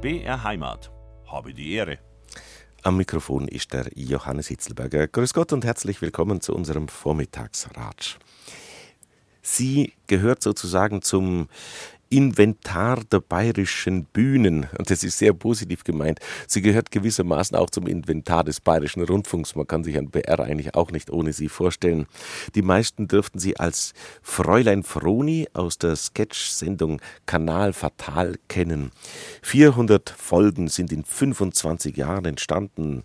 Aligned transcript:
BR 0.00 0.42
Heimat. 0.42 0.90
Habe 1.26 1.52
die 1.52 1.74
Ehre. 1.74 1.98
Am 2.82 2.96
Mikrofon 2.96 3.46
ist 3.46 3.74
der 3.74 3.90
Johannes 3.94 4.48
Hitzelberger. 4.48 5.06
Grüß 5.08 5.34
Gott 5.34 5.52
und 5.52 5.62
herzlich 5.62 6.00
willkommen 6.00 6.40
zu 6.40 6.54
unserem 6.54 6.88
Vormittagsratsch. 6.88 8.18
Sie 9.42 9.92
gehört 10.06 10.42
sozusagen 10.42 11.02
zum 11.02 11.48
Inventar 12.10 13.02
der 13.10 13.20
bayerischen 13.20 14.04
Bühnen. 14.04 14.66
Und 14.76 14.90
das 14.90 15.04
ist 15.04 15.18
sehr 15.18 15.32
positiv 15.32 15.84
gemeint. 15.84 16.18
Sie 16.48 16.60
gehört 16.60 16.90
gewissermaßen 16.90 17.56
auch 17.56 17.70
zum 17.70 17.86
Inventar 17.86 18.42
des 18.44 18.60
bayerischen 18.60 19.04
Rundfunks. 19.04 19.54
Man 19.54 19.66
kann 19.66 19.84
sich 19.84 19.96
ein 19.96 20.10
BR 20.10 20.40
eigentlich 20.40 20.74
auch 20.74 20.90
nicht 20.90 21.10
ohne 21.10 21.32
sie 21.32 21.48
vorstellen. 21.48 22.06
Die 22.56 22.62
meisten 22.62 23.06
dürften 23.06 23.38
sie 23.38 23.58
als 23.58 23.94
Fräulein 24.22 24.82
Froni 24.82 25.48
aus 25.52 25.78
der 25.78 25.94
Sketch-Sendung 25.94 27.00
Kanal 27.26 27.72
Fatal 27.72 28.36
kennen. 28.48 28.90
400 29.42 30.10
Folgen 30.10 30.66
sind 30.68 30.92
in 30.92 31.04
25 31.04 31.96
Jahren 31.96 32.24
entstanden. 32.24 33.04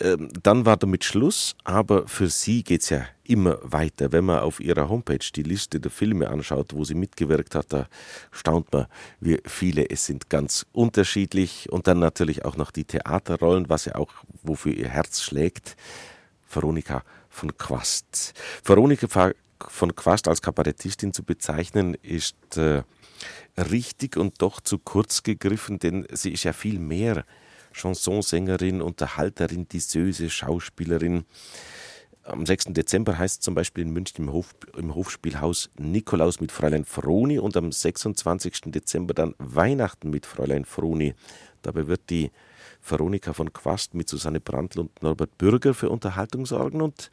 Ähm, 0.00 0.28
dann 0.42 0.66
war 0.66 0.76
damit 0.76 1.04
Schluss, 1.04 1.54
aber 1.62 2.08
für 2.08 2.28
sie 2.28 2.64
geht 2.64 2.82
es 2.82 2.90
ja 2.90 3.06
immer 3.22 3.58
weiter. 3.62 4.12
Wenn 4.12 4.24
man 4.24 4.40
auf 4.40 4.60
ihrer 4.60 4.88
Homepage 4.88 5.24
die 5.34 5.42
Liste 5.42 5.78
der 5.78 5.90
Filme 5.90 6.28
anschaut, 6.28 6.74
wo 6.74 6.84
sie 6.84 6.94
mitgewirkt 6.94 7.54
hat, 7.54 7.72
da 7.72 7.86
staunt 8.32 8.72
man, 8.72 8.86
wie 9.20 9.40
viele 9.46 9.88
es 9.88 10.06
sind 10.06 10.28
ganz 10.30 10.66
unterschiedlich. 10.72 11.70
Und 11.70 11.86
dann 11.86 12.00
natürlich 12.00 12.44
auch 12.44 12.56
noch 12.56 12.70
die 12.70 12.84
Theaterrollen, 12.84 13.68
was 13.68 13.84
ja 13.84 13.94
auch 13.94 14.12
wofür 14.42 14.72
ihr 14.72 14.88
Herz 14.88 15.22
schlägt. 15.22 15.76
Veronika 16.50 17.02
von 17.28 17.56
Quast. 17.56 18.34
Veronika 18.64 19.32
von 19.68 19.94
Quast 19.94 20.28
als 20.28 20.42
Kabarettistin 20.42 21.12
zu 21.12 21.22
bezeichnen, 21.22 21.96
ist 22.02 22.56
äh, 22.56 22.82
richtig 23.56 24.16
und 24.16 24.42
doch 24.42 24.60
zu 24.60 24.78
kurz 24.78 25.22
gegriffen, 25.22 25.78
denn 25.78 26.06
sie 26.12 26.32
ist 26.32 26.44
ja 26.44 26.52
viel 26.52 26.78
mehr 26.78 27.24
Chansonsängerin, 27.74 28.80
Unterhalterin, 28.80 29.68
Disseuse, 29.68 30.30
Schauspielerin. 30.30 31.24
Am 32.22 32.46
6. 32.46 32.66
Dezember 32.68 33.18
heißt 33.18 33.42
zum 33.42 33.54
Beispiel 33.54 33.84
in 33.84 33.90
München 33.92 34.24
im, 34.24 34.32
Hof, 34.32 34.54
im 34.78 34.94
Hofspielhaus 34.94 35.68
Nikolaus 35.78 36.40
mit 36.40 36.52
Fräulein 36.52 36.86
Froni 36.86 37.38
und 37.38 37.54
am 37.56 37.70
26. 37.70 38.62
Dezember 38.66 39.12
dann 39.12 39.34
Weihnachten 39.38 40.08
mit 40.08 40.24
Fräulein 40.24 40.64
Froni. 40.64 41.14
Dabei 41.60 41.86
wird 41.86 42.08
die 42.08 42.30
Veronika 42.86 43.34
von 43.34 43.52
Quast 43.52 43.94
mit 43.94 44.08
Susanne 44.08 44.40
Brandl 44.40 44.80
und 44.80 45.02
Norbert 45.02 45.36
Bürger 45.36 45.74
für 45.74 45.90
Unterhaltung 45.90 46.46
sorgen 46.46 46.80
und 46.80 47.10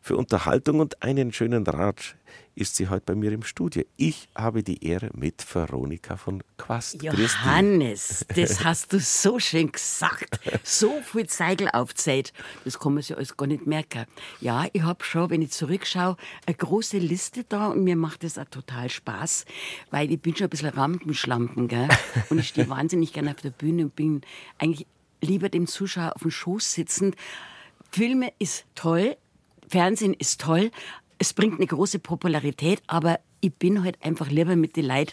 für 0.00 0.16
Unterhaltung 0.16 0.78
und 0.78 1.02
einen 1.02 1.32
schönen 1.32 1.66
Rat 1.66 2.16
ist 2.56 2.76
sie 2.76 2.88
heute 2.88 3.04
bei 3.04 3.14
mir 3.14 3.32
im 3.32 3.42
Studio. 3.42 3.84
Ich 3.96 4.28
habe 4.34 4.62
die 4.62 4.82
Ehre 4.82 5.10
mit 5.14 5.44
Veronika 5.54 6.16
von 6.16 6.42
Quast. 6.56 7.02
Johannes, 7.02 8.24
das 8.34 8.64
hast 8.64 8.94
du 8.94 8.98
so 8.98 9.38
schön 9.38 9.70
gesagt. 9.70 10.40
So 10.64 11.00
viel 11.02 11.26
Zeigel 11.26 11.68
aufzählt. 11.70 12.32
Das 12.64 12.78
kann 12.78 12.94
man 12.94 13.02
sich 13.02 13.14
alles 13.14 13.36
gar 13.36 13.46
nicht 13.46 13.66
merken. 13.66 14.06
Ja, 14.40 14.64
ich 14.72 14.82
habe 14.82 15.04
schon, 15.04 15.28
wenn 15.28 15.42
ich 15.42 15.50
zurückschaue, 15.50 16.16
eine 16.46 16.56
große 16.56 16.96
Liste 16.96 17.44
da 17.44 17.68
und 17.68 17.84
mir 17.84 17.94
macht 17.94 18.24
das 18.24 18.38
auch 18.38 18.46
total 18.46 18.88
Spaß, 18.88 19.44
weil 19.90 20.10
ich 20.10 20.20
bin 20.20 20.34
schon 20.34 20.46
ein 20.46 20.50
bisschen 20.50 20.70
Rampenschlampen, 20.70 21.68
gell? 21.68 21.88
Und 22.30 22.38
ich 22.38 22.48
stehe 22.48 22.68
wahnsinnig 22.70 23.12
gerne 23.12 23.32
auf 23.32 23.42
der 23.42 23.50
Bühne 23.50 23.84
und 23.84 23.94
bin 23.94 24.22
eigentlich 24.56 24.86
lieber 25.20 25.50
dem 25.50 25.66
Zuschauer 25.66 26.14
auf 26.14 26.22
dem 26.22 26.30
Schoß 26.30 26.72
sitzend. 26.72 27.16
Filme 27.92 28.32
ist 28.38 28.64
toll, 28.74 29.16
Fernsehen 29.68 30.14
ist 30.14 30.40
toll, 30.40 30.70
es 31.18 31.32
bringt 31.32 31.54
eine 31.54 31.66
große 31.66 31.98
Popularität, 31.98 32.82
aber 32.86 33.20
ich 33.40 33.54
bin 33.54 33.82
halt 33.84 34.02
einfach 34.04 34.30
lieber 34.30 34.56
mit 34.56 34.76
den 34.76 34.86
Leuten 34.86 35.12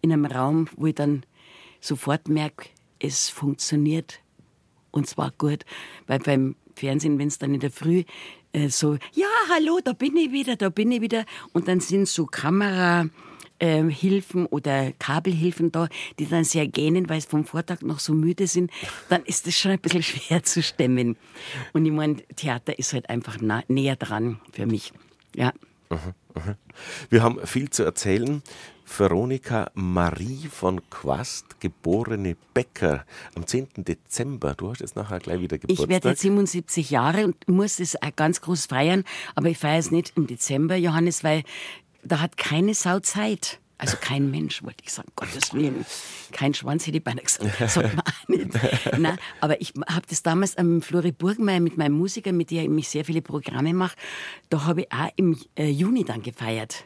in 0.00 0.12
einem 0.12 0.26
Raum, 0.26 0.68
wo 0.76 0.86
ich 0.86 0.94
dann 0.94 1.24
sofort 1.80 2.28
merke, 2.28 2.68
es 2.98 3.28
funktioniert 3.28 4.20
und 4.90 5.06
zwar 5.06 5.32
gut. 5.36 5.64
Weil 6.06 6.18
beim 6.20 6.56
Fernsehen, 6.74 7.18
wenn 7.18 7.28
es 7.28 7.38
dann 7.38 7.54
in 7.54 7.60
der 7.60 7.70
Früh 7.70 8.04
äh, 8.52 8.68
so, 8.68 8.94
ja, 9.12 9.26
hallo, 9.50 9.80
da 9.82 9.92
bin 9.92 10.16
ich 10.16 10.32
wieder, 10.32 10.56
da 10.56 10.68
bin 10.68 10.90
ich 10.92 11.00
wieder 11.00 11.24
und 11.52 11.68
dann 11.68 11.80
sind 11.80 12.08
so 12.08 12.26
Kamera 12.26 13.08
äh, 13.58 13.82
oder 14.50 14.92
Kabelhilfen 14.92 15.72
da, 15.72 15.88
die 16.18 16.26
dann 16.26 16.44
sehr 16.44 16.66
gähnen, 16.66 17.08
weil 17.08 17.20
sie 17.20 17.28
vom 17.28 17.44
Vortag 17.44 17.82
noch 17.82 17.98
so 17.98 18.12
müde 18.12 18.46
sind, 18.46 18.70
dann 19.08 19.24
ist 19.24 19.46
das 19.46 19.58
schon 19.58 19.72
ein 19.72 19.80
bisschen 19.80 20.02
schwer 20.04 20.42
zu 20.42 20.62
stemmen. 20.62 21.16
Und 21.72 21.84
ich 21.86 21.92
meine, 21.92 22.16
Theater 22.36 22.78
ist 22.78 22.92
halt 22.92 23.10
einfach 23.10 23.40
nah, 23.40 23.62
näher 23.68 23.96
dran 23.96 24.40
für 24.52 24.66
mich. 24.66 24.92
Ja. 25.34 25.52
Wir 27.10 27.22
haben 27.22 27.44
viel 27.46 27.70
zu 27.70 27.82
erzählen. 27.82 28.42
Veronika 28.84 29.70
Marie 29.74 30.48
von 30.50 30.88
Quast, 30.88 31.60
geborene 31.60 32.36
Becker, 32.54 33.04
am 33.34 33.46
10. 33.46 33.68
Dezember. 33.76 34.54
Du 34.54 34.70
hast 34.70 34.80
jetzt 34.80 34.96
nachher 34.96 35.18
gleich 35.18 35.40
wieder 35.40 35.58
Geburtstag. 35.58 35.84
Ich 35.84 35.90
werde 35.90 36.08
jetzt 36.10 36.22
77 36.22 36.90
Jahre 36.90 37.24
und 37.24 37.48
muss 37.48 37.80
es 37.80 38.00
auch 38.00 38.14
ganz 38.16 38.40
groß 38.40 38.66
feiern, 38.66 39.04
aber 39.34 39.48
ich 39.48 39.58
feiere 39.58 39.78
es 39.78 39.90
nicht 39.90 40.12
im 40.16 40.26
Dezember, 40.26 40.76
Johannes, 40.76 41.22
weil 41.22 41.42
da 42.02 42.20
hat 42.20 42.36
keine 42.36 42.74
Sau 42.74 43.00
Zeit. 43.00 43.60
Also 43.78 43.96
kein 44.00 44.30
Mensch, 44.30 44.62
wollte 44.64 44.82
ich 44.84 44.92
sagen, 44.92 45.08
Gottes 45.14 45.54
Willen. 45.54 45.86
Kein 46.32 46.52
Schwanz 46.52 46.86
hätte 46.86 46.98
ich 46.98 47.04
beinahe 47.04 47.24
gesagt. 47.24 47.70
Sollte 47.70 47.94
man 47.94 48.04
auch 48.04 48.28
nicht. 48.28 48.50
Nein, 48.98 49.18
aber 49.40 49.60
ich 49.60 49.72
habe 49.88 50.06
das 50.08 50.22
damals 50.22 50.56
am 50.56 50.82
Flori 50.82 51.12
Burgmeier 51.12 51.60
mit 51.60 51.76
meinem 51.76 51.96
Musiker, 51.96 52.32
mit 52.32 52.50
dem 52.50 52.76
ich 52.76 52.88
sehr 52.88 53.04
viele 53.04 53.22
Programme 53.22 53.72
mache, 53.72 53.96
da 54.50 54.64
habe 54.64 54.82
ich 54.82 54.92
auch 54.92 55.08
im 55.16 55.38
äh, 55.56 55.70
Juni 55.70 56.04
dann 56.04 56.22
gefeiert. 56.22 56.84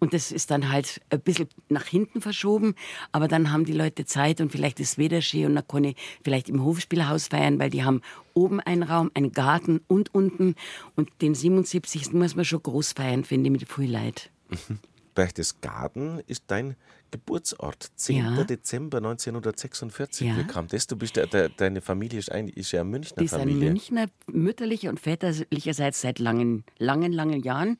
Und 0.00 0.14
das 0.14 0.32
ist 0.32 0.50
dann 0.50 0.72
halt 0.72 1.02
ein 1.10 1.20
bisschen 1.20 1.46
nach 1.68 1.84
hinten 1.84 2.22
verschoben. 2.22 2.74
Aber 3.12 3.28
dann 3.28 3.52
haben 3.52 3.66
die 3.66 3.74
Leute 3.74 4.06
Zeit 4.06 4.40
und 4.40 4.50
vielleicht 4.50 4.80
ist 4.80 4.96
Wetter 4.96 5.20
schön 5.20 5.44
und 5.46 5.54
dann 5.56 5.68
kann 5.68 5.84
ich 5.84 5.96
vielleicht 6.24 6.48
im 6.48 6.64
Hofspielhaus 6.64 7.28
feiern, 7.28 7.58
weil 7.58 7.68
die 7.68 7.84
haben 7.84 8.00
oben 8.32 8.60
einen 8.60 8.82
Raum, 8.82 9.10
einen 9.12 9.32
Garten 9.32 9.80
und 9.88 10.14
unten. 10.14 10.54
Und 10.96 11.10
den 11.20 11.34
77. 11.34 12.14
muss 12.14 12.34
man 12.34 12.46
schon 12.46 12.62
groß 12.62 12.92
feiern, 12.92 13.24
finde 13.24 13.48
ich, 13.48 13.52
mit 13.52 13.70
viel 13.70 13.90
Leid. 13.90 14.30
Mhm. 14.48 14.78
Berchtesgaden 15.20 16.22
ist 16.26 16.44
dein 16.46 16.76
Geburtsort. 17.10 17.90
10. 17.94 18.16
Ja. 18.16 18.44
Dezember 18.44 18.96
1946. 18.96 20.26
Ja. 20.26 20.38
Wie 20.38 20.44
kam 20.44 20.66
das? 20.66 20.86
Du 20.86 20.96
bist, 20.96 21.16
de, 21.16 21.50
deine 21.54 21.82
Familie 21.82 22.18
ist, 22.18 22.32
eigentlich, 22.32 22.56
ist 22.56 22.72
ja 22.72 22.80
eine 22.80 22.88
Münchner 22.88 23.22
ist 23.22 23.32
Familie. 23.32 23.54
Ist 23.54 23.60
eine 23.60 23.70
Münchner 23.70 24.06
mütterliche 24.28 24.88
und 24.88 24.98
väterlicherseits 24.98 26.00
seit 26.00 26.20
langen, 26.20 26.64
langen, 26.78 27.12
langen 27.12 27.42
Jahren. 27.42 27.76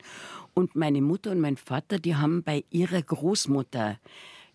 Und 0.52 0.76
meine 0.76 1.00
Mutter 1.00 1.30
und 1.30 1.40
mein 1.40 1.56
Vater, 1.56 1.98
die 1.98 2.14
haben 2.14 2.42
bei 2.42 2.62
ihrer 2.68 3.00
Großmutter 3.00 3.98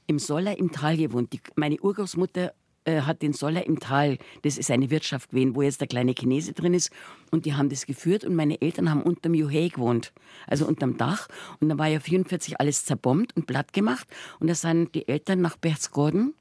im 0.06 0.20
Soller 0.20 0.56
im 0.60 0.72
Tal 0.72 0.96
gewohnt. 0.96 1.34
Die, 1.34 1.42
meine 1.56 1.80
Urgroßmutter 1.80 2.54
äh, 2.86 3.02
hat 3.02 3.22
den 3.22 3.34
Soller 3.34 3.66
im 3.66 3.80
Tal, 3.80 4.18
das 4.44 4.58
ist 4.58 4.72
eine 4.72 4.90
Wirtschaft 4.90 5.32
gewesen, 5.32 5.56
wo 5.56 5.62
jetzt 5.62 5.82
der 5.82 5.88
kleine 5.88 6.14
Chinese 6.14 6.54
drin 6.54 6.74
ist. 6.74 6.92
Und 7.32 7.46
die 7.46 7.56
haben 7.56 7.70
das 7.70 7.86
geführt 7.86 8.24
und 8.24 8.36
meine 8.36 8.62
Eltern 8.62 8.90
haben 8.90 9.02
unterm 9.02 9.34
Juhei 9.34 9.68
gewohnt, 9.68 10.14
also 10.48 10.66
unterm 10.68 10.98
Dach. 10.98 11.28
Und 11.60 11.70
da 11.70 11.78
war 11.78 11.88
ja 11.88 12.00
44 12.00 12.60
alles 12.60 12.86
zerbombt 12.86 13.36
und 13.36 13.48
platt 13.48 13.74
gemacht. 13.74 14.08
Und 14.40 14.48
da 14.48 14.56
sind 14.56 14.96
die 14.96 15.08
Eltern 15.08 15.42
nach 15.42 15.58
Berchtesgaden. 15.58 16.34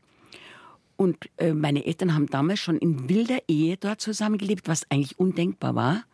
Und 0.97 1.29
äh, 1.39 1.53
meine 1.53 1.85
Eltern 1.87 2.15
haben 2.15 2.27
damals 2.27 2.61
schon 2.61 2.79
in 2.79 3.09
wilder 3.09 3.39
Ehe 3.49 3.77
dort 3.77 4.01
zusammengelebt, 4.01 4.69
was 4.69 4.89
eigentlich 4.91 5.19
undenkbar 5.19 5.75
war. 5.75 6.05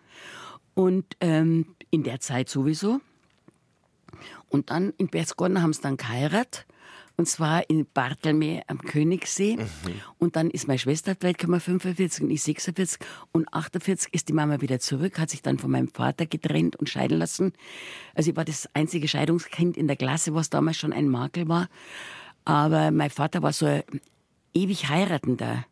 Und 0.75 1.05
ähm, 1.21 1.67
in 1.91 2.05
der 2.05 2.21
Zeit 2.21 2.49
sowieso. 2.49 3.01
Und 4.49 4.71
dann 4.71 4.93
in 4.97 5.09
Berchtesgaden 5.09 5.62
haben 5.62 5.73
sie 5.73 5.83
dann 5.83 5.97
geheiratet 5.97 6.67
und 7.20 7.26
zwar 7.26 7.69
in 7.69 7.84
Bartelme 7.84 8.62
am 8.66 8.81
Königssee. 8.81 9.56
Mhm. 9.56 9.66
Und 10.16 10.36
dann 10.36 10.48
ist 10.48 10.69
meine 10.69 10.78
Schwester 10.78 11.12
auf 11.12 11.62
45 11.62 12.22
und 12.22 12.31
ich 12.31 12.42
46 12.42 12.98
und 13.31 13.53
48 13.53 14.14
ist 14.14 14.31
die 14.31 14.32
Mama 14.32 14.62
wieder 14.62 14.81
zurück, 14.81 15.19
hat 15.19 15.28
sich 15.28 15.42
dann 15.42 15.58
von 15.58 15.70
meinem 15.70 15.88
Vater 15.88 16.25
getrennt 16.25 16.76
und 16.76 16.88
scheiden 16.88 17.19
lassen. 17.19 17.53
Also 18.14 18.31
ich 18.31 18.36
war 18.38 18.47
das 18.47 18.70
einzige 18.72 19.06
Scheidungskind 19.06 19.76
in 19.76 19.86
der 19.86 19.97
Klasse, 19.97 20.34
was 20.34 20.49
damals 20.49 20.78
schon 20.78 20.94
ein 20.94 21.11
Makel 21.11 21.46
war. 21.46 21.69
Aber 22.46 22.90
mein 22.90 23.11
Vater 23.11 23.43
war 23.43 23.52
so 23.52 23.66
ein 23.66 23.82
ewig 24.55 24.88
Heiratender. 24.88 25.66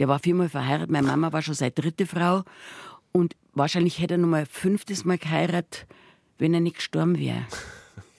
Der 0.00 0.08
war 0.08 0.18
viermal 0.18 0.48
verheiratet. 0.48 0.90
Meine 0.90 1.06
Mama 1.06 1.32
war 1.32 1.42
schon 1.42 1.54
seine 1.54 1.70
dritte 1.70 2.06
Frau. 2.06 2.42
Und 3.12 3.36
wahrscheinlich 3.52 4.00
hätte 4.00 4.14
er 4.14 4.18
noch 4.18 4.26
mal 4.26 4.40
ein 4.40 4.46
fünftes 4.46 5.04
Mal 5.04 5.18
geheiratet, 5.18 5.86
wenn 6.38 6.54
er 6.54 6.60
nicht 6.60 6.78
gestorben 6.78 7.20
wäre. 7.20 7.46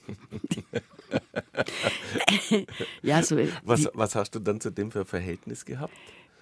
ja, 3.01 3.23
so, 3.23 3.37
was, 3.63 3.89
was 3.93 4.15
hast 4.15 4.35
du 4.35 4.39
dann 4.39 4.59
zu 4.59 4.71
dem 4.71 4.91
für 4.91 5.01
ein 5.01 5.05
Verhältnis 5.05 5.65
gehabt? 5.65 5.93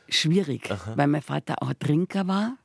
Schwierig, 0.10 0.72
Aha. 0.72 0.94
weil 0.96 1.08
mein 1.08 1.22
Vater 1.22 1.62
auch 1.62 1.74
Trinker 1.74 2.28
war. 2.28 2.58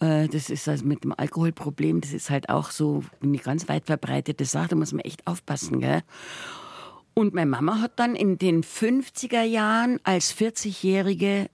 Äh, 0.00 0.28
das 0.28 0.50
ist 0.50 0.68
also 0.68 0.84
mit 0.84 1.04
dem 1.04 1.14
Alkoholproblem, 1.16 2.00
das 2.00 2.12
ist 2.12 2.30
halt 2.30 2.48
auch 2.48 2.70
so 2.70 3.04
eine 3.22 3.38
ganz 3.38 3.68
weit 3.68 3.86
verbreitete 3.86 4.44
Sache, 4.44 4.68
da 4.68 4.76
muss 4.76 4.92
man 4.92 5.04
echt 5.04 5.26
aufpassen. 5.26 5.80
Gell? 5.80 6.02
Und 7.14 7.34
meine 7.34 7.50
Mama 7.50 7.80
hat 7.80 7.98
dann 7.98 8.14
in 8.14 8.36
den 8.36 8.62
50er 8.62 9.42
Jahren 9.42 10.00
als 10.04 10.36
40-Jährige 10.36 11.48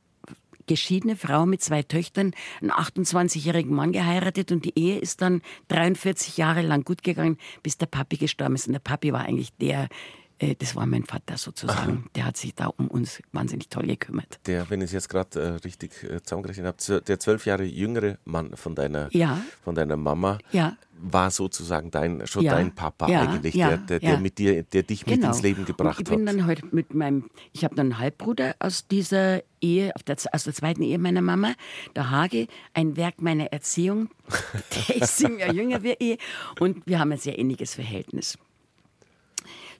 geschiedene 0.66 1.16
Frau 1.16 1.46
mit 1.46 1.62
zwei 1.62 1.82
Töchtern 1.82 2.32
einen 2.60 2.70
28-jährigen 2.70 3.74
Mann 3.74 3.92
geheiratet 3.92 4.52
und 4.52 4.64
die 4.64 4.78
Ehe 4.78 4.98
ist 4.98 5.22
dann 5.22 5.42
43 5.68 6.36
Jahre 6.36 6.62
lang 6.62 6.84
gut 6.84 7.02
gegangen, 7.02 7.38
bis 7.62 7.78
der 7.78 7.86
Papi 7.86 8.16
gestorben 8.16 8.54
ist. 8.54 8.66
Und 8.66 8.74
der 8.74 8.80
Papi 8.80 9.12
war 9.12 9.22
eigentlich 9.22 9.52
der 9.56 9.88
das 10.58 10.74
war 10.74 10.86
mein 10.86 11.04
Vater 11.04 11.36
sozusagen. 11.36 11.92
Aha. 11.92 12.10
Der 12.16 12.24
hat 12.26 12.36
sich 12.36 12.54
da 12.54 12.66
um 12.66 12.88
uns 12.88 13.22
wahnsinnig 13.32 13.68
toll 13.68 13.86
gekümmert. 13.86 14.40
Der, 14.46 14.68
wenn 14.70 14.80
ich 14.80 14.86
es 14.86 14.92
jetzt 14.92 15.08
gerade 15.08 15.40
äh, 15.40 15.46
richtig 15.64 16.02
äh, 16.02 16.22
zusammengerechnet 16.22 16.66
habe, 16.66 17.02
der 17.02 17.20
zwölf 17.20 17.46
Jahre 17.46 17.64
jüngere 17.64 18.18
Mann 18.24 18.56
von 18.56 18.74
deiner, 18.74 19.08
ja. 19.14 19.40
von 19.62 19.74
deiner 19.74 19.96
Mama 19.96 20.38
ja. 20.50 20.76
war 21.00 21.30
sozusagen 21.30 21.90
dein, 21.90 22.26
schon 22.26 22.42
ja. 22.42 22.54
dein 22.54 22.74
Papa 22.74 23.06
eigentlich, 23.06 23.54
der, 23.54 23.76
der, 23.76 24.00
der, 24.00 24.18
mit 24.18 24.38
dir, 24.38 24.64
der 24.64 24.82
dich 24.82 25.04
genau. 25.04 25.16
mit 25.16 25.26
ins 25.26 25.42
Leben 25.42 25.64
gebracht 25.64 25.98
hat. 25.98 26.00
Ich 26.00 26.08
bin 26.08 26.28
hat. 26.28 26.34
dann 26.34 26.46
halt 26.46 26.72
mit 26.72 26.92
meinem, 26.92 27.30
ich 27.52 27.64
habe 27.64 27.74
dann 27.74 27.92
einen 27.92 27.98
Halbbruder 27.98 28.56
aus 28.58 28.88
dieser 28.88 29.42
Ehe, 29.60 29.92
der, 30.06 30.16
aus 30.32 30.44
der 30.44 30.54
zweiten 30.54 30.82
Ehe 30.82 30.98
meiner 30.98 31.22
Mama, 31.22 31.54
der 31.94 32.10
Hage, 32.10 32.48
ein 32.74 32.96
Werk 32.96 33.22
meiner 33.22 33.46
Erziehung. 33.46 34.08
Der 34.88 35.02
ist 35.02 35.18
sieben 35.18 35.38
Jahre 35.38 35.52
jünger 35.52 35.82
wie 35.82 35.94
ich 35.98 36.18
und 36.58 36.86
wir 36.86 36.98
haben 36.98 37.12
ein 37.12 37.18
sehr 37.18 37.38
ähnliches 37.38 37.74
Verhältnis. 37.74 38.38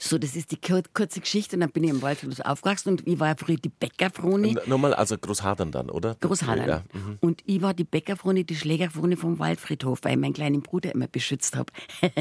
So, 0.05 0.19
das 0.19 0.35
ist 0.35 0.51
die 0.51 0.59
kurze 0.93 1.21
Geschichte. 1.21 1.55
Und 1.55 1.61
dann 1.61 1.71
bin 1.71 1.85
ich 1.85 1.91
im 1.91 2.03
Waldfluss 2.03 2.41
aufgewachsen 2.41 2.89
und 2.89 3.07
ich 3.07 3.21
war 3.21 3.37
früher 3.37 3.57
die 3.57 3.69
Bäckerfroni. 3.69 4.57
Nochmal, 4.67 4.95
also 4.95 5.17
Großhadern 5.17 5.71
dann, 5.71 5.91
oder? 5.91 6.17
Großhadern. 6.17 6.69
Ja. 6.69 6.83
Mhm. 6.93 7.19
Und 7.21 7.43
ich 7.47 7.63
war 7.63 7.73
die 7.73 7.85
Bäckerfroni, 7.85 8.43
die 8.43 8.57
Schlägerfroni 8.57 9.15
vom 9.15 9.39
Waldfriedhof, 9.39 10.01
weil 10.03 10.15
ich 10.15 10.19
meinen 10.19 10.33
kleinen 10.33 10.63
Bruder 10.63 10.93
immer 10.93 11.07
beschützt 11.07 11.55
habe. 11.55 11.73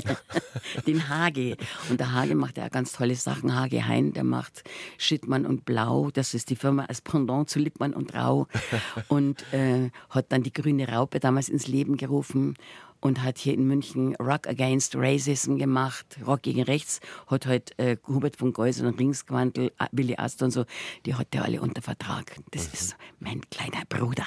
Den 0.85 1.09
Hage. 1.09 1.57
Und 1.89 1.99
der 1.99 2.13
Hage 2.13 2.35
macht 2.35 2.57
ja 2.57 2.69
ganz 2.69 2.91
tolle 2.91 3.15
Sachen. 3.15 3.55
Hage 3.55 3.87
Hein, 3.87 4.13
der 4.13 4.25
macht 4.25 4.63
Schittmann 4.99 5.47
und 5.47 5.65
Blau. 5.65 6.11
Das 6.11 6.35
ist 6.35 6.51
die 6.51 6.55
Firma 6.55 6.85
als 6.85 7.01
Pendant 7.01 7.49
zu 7.49 7.57
Lippmann 7.57 7.95
und 7.95 8.13
Rau. 8.13 8.47
und 9.07 9.43
äh, 9.53 9.89
hat 10.11 10.31
dann 10.31 10.43
die 10.43 10.53
Grüne 10.53 10.87
Raupe 10.87 11.19
damals 11.19 11.49
ins 11.49 11.67
Leben 11.67 11.97
gerufen 11.97 12.53
und 13.01 13.23
hat 13.23 13.37
hier 13.37 13.53
in 13.53 13.67
München 13.67 14.15
Rock 14.15 14.47
Against 14.47 14.95
Racism 14.95 15.57
gemacht, 15.57 16.05
Rock 16.25 16.43
gegen 16.43 16.63
Rechts, 16.63 17.01
hat 17.27 17.45
halt 17.45 17.77
äh, 17.77 17.97
Hubert 18.07 18.37
von 18.37 18.53
Geusern 18.53 18.87
und 18.87 18.99
Ringsquantel, 18.99 19.71
Willi 19.91 20.15
Astor 20.15 20.45
und 20.45 20.51
so, 20.51 20.65
die 21.05 21.15
hat 21.15 21.27
er 21.31 21.43
alle 21.43 21.61
unter 21.61 21.81
Vertrag. 21.81 22.37
Das 22.51 22.67
mhm. 22.67 22.73
ist 22.73 22.95
mein 23.19 23.41
kleiner 23.49 23.83
Bruder. 23.89 24.25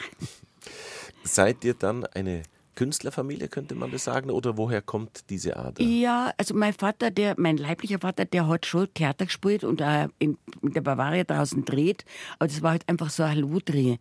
Seid 1.22 1.64
ihr 1.64 1.74
dann 1.74 2.04
eine 2.06 2.42
Künstlerfamilie, 2.74 3.48
könnte 3.48 3.74
man 3.74 3.90
das 3.90 4.04
sagen, 4.04 4.30
oder 4.30 4.56
woher 4.56 4.82
kommt 4.82 5.30
diese 5.30 5.56
Art? 5.56 5.80
Ja, 5.80 6.32
also 6.36 6.54
mein 6.54 6.72
Vater, 6.72 7.10
der, 7.10 7.34
mein 7.38 7.56
leiblicher 7.56 8.00
Vater, 8.00 8.24
der 8.24 8.48
hat 8.48 8.66
schon 8.66 8.92
Theater 8.92 9.26
gespielt 9.26 9.64
und 9.64 9.80
äh, 9.80 10.08
in, 10.18 10.36
in 10.62 10.72
der 10.72 10.80
Bavaria 10.80 11.24
draußen 11.24 11.64
dreht, 11.64 12.04
aber 12.38 12.48
das 12.48 12.62
war 12.62 12.72
halt 12.72 12.88
einfach 12.88 13.10
so 13.10 13.22
ein 13.22 13.30
Hallo-Dreh. 13.30 13.96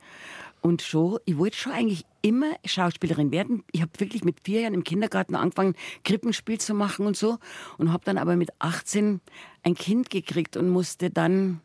Und 0.62 0.82
schon, 0.82 1.20
ich 1.26 1.38
wollte 1.38 1.58
schon 1.58 1.74
eigentlich 1.74 2.06
immer 2.24 2.54
Schauspielerin 2.66 3.32
werden. 3.32 3.64
Ich 3.72 3.82
habe 3.82 3.92
wirklich 4.00 4.24
mit 4.24 4.38
vier 4.44 4.62
Jahren 4.62 4.74
im 4.74 4.84
Kindergarten 4.84 5.36
angefangen, 5.36 5.76
Krippenspiel 6.04 6.60
zu 6.60 6.74
machen 6.74 7.06
und 7.06 7.16
so. 7.16 7.38
Und 7.78 7.92
habe 7.92 8.06
dann 8.06 8.18
aber 8.18 8.36
mit 8.36 8.50
18 8.60 9.22
ein 9.62 9.76
Kind 9.76 10.10
gekriegt 10.10 10.58
und 10.58 10.70
musste 10.70 11.12
dann 11.12 11.62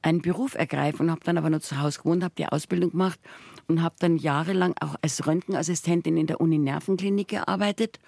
einen 0.00 0.22
Beruf 0.22 0.54
ergreifen 0.54 1.06
und 1.06 1.10
habe 1.10 1.20
dann 1.24 1.36
aber 1.36 1.50
nur 1.50 1.60
zu 1.60 1.80
Hause 1.80 2.00
gewohnt, 2.00 2.24
habe 2.24 2.34
die 2.36 2.46
Ausbildung 2.46 2.90
gemacht 2.90 3.20
und 3.68 3.82
habe 3.82 3.94
dann 3.98 4.16
jahrelang 4.16 4.74
auch 4.80 4.96
als 5.02 5.26
Röntgenassistentin 5.26 6.16
in 6.16 6.26
der 6.26 6.40
Uni 6.40 6.58
Nervenklinik 6.58 7.28
gearbeitet 7.28 8.00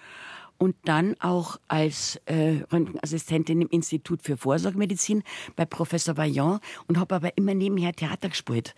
und 0.58 0.76
dann 0.84 1.14
auch 1.20 1.58
als 1.68 2.20
äh, 2.26 2.62
Röntgenassistentin 2.72 3.62
im 3.62 3.68
Institut 3.68 4.22
für 4.22 4.36
Vorsorgemedizin 4.36 5.22
bei 5.56 5.64
Professor 5.64 6.16
Vaillant 6.16 6.60
und 6.86 6.98
habe 6.98 7.16
aber 7.16 7.36
immer 7.36 7.54
nebenher 7.54 7.92
Theater 7.92 8.28
gespielt. 8.28 8.74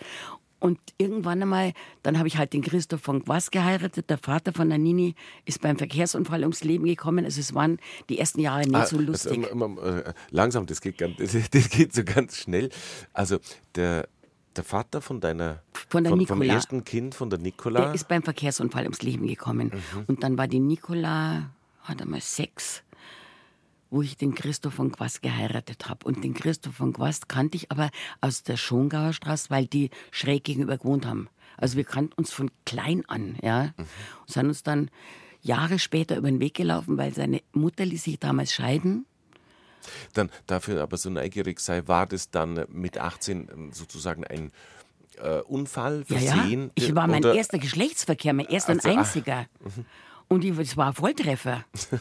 Und 0.58 0.78
irgendwann 0.96 1.42
einmal, 1.42 1.74
dann 2.02 2.18
habe 2.18 2.28
ich 2.28 2.38
halt 2.38 2.52
den 2.52 2.62
Christoph 2.62 3.02
von 3.02 3.22
Gwas 3.22 3.50
geheiratet. 3.50 4.08
Der 4.08 4.18
Vater 4.18 4.52
von 4.52 4.68
der 4.68 4.78
Nini 4.78 5.14
ist 5.44 5.60
beim 5.60 5.76
Verkehrsunfall 5.76 6.40
ums 6.42 6.64
Leben 6.64 6.86
gekommen. 6.86 7.24
Also 7.24 7.40
es 7.40 7.54
waren 7.54 7.78
die 8.08 8.18
ersten 8.18 8.40
Jahre 8.40 8.62
nicht 8.62 8.74
ah, 8.74 8.86
so 8.86 8.98
lustig. 8.98 9.42
Das, 9.42 9.52
um, 9.52 9.78
äh, 9.78 10.12
langsam, 10.30 10.66
das 10.66 10.80
geht, 10.80 10.98
ganz, 10.98 11.16
das 11.50 11.68
geht 11.68 11.94
so 11.94 12.04
ganz 12.04 12.38
schnell. 12.38 12.70
Also 13.12 13.38
der, 13.74 14.08
der 14.56 14.64
Vater 14.64 15.02
von 15.02 15.20
deiner 15.20 15.62
von 15.88 16.04
der 16.04 16.10
von, 16.10 16.18
Nicola, 16.18 16.38
vom 16.38 16.42
ersten 16.42 16.84
Kind 16.84 17.14
von 17.14 17.28
der 17.28 17.38
Nikola. 17.38 17.80
Der 17.86 17.94
ist 17.94 18.08
beim 18.08 18.22
Verkehrsunfall 18.22 18.84
ums 18.84 19.02
Leben 19.02 19.26
gekommen. 19.26 19.72
Mhm. 19.74 20.04
Und 20.06 20.22
dann 20.22 20.38
war 20.38 20.48
die 20.48 20.60
Nikola, 20.60 21.50
hat 21.82 22.00
einmal 22.00 22.22
sechs 22.22 22.82
wo 23.90 24.02
ich 24.02 24.16
den 24.16 24.34
Christoph 24.34 24.74
von 24.74 24.92
Quast 24.92 25.22
geheiratet 25.22 25.88
habe. 25.88 26.06
Und 26.06 26.24
den 26.24 26.34
Christoph 26.34 26.76
von 26.76 26.92
Quast 26.92 27.28
kannte 27.28 27.56
ich 27.56 27.70
aber 27.70 27.90
aus 28.20 28.42
der 28.42 28.56
Schongauer 28.56 29.12
Straße, 29.12 29.50
weil 29.50 29.66
die 29.66 29.90
schräg 30.10 30.44
gegenüber 30.44 30.78
gewohnt 30.78 31.06
haben. 31.06 31.28
Also 31.56 31.76
wir 31.76 31.84
kannten 31.84 32.12
uns 32.14 32.32
von 32.32 32.50
klein 32.64 33.04
an, 33.08 33.36
ja. 33.42 33.74
Mhm. 33.76 33.86
Und 34.20 34.30
sind 34.30 34.46
uns 34.46 34.62
dann 34.62 34.90
Jahre 35.40 35.78
später 35.78 36.16
über 36.16 36.28
den 36.28 36.40
Weg 36.40 36.54
gelaufen, 36.54 36.98
weil 36.98 37.14
seine 37.14 37.40
Mutter 37.52 37.84
ließ 37.84 38.04
sich 38.04 38.18
damals 38.18 38.52
scheiden. 38.52 39.06
Dann 40.12 40.30
dafür 40.46 40.82
aber 40.82 40.96
so 40.96 41.10
neugierig 41.10 41.60
sei, 41.60 41.86
war 41.86 42.06
das 42.06 42.30
dann 42.30 42.66
mit 42.68 42.98
18 42.98 43.48
ähm, 43.52 43.72
sozusagen 43.72 44.24
ein 44.24 44.50
äh, 45.18 45.38
Unfall, 45.42 46.04
Versehen? 46.04 46.72
Ja, 46.76 46.82
ja. 46.82 46.88
Ich 46.88 46.94
war 46.94 47.06
mein 47.06 47.22
erster 47.22 47.58
Geschlechtsverkehr, 47.58 48.32
mein 48.32 48.46
erster 48.46 48.72
also, 48.72 48.88
und 48.88 48.98
einziger. 48.98 49.46
Mhm. 49.60 49.84
Und 50.28 50.44
ich, 50.44 50.56
das 50.56 50.76
war 50.76 50.88
ein 50.88 50.94
Volltreffer. 50.94 51.64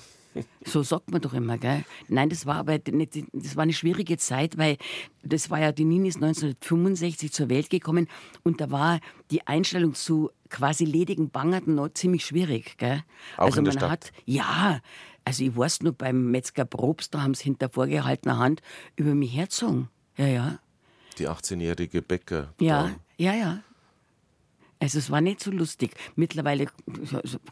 So 0.66 0.84
sagt 0.84 1.12
man 1.12 1.22
doch 1.22 1.34
immer, 1.34 1.58
gell? 1.58 1.84
Nein, 2.08 2.30
das 2.30 2.46
war 2.46 2.56
aber 2.56 2.80
nicht, 2.92 3.24
das 3.34 3.56
war 3.56 3.64
eine 3.64 3.74
schwierige 3.74 4.18
Zeit, 4.18 4.58
weil 4.58 4.78
das 5.24 5.50
war 5.50 5.60
ja, 5.60 5.72
die 5.72 5.86
Nini 5.86 6.10
ist 6.10 6.16
1965 6.16 7.32
zur 7.32 7.50
Welt 7.50 7.70
gekommen 7.70 8.08
und 8.44 8.62
da 8.62 8.72
war 8.72 9.00
die 9.32 9.46
Einstellung 9.48 9.94
zu 9.94 10.32
quasi 10.50 10.86
ledigen 10.86 11.30
Bangerten 11.30 11.76
noch 11.76 11.90
ziemlich 11.90 12.26
schwierig, 12.26 12.78
gell? 12.78 13.04
Auch 13.38 13.46
also 13.46 13.60
in 13.60 13.66
der 13.66 13.74
man 13.74 13.80
Stadt. 13.80 13.92
hat, 13.92 14.12
ja, 14.26 14.82
also 15.24 15.44
ich 15.44 15.56
weiß 15.56 15.82
nur 15.82 15.94
beim 15.94 16.32
Metzger 16.32 16.66
Probst, 16.66 17.14
da 17.14 17.22
haben 17.22 17.34
sie 17.34 17.46
hinter 17.46 17.70
vorgehaltener 17.70 18.38
Hand 18.38 18.62
über 18.96 19.16
mich 19.16 19.36
herzogen. 19.36 19.90
Ja, 20.18 20.28
ja. 20.28 20.60
Die 21.18 21.28
18-jährige 21.28 22.02
Bäcker. 22.02 22.54
Ja, 22.60 22.92
ja, 23.18 23.34
ja. 23.34 23.64
Also 24.86 25.00
es 25.00 25.10
war 25.10 25.20
nicht 25.20 25.40
so 25.40 25.50
lustig. 25.50 25.96
Mittlerweile 26.16 26.68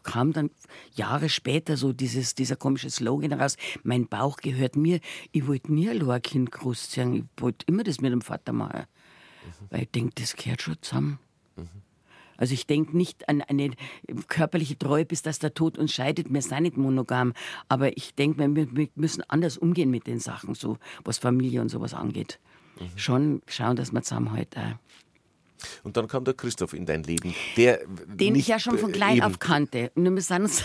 kam 0.03 0.33
dann 0.33 0.51
Jahre 0.94 1.30
später 1.30 1.77
so 1.77 1.91
dieses, 1.91 2.35
dieser 2.35 2.56
komische 2.56 2.91
Slogan 2.91 3.33
raus, 3.33 3.57
mein 3.81 4.07
Bauch 4.07 4.38
gehört 4.38 4.75
mir. 4.75 5.00
Ich 5.31 5.47
wollte 5.47 5.74
nie 5.74 5.89
ein 5.89 6.21
Kind 6.21 6.51
großziehen. 6.51 7.15
Ich 7.15 7.24
wollte 7.41 7.65
immer 7.65 7.83
das 7.83 8.01
mit 8.01 8.12
dem 8.12 8.21
Vater 8.21 8.53
machen. 8.53 8.81
Mhm. 8.81 9.65
Weil 9.71 9.81
ich 9.81 9.89
denke, 9.89 10.12
das 10.13 10.35
gehört 10.35 10.62
schon 10.62 10.77
zusammen. 10.80 11.19
Mhm. 11.56 11.69
Also 12.38 12.53
ich 12.53 12.68
denke 12.68 12.95
nicht 12.95 13.27
an 13.27 13.41
eine 13.41 13.71
körperliche 14.27 14.77
Treue, 14.77 15.03
bis 15.03 15.24
dass 15.24 15.39
der 15.39 15.56
Tod 15.56 15.79
uns 15.79 15.91
scheidet. 15.91 16.31
Wir 16.31 16.41
sind 16.44 16.62
nicht 16.62 16.77
monogam. 16.77 17.33
Aber 17.68 17.97
ich 17.97 18.13
denke, 18.13 18.56
wir, 18.56 18.75
wir 18.75 18.89
müssen 18.94 19.24
anders 19.27 19.57
umgehen 19.57 19.89
mit 19.89 20.06
den 20.06 20.19
Sachen, 20.19 20.53
so 20.53 20.77
was 21.03 21.17
Familie 21.17 21.62
und 21.62 21.69
sowas 21.69 21.96
angeht. 21.96 22.39
Mhm. 22.79 22.89
Schon 22.96 23.41
schauen, 23.48 23.75
dass 23.75 23.91
wir 23.91 24.03
zusammenhalten. 24.03 24.77
Und 25.84 25.98
dann 25.98 26.08
kam 26.08 26.24
der 26.24 26.34
Christoph 26.34 26.74
in 26.74 26.86
dein 26.86 27.03
Leben, 27.03 27.34
der 27.58 27.79
den 28.05 28.36
ich 28.36 28.48
ja 28.48 28.60
schon 28.60 28.77
von 28.77 28.91
klein 28.91 29.22
auf 29.22 29.39
kannte. 29.39 29.91
Und 29.96 30.13
wir 30.13 30.22
sind 30.22 30.43
uns 30.43 30.63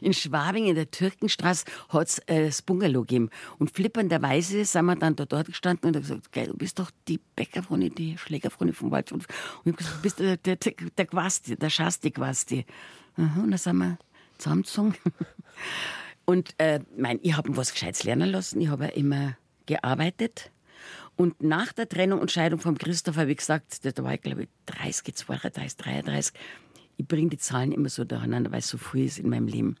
in 0.00 0.12
Schwabing 0.12 0.66
in 0.66 0.74
der 0.74 0.90
Türkenstraße 0.90 1.64
hat 1.88 2.08
es 2.08 2.18
äh, 2.26 2.46
das 2.46 2.62
Bungalow 2.62 3.02
gegeben. 3.02 3.30
Und 3.58 3.70
flippernderweise 3.70 4.64
sind 4.64 4.84
wir 4.86 4.96
dann 4.96 5.16
da 5.16 5.24
dort 5.24 5.46
gestanden 5.46 5.88
und 5.88 5.96
haben 5.96 6.02
gesagt, 6.02 6.32
Geil, 6.32 6.48
du 6.48 6.56
bist 6.56 6.78
doch 6.78 6.90
die 7.08 7.20
Bäckerfreundin, 7.36 7.94
die 7.94 8.18
Schlägerfreundin 8.18 8.74
vom 8.74 8.90
Wald. 8.90 9.12
Und 9.12 9.24
ich 9.64 9.72
habe 9.72 9.76
gesagt, 9.76 9.96
du 9.96 10.02
bist 10.02 10.18
der, 10.18 10.36
der, 10.36 10.56
der 10.56 11.06
Quasti, 11.06 11.56
der 11.56 11.70
Schasti 11.70 12.10
Quasti. 12.10 12.64
Und 13.16 13.50
dann 13.50 13.58
sind 13.58 13.76
wir 13.76 13.98
zusammengezogen. 14.38 14.94
Und 16.26 16.54
äh, 16.58 16.80
mein, 16.96 17.20
ich 17.22 17.36
habe 17.36 17.56
was 17.56 17.72
Gescheites 17.72 18.02
lernen 18.02 18.30
lassen. 18.30 18.60
Ich 18.60 18.68
habe 18.68 18.84
ja 18.84 18.90
immer 18.90 19.36
gearbeitet 19.66 20.50
und 21.16 21.42
nach 21.42 21.72
der 21.72 21.88
Trennung 21.88 22.20
und 22.20 22.30
Scheidung 22.30 22.60
von 22.60 22.76
Christoph 22.76 23.16
habe 23.16 23.30
ich 23.30 23.38
gesagt, 23.38 23.84
da 23.84 24.04
war 24.04 24.14
ich 24.14 24.20
glaube 24.20 24.44
ich 24.44 24.48
30, 24.66 25.14
32, 25.14 25.76
33, 25.76 26.40
ich 26.98 27.06
bringe 27.06 27.30
die 27.30 27.38
Zahlen 27.38 27.72
immer 27.72 27.88
so 27.88 28.04
durcheinander, 28.04 28.52
weil 28.52 28.60
es 28.60 28.68
so 28.68 28.78
früh 28.78 29.04
ist 29.04 29.18
in 29.18 29.28
meinem 29.28 29.48
Leben. 29.48 29.76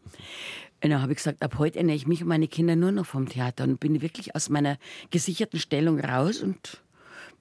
Und 0.82 0.90
dann 0.90 1.00
habe 1.00 1.12
ich 1.12 1.18
gesagt, 1.18 1.42
ab 1.42 1.56
heute 1.58 1.78
ernähre 1.78 1.96
ich 1.96 2.06
mich 2.06 2.22
und 2.22 2.28
meine 2.28 2.48
Kinder 2.48 2.76
nur 2.76 2.92
noch 2.92 3.06
vom 3.06 3.28
Theater 3.28 3.64
und 3.64 3.80
bin 3.80 4.02
wirklich 4.02 4.34
aus 4.34 4.50
meiner 4.50 4.78
gesicherten 5.10 5.58
Stellung 5.58 5.98
raus 5.98 6.42
und 6.42 6.82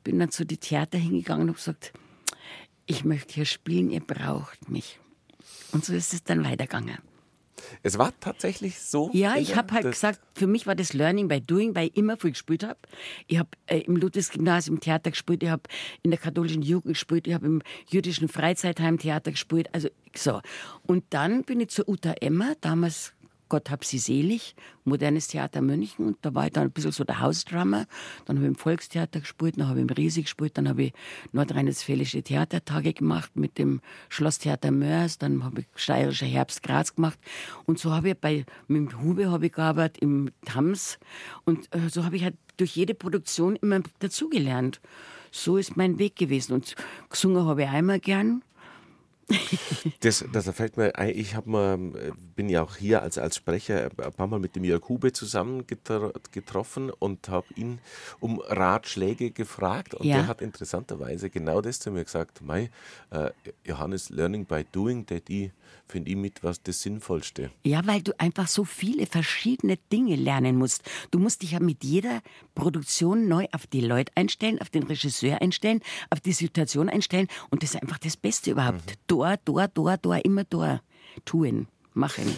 bin 0.04 0.20
dann 0.20 0.32
zu 0.32 0.46
die 0.46 0.58
Theater 0.58 0.98
hingegangen 0.98 1.44
und 1.44 1.50
habe 1.50 1.58
gesagt, 1.58 1.94
ich 2.86 3.04
möchte 3.04 3.34
hier 3.34 3.46
spielen, 3.46 3.90
ihr 3.90 4.00
braucht 4.00 4.70
mich. 4.70 5.00
Und 5.72 5.84
so 5.84 5.94
ist 5.94 6.14
es 6.14 6.24
dann 6.24 6.44
weitergegangen. 6.44 7.00
Es 7.84 7.98
war 7.98 8.14
tatsächlich 8.20 8.80
so? 8.80 9.10
Ja, 9.14 9.36
ich 9.38 9.56
habe 9.56 9.74
halt 9.74 9.86
gesagt, 9.86 10.20
für 10.34 10.48
mich 10.48 10.68
war 10.68 10.76
das 10.76 10.94
Learning 10.94 11.28
by 11.28 11.42
Doing, 11.42 11.76
weil 11.76 11.88
ich 11.88 11.98
immer 11.98 12.18
viel 12.18 12.32
gespielt 12.32 12.64
habe. 12.64 12.80
Ich 13.28 13.38
habe 13.38 13.50
äh, 13.68 13.80
im 13.80 13.96
Ludwigsgymnasium 13.96 14.80
Theater 14.80 15.12
gespielt, 15.12 15.44
ich 15.44 15.50
habe 15.50 15.64
in 16.04 16.12
der 16.12 16.20
katholischen 16.20 16.62
Jugend 16.62 16.94
gespielt, 16.94 17.28
ich 17.28 17.34
habe 17.34 17.46
im 17.46 17.62
jüdischen 17.88 18.28
Freizeitheim 18.28 19.00
Theater 19.00 19.32
gespielt. 19.32 19.70
Also 19.74 19.90
so. 20.16 20.42
Und 20.84 21.06
dann 21.12 21.44
bin 21.44 21.60
ich 21.62 21.70
zur 21.70 21.88
Uta 21.88 22.14
Emma, 22.22 22.54
damals 22.62 23.14
Gott 23.56 23.72
hab 23.72 23.86
sie 23.86 24.00
selig, 24.00 24.54
modernes 24.84 25.30
Theater 25.30 25.62
München. 25.62 26.06
Und 26.08 26.18
da 26.24 26.36
war 26.36 26.48
ich 26.48 26.52
dann 26.52 26.64
ein 26.64 26.72
bisschen 26.72 26.92
so 26.92 27.06
der 27.06 27.22
Hausdrummer. 27.22 27.86
Dann 28.26 28.36
habe 28.36 28.48
ich 28.48 28.50
im 28.50 28.58
Volkstheater 28.58 29.22
gespielt, 29.22 29.58
dann 29.58 29.70
habe 29.70 29.80
ich 29.80 29.84
im 29.84 29.96
Riesig 29.96 30.26
gespielt, 30.26 30.58
dann 30.58 30.68
habe 30.68 30.84
ich 30.84 30.94
nordrhein-westfälische 31.32 32.22
Theatertage 32.22 32.92
gemacht 32.92 33.34
mit 33.38 33.58
dem 33.58 33.80
Schlosstheater 34.10 34.72
Mörs, 34.72 35.20
dann 35.20 35.46
habe 35.46 35.62
ich 35.62 35.68
steirischer 35.74 36.26
Herbst 36.26 36.64
Graz 36.64 36.96
gemacht. 36.96 37.18
Und 37.66 37.80
so 37.80 37.94
habe 37.94 38.10
ich 38.10 38.18
bei, 38.18 38.46
mit 38.68 38.92
dem 38.92 39.02
Hube 39.02 39.32
habe 39.32 39.46
ich 39.46 39.54
gearbeitet, 39.54 40.02
im 40.02 40.32
Tams. 40.44 41.00
Und 41.46 41.74
äh, 41.74 41.88
so 41.88 42.04
habe 42.04 42.18
ich 42.18 42.26
halt 42.26 42.36
durch 42.58 42.76
jede 42.76 42.94
Produktion 42.94 43.56
immer 43.56 43.80
dazugelernt. 44.00 44.82
So 45.32 45.56
ist 45.56 45.78
mein 45.78 45.98
Weg 45.98 46.18
gewesen. 46.18 46.52
Und 46.52 46.76
gesungen 47.10 47.46
habe 47.46 47.64
ich 47.64 47.70
einmal 47.70 48.02
gern. 48.02 48.44
Das, 50.00 50.24
das 50.32 50.50
fällt 50.52 50.78
mir 50.78 50.96
ein, 50.96 51.10
ich 51.10 51.36
mal, 51.46 51.78
bin 52.36 52.50
ja 52.50 52.64
auch 52.64 52.76
hier 52.76 53.02
als, 53.02 53.18
als 53.18 53.36
Sprecher 53.36 53.90
ein 53.98 54.14
paar 54.14 54.28
Mal 54.28 54.40
mit 54.40 54.56
dem 54.56 54.64
Jörg 54.64 54.88
Hube 54.88 55.14
zusammen 55.14 55.66
getroffen 55.68 56.92
und 56.92 57.30
habe 57.30 57.48
ihn 57.56 57.80
um 58.20 58.40
Ratschläge 58.40 59.32
gefragt. 59.32 59.94
Und 59.96 60.06
ja. 60.06 60.18
der 60.18 60.28
hat 60.28 60.42
interessanterweise 60.42 61.30
genau 61.30 61.62
das 61.62 61.80
zu 61.80 61.92
mir 61.92 62.04
gesagt: 62.04 62.42
Mei, 62.42 62.70
äh, 63.12 63.32
Johannes, 63.64 64.10
Learning 64.10 64.46
by 64.46 64.64
Doing, 64.72 65.06
der 65.06 65.22
die 65.22 65.52
finde 65.88 66.12
ich 66.12 66.18
mit 66.18 66.44
was 66.44 66.62
das 66.64 66.82
Sinnvollste. 66.82 67.52
Ja, 67.64 67.86
weil 67.86 68.02
du 68.02 68.20
einfach 68.20 68.48
so 68.48 68.66
viele 68.66 69.06
verschiedene 69.06 69.78
Dinge 69.92 70.16
lernen 70.16 70.58
musst. 70.58 70.84
Du 71.12 71.20
musst 71.20 71.42
dich 71.42 71.52
ja 71.52 71.60
mit 71.60 71.84
jeder 71.84 72.22
Produktion 72.56 73.28
neu 73.28 73.46
auf 73.52 73.68
die 73.68 73.82
Leute 73.82 74.12
einstellen, 74.16 74.60
auf 74.62 74.70
den 74.70 74.84
Regisseur 74.84 75.42
einstellen, 75.42 75.82
auf 76.10 76.20
die 76.20 76.32
Situation 76.32 76.90
einstellen. 76.90 77.28
Und 77.50 77.64
das 77.64 77.76
ist 77.76 77.82
einfach 77.82 78.00
das 78.00 78.18
Beste 78.18 78.52
überhaupt. 78.52 78.86
Mhm. 78.86 78.96
Dor, 79.16 79.38
dor, 79.46 79.68
dor, 79.70 79.98
dor, 79.98 80.26
immer 80.26 80.44
dor. 80.44 80.82
Tun, 81.24 81.68
machen 81.94 82.36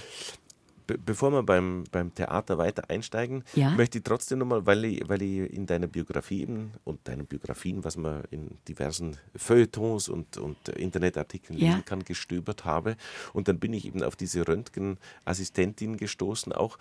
bevor 0.87 1.31
wir 1.31 1.43
beim, 1.43 1.83
beim 1.91 2.13
Theater 2.13 2.57
weiter 2.57 2.89
einsteigen, 2.89 3.43
ja? 3.55 3.71
möchte 3.71 3.97
ich 3.97 4.03
trotzdem 4.05 4.39
nochmal, 4.39 4.65
weil 4.65 4.85
ich, 4.85 5.09
weil 5.09 5.21
ich 5.21 5.51
in 5.51 5.65
deiner 5.65 5.87
Biografie 5.87 6.43
eben 6.43 6.71
und 6.85 7.05
deinen 7.07 7.25
Biografien, 7.25 7.83
was 7.83 7.97
man 7.97 8.23
in 8.31 8.57
diversen 8.67 9.17
Feuilletons 9.35 10.07
und, 10.07 10.37
und 10.37 10.69
Internetartikeln 10.69 11.59
ja? 11.59 11.71
lesen 11.71 11.83
kann, 11.83 12.03
gestöbert 12.05 12.63
habe. 12.63 12.95
Und 13.33 13.49
dann 13.49 13.59
bin 13.59 13.73
ich 13.73 13.85
eben 13.85 14.01
auf 14.01 14.15
diese 14.15 14.47
Röntgenassistentin 14.47 15.97
gestoßen, 15.97 16.53
auch 16.53 16.77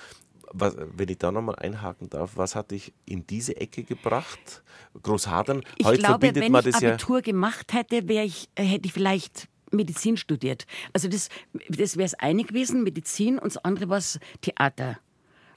was, 0.52 0.76
wenn 0.78 1.08
ich 1.08 1.18
da 1.18 1.32
nochmal 1.32 1.56
einhaken 1.56 2.08
darf, 2.08 2.36
was 2.36 2.54
hat 2.54 2.70
dich 2.70 2.92
in 3.04 3.26
diese 3.26 3.56
Ecke 3.56 3.82
gebracht? 3.82 4.62
Großhadern? 5.02 5.62
Ich 5.76 5.86
Heute 5.86 5.98
glaube, 5.98 6.34
wenn 6.34 6.54
ich 6.54 6.74
Abitur 6.74 7.16
ja 7.16 7.22
gemacht 7.22 7.72
hätte, 7.72 7.96
ich, 7.96 8.48
hätte 8.56 8.86
ich 8.86 8.92
vielleicht 8.92 9.48
Medizin 9.76 10.16
studiert. 10.16 10.66
Also 10.92 11.08
das, 11.08 11.28
das 11.68 11.96
wäre 11.96 12.06
es 12.06 12.14
eine 12.14 12.44
gewesen, 12.44 12.82
Medizin, 12.82 13.38
und 13.38 13.54
das 13.54 13.58
andere 13.58 13.88
war 13.88 14.02
Theater. 14.40 14.98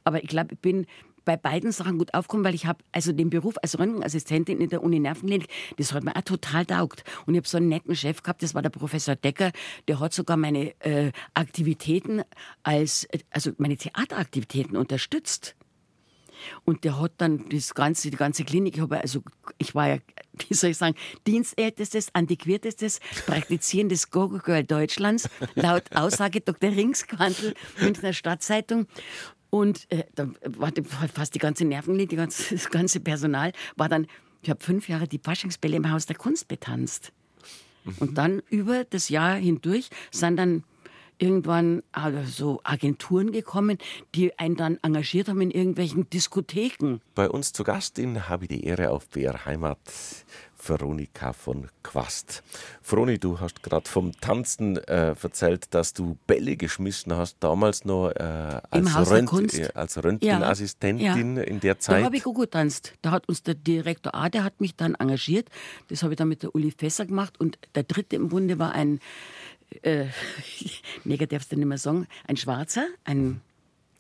Aber 0.03 0.23
ich 0.23 0.29
glaube, 0.29 0.53
ich 0.53 0.59
bin 0.59 0.85
bei 1.29 1.37
beiden 1.37 1.71
Sachen 1.71 1.99
gut 1.99 2.13
aufgekommen, 2.15 2.43
weil 2.43 2.55
ich 2.55 2.65
habe 2.65 2.83
also 2.91 3.11
den 3.11 3.29
Beruf 3.29 3.55
als 3.61 3.77
Röntgenassistentin 3.77 4.59
in 4.61 4.69
der 4.69 4.81
Uni 4.81 4.99
Nervenklinik, 4.99 5.47
das 5.77 5.93
hat 5.93 6.03
mir 6.03 6.15
auch 6.15 6.21
total 6.21 6.65
taugt. 6.65 7.03
Und 7.27 7.35
ich 7.35 7.39
habe 7.39 7.47
so 7.47 7.57
einen 7.57 7.69
netten 7.69 7.95
Chef 7.95 8.23
gehabt, 8.23 8.41
das 8.41 8.55
war 8.55 8.63
der 8.63 8.69
Professor 8.71 9.15
Decker, 9.15 9.51
der 9.87 9.99
hat 9.99 10.13
sogar 10.13 10.37
meine 10.37 10.73
äh, 10.79 11.11
Aktivitäten 11.35 12.23
als, 12.63 13.07
also 13.29 13.51
meine 13.57 13.77
Theateraktivitäten 13.77 14.75
unterstützt. 14.75 15.55
Und 16.65 16.83
der 16.83 16.99
hat 16.99 17.13
dann 17.17 17.47
das 17.49 17.73
ganze, 17.73 18.09
die 18.09 18.17
ganze 18.17 18.43
Klinik, 18.43 18.75
ich, 18.75 18.81
habe 18.81 18.99
also, 18.99 19.21
ich 19.57 19.75
war 19.75 19.87
ja, 19.87 19.97
wie 20.47 20.53
soll 20.53 20.71
ich 20.71 20.77
sagen, 20.77 20.95
dienstältestes, 21.27 22.09
antiquiertestes, 22.13 22.99
praktizierendes 23.25 24.11
Gogo-Girl 24.11 24.63
Deutschlands, 24.63 25.29
laut 25.55 25.83
Aussage 25.95 26.41
Dr. 26.41 26.71
Ringsquandl, 26.71 27.53
Münchner 27.79 28.13
Stadtzeitung. 28.13 28.87
Und 29.49 29.91
äh, 29.91 30.03
da 30.15 30.29
war 30.57 30.71
fast 31.13 31.33
die 31.33 31.39
ganze 31.39 31.65
Nervenklinik, 31.65 32.15
ganze, 32.15 32.55
das 32.55 32.69
ganze 32.69 32.99
Personal 32.99 33.51
war 33.75 33.89
dann, 33.89 34.07
ich 34.41 34.49
habe 34.49 34.63
fünf 34.63 34.87
Jahre 34.87 35.07
die 35.07 35.19
Faschingsbälle 35.19 35.77
im 35.77 35.91
Haus 35.91 36.05
der 36.05 36.15
Kunst 36.15 36.47
betanzt. 36.47 37.11
Mhm. 37.83 37.95
Und 37.99 38.17
dann 38.17 38.41
über 38.49 38.83
das 38.83 39.09
Jahr 39.09 39.35
hindurch 39.35 39.89
sind 40.11 40.37
dann 40.37 40.63
irgendwann 41.19 41.83
also 41.91 42.23
so 42.23 42.61
Agenturen 42.63 43.31
gekommen, 43.31 43.77
die 44.15 44.37
einen 44.39 44.55
dann 44.55 44.79
engagiert 44.81 45.29
haben 45.29 45.41
in 45.41 45.51
irgendwelchen 45.51 46.09
Diskotheken. 46.09 46.99
Bei 47.15 47.29
uns 47.29 47.53
zu 47.53 47.63
Gast 47.63 47.99
in 47.99 48.27
Habe 48.27 48.45
ich 48.45 48.49
die 48.49 48.63
Ehre 48.63 48.91
auf 48.91 49.07
BR 49.09 49.45
Heimat. 49.45 49.77
Veronika 50.61 51.33
von 51.33 51.67
Quast. 51.83 52.43
Froni, 52.81 53.17
du 53.17 53.39
hast 53.39 53.63
gerade 53.63 53.89
vom 53.89 54.11
Tanzen 54.19 54.77
äh, 54.77 55.15
erzählt, 55.21 55.73
dass 55.73 55.93
du 55.93 56.17
Bälle 56.27 56.57
geschmissen 56.57 57.15
hast, 57.15 57.37
damals 57.39 57.85
noch 57.85 58.09
äh, 58.09 58.61
als, 58.69 59.09
Rönt 59.09 59.53
äh, 59.53 59.69
als 59.73 60.03
Röntgenassistentin 60.03 61.37
ja, 61.37 61.43
in 61.43 61.59
der 61.59 61.79
Zeit. 61.79 62.01
Da 62.01 62.05
habe 62.05 62.17
ich 62.17 62.25
auch 62.25 62.33
gut 62.33 62.51
tanzt. 62.51 62.93
Da 63.01 63.11
hat 63.11 63.27
uns 63.29 63.43
der 63.43 63.55
Direktor 63.55 64.13
A, 64.13 64.29
der 64.29 64.43
hat 64.43 64.59
mich 64.59 64.75
dann 64.75 64.95
engagiert. 64.95 65.49
Das 65.87 66.03
habe 66.03 66.13
ich 66.13 66.17
dann 66.17 66.27
mit 66.27 66.43
der 66.43 66.53
Uli 66.53 66.71
Fässer 66.71 67.05
gemacht. 67.05 67.39
Und 67.39 67.57
der 67.75 67.83
dritte 67.83 68.15
im 68.15 68.29
Bunde 68.29 68.59
war 68.59 68.73
ein 68.73 68.99
äh, 69.81 70.07
Neger 71.03 71.27
darfst 71.27 71.51
du 71.51 71.55
nicht 71.55 71.67
mehr 71.67 71.77
sagen, 71.77 72.07
ein 72.27 72.37
Schwarzer, 72.37 72.87
ein 73.03 73.41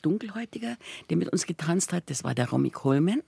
Dunkelhäutiger, 0.01 0.77
der 1.09 1.17
mit 1.17 1.29
uns 1.29 1.45
getanzt 1.45 1.93
hat. 1.93 2.09
Das 2.09 2.23
war 2.23 2.33
der 2.33 2.49
Romy 2.49 2.69
Coleman. 2.69 3.21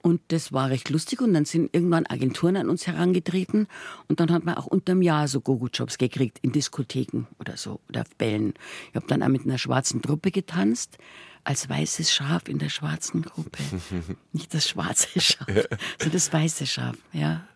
Und 0.00 0.20
das 0.28 0.52
war 0.52 0.70
recht 0.70 0.90
lustig. 0.90 1.20
Und 1.20 1.34
dann 1.34 1.44
sind 1.44 1.74
irgendwann 1.74 2.06
Agenturen 2.06 2.56
an 2.56 2.68
uns 2.68 2.86
herangetreten. 2.86 3.66
Und 4.06 4.20
dann 4.20 4.30
hat 4.30 4.44
man 4.44 4.54
auch 4.54 4.66
unterm 4.66 5.02
Jahr 5.02 5.28
so 5.28 5.40
Gogo-Jobs 5.40 5.98
gekriegt 5.98 6.38
in 6.42 6.52
Diskotheken 6.52 7.26
oder 7.38 7.56
so 7.56 7.80
oder 7.88 8.02
auf 8.02 8.16
Bällen. 8.16 8.54
Ich 8.90 8.96
habe 8.96 9.06
dann 9.06 9.22
auch 9.22 9.28
mit 9.28 9.44
einer 9.44 9.58
schwarzen 9.58 10.00
Truppe 10.02 10.30
getanzt. 10.30 10.98
Als 11.44 11.68
weißes 11.68 12.12
Schaf 12.12 12.46
in 12.48 12.58
der 12.58 12.68
schwarzen 12.68 13.22
Gruppe. 13.22 13.58
Nicht 14.32 14.52
das 14.52 14.68
schwarze 14.68 15.08
Schaf, 15.20 15.46
sondern 15.46 16.12
das 16.12 16.32
weiße 16.32 16.66
Schaf. 16.66 16.96
Ja. 17.12 17.46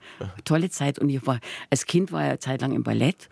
Tolle 0.44 0.70
Zeit. 0.70 0.98
Und 0.98 1.10
ich 1.10 1.26
war, 1.26 1.40
als 1.68 1.84
Kind 1.84 2.10
war 2.10 2.22
ich 2.22 2.28
eine 2.28 2.38
Zeit 2.38 2.62
lang 2.62 2.72
im 2.72 2.84
Ballett. 2.84 3.28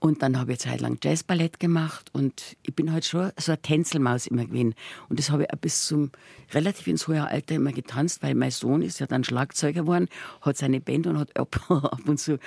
Und 0.00 0.22
dann 0.22 0.38
habe 0.38 0.52
ich 0.52 0.60
eine 0.64 0.72
Zeit 0.72 0.80
lang 0.82 0.98
Jazzballett 1.02 1.58
gemacht 1.58 2.10
und 2.12 2.56
ich 2.62 2.74
bin 2.74 2.92
halt 2.92 3.06
schon 3.06 3.32
so 3.38 3.52
eine 3.52 3.62
Tänzelmaus 3.62 4.26
immer 4.26 4.44
gewesen. 4.44 4.74
Und 5.08 5.18
das 5.18 5.30
habe 5.30 5.44
ich 5.44 5.60
bis 5.60 5.86
zum 5.86 6.10
relativ 6.52 6.86
ins 6.86 7.08
hohe 7.08 7.26
Alter 7.26 7.54
immer 7.54 7.72
getanzt, 7.72 8.22
weil 8.22 8.34
mein 8.34 8.50
Sohn 8.50 8.82
ist 8.82 9.00
ja 9.00 9.06
dann 9.06 9.24
Schlagzeuger 9.24 9.82
geworden, 9.82 10.08
hat 10.42 10.58
seine 10.58 10.80
Band 10.80 11.06
und 11.06 11.18
hat 11.18 11.36
ab, 11.38 11.58
ab 11.70 12.02
und 12.06 12.18
zu 12.18 12.38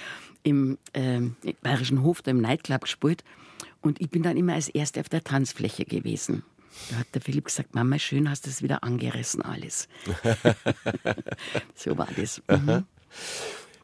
im 0.43 0.77
äh, 0.93 1.21
Bayerischen 1.63 2.03
Hof, 2.03 2.21
da 2.21 2.31
im 2.31 2.41
Nightclub 2.41 2.81
gespielt. 2.81 3.23
Und 3.81 4.01
ich 4.01 4.09
bin 4.09 4.23
dann 4.23 4.37
immer 4.37 4.53
als 4.53 4.69
Erste 4.69 4.99
auf 4.99 5.09
der 5.09 5.23
Tanzfläche 5.23 5.85
gewesen. 5.85 6.43
Da 6.89 6.97
hat 6.97 7.07
der 7.13 7.21
Philipp 7.21 7.45
gesagt, 7.45 7.73
Mama, 7.73 7.97
schön 7.97 8.29
hast 8.29 8.45
du 8.45 8.49
es 8.49 8.61
wieder 8.61 8.83
angerissen 8.83 9.41
alles. 9.41 9.87
so 11.75 11.97
war 11.97 12.09
das. 12.15 12.41
Mhm. 12.47 12.85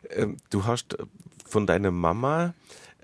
Ähm, 0.10 0.38
du 0.50 0.66
hast 0.66 0.98
von 1.46 1.68
deiner 1.68 1.92
Mama 1.92 2.54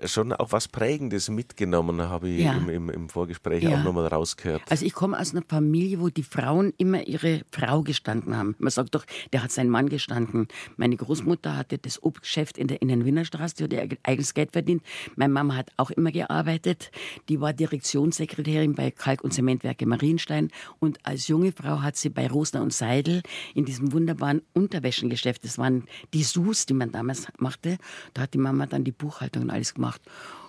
schon 0.04 0.32
auch 0.32 0.52
was 0.52 0.68
Prägendes 0.68 1.28
mitgenommen, 1.28 2.00
habe 2.02 2.28
ich 2.28 2.44
ja. 2.44 2.54
im, 2.54 2.68
im, 2.68 2.90
im, 2.90 3.08
Vorgespräch 3.08 3.62
ja. 3.62 3.78
auch 3.78 3.84
nochmal 3.84 4.06
rausgehört. 4.06 4.62
Also 4.70 4.84
ich 4.84 4.92
komme 4.92 5.18
aus 5.18 5.32
einer 5.32 5.42
Familie, 5.46 6.00
wo 6.00 6.08
die 6.08 6.22
Frauen 6.22 6.72
immer 6.78 7.06
ihre 7.06 7.42
Frau 7.50 7.82
gestanden 7.82 8.36
haben. 8.36 8.54
Man 8.58 8.70
sagt 8.70 8.94
doch, 8.94 9.04
der 9.32 9.42
hat 9.42 9.50
seinen 9.50 9.70
Mann 9.70 9.88
gestanden. 9.88 10.48
Meine 10.76 10.96
Großmutter 10.96 11.56
hatte 11.56 11.78
das 11.78 12.02
Obstgeschäft 12.02 12.58
in 12.58 12.68
der, 12.68 12.82
in 12.82 12.88
der 12.88 13.04
Wiener 13.04 13.24
Straße, 13.24 13.68
die 13.68 13.78
hat 13.78 13.92
ihr 13.92 13.98
eigenes 14.02 14.34
Geld 14.34 14.52
verdient. 14.52 14.82
Meine 15.16 15.32
Mama 15.32 15.56
hat 15.56 15.70
auch 15.76 15.90
immer 15.90 16.12
gearbeitet. 16.12 16.90
Die 17.28 17.40
war 17.40 17.52
Direktionssekretärin 17.52 18.74
bei 18.74 18.90
Kalk- 18.90 19.22
und 19.22 19.32
Zementwerke 19.32 19.86
Marienstein. 19.86 20.50
Und 20.78 20.98
als 21.04 21.28
junge 21.28 21.52
Frau 21.52 21.82
hat 21.82 21.96
sie 21.96 22.10
bei 22.10 22.28
Rosner 22.28 22.62
und 22.62 22.72
Seidel 22.72 23.22
in 23.54 23.64
diesem 23.64 23.92
wunderbaren 23.92 24.42
Unterwäschengeschäft, 24.52 25.44
das 25.44 25.58
waren 25.58 25.84
die 26.14 26.22
Sus, 26.22 26.66
die 26.66 26.74
man 26.74 26.92
damals 26.92 27.26
machte, 27.38 27.78
da 28.14 28.22
hat 28.22 28.34
die 28.34 28.38
Mama 28.38 28.66
dann 28.66 28.84
die 28.84 28.92
Buchhaltung 28.92 29.44
und 29.44 29.50
alles 29.50 29.74
gemacht 29.74 29.89
gemacht. 29.90 30.02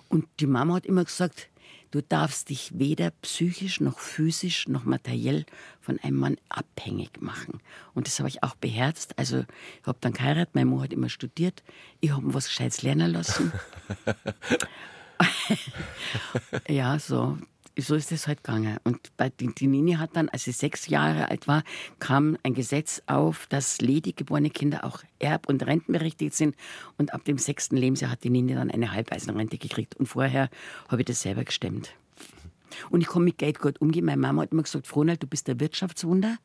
Und 0.08 0.26
die 0.40 0.46
Mama 0.46 0.74
hat 0.74 0.86
immer 0.86 1.04
gesagt, 1.04 1.48
du 1.90 2.02
darfst 2.02 2.50
dich 2.50 2.72
weder 2.74 3.10
psychisch 3.22 3.80
noch 3.80 3.98
physisch 3.98 4.68
noch 4.68 4.84
materiell 4.84 5.44
von 5.80 5.98
einem 6.00 6.16
Mann 6.16 6.36
abhängig 6.48 7.20
machen. 7.20 7.60
Und 7.94 8.06
das 8.06 8.18
habe 8.18 8.28
ich 8.28 8.42
auch 8.42 8.54
beherzt. 8.54 9.18
Also 9.18 9.44
ich 9.80 9.86
habe 9.86 9.98
dann 10.00 10.12
geheiratet, 10.12 10.54
meine 10.54 10.66
Mutter 10.66 10.84
hat 10.84 10.92
immer 10.92 11.08
studiert, 11.08 11.62
ich 12.00 12.10
habe 12.10 12.34
was 12.34 12.48
Gescheites 12.48 12.82
lernen 12.82 13.12
lassen. 13.12 13.52
ja, 16.68 16.98
so 16.98 17.38
so 17.78 17.94
ist 17.94 18.12
es 18.12 18.26
halt 18.26 18.44
gegangen. 18.44 18.78
Und 18.84 19.16
bei 19.16 19.30
die, 19.30 19.54
die 19.54 19.66
Nini 19.66 19.94
hat 19.94 20.10
dann, 20.14 20.28
als 20.28 20.44
sie 20.44 20.52
sechs 20.52 20.88
Jahre 20.88 21.30
alt 21.30 21.48
war, 21.48 21.62
kam 21.98 22.36
ein 22.42 22.54
Gesetz 22.54 23.02
auf, 23.06 23.46
dass 23.46 23.80
ledig 23.80 24.16
geborene 24.16 24.50
Kinder 24.50 24.84
auch 24.84 25.02
erb- 25.20 25.48
und 25.48 25.64
rentenberechtigt 25.64 26.34
sind. 26.34 26.54
Und 26.98 27.14
ab 27.14 27.24
dem 27.24 27.38
sechsten 27.38 27.76
Lebensjahr 27.76 28.10
hat 28.10 28.24
die 28.24 28.30
Nini 28.30 28.54
dann 28.54 28.70
eine 28.70 28.92
Halbwaisenrente 28.92 29.58
gekriegt. 29.58 29.96
Und 29.96 30.06
vorher 30.06 30.50
habe 30.88 31.02
ich 31.02 31.06
das 31.06 31.22
selber 31.22 31.44
gestemmt. 31.44 31.94
Und 32.90 33.00
ich 33.00 33.06
komme 33.06 33.26
mit 33.26 33.38
Geld 33.38 33.58
gut 33.58 33.80
umgehen. 33.80 34.04
Meine 34.04 34.20
Mama 34.20 34.42
hat 34.42 34.52
immer 34.52 34.62
gesagt, 34.62 34.86
Fronald, 34.86 35.22
du 35.22 35.26
bist 35.26 35.48
der 35.48 35.60
Wirtschaftswunder. 35.60 36.38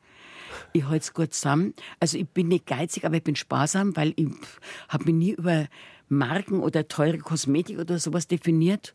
Ich 0.72 0.84
halte 0.84 1.02
es 1.02 1.14
gut 1.14 1.34
zusammen. 1.34 1.74
Also 2.00 2.18
ich 2.18 2.28
bin 2.28 2.48
nicht 2.48 2.66
geizig, 2.66 3.04
aber 3.04 3.16
ich 3.16 3.22
bin 3.22 3.36
sparsam, 3.36 3.96
weil 3.96 4.12
ich 4.16 4.28
habe 4.88 5.04
mich 5.04 5.14
nie 5.14 5.32
über 5.32 5.66
Marken 6.08 6.60
oder 6.60 6.88
teure 6.88 7.18
Kosmetik 7.18 7.78
oder 7.78 7.98
sowas 7.98 8.26
definiert. 8.28 8.94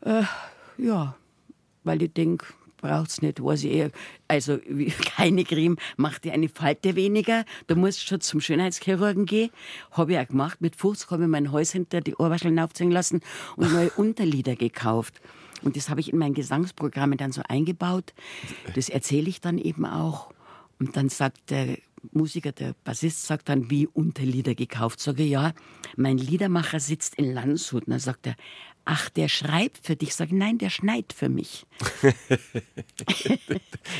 Äh, 0.00 0.22
ja, 0.78 1.16
weil 1.84 2.02
ich 2.02 2.12
denke, 2.12 2.46
braucht 2.78 3.10
es 3.10 3.22
nicht, 3.22 3.42
weiß 3.42 3.64
ich 3.64 3.72
eher. 3.72 3.90
Also 4.28 4.58
keine 5.16 5.44
Creme 5.44 5.76
macht 5.96 6.24
dir 6.24 6.32
eine 6.32 6.48
Falte 6.48 6.96
weniger. 6.96 7.44
Du 7.66 7.76
musst 7.76 8.06
schon 8.06 8.20
zum 8.20 8.40
Schönheitschirurgen 8.40 9.26
gehen. 9.26 9.50
Habe 9.90 10.12
ich 10.12 10.18
auch 10.18 10.28
gemacht. 10.28 10.60
Mit 10.60 10.76
50 10.76 11.10
habe 11.10 11.24
ich 11.24 11.28
mein 11.28 11.52
Hals 11.52 11.72
hinter 11.72 12.00
die 12.00 12.14
Ohrwascheln 12.16 12.58
aufziehen 12.58 12.90
lassen 12.90 13.20
und 13.56 13.72
neue 13.74 13.90
Unterlieder 13.90 14.56
gekauft. 14.56 15.20
Und 15.62 15.76
das 15.76 15.90
habe 15.90 16.00
ich 16.00 16.12
in 16.12 16.18
mein 16.18 16.34
Gesangsprogramm 16.34 17.16
dann 17.16 17.32
so 17.32 17.42
eingebaut. 17.48 18.14
Das 18.74 18.88
erzähle 18.88 19.28
ich 19.28 19.40
dann 19.40 19.58
eben 19.58 19.84
auch. 19.84 20.32
Und 20.78 20.96
dann 20.96 21.08
sagt 21.08 21.50
der 21.50 21.78
Musiker, 22.12 22.52
der 22.52 22.74
Bassist, 22.84 23.26
sagt 23.26 23.48
dann, 23.48 23.68
wie 23.70 23.88
Unterlieder 23.88 24.54
gekauft. 24.54 25.00
Sage 25.00 25.24
ja, 25.24 25.52
mein 25.96 26.16
Liedermacher 26.16 26.78
sitzt 26.78 27.16
in 27.16 27.34
Landshut. 27.34 27.86
Und 27.86 27.90
dann 27.90 27.98
sagt 27.98 28.28
er, 28.28 28.36
ach, 28.88 29.10
der 29.10 29.28
schreibt 29.28 29.86
für 29.86 29.96
dich. 29.96 30.14
Sage 30.14 30.34
nein, 30.34 30.56
der 30.56 30.70
schneit 30.70 31.12
für 31.12 31.28
mich. 31.28 31.66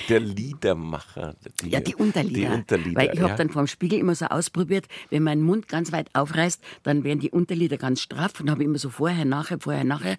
der 0.09 0.21
Liedermacher. 0.21 1.37
Die, 1.63 1.69
ja, 1.69 1.81
die 1.81 1.95
Unterlieder. 1.95 2.49
Die 2.49 2.55
Unterlieder 2.55 3.01
Weil 3.01 3.11
ich 3.13 3.21
ja. 3.21 3.29
habe 3.29 3.35
dann 3.37 3.51
vor 3.51 3.63
dem 3.63 3.67
Spiegel 3.67 3.99
immer 3.99 4.15
so 4.15 4.25
ausprobiert, 4.27 4.89
wenn 5.11 5.23
mein 5.23 5.43
Mund 5.43 5.69
ganz 5.69 5.93
weit 5.93 6.09
aufreißt, 6.15 6.63
dann 6.85 7.05
werden 7.05 7.21
die 7.21 7.31
Unterlieder 7.31 7.77
ganz 7.77 8.01
straff 8.01 8.41
und 8.41 8.51
habe 8.51 8.65
immer 8.65 8.79
so 8.79 8.89
vorher, 8.89 9.27
nachher, 9.27 9.61
vorher, 9.61 9.85
nachher. 9.85 10.17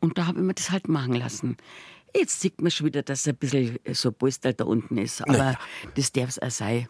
Und 0.00 0.18
da 0.18 0.26
habe 0.26 0.40
ich 0.40 0.44
mir 0.44 0.54
das 0.54 0.72
halt 0.72 0.88
machen 0.88 1.14
lassen. 1.14 1.56
Jetzt 2.14 2.40
sieht 2.40 2.60
man 2.60 2.72
schon 2.72 2.86
wieder, 2.86 3.02
dass 3.02 3.24
er 3.24 3.34
ein 3.34 3.36
bisschen 3.36 3.78
so 3.92 4.10
Polster 4.10 4.52
da 4.52 4.64
unten 4.64 4.98
ist. 4.98 5.22
Aber 5.22 5.52
ja. 5.52 5.58
das 5.94 6.10
darf 6.10 6.30
es 6.30 6.38
auch 6.40 6.50
sein. 6.50 6.88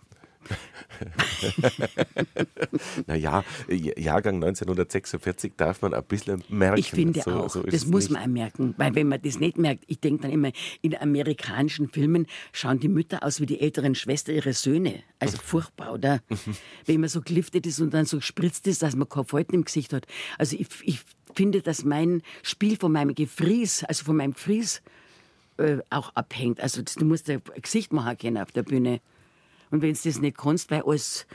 Naja, 3.06 3.44
Jahrgang 3.68 4.36
1946 4.36 5.52
darf 5.56 5.82
man 5.82 5.94
ein 5.94 6.04
bisschen 6.04 6.42
merken. 6.48 6.78
Ich 6.78 6.90
finde 6.90 7.20
so, 7.20 7.30
auch, 7.32 7.50
so 7.50 7.62
das 7.62 7.86
muss 7.86 8.04
nicht. 8.04 8.12
man 8.12 8.22
auch 8.22 8.26
merken. 8.26 8.74
Weil 8.76 8.94
wenn 8.94 9.08
man 9.08 9.20
das 9.22 9.38
nicht 9.38 9.58
merkt, 9.58 9.84
ich 9.86 10.00
denke 10.00 10.22
dann 10.22 10.30
immer, 10.30 10.52
in 10.82 10.96
amerikanischen 10.96 11.88
Filmen 11.88 12.26
schauen 12.52 12.80
die 12.80 12.88
Mütter 12.88 13.22
aus 13.22 13.40
wie 13.40 13.46
die 13.46 13.60
älteren 13.60 13.94
Schwestern 13.94 14.36
ihrer 14.36 14.52
Söhne. 14.52 15.02
Also 15.18 15.36
furchtbar, 15.42 15.92
oder? 15.92 16.20
wenn 16.86 17.00
man 17.00 17.08
so 17.08 17.20
gliftet 17.20 17.66
ist 17.66 17.80
und 17.80 17.94
dann 17.94 18.06
so 18.06 18.20
spritzt 18.20 18.66
ist, 18.66 18.82
dass 18.82 18.96
man 18.96 19.08
keine 19.08 19.24
Falten 19.24 19.54
im 19.54 19.64
Gesicht 19.64 19.92
hat. 19.92 20.06
Also 20.38 20.56
ich, 20.58 20.68
ich 20.82 21.00
finde, 21.34 21.62
dass 21.62 21.84
mein 21.84 22.22
Spiel 22.42 22.76
von 22.76 22.92
meinem 22.92 23.14
Gefries, 23.14 23.84
also 23.84 24.04
von 24.04 24.16
meinem 24.16 24.32
Gefries, 24.32 24.82
äh, 25.58 25.78
auch 25.90 26.14
abhängt. 26.14 26.60
Also 26.60 26.82
du 26.82 27.04
musst 27.04 27.28
ein 27.28 27.42
Gesicht 27.60 27.92
machen 27.92 28.16
können 28.16 28.38
auf 28.38 28.52
der 28.52 28.62
Bühne. 28.62 29.00
Und 29.70 29.82
wenn 29.82 29.92
du 29.92 30.00
das 30.02 30.20
nicht 30.20 30.38
kannst, 30.38 30.70
weil 30.70 30.82
alles, 30.82 31.26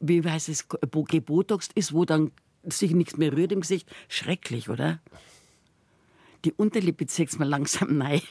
wie 0.00 0.22
heißt 0.22 0.48
es, 0.48 0.66
gebotoxt 0.68 1.72
ist, 1.74 1.92
wo 1.92 2.04
dann 2.04 2.32
sich 2.64 2.92
nichts 2.92 3.16
mehr 3.16 3.32
rührt 3.32 3.52
im 3.52 3.60
Gesicht, 3.60 3.88
schrecklich, 4.08 4.68
oder? 4.68 5.00
Die 6.44 6.52
Unterlippe 6.52 7.06
zieht 7.06 7.38
mir 7.38 7.44
langsam 7.44 7.98
nein. 7.98 8.20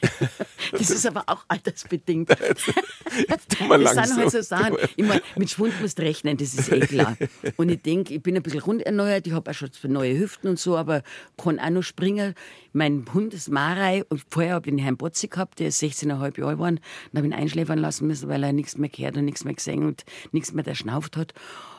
Das 0.71 0.89
ist 0.89 1.05
aber 1.05 1.23
auch 1.27 1.43
altersbedingt. 1.49 2.29
Jetzt 2.29 3.57
tun 3.57 3.67
wir 3.67 3.79
das 3.79 4.07
sind 4.07 4.17
halt 4.17 4.31
so 4.31 4.41
Sachen. 4.41 4.77
Ich 4.95 5.05
meine, 5.05 5.21
mit 5.35 5.49
Schwund 5.49 5.79
musst 5.81 5.99
du 5.99 6.03
rechnen, 6.03 6.37
das 6.37 6.53
ist 6.53 6.71
eh 6.71 6.79
klar. 6.79 7.17
Und 7.57 7.69
ich 7.69 7.81
denke, 7.81 8.13
ich 8.13 8.23
bin 8.23 8.37
ein 8.37 8.43
bisschen 8.43 8.61
runderneuert, 8.61 9.27
ich 9.27 9.33
habe 9.33 9.51
auch 9.51 9.53
schon 9.53 9.69
neue 9.87 10.17
Hüften 10.17 10.49
und 10.49 10.59
so, 10.59 10.77
aber 10.77 11.03
kann 11.37 11.59
auch 11.59 11.69
noch 11.69 11.81
springen. 11.83 12.35
Mein 12.73 13.05
Hund 13.13 13.33
ist 13.33 13.49
Marei 13.49 14.05
und 14.05 14.23
vorher 14.29 14.55
habe 14.55 14.69
ich 14.69 14.75
den 14.75 14.79
Herrn 14.79 14.97
Botzi 14.97 15.27
gehabt, 15.27 15.59
der 15.59 15.67
ist 15.67 15.81
16,5 15.81 16.39
Jahre 16.39 16.53
geworden. 16.53 16.79
Dann 17.11 17.23
habe 17.23 17.27
ich 17.27 17.33
ihn 17.33 17.39
einschläfern 17.39 17.79
lassen 17.79 18.07
müssen, 18.07 18.29
weil 18.29 18.43
er 18.43 18.53
nichts 18.53 18.77
mehr 18.77 18.89
gehört 18.89 19.17
und 19.17 19.25
nichts 19.25 19.43
mehr 19.43 19.53
gesehen 19.53 19.83
und 19.83 20.05
nichts 20.31 20.53
mehr 20.53 20.63
der 20.63 20.75
schnauft 20.75 21.17
hat. 21.17 21.33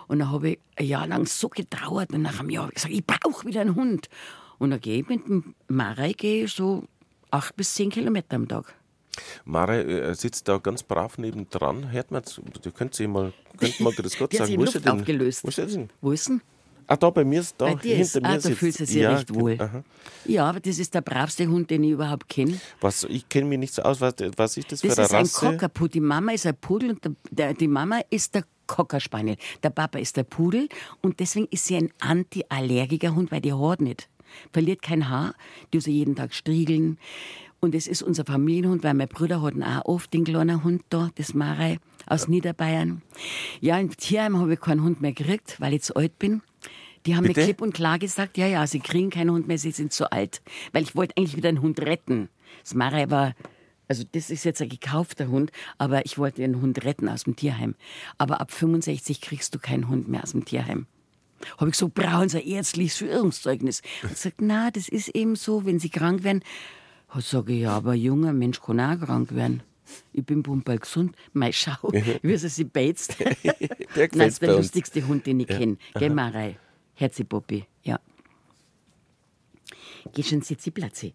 Und 0.08 0.18
dann 0.18 0.30
habe 0.30 0.50
ich 0.50 0.58
ein 0.76 0.86
Jahr 0.86 1.06
lang 1.06 1.26
so 1.26 1.48
getrauert 1.48 2.12
und 2.12 2.22
nach 2.22 2.40
einem 2.40 2.50
Jahr 2.50 2.64
habe 2.64 2.72
ich 2.72 2.82
gesagt, 2.82 2.94
ich 2.94 3.06
brauche 3.06 3.46
wieder 3.46 3.62
einen 3.62 3.74
Hund. 3.74 4.08
Und 4.62 4.70
dann 4.70 4.80
gehe 4.80 5.00
ich 5.00 5.08
mit 5.08 5.26
dem 5.26 5.56
Marei 5.66 6.12
gehe 6.12 6.46
so 6.46 6.84
acht 7.32 7.56
bis 7.56 7.74
zehn 7.74 7.90
Kilometer 7.90 8.36
am 8.36 8.46
Tag. 8.46 8.72
Marei 9.44 9.82
äh, 9.82 10.14
sitzt 10.14 10.46
da 10.46 10.58
ganz 10.58 10.84
brav 10.84 11.18
nebendran. 11.18 11.90
Hört 11.90 12.12
man, 12.12 12.22
du 12.62 12.70
könnt 12.70 12.94
sie 12.94 13.08
mal, 13.08 13.32
könnt 13.58 13.80
mal 13.80 13.92
das 13.92 14.16
Gott 14.16 14.32
sagen. 14.36 14.56
Wo 14.56 14.62
ist, 14.62 14.76
denn, 14.76 14.88
aufgelöst. 14.88 15.42
wo 15.42 15.48
ist 15.48 15.58
er 15.58 15.66
denn? 15.66 15.90
Wo 16.00 16.12
ist 16.12 16.28
denn? 16.28 16.42
Ah, 16.86 16.94
da 16.94 17.10
bei 17.10 17.24
mir 17.24 17.40
ist 17.40 17.56
da 17.58 17.64
bei 17.64 17.74
dir 17.74 17.96
hinter 17.96 18.02
ist, 18.02 18.22
mir 18.22 18.28
ah, 18.28 18.38
da 18.38 18.50
fühlt 18.50 18.74
sie 18.76 18.84
sich 18.84 19.02
ja, 19.02 19.16
recht 19.16 19.34
wohl. 19.34 19.60
Aha. 19.60 19.82
Ja, 20.26 20.48
aber 20.48 20.60
das 20.60 20.78
ist 20.78 20.94
der 20.94 21.00
bravste 21.00 21.48
Hund, 21.48 21.68
den 21.68 21.82
ich 21.82 21.90
überhaupt 21.90 22.28
kenne. 22.28 22.60
Was, 22.80 23.02
ich 23.02 23.28
kenne 23.28 23.48
mich 23.48 23.58
nicht 23.58 23.74
so 23.74 23.82
aus. 23.82 24.00
Was, 24.00 24.14
was 24.36 24.56
ist 24.56 24.70
das, 24.70 24.80
das 24.80 24.94
für 24.94 25.02
eine 25.02 25.10
Rasse? 25.10 25.16
Das 25.16 25.32
ist 25.32 25.42
ein 25.42 25.50
Cockapoo. 25.54 25.88
Die 25.88 26.00
Mama 26.00 26.30
ist 26.30 26.46
ein 26.46 26.54
Pudel 26.54 26.90
und 26.90 27.04
der, 27.04 27.12
der, 27.32 27.54
die 27.54 27.66
Mama 27.66 28.00
ist 28.10 28.36
der 28.36 28.44
Cockerspaniel. 28.68 29.36
Der 29.62 29.70
Papa 29.70 29.98
ist 29.98 30.16
der 30.16 30.24
Pudel 30.24 30.68
und 31.02 31.20
deswegen 31.20 31.46
ist 31.50 31.66
sie 31.66 31.76
ein 31.76 31.90
antiallergiker 32.00 33.14
Hund, 33.14 33.30
weil 33.30 33.40
die 33.40 33.52
hat 33.52 33.80
nicht 33.80 34.08
verliert 34.52 34.82
kein 34.82 35.08
Haar, 35.08 35.34
die 35.72 35.80
sie 35.80 35.92
jeden 35.92 36.16
Tag 36.16 36.34
striegeln. 36.34 36.98
Und 37.60 37.76
es 37.76 37.86
ist 37.86 38.02
unser 38.02 38.24
Familienhund, 38.24 38.82
weil 38.82 38.94
meine 38.94 39.06
Brüder 39.06 39.40
hatten 39.40 39.62
auch 39.62 39.84
oft 39.84 40.12
den 40.12 40.24
kleinen 40.24 40.64
Hund 40.64 40.82
da, 40.88 41.10
das 41.14 41.32
Marei 41.32 41.78
aus. 42.06 42.26
Niederbayern. 42.26 43.02
Ja, 43.60 43.78
im 43.78 43.96
Tierheim 43.96 44.38
habe 44.38 44.54
ich 44.54 44.60
keinen 44.60 44.82
Hund 44.82 45.00
mehr 45.00 45.12
gekriegt, 45.12 45.60
weil 45.60 45.74
ich 45.74 45.82
zu 45.82 45.94
alt 45.94 46.18
bin. 46.18 46.42
Die 47.06 47.16
haben 47.16 47.24
Bitte? 47.24 47.40
mir 47.40 47.46
klipp 47.46 47.62
und 47.62 47.74
klar 47.74 47.98
gesagt, 47.98 48.36
ja, 48.36 48.46
ja, 48.46 48.66
sie 48.66 48.80
kriegen 48.80 49.10
keinen 49.10 49.30
Hund 49.30 49.48
mehr, 49.48 49.58
sie 49.58 49.72
sind 49.72 49.92
zu 49.92 50.10
alt. 50.10 50.42
Weil 50.72 50.82
ich 50.82 50.94
wollte 50.94 51.16
eigentlich 51.16 51.36
wieder 51.36 51.48
einen 51.48 51.62
Hund 51.62 51.80
retten. 51.80 52.28
Das 52.62 52.74
Marei 52.74 53.10
war, 53.10 53.34
also 53.88 54.04
das 54.10 54.30
ist 54.30 54.44
jetzt 54.44 54.62
ein 54.62 54.68
gekaufter 54.68 55.28
Hund, 55.28 55.50
aber 55.78 56.04
ich 56.04 56.18
wollte 56.18 56.42
einen 56.42 56.60
Hund 56.60 56.84
retten 56.84 57.08
aus 57.08 57.24
dem 57.24 57.36
Tierheim. 57.36 57.74
Aber 58.18 58.40
ab 58.40 58.52
65 58.52 59.20
kriegst 59.20 59.54
du 59.54 59.58
keinen 59.58 59.88
Hund 59.88 60.08
mehr 60.08 60.22
aus 60.22 60.32
dem 60.32 60.44
Tierheim. 60.44 60.86
Habe 61.58 61.70
ich 61.70 61.72
gesagt, 61.72 61.94
brauchen 61.94 62.28
Sie 62.28 62.38
ein 62.38 62.46
ärztliches 62.46 62.96
Führungszeugnis? 62.96 63.82
Und 64.02 64.16
sagt, 64.16 64.40
na, 64.40 64.70
das 64.70 64.88
ist 64.88 65.08
eben 65.08 65.36
so, 65.36 65.64
wenn 65.64 65.78
Sie 65.78 65.90
krank 65.90 66.24
werden. 66.24 66.42
Sage 67.18 67.52
ich, 67.52 67.60
ja, 67.60 67.76
aber 67.76 67.92
ein 67.92 68.00
junger 68.00 68.32
Mensch 68.32 68.60
kann 68.60 68.80
auch 68.80 68.98
krank 68.98 69.34
werden. 69.34 69.62
Ich 70.12 70.24
bin 70.24 70.42
pumperl 70.42 70.78
gesund. 70.78 71.14
Mal 71.32 71.52
schau, 71.52 71.76
wie 72.22 72.36
sie 72.36 72.48
sich 72.48 72.68
beizt. 72.68 73.18
der 73.20 73.34
Nein, 73.44 74.10
das 74.12 74.26
ist 74.28 74.42
der 74.42 74.56
lustigste 74.56 75.06
Hund, 75.06 75.26
den 75.26 75.40
ich 75.40 75.48
ja. 75.48 75.58
kenne. 75.58 75.76
Geh 75.94 76.08
mal 76.08 76.30
rein. 76.30 76.56
Herzi 76.94 77.24
Poppy, 77.24 77.66
ja. 77.82 78.00
Geh 80.12 80.22
schon 80.22 80.42
Sitzi 80.42 80.70
Platze. 80.70 81.12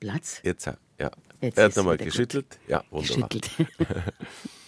Platz? 0.00 0.40
Jetzt, 0.44 0.66
ja. 0.66 1.10
Jetzt 1.40 1.58
er 1.58 1.64
hat 1.64 1.76
nochmal 1.76 1.96
geschüttelt. 1.96 2.50
Gut. 2.50 2.68
Ja, 2.68 2.84
wunderbar. 2.90 3.28
Geschüttelt. 3.28 3.50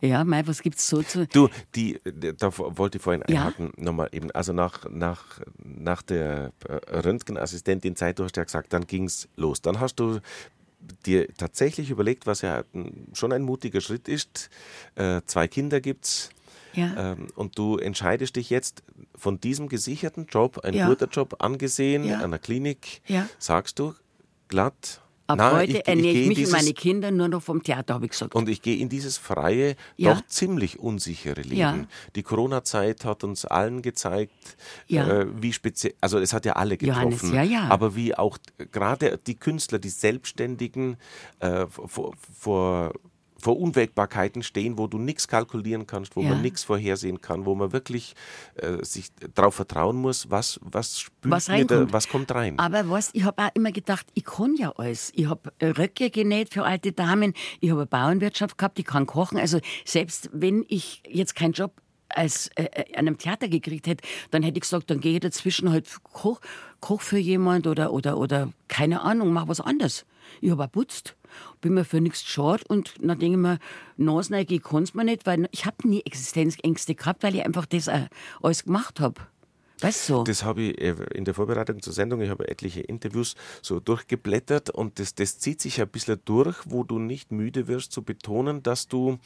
Ja, 0.00 0.24
Mai, 0.24 0.46
was 0.46 0.62
gibt's 0.62 0.86
so 0.86 1.02
zu. 1.02 1.26
Du, 1.26 1.48
die, 1.74 2.00
da 2.38 2.50
wollte 2.56 2.98
ich 2.98 3.02
vorhin 3.02 3.22
einhaken, 3.22 3.72
ja? 3.76 3.84
nochmal 3.84 4.08
eben. 4.12 4.30
Also 4.32 4.52
nach, 4.52 4.88
nach, 4.90 5.40
nach 5.58 6.02
der 6.02 6.52
äh, 6.68 6.98
Röntgenassistentin 6.98 7.96
Zeit, 7.96 8.18
du 8.18 8.24
hast 8.24 8.36
ja 8.36 8.44
gesagt, 8.44 8.72
dann 8.72 8.86
ging 8.86 9.04
es 9.04 9.28
los. 9.36 9.62
Dann 9.62 9.80
hast 9.80 9.96
du 9.96 10.20
dir 11.04 11.32
tatsächlich 11.34 11.90
überlegt, 11.90 12.26
was 12.26 12.42
ja 12.42 12.62
schon 13.12 13.32
ein 13.32 13.42
mutiger 13.42 13.80
Schritt 13.80 14.08
ist. 14.08 14.50
Äh, 14.94 15.22
zwei 15.26 15.48
Kinder 15.48 15.80
gibt's. 15.80 16.30
Ja. 16.74 17.12
Ähm, 17.12 17.28
und 17.34 17.58
du 17.58 17.78
entscheidest 17.78 18.36
dich 18.36 18.50
jetzt 18.50 18.82
von 19.14 19.40
diesem 19.40 19.68
gesicherten 19.68 20.26
Job, 20.26 20.58
ein 20.58 20.74
ja. 20.74 20.88
guter 20.88 21.06
Job 21.06 21.36
angesehen, 21.38 22.04
ja. 22.04 22.20
einer 22.20 22.38
Klinik, 22.38 23.00
ja. 23.06 23.26
sagst 23.38 23.78
du 23.78 23.94
glatt, 24.48 25.00
Ab 25.28 25.38
Nein, 25.38 25.52
heute 25.54 25.72
ich, 25.78 25.88
ernähre 25.88 26.16
ich, 26.18 26.28
mich 26.28 26.38
dieses, 26.38 26.54
und 26.54 26.60
meine 26.60 26.72
Kinder 26.72 27.10
nur 27.10 27.28
noch 27.28 27.42
vom 27.42 27.62
Theater, 27.62 27.94
habe 27.94 28.04
ich 28.04 28.12
gesagt. 28.12 28.34
Und 28.34 28.48
ich 28.48 28.62
gehe 28.62 28.76
in 28.76 28.88
dieses 28.88 29.18
freie, 29.18 29.74
ja. 29.96 30.14
doch 30.14 30.26
ziemlich 30.26 30.78
unsichere 30.78 31.40
Leben. 31.40 31.56
Ja. 31.56 31.78
Die 32.14 32.22
Corona-Zeit 32.22 33.04
hat 33.04 33.24
uns 33.24 33.44
allen 33.44 33.82
gezeigt, 33.82 34.32
ja. 34.86 35.06
äh, 35.06 35.26
wie 35.42 35.52
speziell, 35.52 35.94
also 36.00 36.18
es 36.18 36.32
hat 36.32 36.44
ja 36.44 36.52
alle 36.52 36.76
getroffen, 36.76 37.34
Johannes, 37.34 37.70
aber 37.70 37.96
wie 37.96 38.14
auch 38.14 38.38
gerade 38.70 39.18
die 39.26 39.34
Künstler, 39.34 39.78
die 39.78 39.88
Selbstständigen 39.88 40.96
äh, 41.40 41.66
vor, 41.66 42.14
vor 42.38 42.92
vor 43.46 43.60
Unwägbarkeiten 43.60 44.42
stehen, 44.42 44.76
wo 44.76 44.88
du 44.88 44.98
nichts 44.98 45.28
kalkulieren 45.28 45.86
kannst, 45.86 46.16
wo 46.16 46.20
ja. 46.20 46.30
man 46.30 46.42
nichts 46.42 46.64
vorhersehen 46.64 47.20
kann, 47.20 47.46
wo 47.46 47.54
man 47.54 47.72
wirklich 47.72 48.16
äh, 48.56 48.84
sich 48.84 49.10
darauf 49.34 49.54
vertrauen 49.54 49.94
muss, 49.94 50.32
was, 50.32 50.58
was 50.64 50.98
spült 50.98 51.30
was, 51.30 51.46
da, 51.46 51.92
was 51.92 52.08
kommt 52.08 52.34
rein. 52.34 52.58
Aber 52.58 52.90
was, 52.90 53.10
ich 53.12 53.22
habe 53.22 53.44
auch 53.44 53.50
immer 53.54 53.70
gedacht, 53.70 54.04
ich 54.14 54.24
kann 54.24 54.56
ja 54.56 54.72
alles. 54.72 55.12
Ich 55.14 55.28
habe 55.28 55.52
Röcke 55.62 56.10
genäht 56.10 56.52
für 56.52 56.64
alte 56.64 56.90
Damen, 56.90 57.34
ich 57.60 57.70
habe 57.70 57.82
eine 57.82 57.86
Bauernwirtschaft 57.86 58.58
gehabt, 58.58 58.80
ich 58.80 58.84
kann 58.84 59.06
kochen. 59.06 59.38
Also 59.38 59.60
selbst 59.84 60.28
wenn 60.32 60.64
ich 60.66 61.04
jetzt 61.08 61.36
keinen 61.36 61.52
Job 61.52 61.70
als 62.08 62.48
äh, 62.56 62.64
äh, 62.64 62.94
an 62.94 63.06
einem 63.06 63.18
Theater 63.18 63.46
gekriegt 63.46 63.86
hätte, 63.86 64.04
dann 64.32 64.42
hätte 64.42 64.56
ich 64.56 64.62
gesagt, 64.62 64.90
dann 64.90 64.98
gehe 64.98 65.14
ich 65.14 65.20
dazwischen 65.20 65.70
halt 65.70 65.88
koch, 66.02 66.40
koch 66.80 67.00
für 67.00 67.18
jemand 67.18 67.68
oder, 67.68 67.92
oder, 67.92 68.18
oder 68.18 68.50
keine 68.66 69.02
Ahnung, 69.02 69.32
mach 69.32 69.46
was 69.46 69.60
anderes. 69.60 70.04
Ich 70.40 70.50
habe 70.50 70.64
auch 70.64 70.72
putzt, 70.72 71.16
bin 71.60 71.74
mir 71.74 71.84
für 71.84 72.00
nichts 72.00 72.24
schade 72.24 72.64
und 72.68 72.94
dann 73.00 73.18
denke 73.18 73.36
ich 73.36 73.42
mir, 73.42 73.58
Nasenneige 73.96 74.60
kann 74.60 74.82
es 74.82 74.94
mir 74.94 75.04
nicht, 75.04 75.26
weil 75.26 75.48
ich 75.52 75.66
habe 75.66 75.88
nie 75.88 76.02
Existenzängste 76.04 76.94
gehabt, 76.94 77.22
weil 77.22 77.34
ich 77.34 77.44
einfach 77.44 77.66
das 77.66 77.88
äh, 77.88 78.06
alles 78.42 78.64
gemacht 78.64 79.00
habe. 79.00 79.20
Weißt 79.80 80.08
du? 80.08 80.24
Das 80.24 80.42
habe 80.42 80.62
ich 80.62 80.80
äh, 80.80 80.94
in 81.14 81.24
der 81.24 81.34
Vorbereitung 81.34 81.82
zur 81.82 81.92
Sendung, 81.92 82.22
ich 82.22 82.30
habe 82.30 82.48
etliche 82.48 82.80
Interviews 82.80 83.34
so 83.60 83.78
durchgeblättert 83.78 84.70
und 84.70 84.98
das, 84.98 85.14
das 85.14 85.38
zieht 85.38 85.60
sich 85.60 85.80
ein 85.80 85.88
bisschen 85.88 86.20
durch, 86.24 86.56
wo 86.64 86.82
du 86.82 86.98
nicht 86.98 87.30
müde 87.30 87.68
wirst 87.68 87.92
zu 87.92 88.02
betonen, 88.02 88.62
dass 88.62 88.88
du 88.88 89.18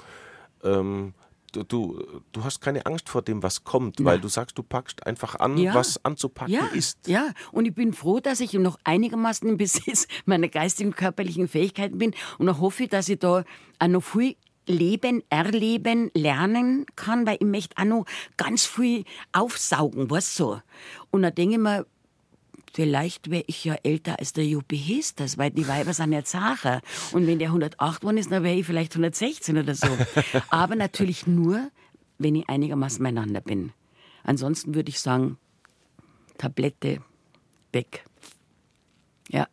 ähm, 0.65 1.15
du, 1.53 1.65
du, 1.65 2.23
du 2.33 2.45
hast 2.45 2.61
keine 2.61 2.87
Angst 2.87 3.09
vor 3.09 3.23
dem, 3.23 3.43
was 3.43 3.65
kommt, 3.65 4.01
ja. 4.01 4.07
weil 4.07 4.21
du 4.21 4.29
sagst, 4.29 4.59
du 4.59 4.63
packst 4.63 5.07
einfach 5.07 5.37
an, 5.37 5.57
ja. 5.59 5.75
was 5.75 6.05
anzupacken 6.05 6.55
ja. 6.55 6.67
ist. 6.73 7.07
Ja, 7.07 7.31
und 7.53 7.67
ich 7.67 7.75
bin 7.75 7.93
froh, 7.93 8.21
dass 8.21 8.41
ich 8.41 8.53
noch 8.55 8.79
einigermaßen 8.85 9.49
im 9.49 9.57
Besitz 9.57 10.07
meiner 10.25 10.49
geistigen 10.49 10.91
und 10.91 10.97
körperlichen 10.97 11.49
Fähigkeiten 11.49 11.99
bin 11.99 12.15
und 12.39 12.49
auch 12.49 12.61
hoffe, 12.61 12.87
dass 12.87 13.09
ich 13.09 13.19
da 13.19 13.45
auch 13.79 13.89
noch 13.89 14.03
viel 14.03 14.37
leben, 14.67 15.23
erleben, 15.31 16.11
lernen 16.15 16.87
kann, 16.97 17.27
weil 17.27 17.37
ich 17.41 17.47
möchte 17.47 17.77
auch 17.77 17.85
noch 17.85 18.05
ganz 18.37 18.67
viel 18.67 19.05
aufsaugen, 19.33 20.11
was 20.11 20.35
so. 20.35 20.61
Und 21.11 21.23
da 21.23 21.31
denke 21.31 21.55
ich 21.55 21.61
mir, 21.61 21.87
vielleicht 22.73 23.31
wäre 23.31 23.45
ich 23.47 23.65
ja 23.65 23.75
älter 23.83 24.19
als 24.19 24.33
der 24.33 24.47
Juppie 24.47 24.77
Hesters, 24.77 25.39
weil 25.39 25.51
die 25.51 25.69
Weiber 25.69 25.93
sind 25.93 26.13
ja 26.13 26.25
zacher. 26.25 26.81
Und 27.13 27.27
wenn 27.27 27.39
der 27.39 27.49
108 27.49 28.01
geworden 28.01 28.19
ist, 28.19 28.31
dann 28.31 28.43
wäre 28.43 28.57
ich 28.57 28.67
vielleicht 28.67 28.93
116 28.93 29.57
oder 29.59 29.75
so. 29.75 29.87
Aber 30.51 30.77
natürlich 30.77 31.27
nur, 31.27 31.71
wenn 32.19 32.35
ich 32.35 32.49
einigermaßen 32.49 33.03
beieinander 33.03 33.41
bin. 33.41 33.73
Ansonsten 34.23 34.75
würde 34.75 34.91
ich 34.91 35.01
sagen, 35.01 35.39
Tablette 36.39 37.03
weg. 37.73 38.05
Ja. 39.29 39.47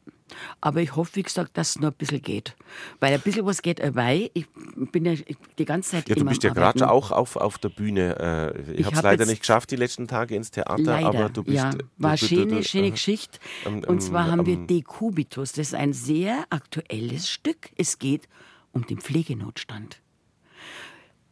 Aber 0.61 0.81
ich 0.81 0.95
hoffe, 0.95 1.15
wie 1.15 1.23
gesagt, 1.23 1.57
dass 1.57 1.69
es 1.69 1.79
noch 1.79 1.89
ein 1.89 1.95
bisschen 1.97 2.21
geht. 2.21 2.55
Weil 2.99 3.13
ein 3.13 3.21
bisschen 3.21 3.45
was 3.45 3.61
geht 3.61 3.79
dabei. 3.79 4.29
Ich 4.33 4.45
bin 4.91 5.05
ja 5.05 5.13
die 5.57 5.65
ganze 5.65 5.91
Zeit 5.91 6.09
Ja, 6.09 6.15
du 6.15 6.25
bist 6.25 6.43
ja 6.43 6.53
gerade 6.53 6.89
auch 6.89 7.11
auf, 7.11 7.35
auf 7.35 7.57
der 7.57 7.69
Bühne. 7.69 8.53
Äh, 8.55 8.71
ich 8.73 8.79
Ich 8.79 8.85
habe 8.85 8.93
es 8.93 8.97
hab 8.97 9.03
leider 9.05 9.25
nicht 9.25 9.39
geschafft, 9.41 9.71
die 9.71 9.75
letzten 9.75 10.07
Tage 10.07 10.35
ins 10.35 10.51
Theater, 10.51 10.81
Leider, 10.83 11.07
aber 11.07 11.29
du 11.29 11.43
bist. 11.43 11.55
ja, 11.57 11.71
du- 11.71 11.85
war 11.97 12.09
eine 12.11 12.17
schöne, 12.17 12.45
du- 12.57 12.63
schöne 12.63 12.87
äh, 12.87 12.91
Geschichte. 12.91 13.39
ähm, 13.65 13.83
Und 13.87 14.01
zwar 14.01 14.25
ähm, 14.25 14.31
haben 14.31 14.45
wir 14.45 14.57
Dekubitus. 14.57 15.53
Das 15.53 15.67
ist 15.67 15.73
ein 15.75 15.93
sehr 15.93 16.45
aktuelles 16.49 17.29
Stück. 17.29 17.69
Es 17.77 17.99
geht 17.99 18.27
um 18.71 18.85
den 18.85 18.99
Pflegenotstand. 18.99 20.01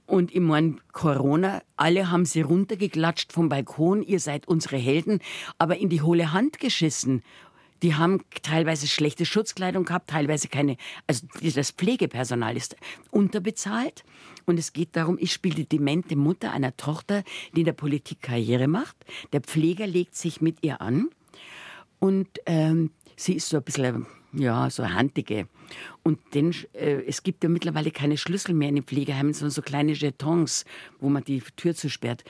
Und 0.07 0.35
ich 0.35 0.39
meine, 0.39 0.75
Corona, 0.91 1.63
alle 1.77 2.11
haben 2.11 2.25
sie 2.25 2.41
runtergeklatscht 2.41 3.33
vom 3.33 3.49
Balkon, 3.49 4.03
ihr 4.03 4.19
seid 4.19 4.47
unsere 4.47 4.77
Helden, 4.77 5.19
aber 5.57 5.77
in 5.77 5.89
die 5.89 6.03
hohle 6.03 6.31
Hand 6.31 6.59
geschissen. 6.59 7.23
Die 7.85 7.93
haben 7.93 8.23
teilweise 8.41 8.87
schlechte 8.87 9.27
Schutzkleidung 9.27 9.85
gehabt, 9.85 10.09
teilweise 10.09 10.47
keine. 10.47 10.75
Also 11.05 11.27
das 11.39 11.69
Pflegepersonal 11.69 12.57
ist 12.57 12.75
unterbezahlt. 13.11 14.03
Und 14.47 14.57
es 14.57 14.73
geht 14.73 14.95
darum, 14.95 15.19
ich 15.19 15.31
spiele 15.31 15.53
die 15.53 15.67
demente 15.67 16.15
Mutter 16.15 16.51
einer 16.51 16.75
Tochter, 16.77 17.23
die 17.53 17.59
in 17.59 17.65
der 17.65 17.73
Politik 17.73 18.23
Karriere 18.23 18.67
macht. 18.67 18.95
Der 19.33 19.41
Pfleger 19.41 19.85
legt 19.85 20.15
sich 20.15 20.41
mit 20.41 20.63
ihr 20.63 20.81
an. 20.81 21.09
Und 21.99 22.27
ähm, 22.47 22.89
sie 23.15 23.33
ist 23.33 23.49
so 23.49 23.57
ein 23.57 23.63
bisschen, 23.63 24.07
ja, 24.33 24.67
so 24.71 24.89
handige. 24.89 25.47
Und 26.01 26.17
denn, 26.33 26.55
äh, 26.73 27.03
es 27.05 27.21
gibt 27.21 27.43
ja 27.43 27.49
mittlerweile 27.51 27.91
keine 27.91 28.17
Schlüssel 28.17 28.55
mehr 28.55 28.69
in 28.69 28.77
den 28.77 28.83
Pflegeheimen, 28.85 29.35
sondern 29.35 29.51
so 29.51 29.61
kleine 29.61 29.91
Jetons, 29.91 30.65
wo 30.99 31.09
man 31.09 31.23
die 31.23 31.43
Tür 31.55 31.75
zusperrt. 31.75 32.23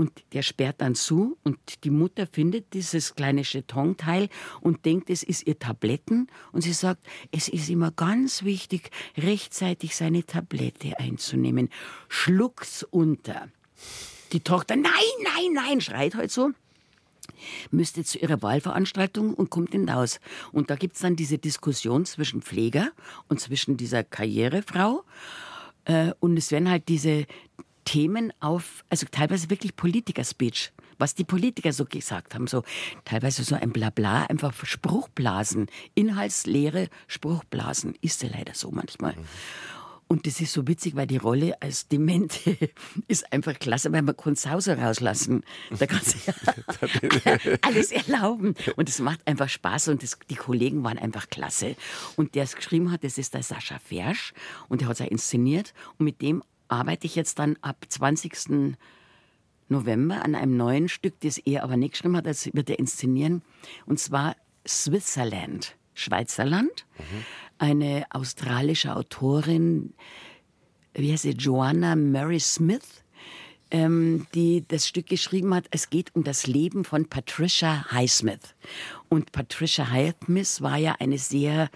Und 0.00 0.24
der 0.32 0.40
sperrt 0.40 0.76
dann 0.80 0.94
zu 0.94 1.36
und 1.44 1.58
die 1.84 1.90
Mutter 1.90 2.26
findet 2.26 2.72
dieses 2.72 3.14
kleine 3.14 3.42
Jetonteil 3.42 4.30
und 4.62 4.86
denkt, 4.86 5.10
es 5.10 5.22
ist 5.22 5.46
ihr 5.46 5.58
Tabletten. 5.58 6.28
Und 6.52 6.62
sie 6.62 6.72
sagt, 6.72 7.06
es 7.32 7.48
ist 7.48 7.68
immer 7.68 7.90
ganz 7.90 8.42
wichtig, 8.42 8.92
rechtzeitig 9.18 9.94
seine 9.94 10.24
Tablette 10.24 10.98
einzunehmen. 10.98 11.68
Schluckt's 12.08 12.82
unter. 12.82 13.48
Die 14.32 14.40
Tochter, 14.40 14.76
nein, 14.76 14.90
nein, 15.22 15.52
nein, 15.52 15.82
schreit 15.82 16.14
halt 16.14 16.30
so 16.30 16.52
müsste 17.70 18.02
zu 18.02 18.18
ihrer 18.18 18.40
Wahlveranstaltung 18.40 19.34
und 19.34 19.50
kommt 19.50 19.72
hinaus. 19.72 20.18
Und 20.50 20.70
da 20.70 20.76
gibt 20.76 20.94
es 20.94 21.02
dann 21.02 21.14
diese 21.16 21.36
Diskussion 21.36 22.06
zwischen 22.06 22.40
Pfleger 22.40 22.90
und 23.28 23.38
zwischen 23.38 23.76
dieser 23.76 24.02
Karrierefrau. 24.02 25.04
Äh, 25.84 26.12
und 26.20 26.38
es 26.38 26.50
werden 26.50 26.70
halt 26.70 26.88
diese 26.88 27.26
Themen 27.90 28.32
auf, 28.38 28.84
also 28.88 29.04
teilweise 29.10 29.50
wirklich 29.50 29.74
Politiker-Speech, 29.74 30.70
was 30.98 31.16
die 31.16 31.24
Politiker 31.24 31.72
so 31.72 31.84
gesagt 31.84 32.36
haben, 32.36 32.46
so 32.46 32.62
teilweise 33.04 33.42
so 33.42 33.56
ein 33.56 33.72
Blabla, 33.72 34.26
einfach 34.26 34.54
Spruchblasen, 34.64 35.66
inhaltsleere 35.96 36.88
Spruchblasen, 37.08 37.96
ist 38.00 38.22
ja 38.22 38.28
leider 38.32 38.54
so 38.54 38.70
manchmal. 38.70 39.16
Und 40.06 40.24
das 40.28 40.40
ist 40.40 40.52
so 40.52 40.68
witzig, 40.68 40.94
weil 40.94 41.08
die 41.08 41.16
Rolle 41.16 41.60
als 41.60 41.88
Demente 41.88 42.56
ist 43.08 43.32
einfach 43.32 43.58
klasse, 43.58 43.90
weil 43.90 44.02
man 44.02 44.16
kann 44.16 44.36
Sauser 44.36 44.78
rauslassen. 44.78 45.42
Da 45.76 45.86
kannst 45.86 46.14
du 46.14 46.18
ja 47.24 47.38
alles 47.62 47.90
erlauben. 47.90 48.54
Und 48.76 48.88
es 48.88 49.00
macht 49.00 49.26
einfach 49.26 49.48
Spaß 49.48 49.88
und 49.88 50.04
das, 50.04 50.16
die 50.30 50.36
Kollegen 50.36 50.84
waren 50.84 50.98
einfach 50.98 51.28
klasse. 51.28 51.74
Und 52.14 52.36
der 52.36 52.44
es 52.44 52.54
geschrieben 52.54 52.92
hat, 52.92 53.02
das 53.02 53.18
ist 53.18 53.34
der 53.34 53.42
Sascha 53.42 53.80
Fersch 53.80 54.32
und 54.68 54.80
der 54.80 54.88
hat 54.88 55.00
es 55.00 55.04
auch 55.04 55.10
inszeniert. 55.10 55.74
Und 55.98 56.04
mit 56.04 56.22
dem 56.22 56.44
arbeite 56.70 57.06
ich 57.06 57.16
jetzt 57.16 57.38
dann 57.38 57.56
ab 57.62 57.84
20. 57.88 58.76
November 59.68 60.24
an 60.24 60.34
einem 60.34 60.56
neuen 60.56 60.88
Stück, 60.88 61.20
das 61.20 61.38
er 61.38 61.62
aber 61.62 61.76
nicht 61.76 61.92
geschrieben 61.92 62.16
hat, 62.16 62.26
das 62.26 62.52
wird 62.52 62.70
er 62.70 62.78
inszenieren. 62.78 63.42
Und 63.86 64.00
zwar 64.00 64.36
Switzerland, 64.66 65.76
Schweizerland. 65.94 66.86
Eine 67.58 68.06
australische 68.10 68.96
Autorin, 68.96 69.94
wie 70.94 71.12
heißt 71.12 71.22
sie, 71.22 71.30
Joanna 71.30 71.94
Mary 71.94 72.40
Smith, 72.40 73.04
ähm, 73.70 74.26
die 74.34 74.64
das 74.66 74.88
Stück 74.88 75.06
geschrieben 75.06 75.54
hat. 75.54 75.66
Es 75.70 75.90
geht 75.90 76.14
um 76.14 76.24
das 76.24 76.46
Leben 76.46 76.84
von 76.84 77.08
Patricia 77.08 77.90
Highsmith. 77.92 78.54
Und 79.08 79.32
Patricia 79.32 79.90
Highsmith 79.90 80.62
war 80.62 80.76
ja 80.76 80.96
eine 80.98 81.18
sehr 81.18 81.70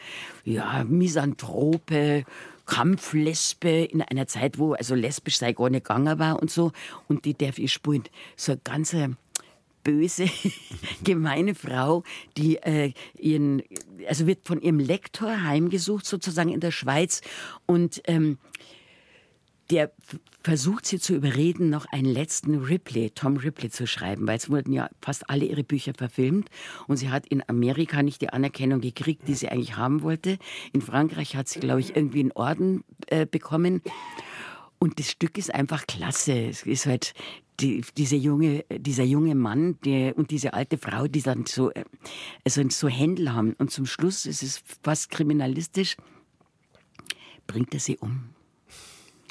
ja, 0.44 0.85
misanthrope, 0.85 2.24
Kampflesbe 2.66 3.85
in 3.85 4.03
einer 4.03 4.27
Zeit, 4.27 4.59
wo 4.59 4.72
also 4.72 4.94
lesbisch 4.94 5.38
sei 5.38 5.53
gar 5.53 5.70
nicht 5.70 5.85
gegangen 5.85 6.18
war 6.18 6.40
und 6.40 6.50
so. 6.50 6.72
Und 7.09 7.24
die 7.24 7.35
darf 7.35 7.59
ich 7.59 7.72
spielen. 7.72 8.05
So 8.37 8.53
eine 8.53 8.61
ganze 8.64 9.16
böse, 9.85 10.29
gemeine 11.05 11.55
Frau, 11.55 12.03
die 12.37 12.57
äh, 12.57 12.92
ihren, 13.18 13.62
also 14.09 14.27
wird 14.27 14.46
von 14.46 14.61
ihrem 14.61 14.81
Lektor 14.81 15.42
heimgesucht 15.42 16.07
sozusagen 16.07 16.48
in 16.48 16.61
der 16.61 16.70
Schweiz 16.70 17.20
und 17.66 18.03
ähm, 18.07 18.38
der 19.70 19.92
versucht 20.44 20.85
sie 20.85 21.00
zu 21.00 21.14
überreden, 21.14 21.70
noch 21.70 21.87
einen 21.87 22.04
letzten 22.04 22.57
Ripley, 22.57 23.11
Tom 23.11 23.38
Ripley 23.38 23.70
zu 23.70 23.87
schreiben, 23.87 24.26
weil 24.26 24.37
es 24.37 24.50
wurden 24.50 24.74
ja 24.74 24.90
fast 25.00 25.30
alle 25.30 25.46
ihre 25.46 25.64
Bücher 25.64 25.94
verfilmt 25.96 26.50
und 26.87 26.98
sie 26.98 27.09
hat 27.09 27.26
in 27.26 27.42
Amerika 27.48 28.02
nicht 28.02 28.20
die 28.20 28.28
Anerkennung 28.28 28.83
gekriegt, 28.83 29.26
die 29.26 29.35
sie 29.35 29.48
eigentlich 29.48 29.76
haben 29.76 30.02
wollte. 30.02 30.37
In 30.74 30.83
Frankreich 30.83 31.35
hat 31.35 31.48
sie, 31.48 31.61
glaube 31.61 31.80
ich, 31.80 31.96
irgendwie 31.96 32.20
einen 32.20 32.33
Orden 32.33 32.85
äh, 33.07 33.26
bekommen. 33.26 33.80
Und 34.78 34.98
das 34.98 35.11
Stück 35.11 35.38
ist 35.38 35.54
einfach 35.54 35.87
klasse. 35.87 36.35
Es 36.35 36.64
ist 36.64 36.85
halt 36.85 37.14
die, 37.61 37.83
diese 37.96 38.16
junge, 38.16 38.66
dieser 38.70 39.04
junge 39.04 39.35
Mann 39.35 39.78
der, 39.87 40.18
und 40.18 40.30
diese 40.30 40.52
alte 40.52 40.76
Frau, 40.76 41.07
die 41.07 41.22
dann 41.22 41.46
so, 41.46 41.70
äh, 41.70 41.85
also 42.44 42.62
so 42.68 42.88
Händel 42.88 43.33
haben. 43.33 43.54
Und 43.54 43.70
zum 43.70 43.87
Schluss 43.87 44.26
ist 44.26 44.42
es 44.42 44.62
fast 44.83 45.11
kriminalistisch, 45.11 45.96
bringt 47.46 47.72
er 47.72 47.80
sie 47.80 47.96
um. 47.96 48.35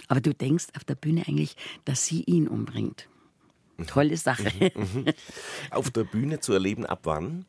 Aber 0.07 0.21
du 0.21 0.33
denkst 0.33 0.67
auf 0.75 0.83
der 0.83 0.95
Bühne 0.95 1.23
eigentlich, 1.27 1.55
dass 1.85 2.05
sie 2.05 2.23
ihn 2.23 2.47
umbringt. 2.47 3.07
Tolle 3.87 4.17
Sache. 4.17 4.71
Auf 5.71 5.89
der 5.89 6.03
Bühne 6.03 6.39
zu 6.39 6.53
erleben, 6.53 6.85
ab 6.85 7.01
wann? 7.03 7.45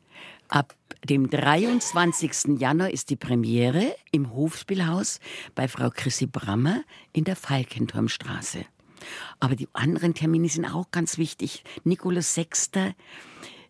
Ab 0.47 0.75
dem 1.03 1.29
23. 1.29 2.59
Januar 2.59 2.89
ist 2.89 3.09
die 3.09 3.15
Premiere 3.15 3.95
im 4.11 4.33
Hofspielhaus 4.33 5.19
bei 5.53 5.67
Frau 5.67 5.89
Chrissy 5.89 6.25
Brammer 6.25 6.83
in 7.13 7.23
der 7.23 7.35
Falkenturmstraße. 7.35 8.65
Aber 9.39 9.55
die 9.55 9.67
anderen 9.73 10.13
Termine 10.13 10.49
sind 10.49 10.65
auch 10.65 10.89
ganz 10.91 11.17
wichtig. 11.17 11.63
Nikolaus 11.83 12.33
6. 12.33 12.71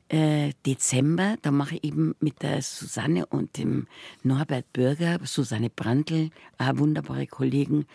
Äh, 0.07 0.53
Dezember, 0.67 1.35
da 1.41 1.49
mache 1.49 1.75
ich 1.75 1.83
eben 1.83 2.15
mit 2.19 2.43
der 2.43 2.61
Susanne 2.61 3.25
und 3.25 3.57
dem 3.57 3.87
Norbert 4.21 4.71
Bürger, 4.71 5.19
Susanne 5.23 5.71
Brandl, 5.71 6.29
äh, 6.59 6.71
wunderbare 6.75 7.25
Kollegen, 7.25 7.87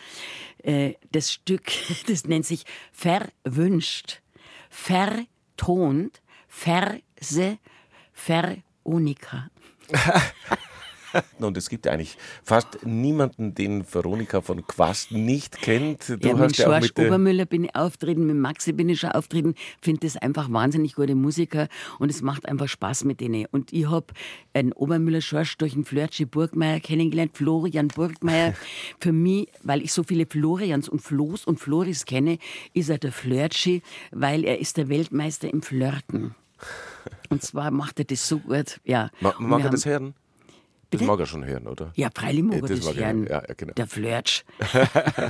äh, 0.64 0.94
das 1.12 1.32
Stück, 1.32 1.70
das 2.08 2.24
nennt 2.24 2.46
sich 2.46 2.64
Verwünscht, 2.90 4.22
vertont, 4.70 6.20
verse, 6.48 7.58
veronika. 8.12 9.50
Und 11.38 11.56
es 11.56 11.68
gibt 11.68 11.86
eigentlich 11.86 12.16
fast 12.42 12.84
niemanden, 12.84 13.54
den 13.54 13.84
Veronika 13.92 14.40
von 14.40 14.66
Quast 14.66 15.12
nicht 15.12 15.60
kennt. 15.60 16.08
Du 16.08 16.14
ja, 16.20 16.34
mit 16.34 16.56
ja 16.56 16.66
George 16.66 16.86
mit 16.86 16.98
der 16.98 17.06
Obermüller 17.08 17.46
bin 17.46 17.64
ich 17.64 17.74
auftreten, 17.74 18.26
mit 18.26 18.36
Maxi 18.36 18.72
bin 18.72 18.88
ich 18.88 19.00
schon 19.00 19.12
auftreten, 19.12 19.54
finde 19.80 20.00
das 20.06 20.16
einfach 20.16 20.50
wahnsinnig 20.52 20.94
gute 20.94 21.14
Musiker 21.14 21.68
und 21.98 22.10
es 22.10 22.22
macht 22.22 22.46
einfach 22.46 22.68
Spaß 22.68 23.04
mit 23.04 23.20
denen. 23.20 23.46
Und 23.50 23.72
ich 23.72 23.88
hab 23.90 24.12
einen 24.54 24.72
Obermüller 24.72 25.20
George 25.20 25.54
durch 25.58 25.74
einen 25.74 25.84
Flörtschi 25.84 26.24
Burgmeier 26.24 26.80
kennengelernt, 26.80 27.36
Florian 27.36 27.88
Burgmeier. 27.88 28.54
Für 29.00 29.12
mich, 29.12 29.48
weil 29.62 29.82
ich 29.82 29.92
so 29.92 30.02
viele 30.02 30.26
Florians 30.26 30.88
und 30.88 31.00
Flo's 31.00 31.44
und 31.44 31.58
Floris 31.58 32.04
kenne, 32.04 32.38
ist 32.74 32.90
er 32.90 32.98
der 32.98 33.12
Flörtschi, 33.12 33.82
weil 34.10 34.44
er 34.44 34.58
ist 34.60 34.76
der 34.76 34.88
Weltmeister 34.88 35.52
im 35.52 35.62
Flirten. 35.62 36.34
Und 37.30 37.42
zwar 37.42 37.70
macht 37.70 37.98
er 37.98 38.04
das 38.04 38.28
so 38.28 38.38
gut, 38.38 38.80
ja. 38.84 39.10
Ma 39.20 39.34
mag 39.38 39.64
er 39.64 39.70
das 39.70 39.86
haben- 39.86 40.14
hören? 40.90 41.00
Das 41.00 41.00
Bitte? 41.00 41.04
mag 41.04 41.20
er 41.20 41.26
schon 41.26 41.44
hören, 41.44 41.66
oder? 41.66 41.92
Ja, 41.94 42.10
freilich 42.14 42.42
mag 42.42 42.56
er 42.56 42.60
das 42.62 42.70
das, 42.70 42.84
mag 42.84 42.96
hören. 42.96 43.26
Ja, 43.28 43.42
genau. 43.56 43.72
Der 43.74 43.86
Flirtsch. 43.86 44.44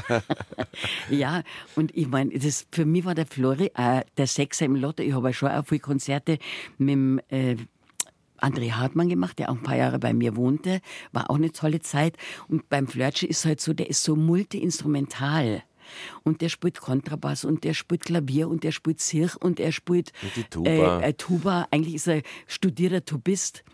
ja, 1.10 1.42
und 1.76 1.96
ich 1.96 2.08
meine, 2.08 2.32
für 2.70 2.84
mich 2.84 3.04
war 3.04 3.14
der 3.14 3.26
Flori, 3.26 3.70
äh, 3.74 4.02
der 4.16 4.26
Sechser 4.26 4.66
im 4.66 4.76
Lotto. 4.76 5.02
Ich 5.02 5.12
habe 5.12 5.28
ja 5.28 5.32
schon 5.32 5.50
auch 5.50 5.66
viele 5.66 5.80
Konzerte 5.80 6.38
mit 6.78 6.90
dem 6.90 7.20
äh, 7.28 7.56
André 8.38 8.72
Hartmann 8.72 9.08
gemacht, 9.08 9.38
der 9.38 9.50
auch 9.50 9.56
ein 9.56 9.62
paar 9.62 9.76
Jahre 9.76 9.98
bei 9.98 10.12
mir 10.12 10.36
wohnte. 10.36 10.80
War 11.12 11.30
auch 11.30 11.36
eine 11.36 11.52
tolle 11.52 11.80
Zeit. 11.80 12.16
Und 12.48 12.68
beim 12.68 12.86
Flirtschi 12.86 13.26
ist 13.26 13.44
halt 13.44 13.60
so, 13.60 13.72
der 13.72 13.90
ist 13.90 14.02
so 14.02 14.16
multi-instrumental. 14.16 15.62
Und 16.22 16.40
der 16.40 16.48
spielt 16.48 16.80
Kontrabass 16.80 17.44
und 17.44 17.64
der 17.64 17.74
spielt 17.74 18.04
Klavier 18.04 18.48
und 18.48 18.64
der 18.64 18.72
spielt 18.72 19.00
Zirch 19.00 19.36
und 19.36 19.58
er 19.58 19.72
spielt 19.72 20.12
und 20.22 20.50
Tuba. 20.50 21.00
Äh, 21.00 21.10
äh, 21.10 21.12
Tuba. 21.14 21.66
Eigentlich 21.70 21.96
ist 21.96 22.06
er 22.06 22.22
studierter 22.46 23.04
Tubist. 23.04 23.64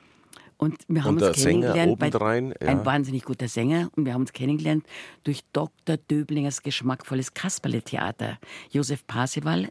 Und 0.58 0.76
wir 0.88 1.04
haben 1.04 1.16
und 1.16 1.22
uns 1.22 1.42
kennengelernt. 1.42 1.92
obendrein, 1.92 2.54
ja. 2.60 2.68
Ein 2.68 2.84
wahnsinnig 2.86 3.24
guter 3.24 3.48
Sänger. 3.48 3.90
Und 3.94 4.06
wir 4.06 4.14
haben 4.14 4.22
uns 4.22 4.32
kennengelernt 4.32 4.86
durch 5.24 5.44
Dr. 5.52 5.98
Döblingers 5.98 6.62
geschmackvolles 6.62 7.34
Kasperle-Theater. 7.34 8.38
Josef 8.70 9.06
Parsival, 9.06 9.68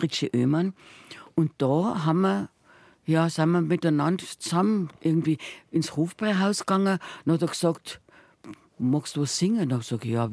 Ritchie 0.00 0.30
Oehmann. 0.34 0.74
Und 1.34 1.52
da 1.58 2.04
haben 2.04 2.22
wir 2.22 2.48
ja, 3.04 3.28
sind 3.28 3.50
wir 3.50 3.60
miteinander 3.60 4.24
zusammen 4.38 4.90
irgendwie 5.00 5.38
ins 5.70 5.96
Hofbräuhaus 5.96 6.60
gegangen. 6.60 6.98
Dann 7.24 7.34
hat 7.34 7.42
er 7.42 7.48
gesagt, 7.48 8.00
magst 8.82 9.16
du 9.16 9.22
was 9.22 9.38
singen? 9.38 9.68
Dann 9.68 9.80
sage 9.80 10.08
ich, 10.08 10.14
ja, 10.14 10.30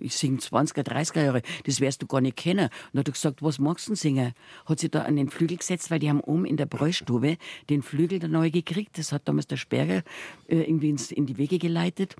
ich 0.00 0.16
singe 0.16 0.38
20er, 0.38 0.82
30er 0.82 1.24
Jahre, 1.24 1.42
das 1.64 1.80
wirst 1.80 2.02
du 2.02 2.06
gar 2.06 2.20
nicht 2.20 2.36
kennen. 2.36 2.68
dann 2.92 3.00
hat 3.00 3.08
er 3.08 3.12
gesagt, 3.12 3.42
was 3.42 3.58
magst 3.58 3.86
du 3.86 3.90
denn 3.90 3.96
singen? 3.96 4.32
Hat 4.66 4.78
sich 4.78 4.90
da 4.90 5.02
an 5.02 5.16
den 5.16 5.30
Flügel 5.30 5.56
gesetzt, 5.56 5.90
weil 5.90 5.98
die 5.98 6.08
haben 6.08 6.20
oben 6.20 6.44
in 6.44 6.56
der 6.56 6.66
Bräustube 6.66 7.38
den 7.70 7.82
Flügel 7.82 8.18
da 8.18 8.28
neu 8.28 8.50
gekriegt. 8.50 8.98
Das 8.98 9.12
hat 9.12 9.26
damals 9.26 9.46
der 9.46 9.56
Sperger 9.56 10.02
äh, 10.48 10.62
irgendwie 10.62 10.94
in 11.14 11.26
die 11.26 11.38
Wege 11.38 11.58
geleitet. 11.58 12.16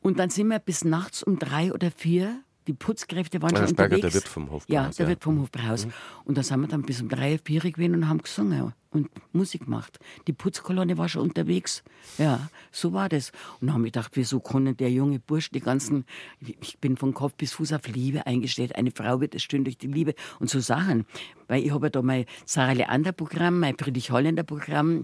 Und 0.00 0.18
dann 0.18 0.30
sind 0.30 0.48
wir 0.48 0.58
bis 0.58 0.84
nachts 0.84 1.22
um 1.22 1.38
drei 1.38 1.72
oder 1.72 1.90
vier 1.90 2.42
die 2.66 2.72
Putzkräfte 2.72 3.40
waren 3.42 3.52
ja, 3.52 3.58
schon 3.58 3.68
Sperger, 3.68 3.96
unterwegs. 3.96 4.12
der 4.12 4.22
wird 4.22 4.28
vom 4.28 4.50
Hofbräuhaus. 4.50 4.68
Ja, 4.68 4.90
der 4.90 5.04
ja. 5.04 5.08
wird 5.10 5.22
vom 5.22 5.40
Hofbräuhaus. 5.40 5.86
Mhm. 5.86 5.92
Und 6.24 6.38
da 6.38 6.42
sind 6.42 6.60
wir 6.60 6.68
dann 6.68 6.82
bis 6.82 7.00
um 7.00 7.08
drei, 7.08 7.38
vier 7.42 7.60
gewesen 7.60 7.94
und 7.94 8.08
haben 8.08 8.22
gesungen 8.22 8.72
und 8.90 9.10
Musik 9.32 9.64
gemacht. 9.64 9.98
Die 10.26 10.32
Putzkolonne 10.32 10.98
war 10.98 11.08
schon 11.08 11.22
unterwegs. 11.22 11.84
Ja, 12.18 12.48
so 12.72 12.92
war 12.92 13.08
das. 13.08 13.30
Und 13.60 13.68
dann 13.68 13.74
haben 13.74 13.84
wir 13.84 13.90
gedacht, 13.90 14.12
wieso 14.14 14.40
kann 14.40 14.76
der 14.76 14.90
junge 14.90 15.18
Bursch 15.18 15.50
die 15.50 15.60
ganzen, 15.60 16.04
ich 16.40 16.78
bin 16.78 16.96
von 16.96 17.14
Kopf 17.14 17.34
bis 17.34 17.52
Fuß 17.52 17.72
auf 17.74 17.86
Liebe 17.86 18.26
eingestellt. 18.26 18.74
Eine 18.74 18.90
Frau 18.90 19.20
wird 19.20 19.34
es 19.34 19.42
stehen 19.42 19.64
durch 19.64 19.78
die 19.78 19.86
Liebe 19.86 20.14
und 20.40 20.50
so 20.50 20.60
Sachen. 20.60 21.06
Weil 21.46 21.62
ich 21.62 21.72
habe 21.72 21.86
ja 21.86 21.90
da 21.90 22.02
mein 22.02 22.24
Sarah 22.46 22.72
Leander 22.72 23.12
Programm, 23.12 23.60
mein 23.60 23.76
Friedrich 23.76 24.10
Holländer 24.10 24.42
Programm. 24.42 25.02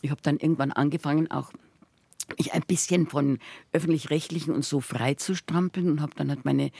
Ich 0.00 0.10
habe 0.10 0.22
dann 0.22 0.38
irgendwann 0.38 0.72
angefangen, 0.72 1.30
auch 1.30 1.52
mich 2.38 2.52
ein 2.52 2.62
bisschen 2.66 3.06
von 3.06 3.38
öffentlich-rechtlichen 3.72 4.54
und 4.54 4.64
so 4.64 4.80
frei 4.80 5.14
zu 5.14 5.34
strampeln 5.34 5.90
und 5.90 6.00
habe 6.00 6.12
dann 6.16 6.30
halt 6.30 6.44
meine 6.44 6.70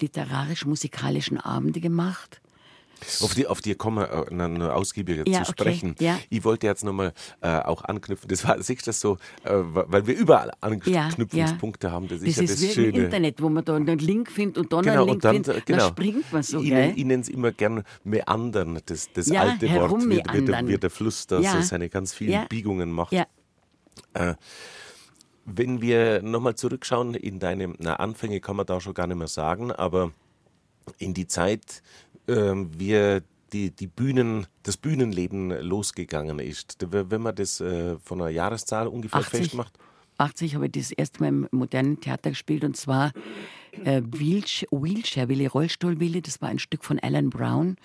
literarisch-musikalischen 0.00 1.38
Abende 1.38 1.80
gemacht. 1.80 2.42
Auf 3.20 3.34
die, 3.34 3.46
auf 3.46 3.60
die 3.60 3.74
kommen 3.74 3.98
wir 3.98 4.26
äh, 4.30 4.70
ausgiebiger 4.70 5.24
ja, 5.26 5.42
zu 5.42 5.52
sprechen. 5.52 5.92
Okay, 5.92 6.04
ja. 6.04 6.18
Ich 6.30 6.44
wollte 6.44 6.66
jetzt 6.66 6.84
nochmal 6.84 7.12
äh, 7.40 7.48
auch 7.58 7.82
anknüpfen. 7.84 8.28
Das 8.28 8.46
war, 8.46 8.56
du 8.58 8.74
das 8.84 9.00
so, 9.00 9.18
äh, 9.44 9.50
weil 9.52 10.06
wir 10.06 10.16
überall 10.16 10.52
Anknüpfungspunkte 10.60 11.86
ja, 11.88 11.92
haben. 11.92 12.08
Das, 12.08 12.22
ist 12.22 12.38
das 12.38 12.44
ist, 12.44 12.62
ja 12.62 12.68
das 12.68 12.76
wie 12.76 12.82
Schöne. 12.82 12.98
im 12.98 13.04
Internet, 13.04 13.42
wo 13.42 13.48
man 13.48 13.64
da 13.64 13.76
einen 13.76 13.98
Link 13.98 14.30
findet 14.30 14.58
und 14.58 14.72
dann 14.72 14.82
genau, 14.82 15.02
einen 15.02 15.20
Link 15.20 15.22
findet, 15.22 15.48
dann, 15.48 15.62
genau. 15.64 15.78
dann 15.78 15.88
springt 15.90 16.32
man 16.32 16.42
so. 16.42 16.60
Ich, 16.60 16.68
gell? 16.68 16.92
ich 16.94 17.04
nenne 17.04 17.22
es 17.22 17.28
immer 17.28 17.52
gern 17.52 17.82
Meandern, 18.04 18.80
das, 18.86 19.10
das 19.12 19.30
alte 19.30 19.68
Wort, 19.74 20.02
wie, 20.02 20.22
wie, 20.32 20.44
der, 20.44 20.68
wie 20.68 20.78
der 20.78 20.90
Fluss 20.90 21.26
da 21.26 21.42
so 21.42 21.60
seine 21.62 21.88
ganz 21.88 22.14
vielen 22.14 22.46
Biegungen 22.48 22.90
macht. 22.90 23.12
Äh, 24.14 24.34
wenn 25.44 25.80
wir 25.80 26.22
nochmal 26.22 26.54
zurückschauen 26.54 27.14
in 27.14 27.38
deine 27.38 27.74
na, 27.78 27.96
Anfänge, 27.96 28.40
kann 28.40 28.56
man 28.56 28.66
da 28.66 28.80
schon 28.80 28.94
gar 28.94 29.06
nicht 29.06 29.16
mehr 29.16 29.28
sagen, 29.28 29.72
aber 29.72 30.12
in 30.98 31.14
die 31.14 31.26
Zeit, 31.26 31.82
äh, 32.26 32.34
wie 32.34 33.20
die, 33.52 33.70
die 33.70 33.86
Bühnen, 33.86 34.46
das 34.62 34.76
Bühnenleben 34.76 35.50
losgegangen 35.50 36.38
ist, 36.38 36.78
wenn 36.90 37.20
man 37.20 37.34
das 37.34 37.60
äh, 37.60 37.96
von 37.98 38.20
einer 38.20 38.30
Jahreszahl 38.30 38.86
ungefähr 38.86 39.20
80, 39.20 39.40
festmacht? 39.40 39.78
80 40.18 40.54
habe 40.54 40.66
ich 40.66 40.72
das 40.72 40.90
erste 40.92 41.20
Mal 41.20 41.28
im 41.28 41.48
modernen 41.50 42.00
Theater 42.00 42.30
gespielt 42.30 42.64
und 42.64 42.76
zwar 42.76 43.12
äh, 43.84 44.02
Wheelchair 44.04 45.28
Willi, 45.28 45.46
Rollstuhl 45.46 46.00
Willi, 46.00 46.22
das 46.22 46.40
war 46.40 46.48
ein 46.48 46.58
Stück 46.58 46.84
von 46.84 46.98
Alan 46.98 47.30
Brown. 47.30 47.76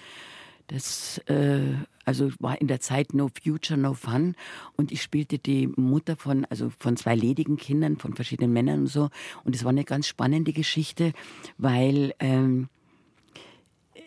Das 0.68 1.20
äh, 1.28 1.76
also 2.08 2.32
war 2.40 2.60
in 2.62 2.68
der 2.68 2.80
Zeit 2.80 3.14
No 3.14 3.30
Future, 3.44 3.78
No 3.78 3.94
Fun. 3.94 4.36
Und 4.76 4.92
ich 4.92 5.02
spielte 5.02 5.40
die 5.40 5.68
Mutter 5.68 6.16
von, 6.16 6.46
also 6.46 6.72
von 6.78 6.96
zwei 6.96 7.16
ledigen 7.16 7.58
Kindern, 7.58 7.98
von 7.98 8.14
verschiedenen 8.14 8.54
Männern 8.54 8.82
und 8.82 8.88
so. 8.88 9.10
Und 9.44 9.56
es 9.56 9.64
war 9.64 9.72
eine 9.72 9.84
ganz 9.84 10.08
spannende 10.08 10.54
Geschichte, 10.54 11.14
weil 11.58 12.14
ähm, 12.20 12.70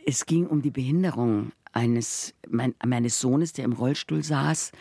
es 0.06 0.26
ging 0.26 0.46
um 0.46 0.62
die 0.62 0.70
Behinderung 0.70 1.52
eines 1.72 2.34
mein, 2.48 2.74
meines 2.84 3.20
Sohnes, 3.20 3.52
der 3.52 3.64
im 3.64 3.72
Rollstuhl 3.72 4.24
saß 4.24 4.72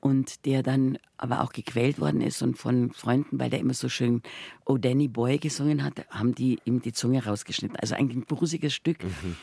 und 0.00 0.44
der 0.44 0.62
dann 0.62 0.98
aber 1.16 1.40
auch 1.40 1.52
gequält 1.52 1.98
worden 1.98 2.20
ist 2.20 2.42
und 2.42 2.58
von 2.58 2.92
Freunden, 2.92 3.38
weil 3.38 3.50
der 3.50 3.60
immer 3.60 3.72
so 3.72 3.88
schön 3.88 4.20
Oh 4.66 4.76
Danny 4.76 5.08
Boy 5.08 5.38
gesungen 5.38 5.82
hat, 5.82 6.04
haben 6.10 6.34
die 6.34 6.58
ihm 6.64 6.82
die 6.82 6.92
Zunge 6.92 7.24
rausgeschnitten. 7.24 7.76
Also 7.76 7.94
ein 7.94 8.24
grusiges 8.26 8.74
Stück. 8.74 9.02
Mhm. 9.02 9.36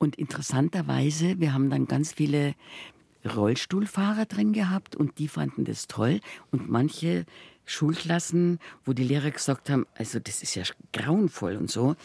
Und 0.00 0.16
interessanterweise, 0.16 1.40
wir 1.40 1.52
haben 1.52 1.68
dann 1.68 1.86
ganz 1.86 2.14
viele 2.14 2.54
Rollstuhlfahrer 3.22 4.24
drin 4.24 4.54
gehabt 4.54 4.96
und 4.96 5.18
die 5.18 5.28
fanden 5.28 5.66
das 5.66 5.88
toll. 5.88 6.20
Und 6.50 6.70
manche 6.70 7.26
Schulklassen, 7.66 8.60
wo 8.86 8.94
die 8.94 9.04
Lehrer 9.04 9.30
gesagt 9.30 9.68
haben, 9.68 9.86
also 9.94 10.18
das 10.18 10.42
ist 10.42 10.54
ja 10.54 10.62
grauenvoll 10.94 11.56
und 11.56 11.70
so. 11.70 11.96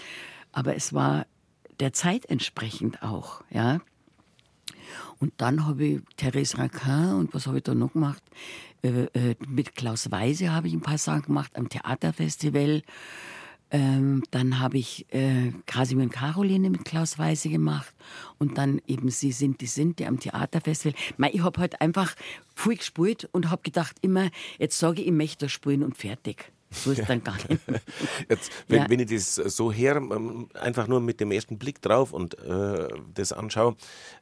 Aber 0.52 0.76
es 0.76 0.92
war 0.92 1.26
der 1.80 1.94
Zeit 1.94 2.26
entsprechend 2.26 3.02
auch, 3.02 3.46
ja. 3.50 3.80
Und 5.20 5.32
dann 5.38 5.66
habe 5.66 5.86
ich 5.86 6.02
Therese 6.18 6.58
Raquin 6.58 7.14
und 7.14 7.34
was 7.34 7.48
habe 7.48 7.58
ich 7.58 7.64
da 7.64 7.74
noch 7.74 7.94
gemacht? 7.94 8.22
Äh, 8.84 9.06
äh, 9.14 9.36
mit 9.48 9.74
Klaus 9.74 10.12
Weise 10.12 10.52
habe 10.52 10.68
ich 10.68 10.74
ein 10.74 10.82
paar 10.82 10.98
Sachen 10.98 11.28
gemacht 11.28 11.56
am 11.56 11.70
Theaterfestival. 11.70 12.82
Ähm, 13.72 14.24
dann 14.32 14.60
habe 14.60 14.78
ich 14.78 15.06
äh, 15.14 15.52
Kasimir 15.66 16.06
und 16.06 16.12
Caroline 16.12 16.70
mit 16.70 16.86
Klaus 16.86 17.18
Weise 17.18 17.50
gemacht 17.50 17.94
und 18.38 18.58
dann 18.58 18.80
eben 18.88 19.10
Sie 19.10 19.32
sind 19.32 19.60
die 19.60 19.66
sind, 19.66 20.00
die 20.00 20.06
am 20.06 20.20
Theaterfestival. 20.20 20.96
Ich 21.32 21.42
habe 21.42 21.60
halt 21.60 21.82
einfach 21.82 22.16
viel 22.56 22.78
gespielt 22.78 23.28
und 23.32 23.50
habe 23.50 23.64
gedacht 23.64 23.98
immer, 24.02 24.30
jetzt 24.60 24.78
sage 24.78 25.02
ich, 25.02 25.08
ich 25.08 25.14
möchte 25.14 25.50
spielen 25.50 25.84
und 25.84 25.98
fertig. 25.98 26.52
So 26.76 26.92
ist 26.92 27.00
ja. 27.00 27.06
dann 27.06 27.24
gar 27.24 27.36
nicht. 27.36 27.62
Jetzt, 28.30 28.52
wenn, 28.68 28.82
ja. 28.82 28.90
wenn, 28.90 29.00
ich 29.00 29.08
das 29.08 29.36
so 29.36 29.72
her, 29.72 29.96
ähm, 29.96 30.50
einfach 30.56 30.88
nur 30.88 31.00
mit 31.00 31.20
dem 31.22 31.32
ersten 31.32 31.58
Blick 31.58 31.82
drauf 31.82 32.12
und 32.12 32.38
äh, 32.40 32.90
das 33.14 33.32
anschaue, 33.32 33.76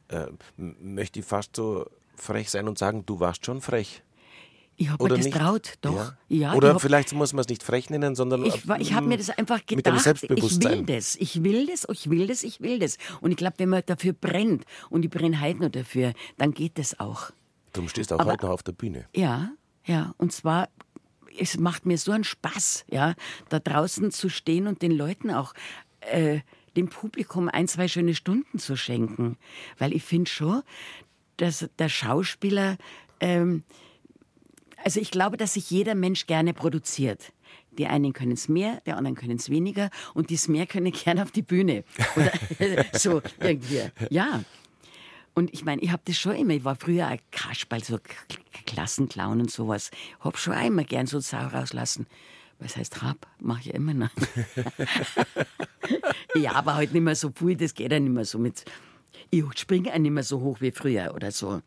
äh, 0.08 0.26
möchte 0.56 1.18
ich 1.18 1.26
fast 1.26 1.56
so 1.56 1.86
frech 2.14 2.50
sein 2.50 2.68
und 2.68 2.78
sagen, 2.78 3.04
du 3.06 3.18
warst 3.18 3.44
schon 3.44 3.60
frech. 3.60 4.03
Ich 4.76 4.90
habe 4.90 5.04
mir 5.04 5.10
das 5.10 5.26
nicht? 5.26 5.36
traut, 5.36 5.74
doch. 5.82 5.94
Ja. 5.94 6.16
ja 6.28 6.54
Oder 6.54 6.78
vielleicht 6.80 7.12
muss 7.12 7.32
man 7.32 7.40
es 7.40 7.48
nicht 7.48 7.62
frech 7.62 7.90
nennen, 7.90 8.14
sondern. 8.14 8.44
Ich, 8.44 8.62
ich 8.78 8.92
habe 8.92 9.06
mir 9.06 9.16
das 9.16 9.30
einfach 9.30 9.64
gedacht. 9.64 10.06
ich 10.30 10.62
will 10.62 10.84
das, 10.84 11.16
ich 11.16 11.44
will 11.44 11.66
das, 11.66 11.86
ich 11.88 12.10
will 12.10 12.26
das, 12.26 12.42
ich 12.42 12.60
will 12.60 12.78
das. 12.78 12.98
Und 13.20 13.30
ich 13.30 13.36
glaube, 13.36 13.54
wenn 13.58 13.68
man 13.68 13.82
dafür 13.86 14.12
brennt 14.12 14.64
und 14.90 15.04
ich 15.04 15.10
brenne 15.10 15.40
heute 15.40 15.62
noch 15.62 15.70
dafür, 15.70 16.12
dann 16.38 16.52
geht 16.52 16.78
das 16.78 16.98
auch. 16.98 17.30
Du 17.72 17.86
stehst 17.88 18.12
auch 18.12 18.18
Aber, 18.20 18.32
heute 18.32 18.46
noch 18.46 18.52
auf 18.52 18.62
der 18.62 18.72
Bühne. 18.72 19.06
Ja, 19.14 19.50
ja. 19.84 20.14
Und 20.18 20.32
zwar, 20.32 20.68
es 21.38 21.58
macht 21.58 21.86
mir 21.86 21.98
so 21.98 22.12
einen 22.12 22.24
Spaß, 22.24 22.84
ja, 22.90 23.14
da 23.48 23.58
draußen 23.60 24.10
zu 24.10 24.28
stehen 24.28 24.66
und 24.66 24.82
den 24.82 24.92
Leuten 24.92 25.30
auch. 25.30 25.54
Äh, 26.00 26.40
dem 26.76 26.88
Publikum 26.88 27.48
ein, 27.48 27.68
zwei 27.68 27.88
schöne 27.88 28.14
Stunden 28.14 28.58
zu 28.58 28.76
schenken. 28.76 29.36
Weil 29.78 29.92
ich 29.92 30.02
finde 30.02 30.30
schon, 30.30 30.62
dass 31.36 31.68
der 31.78 31.88
Schauspieler 31.88 32.76
ähm, 33.20 33.64
also 34.84 35.00
ich 35.00 35.10
glaube, 35.10 35.36
dass 35.36 35.54
sich 35.54 35.70
jeder 35.70 35.94
Mensch 35.94 36.26
gerne 36.26 36.52
produziert. 36.52 37.32
Die 37.78 37.86
einen 37.86 38.12
können 38.12 38.32
es 38.32 38.48
mehr, 38.48 38.80
die 38.86 38.92
anderen 38.92 39.16
können 39.16 39.36
es 39.36 39.50
weniger 39.50 39.90
und 40.12 40.30
die 40.30 40.34
es 40.34 40.46
mehr 40.46 40.66
können 40.66 40.92
gerne 40.92 41.22
auf 41.22 41.32
die 41.32 41.42
Bühne. 41.42 41.84
Oder 42.16 42.32
so 42.92 43.22
irgendwie. 43.40 43.90
Ja. 44.10 44.44
Und 45.34 45.52
ich 45.52 45.64
meine, 45.64 45.82
ich 45.82 45.90
habe 45.90 46.02
das 46.04 46.16
schon 46.16 46.36
immer, 46.36 46.52
ich 46.52 46.64
war 46.64 46.76
früher 46.76 47.08
ein 47.08 47.18
Kasperl, 47.32 47.82
so 47.82 47.98
Klassenclown 48.66 49.40
und 49.40 49.50
sowas. 49.50 49.90
Hab 50.20 50.38
schon 50.38 50.52
einmal 50.52 50.84
gern 50.84 51.06
so 51.06 51.18
Sau 51.18 51.38
rauslassen. 51.38 52.06
Was 52.60 52.76
heißt 52.76 53.02
hab? 53.02 53.26
Mache 53.40 53.62
ich 53.62 53.74
immer 53.74 53.94
noch. 53.94 54.10
ja, 56.36 56.52
aber 56.52 56.76
halt 56.76 56.92
nicht 56.92 57.02
mehr 57.02 57.16
so 57.16 57.32
viel, 57.34 57.56
das 57.56 57.74
geht 57.74 57.90
ja 57.90 57.98
nicht 57.98 58.12
mehr 58.12 58.24
so 58.24 58.38
mit. 58.38 58.64
Ich 59.30 59.44
springe 59.56 59.92
auch 59.92 59.98
nicht 59.98 60.12
mehr 60.12 60.22
so 60.22 60.40
hoch 60.40 60.60
wie 60.60 60.70
früher 60.70 61.12
oder 61.14 61.32
so. 61.32 61.62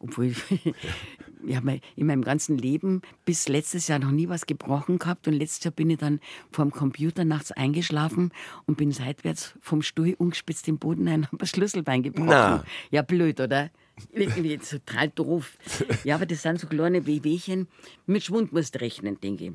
Obwohl 0.00 0.26
ich, 1.46 1.56
habe 1.56 1.80
in 1.94 2.06
meinem 2.06 2.22
ganzen 2.22 2.58
Leben 2.58 3.02
bis 3.24 3.48
letztes 3.48 3.86
Jahr 3.86 3.98
noch 3.98 4.10
nie 4.10 4.28
was 4.28 4.46
gebrochen 4.46 4.98
gehabt 4.98 5.28
und 5.28 5.34
letztes 5.34 5.64
Jahr 5.64 5.72
bin 5.72 5.90
ich 5.90 5.98
dann 5.98 6.20
vor 6.50 6.64
dem 6.64 6.72
Computer 6.72 7.24
nachts 7.24 7.52
eingeschlafen 7.52 8.32
und 8.66 8.76
bin 8.76 8.92
seitwärts 8.92 9.54
vom 9.60 9.82
Stuhl 9.82 10.14
ungespitzt 10.18 10.66
im 10.68 10.78
Boden 10.78 11.06
ein 11.06 11.20
und 11.20 11.26
habe 11.26 11.36
das 11.38 11.50
Schlüsselbein 11.50 12.02
gebrochen. 12.02 12.28
Na. 12.28 12.64
Ja, 12.90 13.02
blöd, 13.02 13.40
oder? 13.40 13.70
Irgendwie 14.12 14.56
total 14.56 15.08
doof. 15.10 15.58
Ja, 16.04 16.14
aber 16.14 16.24
das 16.24 16.42
sind 16.42 16.58
so 16.58 16.66
kleine 16.66 17.06
Wehwehchen. 17.06 17.68
Mit 18.06 18.22
Schwund 18.22 18.52
musst 18.52 18.74
du 18.74 18.80
rechnen, 18.80 19.20
denke 19.20 19.44
ich. 19.44 19.52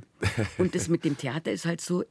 Und 0.60 0.76
das 0.76 0.88
mit 0.88 1.04
dem 1.04 1.18
Theater 1.18 1.52
ist 1.52 1.66
halt 1.66 1.82
so, 1.82 2.04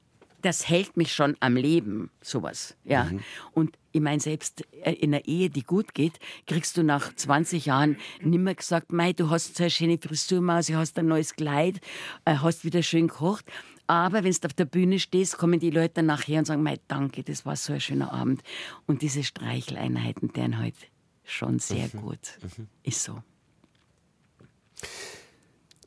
das 0.44 0.68
hält 0.68 0.96
mich 0.96 1.12
schon 1.12 1.36
am 1.40 1.56
Leben, 1.56 2.10
sowas. 2.20 2.76
Ja. 2.84 3.04
Mhm. 3.04 3.20
Und 3.52 3.78
ich 3.92 4.00
meine, 4.00 4.20
selbst 4.20 4.64
äh, 4.82 4.92
in 4.92 5.14
einer 5.14 5.24
Ehe, 5.26 5.50
die 5.50 5.62
gut 5.62 5.94
geht, 5.94 6.18
kriegst 6.46 6.76
du 6.76 6.82
nach 6.82 7.14
20 7.14 7.66
Jahren 7.66 7.96
nimmer 8.20 8.54
gesagt, 8.54 8.92
Mei, 8.92 9.12
du 9.12 9.30
hast 9.30 9.56
so 9.56 9.62
eine 9.62 9.70
schöne 9.70 9.98
Frisur, 9.98 10.40
Maus, 10.40 10.66
du 10.66 10.76
hast 10.76 10.98
ein 10.98 11.06
neues 11.06 11.34
Kleid, 11.34 11.80
äh, 12.24 12.36
hast 12.36 12.64
wieder 12.64 12.82
schön 12.82 13.08
gekocht. 13.08 13.46
Aber 13.86 14.24
wenn 14.24 14.32
du 14.32 14.46
auf 14.46 14.54
der 14.54 14.64
Bühne 14.64 14.98
stehst, 14.98 15.38
kommen 15.38 15.60
die 15.60 15.70
Leute 15.70 16.02
nachher 16.02 16.38
und 16.38 16.46
sagen, 16.46 16.62
mei, 16.62 16.78
danke, 16.88 17.22
das 17.22 17.44
war 17.44 17.56
so 17.56 17.72
ein 17.72 17.80
schöner 17.80 18.12
Abend. 18.12 18.42
Und 18.86 19.02
diese 19.02 19.22
Streicheleinheiten, 19.22 20.32
deren 20.32 20.56
heute 20.58 20.62
halt 20.62 20.90
schon 21.24 21.58
sehr 21.58 21.88
mhm. 21.92 22.00
gut. 22.00 22.38
Mhm. 22.56 22.68
Ist 22.82 23.02
so. 23.02 23.22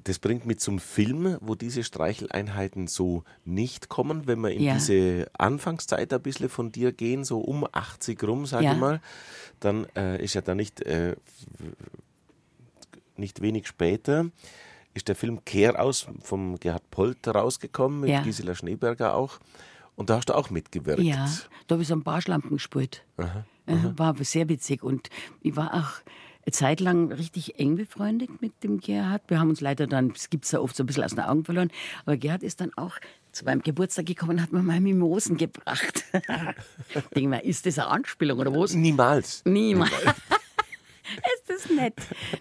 Das 0.08 0.20
bringt 0.20 0.46
mich 0.46 0.60
zum 0.60 0.80
Film, 0.80 1.38
wo 1.42 1.56
diese 1.56 1.84
Streicheleinheiten 1.84 2.88
so 2.88 3.26
nicht 3.44 3.90
kommen, 3.90 4.26
wenn 4.26 4.40
wir 4.40 4.52
in 4.52 4.64
ja. 4.64 4.76
diese 4.76 5.30
Anfangszeit 5.38 6.14
ein 6.14 6.22
bisschen 6.22 6.48
von 6.48 6.72
dir 6.72 6.94
gehen, 6.94 7.26
so 7.26 7.40
um 7.40 7.68
80 7.70 8.24
rum, 8.24 8.46
sage 8.46 8.64
ja. 8.64 8.72
ich 8.72 8.80
mal, 8.80 9.02
dann 9.60 9.86
äh, 9.98 10.24
ist 10.24 10.34
ja 10.34 10.40
da 10.40 10.56
nicht, 10.56 10.82
äh, 10.84 11.18
nicht 13.18 13.42
wenig 13.42 13.68
später, 13.68 14.28
ist 14.94 15.10
der 15.10 15.16
Film 15.18 15.44
Kehr 15.44 15.78
aus 15.84 16.08
vom 16.22 16.58
Gerhard 16.58 16.90
Polt 16.90 17.28
rausgekommen, 17.28 18.00
mit 18.00 18.10
ja. 18.10 18.22
Gisela 18.22 18.56
Schneeberger 18.56 19.14
auch. 19.14 19.40
Und 19.98 20.10
da 20.10 20.16
hast 20.16 20.30
du 20.30 20.36
auch 20.36 20.50
mitgewirkt. 20.52 21.02
Ja, 21.02 21.30
da 21.68 21.74
habe 21.74 21.82
ich 21.82 21.90
so 21.90 21.96
ein 21.96 22.04
paar 22.04 22.22
Schlampen 22.22 22.52
gespielt. 22.52 23.04
Aha, 23.18 23.44
aha. 23.66 23.94
War 23.98 24.16
sehr 24.24 24.48
witzig. 24.48 24.84
Und 24.84 25.10
ich 25.42 25.58
war 25.58 25.74
auch 25.74 26.02
Zeit 26.52 26.80
lang 26.80 27.12
richtig 27.12 27.60
eng 27.60 27.76
befreundet 27.76 28.42
mit 28.42 28.64
dem 28.64 28.80
Gerhard. 28.80 29.24
Wir 29.28 29.40
haben 29.40 29.50
uns 29.50 29.62
leider 29.62 29.88
dann, 29.88 30.12
es 30.16 30.30
gibt 30.30 30.46
es 30.46 30.52
ja 30.52 30.60
oft 30.60 30.76
so 30.76 30.84
ein 30.84 30.86
bisschen 30.86 31.04
aus 31.04 31.16
den 31.16 31.22
Augen 31.22 31.44
verloren, 31.44 31.72
aber 32.06 32.18
Gerhard 32.18 32.44
ist 32.44 32.62
dann 32.62 32.72
auch 32.76 32.98
zu 33.32 33.46
meinem 33.46 33.62
Geburtstag 33.62 34.06
gekommen 34.06 34.38
und 34.38 34.42
hat 34.42 34.52
mir 34.52 34.64
mal 34.64 34.80
Mimosen 34.80 35.38
gebracht. 35.38 36.06
Denke 37.16 37.30
mal, 37.30 37.38
ist 37.40 37.66
das 37.66 37.78
eine 37.80 37.90
Anspielung 37.90 38.40
oder 38.40 38.54
was? 38.54 38.74
Niemals. 38.74 39.44
Niemals. 39.46 39.92
ist 41.36 41.48
das 41.48 41.70
nett? 41.70 41.96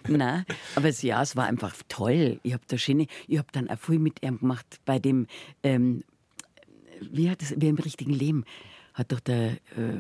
Nein, 0.09 0.45
aber 0.75 0.89
es, 0.89 1.03
ja, 1.03 1.23
es 1.23 1.37
war 1.37 1.47
einfach 1.47 1.75
toll. 1.89 2.41
Ich 2.43 2.53
habe 2.53 2.63
da 2.69 2.79
schöne, 2.79 3.07
ich 3.27 3.39
habe 3.39 3.49
dann 3.53 3.69
auch 3.69 3.79
viel 3.79 3.99
mit 3.99 4.25
ihm 4.25 4.39
gemacht 4.39 4.81
bei 4.85 4.99
dem, 4.99 5.27
ähm, 5.63 6.05
wie 7.01 7.31
hat 7.31 7.43
das, 7.43 7.55
wie 7.57 7.69
im 7.69 7.77
richtigen 7.77 8.13
Leben, 8.13 8.45
hat 8.95 9.13
doch 9.13 9.21
der, 9.21 9.53
äh, 9.77 9.99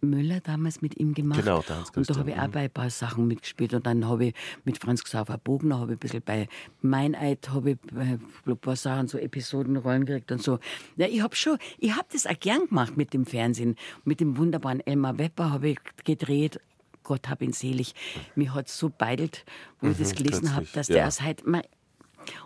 Müller 0.00 0.40
damals 0.40 0.82
mit 0.82 0.98
ihm 0.98 1.14
gemacht. 1.14 1.40
Genau, 1.40 1.64
da 1.66 1.84
Und 1.96 2.08
da 2.08 2.16
habe 2.16 2.30
ich 2.30 2.38
auch 2.38 2.48
bei 2.48 2.60
ein 2.60 2.70
paar 2.70 2.90
Sachen 2.90 3.26
mitgespielt. 3.26 3.74
Und 3.74 3.86
dann 3.86 4.06
habe 4.06 4.26
ich 4.26 4.34
mit 4.64 4.78
Franz 4.78 5.02
Xaver 5.02 5.38
Bogner, 5.38 5.78
habe 5.78 5.92
ich 5.92 5.96
ein 5.96 6.00
bisschen 6.00 6.22
bei 6.22 6.48
Meineid, 6.82 7.48
habe 7.50 7.72
ich 7.72 7.78
äh, 7.96 8.18
ein 8.46 8.56
paar 8.58 8.76
Sachen, 8.76 9.08
so 9.08 9.18
Episodenrollen 9.18 10.04
gekriegt 10.04 10.32
und 10.32 10.42
so. 10.42 10.58
Ja, 10.96 11.06
ich 11.06 11.22
habe 11.22 11.34
schon, 11.34 11.58
ich 11.78 11.92
habe 11.92 12.06
das 12.12 12.26
auch 12.26 12.38
gern 12.38 12.66
gemacht 12.66 12.96
mit 12.96 13.12
dem 13.14 13.24
Fernsehen. 13.26 13.76
Mit 14.04 14.20
dem 14.20 14.36
wunderbaren 14.36 14.80
Elmar 14.80 15.18
Wepper 15.18 15.50
habe 15.50 15.70
ich 15.70 15.78
gedreht. 16.04 16.60
Gott 17.02 17.28
hab 17.28 17.42
ihn 17.42 17.52
selig. 17.52 17.94
Mir 18.34 18.54
hat 18.54 18.68
so 18.68 18.90
beidelt, 18.90 19.44
wo 19.80 19.86
mhm, 19.86 19.92
ich 19.92 19.98
das 19.98 20.14
gelesen 20.14 20.54
habe, 20.54 20.66
dass 20.72 20.88
ja. 20.88 20.96
der 20.96 21.08
aus 21.08 21.22
heute, 21.22 21.44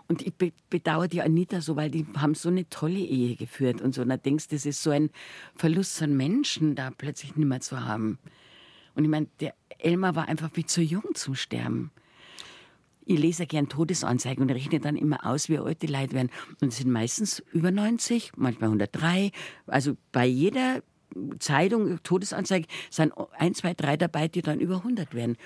und 0.06 0.22
ich 0.22 0.32
bedauere 0.70 1.08
die 1.08 1.22
Anita 1.22 1.60
so, 1.60 1.76
weil 1.76 1.90
die 1.90 2.06
haben 2.16 2.34
so 2.34 2.48
eine 2.48 2.68
tolle 2.68 2.98
Ehe 2.98 3.36
geführt 3.36 3.80
und 3.80 3.94
so. 3.94 4.02
Und 4.02 4.08
da 4.08 4.16
denkst 4.16 4.48
du, 4.48 4.56
das 4.56 4.66
ist 4.66 4.82
so 4.82 4.90
ein 4.90 5.10
Verlust 5.54 5.98
von 5.98 6.16
Menschen, 6.16 6.74
da 6.74 6.90
plötzlich 6.90 7.36
nicht 7.36 7.46
mehr 7.46 7.60
zu 7.60 7.84
haben. 7.84 8.18
Und 8.94 9.04
ich 9.04 9.10
meine, 9.10 9.26
der 9.40 9.54
Elmar 9.78 10.16
war 10.16 10.28
einfach 10.28 10.50
viel 10.50 10.66
zu 10.66 10.82
jung 10.82 11.04
zum 11.14 11.34
Sterben. 11.34 11.90
Ich 13.04 13.18
lese 13.18 13.46
gern 13.46 13.68
Todesanzeigen 13.68 14.42
und 14.42 14.50
rechne 14.50 14.80
dann 14.80 14.96
immer 14.96 15.24
aus, 15.24 15.48
wie 15.48 15.58
alt 15.58 15.82
die 15.82 15.86
Leute 15.86 16.12
werden. 16.12 16.30
Und 16.60 16.68
es 16.68 16.78
sind 16.78 16.90
meistens 16.90 17.42
über 17.52 17.70
90, 17.70 18.32
manchmal 18.36 18.68
103. 18.68 19.30
Also 19.66 19.96
bei 20.12 20.26
jeder 20.26 20.82
Zeitung, 21.38 22.02
Todesanzeige, 22.02 22.66
sind 22.90 23.14
ein, 23.38 23.54
zwei, 23.54 23.72
drei 23.72 23.96
dabei, 23.96 24.28
die 24.28 24.42
dann 24.42 24.60
über 24.60 24.78
100 24.78 25.14
werden. 25.14 25.36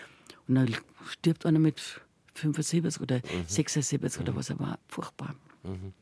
Und 0.49 0.57
dann 0.57 0.75
stirbt 1.09 1.47
einer 1.47 1.61
mit 1.61 2.01
75 2.35 3.01
oder 3.01 3.17
mhm. 3.17 3.45
76 3.47 4.21
oder 4.21 4.37
was 4.37 4.51
er 4.51 4.59
war. 4.59 4.79
Furchtbar. 4.89 5.35
Mhm. 5.63 5.93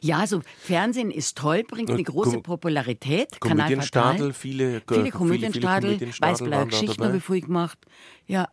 Ja, 0.00 0.18
also 0.18 0.42
Fernsehen 0.58 1.10
ist 1.10 1.38
toll, 1.38 1.64
bringt 1.64 1.90
eine 1.90 2.02
große 2.02 2.40
Popularität. 2.40 3.40
Komödienstadel, 3.40 4.32
viele, 4.32 4.82
viele 4.86 5.10
Komödienstadel, 5.10 6.00
Weißblaue 6.00 6.66
Geschichten 6.66 7.04
habe 7.04 7.16
ich 7.16 7.24
früh 7.24 7.40
gemacht. 7.40 7.78
Ja, 8.26 8.48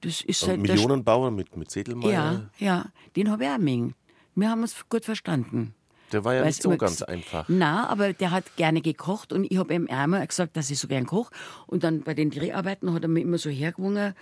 das 0.00 0.22
ist 0.22 0.46
halt 0.46 0.60
Millionenbauer 0.60 1.30
mit, 1.30 1.56
mit 1.56 1.70
Sedelmeier. 1.70 2.10
Ja, 2.10 2.50
ja, 2.58 2.92
den 3.16 3.30
habe 3.30 3.44
ich 3.44 3.50
auch 3.50 3.58
mengen. 3.58 3.94
Wir 4.34 4.50
haben 4.50 4.62
uns 4.62 4.76
gut 4.88 5.04
verstanden. 5.04 5.74
Der 6.12 6.24
war 6.24 6.34
ja 6.34 6.44
nicht 6.44 6.62
so 6.62 6.76
ganz 6.76 7.02
einfach. 7.02 7.44
Na, 7.48 7.88
aber 7.88 8.12
der 8.12 8.30
hat 8.30 8.56
gerne 8.56 8.80
gekocht 8.80 9.32
und 9.32 9.50
ich 9.50 9.58
habe 9.58 9.74
ihm 9.74 9.88
einmal 9.90 10.26
gesagt, 10.26 10.56
dass 10.56 10.70
ich 10.70 10.78
so 10.78 10.88
gern 10.88 11.06
koche. 11.06 11.32
Und 11.66 11.84
dann 11.84 12.02
bei 12.02 12.14
den 12.14 12.30
Dreharbeiten 12.30 12.92
hat 12.94 13.02
er 13.02 13.08
mir 13.08 13.20
immer 13.20 13.38
so 13.38 13.50
hergewungen, 13.50 14.14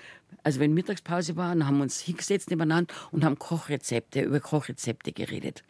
also 0.42 0.60
wenn 0.60 0.74
Mittagspause 0.74 1.36
war, 1.36 1.48
dann 1.50 1.66
haben 1.66 1.78
wir 1.78 1.84
uns 1.84 2.00
hingesetzt 2.00 2.50
nebeneinander 2.50 2.92
und 3.10 3.24
haben 3.24 3.38
Kochrezepte, 3.38 4.22
über 4.22 4.40
Kochrezepte 4.40 5.12
geredet. 5.12 5.62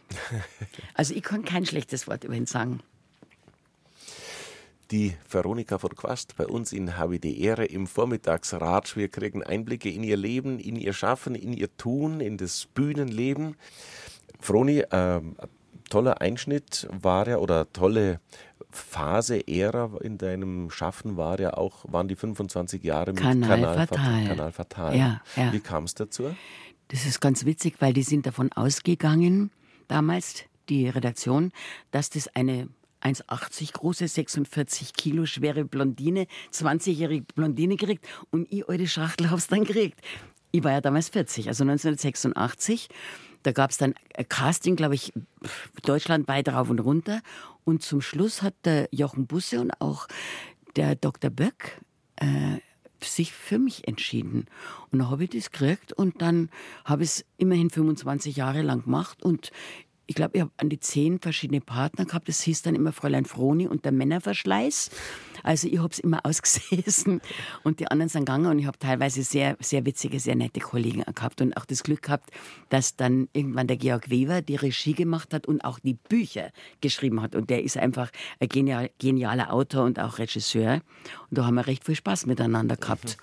also 0.95 1.15
ich 1.15 1.23
kann 1.23 1.45
kein 1.45 1.67
schlechtes 1.67 2.07
Wort 2.07 2.25
über 2.25 2.35
ihn 2.35 2.47
sagen. 2.47 2.81
Die 4.93 5.17
Veronika 5.29 5.79
von 5.79 5.97
Quast 5.97 6.37
bei 6.37 6.47
uns 6.47 6.73
in 6.73 6.97
Habe 6.97 7.19
die 7.19 7.43
Ehre 7.43 7.65
im 7.65 7.89
Vormittagsratsch. 7.89 8.97
Wir 8.97 9.09
kriegen 9.09 9.43
Einblicke 9.43 9.91
in 9.91 10.05
ihr 10.05 10.17
Leben, 10.17 10.61
in 10.61 10.77
ihr 10.77 10.93
Schaffen, 10.93 11.35
in 11.35 11.53
ihr 11.53 11.77
Tun, 11.77 12.21
in 12.21 12.37
das 12.37 12.67
Bühnenleben. 12.67 13.57
Froni, 14.41 14.81
äh, 14.81 15.21
toller 15.89 16.21
Einschnitt 16.21 16.89
war 16.91 17.29
ja 17.29 17.39
oder 17.39 17.73
tolle 17.73 18.21
Phase, 18.71 19.47
Ära 19.49 19.91
in 20.03 20.19
deinem 20.19 20.71
Schaffen 20.71 21.17
war 21.17 21.41
ja 21.41 21.55
auch, 21.55 21.85
waren 21.89 22.09
die 22.09 22.17
25 22.17 22.83
Jahre 22.83 23.13
mit 23.13 23.23
Kanal, 23.23 23.49
Kanal 23.49 23.87
Fatal. 23.87 24.27
Kanal 24.27 24.53
Fatal. 24.53 24.97
Ja, 24.97 25.23
ja. 25.37 25.53
Wie 25.53 25.61
kam 25.61 25.85
es 25.85 25.95
dazu? 25.95 26.35
Das 26.89 27.07
ist 27.07 27.21
ganz 27.21 27.45
witzig, 27.45 27.77
weil 27.81 27.93
die 27.93 28.03
sind 28.03 28.27
davon 28.27 28.53
ausgegangen, 28.53 29.51
damals 29.89 30.45
die 30.69 30.89
Redaktion, 30.89 31.53
dass 31.91 32.11
das 32.11 32.29
eine 32.35 32.69
1,80 33.03 33.73
große, 33.73 34.09
46 34.09 34.95
Kilo 34.95 35.27
schwere 35.27 35.65
Blondine, 35.65 36.27
20-jährige 36.53 37.25
Blondine 37.35 37.77
kriegt 37.77 38.07
und 38.31 38.51
ich, 38.53 38.69
alte 38.69 38.87
Schachtel, 38.87 39.31
hab's 39.31 39.49
dann 39.49 39.65
gekriegt. 39.65 40.01
Ich 40.51 40.65
war 40.65 40.73
ja 40.73 40.81
damals 40.81 41.09
40, 41.11 41.49
also 41.49 41.65
1986. 41.65 42.89
Da 43.47 43.53
gab 43.53 43.71
es 43.71 43.79
dann 43.79 43.95
ein 44.17 44.29
Casting, 44.29 44.75
glaube 44.75 44.97
ich, 44.97 45.13
deutschlandweit 45.85 46.49
rauf 46.49 46.69
und 46.69 46.81
runter. 46.81 47.21
Und 47.63 47.81
zum 47.81 48.01
Schluss 48.01 48.43
hat 48.43 48.55
der 48.65 48.89
Jochen 48.91 49.29
Busse 49.29 49.61
und 49.61 49.71
auch 49.81 50.09
der 50.75 50.97
Dr. 50.97 51.31
Böck 51.31 51.81
äh, 52.17 52.59
sich 53.01 53.33
für 53.33 53.61
mich 53.61 53.87
entschieden. 53.87 54.47
Und 54.91 54.99
dann 54.99 55.11
habe 55.11 55.23
ich 55.23 55.31
das 55.31 55.53
gekriegt 55.53 55.93
und 55.93 56.23
dann 56.23 56.51
habe 56.85 57.05
ich 57.05 57.11
es 57.11 57.25
immerhin 57.37 57.71
25 57.71 58.35
Jahre 58.35 58.63
lang 58.63 58.83
gemacht 58.83 59.23
und 59.23 59.53
ich 60.07 60.15
glaube, 60.15 60.37
ich 60.37 60.41
habe 60.41 60.53
an 60.57 60.69
die 60.69 60.79
zehn 60.79 61.19
verschiedene 61.19 61.61
Partner 61.61 62.05
gehabt. 62.05 62.29
Das 62.29 62.41
hieß 62.43 62.63
dann 62.63 62.75
immer 62.77 62.93
Fräulein 62.93 63.25
Froni 63.25 63.67
und 63.67 63.85
der 63.85 63.93
Männerverschleiß. 63.93 64.91
Also 65.43 65.69
ich 65.69 65.79
habe 65.79 65.91
es 65.93 65.99
immer 65.99 66.21
ausgesessen 66.25 67.21
und 67.65 67.81
die 67.81 67.89
anderen 67.91 68.09
sind 68.09 68.21
gegangen 68.21 68.47
und 68.47 68.59
ich 68.59 68.67
habe 68.67 68.79
teilweise 68.79 69.23
sehr, 69.23 69.57
sehr 69.61 69.85
witzige, 69.85 70.21
sehr 70.21 70.37
nette 70.37 70.61
Kollegen 70.61 71.03
gehabt 71.03 71.41
und 71.41 71.57
auch 71.57 71.65
das 71.65 71.83
Glück 71.83 72.03
gehabt, 72.03 72.31
dass 72.69 72.97
dann 72.97 73.29
irgendwann 73.33 73.67
der 73.67 73.77
Georg 73.77 74.11
Weber 74.11 74.43
die 74.43 74.57
Regie 74.57 74.95
gemacht 74.95 75.35
hat 75.35 75.47
und 75.47 75.65
auch 75.65 75.79
die 75.81 75.95
Bücher 75.95 76.51
geschrieben 76.81 77.21
hat. 77.21 77.35
Und 77.35 77.51
der 77.51 77.63
ist 77.63 77.77
einfach 77.77 78.11
ein 78.39 78.49
genial, 78.49 78.91
genialer 78.99 79.53
Autor 79.53 79.85
und 79.85 79.99
auch 79.99 80.19
Regisseur. 80.19 80.83
Und 81.31 81.39
da 81.39 81.47
haben 81.47 81.57
wir 81.57 81.67
recht 81.67 81.85
viel 81.85 81.97
Spaß 81.97 82.27
miteinander 82.27 82.77
gehabt. 82.77 83.17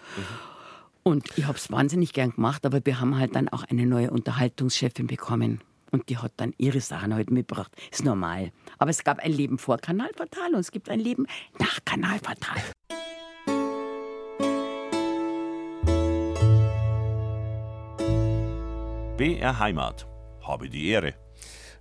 Und 1.03 1.37
ich 1.37 1.45
habe 1.45 1.57
es 1.57 1.71
wahnsinnig 1.71 2.13
gern 2.13 2.31
gemacht, 2.31 2.65
aber 2.65 2.79
wir 2.85 2.99
haben 2.99 3.17
halt 3.17 3.35
dann 3.35 3.49
auch 3.49 3.63
eine 3.63 3.85
neue 3.85 4.11
Unterhaltungschefin 4.11 5.07
bekommen. 5.07 5.61
Und 5.93 6.09
die 6.09 6.17
hat 6.17 6.33
dann 6.37 6.53
ihre 6.57 6.81
Sachen 6.81 7.13
heute 7.15 7.31
mitgebracht. 7.31 7.71
Ist 7.91 8.03
normal. 8.03 8.51
Aber 8.79 8.89
es 8.89 9.03
gab 9.03 9.19
ein 9.19 9.31
Leben 9.31 9.59
vor 9.59 9.77
Kanalportal 9.77 10.55
und 10.55 10.59
es 10.59 10.71
gibt 10.71 10.89
ein 10.89 10.99
Leben 10.99 11.27
nach 11.59 11.79
Kanalportal. 11.85 12.63
BR 19.17 19.59
Heimat. 19.59 20.07
Habe 20.41 20.67
die 20.67 20.89
Ehre. 20.89 21.13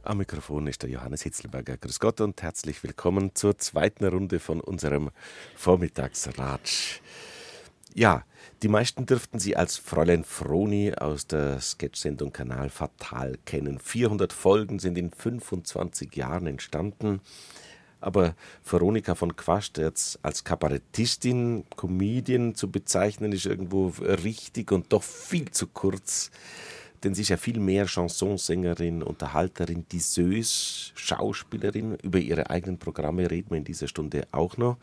Am 0.03 0.19
Mikrofon 0.19 0.67
ist 0.67 0.83
der 0.83 0.91
Johannes 0.91 1.23
Hitzelberger. 1.23 1.79
Grüß 1.79 1.99
Gott 1.99 2.21
und 2.21 2.43
herzlich 2.43 2.83
willkommen 2.83 3.35
zur 3.35 3.57
zweiten 3.57 4.05
Runde 4.05 4.41
von 4.41 4.61
unserem 4.61 5.11
Vormittagsratsch. 5.57 7.01
Ja, 7.95 8.25
die 8.63 8.69
meisten 8.69 9.05
dürften 9.05 9.39
sie 9.39 9.57
als 9.57 9.77
Fräulein 9.77 10.25
Froni 10.25 10.95
aus 10.95 11.27
der 11.27 11.61
Sketchsendung 11.61 12.33
Kanal 12.33 12.71
Fatal 12.71 13.39
kennen. 13.45 13.79
400 13.79 14.33
Folgen 14.33 14.79
sind 14.79 14.97
in 14.97 15.11
25 15.11 16.15
Jahren 16.17 16.47
entstanden. 16.47 17.21
Aber 18.01 18.35
Veronika 18.65 19.15
von 19.15 19.37
Quast 19.37 19.79
jetzt 19.79 20.19
als 20.23 20.43
Kabarettistin, 20.43 21.65
Comedian 21.77 22.55
zu 22.55 22.71
bezeichnen, 22.71 23.33
ist 23.33 23.47
irgendwo 23.47 23.93
richtig 24.01 24.73
und 24.73 24.93
doch 24.93 25.03
viel 25.03 25.51
zu 25.51 25.67
kurz. 25.67 26.31
Denn 27.05 27.15
sie 27.15 27.23
ist 27.23 27.29
ja 27.29 27.37
viel 27.37 27.61
mehr 27.61 27.87
Chansonsängerin, 27.87 29.03
Unterhalterin, 29.03 29.87
Disseuse, 29.93 30.93
Schauspielerin. 30.95 31.97
Über 32.03 32.19
ihre 32.19 32.49
eigenen 32.49 32.79
Programme 32.79 33.31
reden 33.31 33.51
wir 33.51 33.59
in 33.59 33.65
dieser 33.65 33.89
Stunde 33.89 34.27
auch 34.33 34.57
noch. 34.57 34.79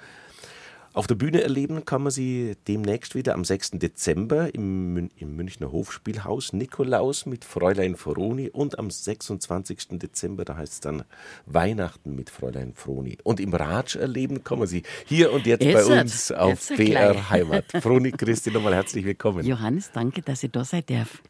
Auf 0.93 1.05
der 1.05 1.15
Bühne 1.15 1.41
erleben 1.43 1.85
kann 1.85 2.01
man 2.01 2.11
sie 2.11 2.57
demnächst 2.67 3.13
wieder 3.13 3.35
am 3.35 3.45
6. 3.45 3.71
Dezember 3.73 4.53
im, 4.55 4.93
Mün 4.93 5.11
im 5.17 5.35
Münchner 5.35 5.71
Hofspielhaus 5.71 6.51
Nikolaus 6.51 7.27
mit 7.27 7.45
Fräulein 7.45 7.95
Froni 7.95 8.49
und 8.49 8.79
am 8.79 8.89
26. 8.89 9.99
Dezember, 9.99 10.45
da 10.45 10.57
heißt 10.57 10.73
es 10.73 10.79
dann 10.79 11.03
Weihnachten 11.45 12.15
mit 12.15 12.31
Fräulein 12.31 12.73
Froni. 12.73 13.19
Und 13.23 13.39
im 13.39 13.53
Ratsch 13.53 13.97
erleben 13.97 14.43
kann 14.43 14.57
man 14.57 14.67
sie 14.67 14.81
hier 15.05 15.31
und 15.31 15.45
jetzt, 15.45 15.63
jetzt 15.63 15.87
bei 15.87 16.01
uns 16.01 16.31
auf 16.31 16.67
BR 16.69 16.77
gleich. 17.13 17.29
Heimat. 17.29 17.65
Froni, 17.81 18.11
Christi, 18.11 18.49
nochmal 18.49 18.73
herzlich 18.73 19.05
willkommen. 19.05 19.45
Johannes, 19.45 19.91
danke, 19.91 20.23
dass 20.23 20.41
ich 20.41 20.51
da 20.51 20.65
sein 20.65 20.83
darf. 20.87 21.21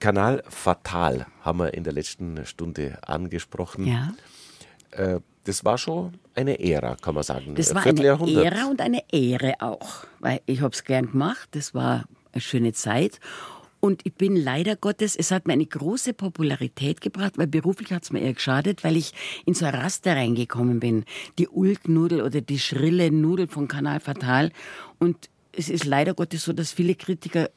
Kanal 0.00 0.42
Fatal 0.48 1.26
haben 1.42 1.58
wir 1.58 1.74
in 1.74 1.84
der 1.84 1.92
letzten 1.92 2.46
Stunde 2.46 2.98
angesprochen. 3.06 3.86
Ja. 3.86 4.14
Äh, 4.92 5.20
das 5.46 5.64
war 5.64 5.78
schon 5.78 6.14
eine 6.34 6.58
Ära, 6.58 6.96
kann 6.96 7.14
man 7.14 7.22
sagen. 7.22 7.54
Das 7.54 7.74
war 7.74 7.86
eine 7.86 8.04
Ära 8.04 8.66
und 8.66 8.80
eine 8.80 9.02
Ehre 9.12 9.54
auch, 9.60 10.04
weil 10.18 10.40
ich 10.46 10.60
habe 10.60 10.74
es 10.74 10.84
gern 10.84 11.12
gemacht. 11.12 11.48
Das 11.52 11.72
war 11.72 12.04
eine 12.32 12.40
schöne 12.40 12.72
Zeit. 12.72 13.20
Und 13.78 14.00
ich 14.04 14.14
bin 14.14 14.34
leider 14.34 14.74
Gottes, 14.74 15.14
es 15.14 15.30
hat 15.30 15.46
mir 15.46 15.52
eine 15.52 15.66
große 15.66 16.14
Popularität 16.14 17.00
gebracht, 17.00 17.38
weil 17.38 17.46
beruflich 17.46 17.92
hat 17.92 18.02
es 18.02 18.10
mir 18.10 18.20
eher 18.20 18.32
geschadet, 18.32 18.82
weil 18.82 18.96
ich 18.96 19.12
in 19.44 19.54
so 19.54 19.64
ein 19.66 19.74
Raster 19.74 20.16
reingekommen 20.16 20.80
bin. 20.80 21.04
Die 21.38 21.46
Ulknudel 21.46 22.22
oder 22.22 22.40
die 22.40 22.58
schrille 22.58 23.12
Nudel 23.12 23.46
von 23.46 23.68
Kanal 23.68 24.00
Fatal. 24.00 24.50
Und 24.98 25.30
es 25.52 25.68
ist 25.68 25.84
leider 25.84 26.14
Gottes 26.14 26.42
so, 26.42 26.52
dass 26.52 26.72
viele 26.72 26.96
Kritiker 26.96 27.50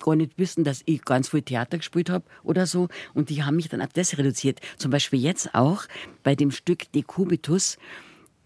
gar 0.00 0.16
nicht 0.16 0.38
wissen, 0.38 0.64
dass 0.64 0.82
ich 0.86 1.04
ganz 1.04 1.28
viel 1.28 1.42
Theater 1.42 1.78
gespielt 1.78 2.10
habe 2.10 2.24
oder 2.42 2.66
so. 2.66 2.88
Und 3.14 3.30
die 3.30 3.42
haben 3.42 3.56
mich 3.56 3.68
dann 3.68 3.82
auf 3.82 3.92
das 3.92 4.16
reduziert. 4.18 4.60
Zum 4.76 4.90
Beispiel 4.90 5.20
jetzt 5.20 5.54
auch 5.54 5.84
bei 6.22 6.34
dem 6.34 6.50
Stück 6.50 6.90
De 6.92 7.02
Cubitus. 7.02 7.78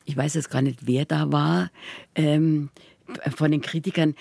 Ich 0.05 0.17
weiß 0.17 0.35
jetzt 0.35 0.51
gar 0.51 0.63
nicht, 0.63 0.87
wer 0.87 1.05
da 1.05 1.33
war. 1.33 1.71
Ähm, 2.15 2.71
von 3.37 3.51
den 3.51 3.61
Kritikern 3.61 4.15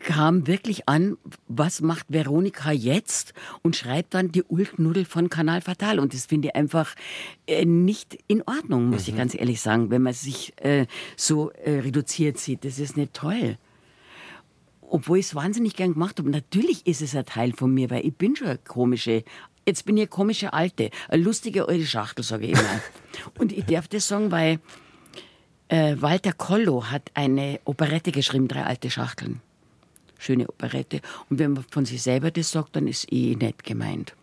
kam 0.00 0.46
wirklich 0.46 0.88
an, 0.88 1.18
was 1.46 1.82
macht 1.82 2.06
Veronika 2.08 2.72
jetzt 2.72 3.34
und 3.62 3.76
schreibt 3.76 4.14
dann 4.14 4.32
die 4.32 4.42
Ulknudel 4.42 5.04
von 5.04 5.28
Kanal 5.28 5.60
Fatal. 5.60 5.98
Und 5.98 6.14
das 6.14 6.26
finde 6.26 6.48
ich 6.48 6.56
einfach 6.56 6.94
äh, 7.46 7.64
nicht 7.64 8.18
in 8.26 8.42
Ordnung, 8.42 8.86
muss 8.86 9.06
mhm. 9.06 9.12
ich 9.12 9.16
ganz 9.16 9.34
ehrlich 9.34 9.60
sagen, 9.60 9.90
wenn 9.90 10.02
man 10.02 10.14
sich 10.14 10.54
äh, 10.56 10.86
so 11.16 11.50
äh, 11.50 11.80
reduziert 11.80 12.38
sieht. 12.38 12.64
Das 12.64 12.78
ist 12.78 12.96
nicht 12.96 13.12
toll 13.12 13.58
obwohl 14.90 15.18
ich 15.18 15.26
es 15.26 15.34
wahnsinnig 15.34 15.76
gern 15.76 15.94
gemacht 15.94 16.18
habe. 16.18 16.30
Natürlich 16.30 16.86
ist 16.86 17.00
es 17.00 17.14
ein 17.14 17.24
Teil 17.24 17.52
von 17.52 17.72
mir, 17.72 17.90
weil 17.90 18.04
ich 18.04 18.14
bin 18.14 18.36
schon 18.36 18.48
eine 18.48 18.58
komische, 18.58 19.24
jetzt 19.66 19.84
bin 19.84 19.96
ich 19.96 20.02
eine 20.02 20.08
komische 20.08 20.52
Alte, 20.52 20.90
eine 21.08 21.22
lustige 21.22 21.68
alte 21.68 21.86
Schachtel, 21.86 22.24
sage 22.24 22.46
ich 22.46 22.52
immer. 22.52 22.80
Und 23.38 23.52
ich 23.52 23.64
darf 23.64 23.88
das 23.88 24.08
sagen, 24.08 24.30
weil 24.30 24.58
äh, 25.68 25.96
Walter 26.00 26.32
Kollo 26.32 26.90
hat 26.90 27.10
eine 27.14 27.60
Operette 27.64 28.12
geschrieben, 28.12 28.48
drei 28.48 28.64
alte 28.64 28.90
Schachteln. 28.90 29.40
Schöne 30.18 30.48
Operette. 30.48 31.00
Und 31.30 31.38
wenn 31.38 31.52
man 31.52 31.64
von 31.70 31.86
sich 31.86 32.02
selber 32.02 32.30
das 32.30 32.50
sagt, 32.50 32.76
dann 32.76 32.86
ist 32.86 33.10
eh 33.10 33.36
nicht 33.36 33.64
gemeint. 33.64 34.14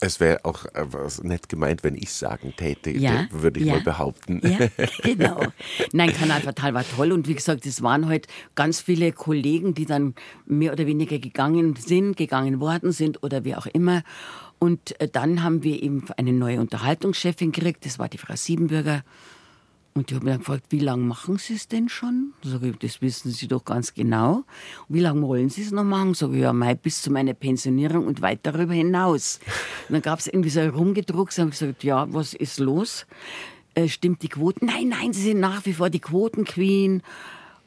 Es 0.00 0.20
wäre 0.20 0.44
auch 0.44 0.64
äh, 0.66 0.86
nett 1.22 1.48
gemeint, 1.48 1.82
wenn 1.82 1.94
ich 1.94 2.12
sagen 2.12 2.52
täte, 2.56 2.90
ja, 2.90 3.26
würde 3.30 3.60
ich 3.60 3.66
ja, 3.66 3.74
mal 3.74 3.82
behaupten. 3.82 4.40
Ja, 4.46 4.68
genau. 5.02 5.40
Nein, 5.92 6.12
Kanal 6.12 6.42
Fatal 6.42 6.74
war 6.74 6.84
toll 6.84 7.12
und 7.12 7.28
wie 7.28 7.34
gesagt, 7.34 7.64
es 7.66 7.82
waren 7.82 8.06
halt 8.06 8.26
ganz 8.54 8.80
viele 8.80 9.12
Kollegen, 9.12 9.74
die 9.74 9.86
dann 9.86 10.14
mehr 10.44 10.72
oder 10.72 10.86
weniger 10.86 11.18
gegangen 11.18 11.76
sind, 11.76 12.16
gegangen 12.16 12.60
worden 12.60 12.92
sind 12.92 13.22
oder 13.22 13.44
wie 13.44 13.54
auch 13.54 13.66
immer. 13.66 14.02
Und 14.58 15.00
äh, 15.00 15.08
dann 15.08 15.42
haben 15.42 15.62
wir 15.62 15.82
eben 15.82 16.06
eine 16.16 16.32
neue 16.32 16.60
Unterhaltungschefin 16.60 17.52
gekriegt, 17.52 17.86
das 17.86 17.98
war 17.98 18.08
die 18.08 18.18
Frau 18.18 18.36
Siebenbürger. 18.36 19.02
Und 19.96 20.10
die 20.10 20.14
mich 20.14 20.24
dann 20.24 20.38
gefragt, 20.40 20.66
wie 20.68 20.78
lange 20.78 21.04
machen 21.04 21.38
Sie 21.38 21.54
es 21.54 21.68
denn 21.68 21.88
schon? 21.88 22.34
Sag 22.42 22.62
ich, 22.62 22.76
das 22.76 23.00
wissen 23.00 23.30
Sie 23.30 23.48
doch 23.48 23.64
ganz 23.64 23.94
genau. 23.94 24.44
Und 24.88 24.96
wie 24.96 25.00
lange 25.00 25.22
wollen 25.22 25.48
Sie 25.48 25.62
es 25.62 25.70
noch 25.70 25.84
machen? 25.84 26.12
Sag 26.12 26.32
ich, 26.32 26.40
ja, 26.40 26.52
mal 26.52 26.76
bis 26.76 27.00
zu 27.00 27.10
meiner 27.10 27.32
Pensionierung 27.32 28.06
und 28.06 28.20
weit 28.20 28.40
darüber 28.42 28.74
hinaus. 28.74 29.40
Und 29.88 29.94
dann 29.94 30.02
gab 30.02 30.18
es 30.18 30.26
irgendwie 30.26 30.50
so 30.50 30.60
ein 30.60 30.68
Rumgedruck, 30.68 31.32
so 31.32 31.40
habe 31.40 31.50
ich 31.50 31.58
gesagt, 31.58 31.82
ja, 31.82 32.12
was 32.12 32.34
ist 32.34 32.60
los? 32.60 33.06
Äh, 33.74 33.88
stimmt 33.88 34.20
die 34.20 34.28
Quote? 34.28 34.66
Nein, 34.66 34.88
nein, 34.88 35.14
Sie 35.14 35.22
sind 35.22 35.40
nach 35.40 35.64
wie 35.64 35.72
vor 35.72 35.88
die 35.88 36.00
Quotenqueen. 36.00 37.02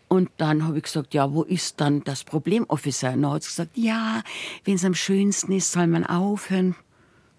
Und 0.07 0.29
dann 0.37 0.67
habe 0.67 0.77
ich 0.77 0.83
gesagt, 0.83 1.15
ja, 1.15 1.33
wo 1.33 1.41
ist 1.41 1.81
dann 1.81 2.03
das 2.03 2.23
Problemofficer? 2.23 3.13
Und 3.13 3.23
dann 3.23 3.31
hat 3.31 3.43
sie 3.43 3.49
gesagt, 3.49 3.71
ja, 3.75 4.21
wenn 4.65 4.75
es 4.75 4.85
am 4.85 4.93
schönsten 4.93 5.51
ist, 5.53 5.71
soll 5.71 5.87
man 5.87 6.05
aufhören 6.05 6.75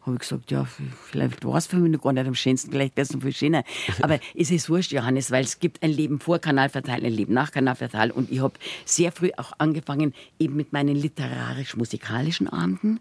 habe 0.03 0.15
ich 0.15 0.21
gesagt, 0.21 0.51
ja, 0.51 0.65
vielleicht 0.65 1.45
war 1.45 1.57
es 1.57 1.67
für 1.67 1.77
mich 1.77 1.93
noch 1.93 2.03
gar 2.03 2.13
nicht 2.13 2.27
am 2.27 2.35
schönsten, 2.35 2.71
vielleicht 2.71 2.97
wäre 2.97 3.05
es 3.05 3.13
noch 3.13 3.23
viel 3.23 3.33
schöner. 3.33 3.65
Aber 4.01 4.19
es 4.35 4.51
ist 4.51 4.71
wurscht, 4.71 4.93
Johannes, 4.93 5.31
weil 5.31 5.45
es 5.45 5.59
gibt 5.59 5.83
ein 5.83 5.91
Leben 5.91 6.21
vor 6.21 6.39
Kanalverteil, 6.39 7.05
ein 7.05 7.13
Leben 7.13 7.35
nach 7.35 7.53
Kanalverteil. 7.53 8.11
Und 8.11 8.31
ich 8.31 8.41
habe 8.41 8.55
sehr 8.85 9.13
früh 9.13 9.31
auch 9.37 9.53
angefangen, 9.59 10.15
eben 10.39 10.57
mit 10.57 10.73
meinen 10.73 10.97
literarisch-musikalischen 10.97 12.49
Abenden. 12.49 13.01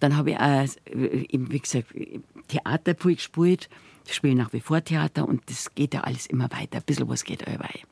Dann 0.00 0.16
habe 0.16 0.30
ich 0.30 0.38
äh, 0.38 0.66
eben, 1.28 1.50
wie 1.52 1.60
gesagt, 1.60 1.94
Theater 2.48 2.94
gespielt, 2.94 3.68
ich 4.06 4.14
spiele 4.14 4.34
nach 4.34 4.52
wie 4.52 4.60
vor 4.60 4.82
Theater 4.82 5.28
und 5.28 5.42
das 5.46 5.74
geht 5.74 5.94
ja 5.94 6.00
alles 6.00 6.26
immer 6.26 6.50
weiter. 6.50 6.78
Ein 6.78 6.84
bisschen 6.84 7.08
was 7.08 7.24
geht 7.24 7.46
dabei. 7.46 7.82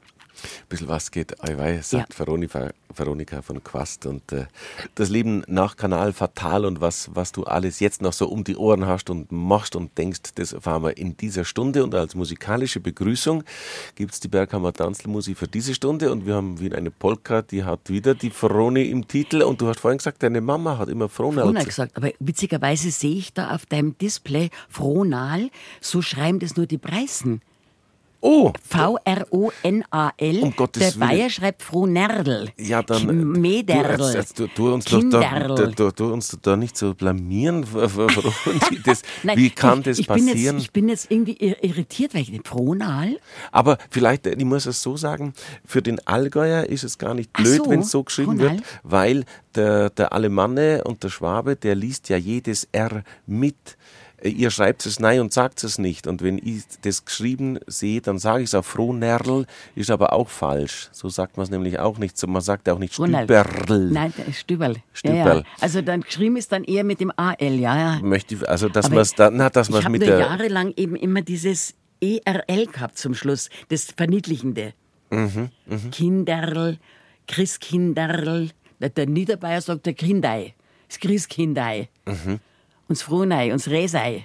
Ein 0.43 0.69
bisschen 0.69 0.89
was 0.89 1.11
geht 1.11 1.41
allweil, 1.43 1.83
sagt 1.83 2.15
ja. 2.15 2.19
Veronika, 2.19 2.71
Veronika 2.95 3.43
von 3.43 3.63
Quast. 3.63 4.07
Und 4.07 4.33
äh, 4.33 4.47
das 4.95 5.09
Leben 5.09 5.43
nach 5.47 5.77
Kanal 5.77 6.13
fatal 6.13 6.65
und 6.65 6.81
was, 6.81 7.11
was 7.15 7.33
du 7.33 7.45
alles 7.45 7.81
jetzt 7.81 8.03
noch 8.03 8.13
so 8.13 8.29
um 8.29 8.45
die 8.45 8.57
Ohren 8.57 8.87
hast 8.87 9.11
und 9.11 9.31
machst 9.33 9.77
und 9.77 9.97
denkst, 9.99 10.35
das 10.35 10.53
erfahren 10.53 10.83
wir 10.83 10.97
in 10.97 11.17
dieser 11.17 11.45
Stunde. 11.45 11.85
Und 11.85 11.95
als 11.95 12.15
musikalische 12.15 12.81
Begrüßung 12.81 13.45
gibt 13.95 14.15
es 14.15 14.21
die 14.21 14.29
Berghammer 14.29 14.73
Tanzmusik 14.73 15.39
für 15.39 15.49
diese 15.49 15.75
Stunde. 15.75 16.11
Und 16.13 16.27
wir 16.27 16.35
haben 16.35 16.61
wieder 16.61 16.79
eine 16.79 16.91
Polka, 16.91 17.43
die 17.43 17.65
hat 17.65 17.89
wieder 17.89 18.15
die 18.15 18.31
Froni 18.31 18.85
im 18.85 19.09
Titel. 19.09 19.43
Und 19.43 19.61
du 19.61 19.69
hast 19.69 19.81
vorhin 19.81 19.99
gesagt, 19.99 20.23
deine 20.23 20.41
Mama 20.41 20.79
hat 20.79 20.89
immer 20.89 21.09
Fronal. 21.09 21.45
Fronal 21.45 21.65
gesagt, 21.65 21.97
aber 21.97 22.11
witzigerweise 22.19 22.91
sehe 22.91 23.17
ich 23.17 23.33
da 23.33 23.55
auf 23.55 23.67
deinem 23.67 23.97
Display 23.99 24.51
Fronal, 24.69 25.51
so 25.81 26.03
schreiben 26.03 26.39
das 26.39 26.57
nur 26.57 26.67
die 26.67 26.79
Preisen. 26.79 27.43
Oh! 28.23 28.53
V-R-O-N-A-L. 28.69 30.43
Um 30.43 30.55
Gottes 30.55 30.93
Der 30.93 30.99
Bayer 30.99 31.31
schreibt 31.31 31.63
Frohnerdl. 31.63 32.51
Ja, 32.59 32.83
dann. 32.83 33.33
Mederdl. 33.33 33.97
Du, 33.97 34.19
jetzt, 34.19 34.39
du, 34.39 34.47
du, 34.47 34.75
uns 34.75 34.85
doch 34.85 35.03
da, 35.11 35.49
du, 35.49 35.91
du, 35.91 36.13
uns 36.13 36.37
da 36.43 36.57
nicht 36.57 36.77
so 36.77 36.95
blamieren. 36.95 37.65
das, 38.85 39.03
Nein, 39.23 39.39
wie 39.39 39.51
kann 39.51 39.79
ich, 39.79 39.85
das 39.85 39.99
ich 40.01 40.07
passieren? 40.07 40.35
Bin 40.35 40.45
jetzt, 40.45 40.63
ich 40.63 40.73
bin 40.73 40.89
jetzt 40.89 41.11
irgendwie 41.11 41.37
irritiert, 41.39 42.15
weil 42.15 42.23
ich 42.23 42.31
den 42.31 42.45
Fronal. 42.45 43.19
Aber 43.53 43.79
vielleicht, 43.91 44.27
ich 44.27 44.45
muss 44.45 44.67
es 44.67 44.83
so 44.83 44.97
sagen, 44.97 45.33
für 45.65 45.81
den 45.81 46.07
Allgäuer 46.07 46.65
ist 46.65 46.85
es 46.85 46.99
gar 46.99 47.15
nicht 47.15 47.33
blöd, 47.33 47.65
so, 47.65 47.71
wenn 47.71 47.81
es 47.81 47.91
so 47.91 48.05
geschrieben 48.05 48.39
Fronal. 48.39 48.57
wird, 48.57 48.65
weil 48.83 49.25
der, 49.55 49.91
der 49.91 50.13
Alemanne 50.13 50.85
und 50.85 51.03
der 51.03 51.09
Schwabe, 51.09 51.57
der 51.57 51.75
liest 51.75 52.09
ja 52.09 52.17
jedes 52.17 52.69
R 52.73 53.03
mit. 53.27 53.79
Äh, 54.23 54.29
ihr 54.31 54.51
schreibt 54.51 54.87
es 54.87 55.01
nein 55.01 55.21
und 55.21 55.33
sagt 55.33 55.65
es 55.65 55.79
nicht. 55.79 56.07
Und 56.07 56.23
wenn 56.23 56.39
ich 56.39 56.65
das 56.83 57.05
geschrieben 57.05 57.59
sehe, 57.67 58.01
dann 58.01 58.19
sage 58.19 58.43
ich 58.43 58.51
es 58.51 58.55
auch 58.55 58.65
Frohnerl, 58.65 59.47
ist 59.75 59.91
aber 59.91 60.13
auch 60.13 60.29
falsch. 60.29 60.89
So 60.93 61.09
sagt 61.09 61.37
man 61.37 61.45
es 61.45 61.51
nämlich 61.51 61.79
auch 61.79 61.99
nicht. 61.99 62.17
So, 62.19 62.27
man 62.27 62.43
sagt 62.43 62.69
auch 62.69 62.79
nicht 62.79 62.95
Stüberl. 62.95 63.91
Nein, 63.91 64.13
Stüberl. 64.33 64.77
Stüberl. 64.93 65.17
Ja, 65.17 65.35
ja. 65.37 65.43
Also 65.61 65.83
dann 65.83 66.03
geschrieben 66.03 66.37
ist 66.37 66.53
dann 66.53 66.65
eher 66.65 66.85
mit 66.85 67.01
dem 67.01 67.13
AL, 67.17 67.37
ja, 67.41 67.77
ja. 67.77 68.01
Möchte 68.03 68.35
ich, 68.35 68.49
also 68.49 68.69
dass 68.69 68.91
man 68.91 69.01
es 69.01 69.15
dann 69.15 69.43
hat, 69.43 69.57
dass 69.57 69.71
man 69.71 69.83
es 69.83 69.89
mit 69.89 70.03
der. 70.03 70.19
Ich 70.19 70.25
habe 70.25 70.43
jahrelang 70.43 70.73
eben 70.77 70.97
immer 70.97 71.23
dieses 71.23 71.75
ERL 72.01 72.67
gehabt 72.67 72.99
zum 72.99 73.15
Schluss, 73.15 73.51
das 73.69 73.85
Verniedlichende. 73.97 74.73
Mhm, 75.11 75.51
mh. 75.67 75.79
Kinderl, 75.91 76.79
Christkinderl. 77.27 78.51
Der 78.81 79.07
Niederbayer 79.07 79.61
sagt 79.61 79.85
der 79.85 79.93
Kindei, 79.93 80.55
das 80.89 80.99
Christkindei. 80.99 81.89
Mhm 82.07 82.41
uns 82.91 83.03
Frohnei, 83.03 83.53
uns 83.53 83.69
Resei. 83.69 84.25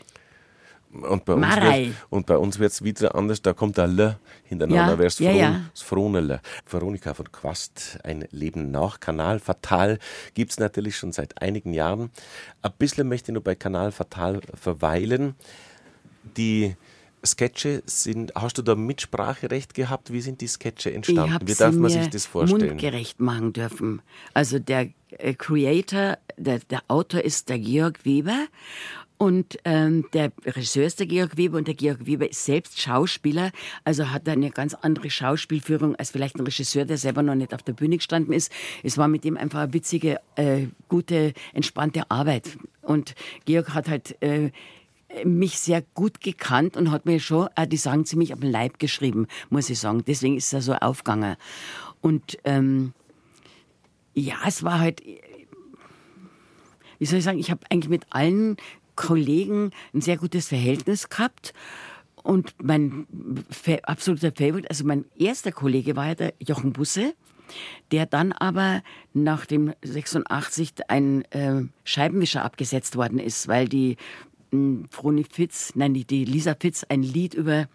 Und 0.91 1.25
bei, 1.25 1.33
uns 1.33 1.55
wird, 1.57 1.95
und 2.09 2.25
bei 2.25 2.37
uns 2.37 2.57
wird 2.57 2.71
es 2.71 2.81
wieder 2.81 3.15
anders, 3.15 3.41
da 3.41 3.51
kommt 3.51 3.77
der 3.77 3.83
L 3.83 4.17
hintereinander, 4.45 5.03
ja, 5.03 5.03
ja, 5.03 5.09
Fron, 5.09 5.35
ja. 5.35 5.61
das 5.73 5.81
Fronele. 5.81 6.41
Veronika 6.65 7.13
von 7.13 7.29
Quast, 7.33 7.99
ein 8.03 8.25
Leben 8.31 8.71
nach 8.71 9.01
Kanal 9.01 9.39
Fatal, 9.39 9.99
gibt 10.35 10.51
es 10.51 10.59
natürlich 10.59 10.95
schon 10.95 11.11
seit 11.11 11.41
einigen 11.41 11.73
Jahren. 11.73 12.11
Ein 12.61 12.71
bisschen 12.79 13.09
möchte 13.09 13.31
ich 13.31 13.33
nur 13.33 13.43
bei 13.43 13.55
Kanal 13.55 13.91
Fatal 13.91 14.39
verweilen. 14.53 15.35
Die 16.37 16.75
Sketche 17.25 17.83
sind, 17.85 18.33
hast 18.35 18.57
du 18.57 18.61
da 18.61 18.75
Mitspracherecht 18.75 19.73
gehabt? 19.73 20.11
Wie 20.11 20.21
sind 20.21 20.41
die 20.41 20.47
Sketche 20.47 20.93
entstanden? 20.93 21.47
Wie 21.47 21.53
darf 21.53 21.75
man 21.75 21.91
sich 21.91 22.09
das 22.09 22.25
vorstellen? 22.25 22.67
mundgerecht 22.67 23.19
machen 23.19 23.53
dürfen. 23.53 24.01
Also 24.33 24.59
der 24.59 24.89
äh, 25.17 25.33
Creator, 25.33 26.17
der, 26.37 26.59
der 26.59 26.81
Autor 26.87 27.21
ist 27.21 27.49
der 27.49 27.59
Georg 27.59 28.05
Weber 28.05 28.47
und 29.17 29.57
ähm, 29.63 30.05
der 30.13 30.31
Regisseur 30.45 30.85
ist 30.85 30.99
der 30.99 31.07
Georg 31.07 31.37
Weber 31.37 31.57
und 31.57 31.67
der 31.67 31.75
Georg 31.75 32.05
Weber 32.05 32.29
ist 32.29 32.43
selbst 32.43 32.81
Schauspieler, 32.81 33.51
also 33.85 34.11
hat 34.11 34.27
eine 34.27 34.51
ganz 34.51 34.73
andere 34.73 35.09
Schauspielführung 35.09 35.95
als 35.95 36.11
vielleicht 36.11 36.35
ein 36.35 36.45
Regisseur, 36.45 36.85
der 36.85 36.97
selber 36.97 37.23
noch 37.23 37.35
nicht 37.35 37.53
auf 37.53 37.63
der 37.63 37.73
Bühne 37.73 37.97
gestanden 37.97 38.33
ist. 38.33 38.51
Es 38.83 38.97
war 38.97 39.07
mit 39.07 39.23
ihm 39.23 39.37
einfach 39.37 39.59
eine 39.59 39.73
witzige, 39.73 40.19
äh, 40.35 40.67
gute, 40.89 41.33
entspannte 41.53 42.09
Arbeit. 42.11 42.57
Und 42.81 43.15
Georg 43.45 43.73
hat 43.73 43.87
halt 43.87 44.21
äh, 44.21 44.51
mich 45.23 45.59
sehr 45.59 45.81
gut 45.93 46.21
gekannt 46.21 46.77
und 46.77 46.91
hat 46.91 47.05
mir 47.05 47.19
schon 47.19 47.47
äh, 47.55 47.67
die 47.67 47.77
Sagen 47.77 48.05
ziemlich 48.05 48.33
auf 48.33 48.39
den 48.39 48.51
Leib 48.51 48.79
geschrieben, 48.79 49.27
muss 49.49 49.69
ich 49.69 49.79
sagen. 49.79 50.03
Deswegen 50.05 50.37
ist 50.37 50.51
er 50.53 50.61
so 50.61 50.73
aufgegangen. 50.73 51.35
Und 52.01 52.37
ähm, 52.43 52.93
ja, 54.13 54.35
es 54.47 54.63
war 54.63 54.79
halt, 54.79 55.01
wie 56.99 57.05
soll 57.05 57.19
ich 57.19 57.25
sagen, 57.25 57.39
ich 57.39 57.51
habe 57.51 57.61
eigentlich 57.69 57.89
mit 57.89 58.05
allen 58.09 58.57
Kollegen 58.95 59.71
ein 59.93 60.01
sehr 60.01 60.17
gutes 60.17 60.47
Verhältnis 60.47 61.09
gehabt. 61.09 61.53
Und 62.23 62.55
mein 62.61 63.05
absoluter 63.83 64.31
Favorite, 64.31 64.69
also 64.69 64.83
mein 64.83 65.05
erster 65.15 65.51
Kollege 65.51 65.95
war 65.95 66.07
ja 66.07 66.15
der 66.15 66.33
Jochen 66.39 66.73
Busse, 66.73 67.13
der 67.91 68.07
dann 68.07 68.31
aber 68.31 68.81
nach 69.13 69.45
dem 69.45 69.73
86 69.83 70.73
ein 70.87 71.23
äh, 71.31 71.61
Scheibenwischer 71.83 72.43
abgesetzt 72.43 72.95
worden 72.95 73.19
ist, 73.19 73.47
weil 73.47 73.67
die 73.67 73.97
Froni 74.89 75.25
Fitz, 75.29 75.73
nein, 75.75 75.93
die, 75.93 76.25
Lisa 76.25 76.55
Fitz 76.59 76.85
ein 76.87 77.03
Lied 77.03 77.33
über 77.33 77.67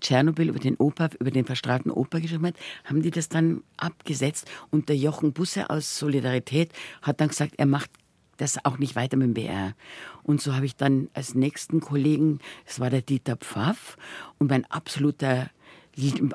Tschernobyl, 0.00 0.48
über 0.48 0.58
den 0.58 0.76
Oper, 0.76 1.10
über 1.18 1.30
den 1.30 1.44
verstrahlten 1.44 1.90
Oper 1.90 2.20
geschrieben 2.20 2.46
hat, 2.46 2.56
haben 2.84 3.02
die 3.02 3.10
das 3.10 3.28
dann 3.28 3.62
abgesetzt. 3.76 4.48
Und 4.70 4.88
der 4.88 4.96
Jochen 4.96 5.32
Busse 5.32 5.70
aus 5.70 5.98
Solidarität 5.98 6.72
hat 7.02 7.20
dann 7.20 7.28
gesagt, 7.28 7.54
er 7.56 7.66
macht 7.66 7.90
das 8.36 8.64
auch 8.64 8.78
nicht 8.78 8.96
weiter 8.96 9.16
mit 9.16 9.26
dem 9.26 9.34
BR. 9.34 9.74
Und 10.22 10.40
so 10.40 10.54
habe 10.54 10.66
ich 10.66 10.76
dann 10.76 11.08
als 11.12 11.34
nächsten 11.34 11.80
Kollegen, 11.80 12.38
das 12.66 12.80
war 12.80 12.90
der 12.90 13.02
Dieter 13.02 13.36
Pfaff 13.36 13.96
und 14.38 14.48
mein 14.50 14.64
absoluter, 14.66 15.50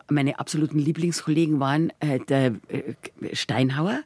meine 0.09 0.39
absoluten 0.39 0.80
Lieblingskollegen 0.80 1.59
waren 1.59 1.91
äh, 2.01 2.20
der 2.20 2.55
äh, 2.68 2.95
Steinhauer, 3.34 4.01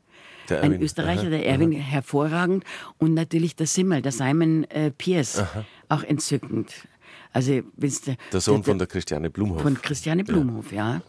der 0.50 0.62
ein 0.62 0.82
Österreicher, 0.82 1.24
aha, 1.24 1.30
der 1.30 1.46
Erwin, 1.46 1.74
aha. 1.74 1.80
hervorragend 1.80 2.64
und 2.98 3.14
natürlich 3.14 3.56
der 3.56 3.68
Simmel, 3.68 4.02
der 4.02 4.12
Simon 4.12 4.64
äh, 4.66 4.92
Pierce, 4.92 5.40
aha. 5.40 5.66
auch 5.90 6.04
entzückend. 6.04 6.88
Also, 7.34 7.62
der, 7.76 8.18
der 8.32 8.42
Sohn 8.42 8.58
der, 8.58 8.64
von 8.64 8.78
der 8.80 8.88
Christiane 8.88 9.30
Blumhof. 9.30 9.62
Von 9.62 9.80
Christiane 9.82 10.24
Blumhof, 10.24 10.72
ja. 10.72 10.96
ja. 10.96 11.02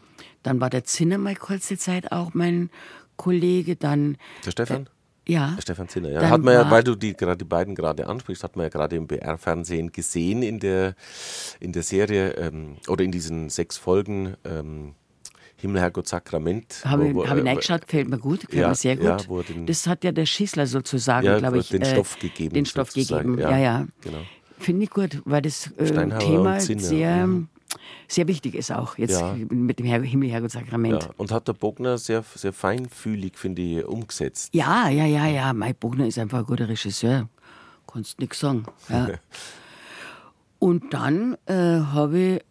Dann 0.42 0.60
war 0.60 0.70
der 0.70 0.84
Zinner 0.84 1.18
mal 1.18 1.34
kurze 1.36 1.78
Zeit 1.78 2.12
auch 2.12 2.34
mein 2.34 2.70
Kollege. 3.16 3.76
Dann 3.76 4.16
der 4.44 4.50
Stefan? 4.50 4.86
Äh, 5.26 5.32
ja. 5.32 5.56
Stefan 5.60 5.88
Zinner, 5.88 6.10
ja. 6.10 6.30
Hat 6.30 6.42
man 6.42 6.54
ja, 6.54 6.70
weil 6.70 6.82
du 6.82 6.94
die, 6.94 7.14
die 7.14 7.44
beiden 7.44 7.74
gerade 7.74 8.06
ansprichst, 8.06 8.42
hat 8.42 8.56
man 8.56 8.64
ja 8.64 8.68
gerade 8.70 8.96
im 8.96 9.06
BR-Fernsehen 9.06 9.92
gesehen 9.92 10.42
in 10.42 10.58
der, 10.58 10.94
in 11.60 11.72
der 11.72 11.82
Serie 11.82 12.30
ähm, 12.32 12.76
oder 12.88 13.04
in 13.04 13.12
diesen 13.12 13.50
sechs 13.50 13.76
Folgen. 13.76 14.36
Ähm, 14.44 14.94
Himmel, 15.60 15.80
Herrgott, 15.80 16.08
Sakrament. 16.08 16.82
Habe 16.84 17.14
wo, 17.14 17.26
hab 17.26 17.36
ich 17.36 17.44
reingeschaut, 17.44 17.86
gefällt 17.86 18.08
mir 18.08 18.18
gut, 18.18 18.42
gefällt 18.42 18.62
ja, 18.62 18.68
mir 18.68 18.74
sehr 18.74 18.96
gut. 18.96 19.28
Ja, 19.28 19.42
den, 19.42 19.66
das 19.66 19.86
hat 19.86 20.04
ja 20.04 20.12
der 20.12 20.26
Schießler 20.26 20.66
sozusagen, 20.66 21.26
ja, 21.26 21.38
glaube 21.38 21.58
ich. 21.58 21.68
Den 21.68 21.82
äh, 21.82 21.86
Stoff 21.86 22.18
gegeben. 22.18 22.54
Den 22.54 22.66
Stoff 22.66 22.90
sozusagen. 22.90 23.36
gegeben, 23.36 23.50
ja, 23.50 23.58
ja. 23.58 23.86
Genau. 24.00 24.18
Finde 24.58 24.84
ich 24.84 24.90
gut, 24.90 25.20
weil 25.24 25.42
das 25.42 25.70
äh, 25.76 26.18
Thema 26.18 26.60
sehr. 26.60 27.26
Mhm 27.26 27.48
sehr 28.06 28.26
wichtig 28.26 28.54
ist 28.54 28.72
auch 28.72 28.96
jetzt 28.96 29.20
ja. 29.20 29.34
mit 29.50 29.78
dem 29.78 29.86
Himmel, 30.02 30.30
Herrgott, 30.30 30.50
Sakrament. 30.50 31.02
Ja. 31.02 31.10
Und 31.16 31.30
hat 31.30 31.46
der 31.48 31.52
Bogner 31.52 31.98
sehr, 31.98 32.24
sehr 32.34 32.52
feinfühlig, 32.52 33.36
finde 33.36 33.62
ich, 33.62 33.84
umgesetzt. 33.84 34.54
Ja, 34.54 34.88
ja, 34.88 35.04
ja, 35.04 35.26
ja. 35.26 35.52
Mein 35.52 35.74
Bogner 35.74 36.06
ist 36.06 36.18
einfach 36.18 36.38
ein 36.38 36.46
guter 36.46 36.68
Regisseur. 36.68 37.28
Kannst 37.86 38.18
nichts 38.18 38.40
sagen. 38.40 38.64
Ja. 38.88 39.10
Und 40.58 40.92
dann 40.92 41.36
äh, 41.46 41.54
habe 41.54 42.18
ich, 42.18 42.44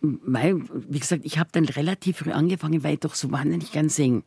mein, 0.00 0.68
wie 0.88 0.98
gesagt, 0.98 1.24
ich 1.24 1.38
habe 1.38 1.50
dann 1.52 1.64
relativ 1.64 2.18
früh 2.18 2.32
angefangen, 2.32 2.82
weil 2.84 2.94
ich 2.94 3.00
doch 3.00 3.14
so 3.14 3.30
wahnsinnig 3.30 3.72
gern 3.72 3.88
singe. 3.88 4.22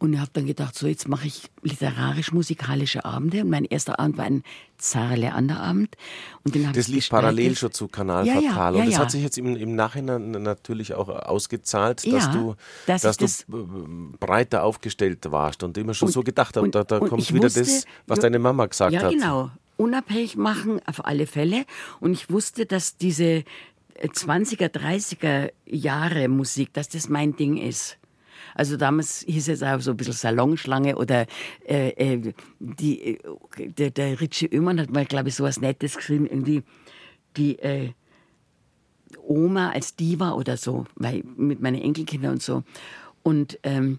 Und 0.00 0.12
ich 0.12 0.20
habe 0.20 0.30
dann 0.32 0.46
gedacht, 0.46 0.76
so 0.76 0.86
jetzt 0.86 1.08
mache 1.08 1.26
ich 1.26 1.50
literarisch-musikalische 1.62 3.04
Abende. 3.04 3.40
Und 3.40 3.50
mein 3.50 3.64
erster 3.64 3.98
Abend 3.98 4.16
war 4.16 4.26
ein 4.26 4.44
Zarle 4.76 5.34
Abend. 5.34 5.96
Und 6.44 6.54
den 6.54 6.72
das 6.72 6.86
lief 6.86 7.08
parallel 7.08 7.56
schon 7.56 7.72
zu 7.72 7.88
Kanal 7.88 8.24
ja, 8.24 8.34
Fatal. 8.34 8.74
Ja, 8.74 8.78
ja, 8.78 8.84
und 8.84 8.92
das 8.92 8.98
hat 9.00 9.10
sich 9.10 9.22
jetzt 9.22 9.38
im, 9.38 9.56
im, 9.56 9.74
Nachhinein 9.74 10.30
natürlich 10.30 10.94
auch 10.94 11.08
ausgezahlt, 11.08 12.06
dass 12.12 12.30
du, 12.30 12.54
dass, 12.86 13.02
dass 13.02 13.16
du 13.16 13.24
das 13.24 13.44
breiter 14.20 14.62
aufgestellt 14.62 15.32
warst 15.32 15.64
und 15.64 15.76
immer 15.76 15.94
schon 15.94 16.06
und, 16.06 16.12
so 16.12 16.22
gedacht 16.22 16.56
hast, 16.56 16.70
da, 16.70 16.84
da 16.84 17.00
kommt 17.00 17.34
wieder 17.34 17.46
wusste, 17.46 17.60
das, 17.60 17.84
was 18.06 18.20
deine 18.20 18.38
Mama 18.38 18.66
gesagt 18.66 18.94
hat. 18.94 19.02
Ja, 19.02 19.10
genau. 19.10 19.50
Unabhängig 19.76 20.36
machen 20.36 20.80
auf 20.86 21.04
alle 21.04 21.26
Fälle. 21.26 21.64
Und 21.98 22.12
ich 22.12 22.30
wusste, 22.30 22.66
dass 22.66 22.98
diese 22.98 23.42
20er, 24.02 24.68
30er 24.68 25.50
Jahre 25.66 26.28
Musik, 26.28 26.72
dass 26.72 26.88
das 26.88 27.08
mein 27.08 27.36
Ding 27.36 27.56
ist. 27.56 27.98
Also 28.54 28.76
damals 28.76 29.24
hieß 29.26 29.48
es 29.48 29.62
auch 29.62 29.80
so 29.80 29.92
ein 29.92 29.96
bisschen 29.96 30.14
Salonschlange 30.14 30.96
oder 30.96 31.26
äh, 31.64 31.90
äh, 31.90 32.32
die, 32.58 33.16
äh, 33.16 33.18
der, 33.58 33.90
der 33.90 34.20
Richie 34.20 34.48
Oehmann 34.52 34.80
hat 34.80 34.90
mal, 34.90 35.04
glaube 35.04 35.28
ich, 35.28 35.34
so 35.34 35.44
was 35.44 35.60
Nettes 35.60 35.96
geschrieben, 35.96 36.26
irgendwie 36.26 36.62
die 37.36 37.58
äh, 37.58 37.92
Oma 39.22 39.70
als 39.70 39.96
Diva 39.96 40.32
oder 40.32 40.56
so, 40.56 40.86
weil 40.96 41.22
mit 41.36 41.60
meinen 41.60 41.80
Enkelkindern 41.80 42.32
und 42.32 42.42
so. 42.42 42.62
Und 43.22 43.58
ähm, 43.62 43.98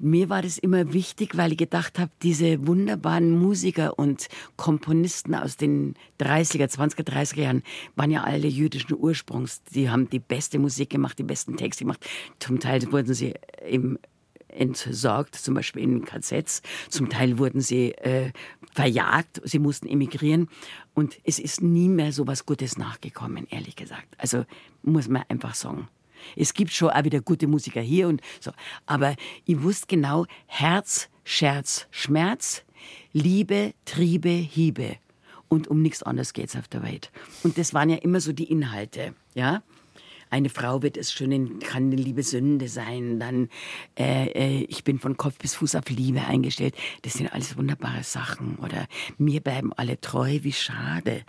mir 0.00 0.28
war 0.28 0.42
das 0.42 0.58
immer 0.58 0.92
wichtig, 0.92 1.36
weil 1.36 1.52
ich 1.52 1.58
gedacht 1.58 1.98
habe, 1.98 2.10
diese 2.22 2.66
wunderbaren 2.66 3.38
Musiker 3.38 3.98
und 3.98 4.28
Komponisten 4.56 5.34
aus 5.34 5.56
den 5.56 5.94
30er, 6.20 6.66
20er, 6.66 7.02
30er 7.02 7.40
Jahren 7.40 7.62
waren 7.96 8.10
ja 8.10 8.22
alle 8.24 8.48
jüdischen 8.48 8.96
Ursprungs. 8.96 9.62
Die 9.74 9.90
haben 9.90 10.08
die 10.08 10.20
beste 10.20 10.58
Musik 10.58 10.90
gemacht, 10.90 11.18
die 11.18 11.24
besten 11.24 11.56
Texte 11.56 11.84
gemacht. 11.84 12.06
Zum 12.38 12.60
Teil 12.60 12.90
wurden 12.92 13.14
sie 13.14 13.34
eben 13.66 13.98
entsorgt, 14.48 15.34
zum 15.34 15.54
Beispiel 15.54 15.82
in 15.82 16.04
KZs. 16.04 16.62
Zum 16.88 17.08
Teil 17.08 17.38
wurden 17.38 17.60
sie 17.60 17.92
äh, 17.92 18.32
verjagt, 18.72 19.40
sie 19.44 19.58
mussten 19.58 19.88
emigrieren. 19.88 20.48
Und 20.94 21.18
es 21.24 21.38
ist 21.38 21.62
nie 21.62 21.88
mehr 21.88 22.12
so 22.12 22.26
was 22.26 22.46
Gutes 22.46 22.78
nachgekommen, 22.78 23.46
ehrlich 23.50 23.76
gesagt. 23.76 24.14
Also 24.18 24.44
muss 24.82 25.08
man 25.08 25.24
einfach 25.28 25.54
sagen. 25.54 25.88
Es 26.36 26.54
gibt 26.54 26.72
schon 26.72 26.90
auch 26.90 27.04
wieder 27.04 27.20
gute 27.20 27.46
Musiker 27.46 27.80
hier 27.80 28.08
und 28.08 28.20
so. 28.40 28.52
Aber 28.86 29.14
ich 29.44 29.62
wusste 29.62 29.86
genau, 29.86 30.26
Herz, 30.46 31.08
Scherz, 31.24 31.86
Schmerz, 31.90 32.64
Liebe, 33.12 33.74
Triebe, 33.84 34.28
Hiebe. 34.28 34.96
Und 35.48 35.68
um 35.68 35.82
nichts 35.82 36.02
anderes 36.02 36.32
geht 36.32 36.48
es 36.48 36.56
auf 36.56 36.68
der 36.68 36.82
Welt. 36.82 37.10
Und 37.42 37.58
das 37.58 37.72
waren 37.72 37.90
ja 37.90 37.96
immer 37.96 38.20
so 38.20 38.32
die 38.32 38.50
Inhalte, 38.50 39.14
ja. 39.34 39.62
Eine 40.30 40.50
Frau 40.50 40.82
wird 40.82 40.98
es 40.98 41.10
schön, 41.10 41.58
kann 41.58 41.84
eine 41.84 41.96
liebe 41.96 42.22
Sünde 42.22 42.68
sein. 42.68 43.18
Dann, 43.18 43.48
äh, 43.98 44.26
äh, 44.32 44.64
ich 44.68 44.84
bin 44.84 44.98
von 44.98 45.16
Kopf 45.16 45.38
bis 45.38 45.54
Fuß 45.54 45.74
auf 45.74 45.88
Liebe 45.88 46.20
eingestellt. 46.20 46.74
Das 47.00 47.14
sind 47.14 47.32
alles 47.32 47.56
wunderbare 47.56 48.04
Sachen. 48.04 48.56
Oder 48.56 48.86
mir 49.16 49.40
bleiben 49.40 49.72
alle 49.72 49.98
treu, 50.00 50.40
wie 50.42 50.52
schade 50.52 51.24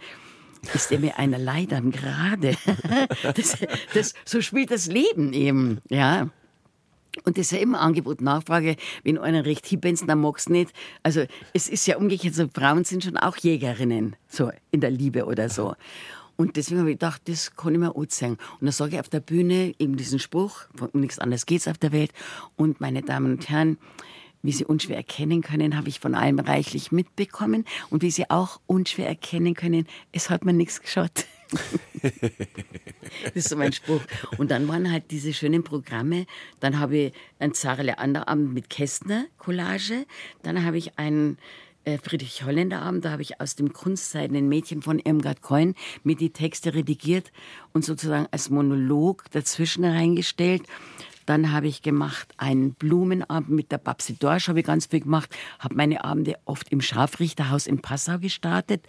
ist 0.74 0.91
er 0.91 0.99
mir 0.99 1.18
einer 1.18 1.38
Leid 1.38 1.74
am 1.74 1.91
Grade. 1.91 2.55
Das, 3.36 3.57
das, 3.93 4.14
so 4.26 4.41
spielt 4.41 4.72
das 4.72 4.88
Leben 4.88 5.34
eben, 5.34 5.80
ja. 5.89 6.30
Und 7.24 7.38
das 7.38 7.47
ist 7.47 7.51
ja 7.51 7.60
immer 7.60 7.82
Angebot, 7.82 8.22
Nachfrage. 8.22 8.76
Wenn 9.03 9.18
einer 9.18 9.45
recht 9.45 9.66
hibbenst, 9.66 10.07
dann 10.07 10.22
magst 10.22 10.47
du 10.47 10.53
nicht. 10.53 10.72
Also, 11.03 11.26
es 11.53 11.68
ist 11.70 11.86
ja 11.88 11.97
umgekehrt 11.97 12.36
so, 12.36 12.47
Frauen 12.47 12.84
sind 12.86 13.03
schon 13.03 13.18
auch 13.18 13.38
Jägerinnen, 13.38 14.16
so 14.28 14.51
in 14.72 14.82
der 14.82 14.91
Liebe 14.91 15.26
oder 15.26 15.49
so. 15.49 15.76
Und 16.38 16.55
deswegen 16.55 16.80
habe 16.80 16.91
ich 16.91 16.95
gedacht, 16.95 17.24
das 17.26 17.55
kann 17.55 17.74
ich 17.74 17.80
mir 17.80 17.95
auch 17.95 18.05
sagen. 18.07 18.38
Und 18.62 18.68
dann 18.68 18.72
sage 18.72 18.93
ich 18.95 18.99
auf 18.99 19.10
der 19.10 19.20
Bühne 19.20 19.74
eben 19.78 19.97
diesen 19.97 20.20
Spruch, 20.20 20.62
um 20.80 21.01
nichts 21.01 21.20
anderes 21.20 21.45
geht's 21.45 21.68
auf 21.68 21.78
der 21.78 21.91
Welt. 21.91 22.14
Und 22.55 22.80
meine 22.80 23.01
Damen 23.01 23.34
und 23.34 23.49
Herren, 23.49 23.78
wie 24.42 24.52
Sie 24.52 24.66
unschwer 24.66 24.98
erkennen 24.98 25.42
können, 25.42 25.76
habe 25.76 25.90
ich 25.90 26.00
von 26.00 26.16
allem 26.16 26.40
reichlich 26.40 26.92
mitbekommen. 26.92 27.66
Und 27.90 28.02
wie 28.02 28.12
Sie 28.12 28.30
auch 28.30 28.60
unschwer 28.68 29.08
erkennen 29.08 29.54
können, 29.54 29.88
es 30.12 30.30
hat 30.30 30.46
mir 30.46 30.54
nichts 30.54 30.82
geschaut. 30.82 31.26
das 32.02 33.34
ist 33.34 33.50
so 33.50 33.56
mein 33.56 33.74
Spruch. 33.74 34.02
Und 34.38 34.52
dann 34.52 34.68
waren 34.68 34.92
halt 34.92 35.12
diese 35.12 35.34
schönen 35.34 35.64
Programme. 35.64 36.26
Dann 36.60 36.80
habe 36.80 36.98
ich 36.98 37.14
ein 37.40 37.54
Zarle 37.54 37.98
Anderabend 37.98 38.54
mit 38.54 38.70
Kästner 38.70 39.26
Collage. 39.38 40.06
Dann 40.44 40.64
habe 40.64 40.78
ich 40.78 40.98
einen 41.00 41.38
äh, 41.86 41.98
Friedrich 41.98 42.44
Holländer 42.44 42.82
Abend, 42.82 43.06
da 43.06 43.12
habe 43.12 43.22
ich 43.22 43.40
aus 43.40 43.56
dem 43.56 43.74
Kunstseidenen 43.74 44.50
Mädchen 44.50 44.82
von 44.82 45.00
Irmgard 45.00 45.42
Coin 45.42 45.76
mit 46.04 46.20
die 46.20 46.32
Texte 46.32 46.74
redigiert 46.74 47.32
und 47.74 47.86
sozusagen 47.86 48.28
als 48.32 48.50
Monolog 48.50 49.26
dazwischen 49.32 49.86
reingestellt. 49.86 50.64
Dann 51.30 51.52
habe 51.52 51.68
ich 51.68 51.84
gemacht 51.84 52.34
einen 52.38 52.74
Blumenabend 52.74 53.52
mit 53.52 53.72
der 53.72 53.78
Babsi 53.78 54.16
Dorsch, 54.16 54.48
habe 54.48 54.62
ich 54.62 54.66
ganz 54.66 54.88
viel 54.88 55.02
gemacht, 55.02 55.30
habe 55.60 55.76
meine 55.76 56.04
Abende 56.04 56.40
oft 56.46 56.70
im 56.70 56.82
Scharfrichterhaus 56.82 57.68
in 57.68 57.84
Passau 57.84 58.18
gestartet, 58.18 58.84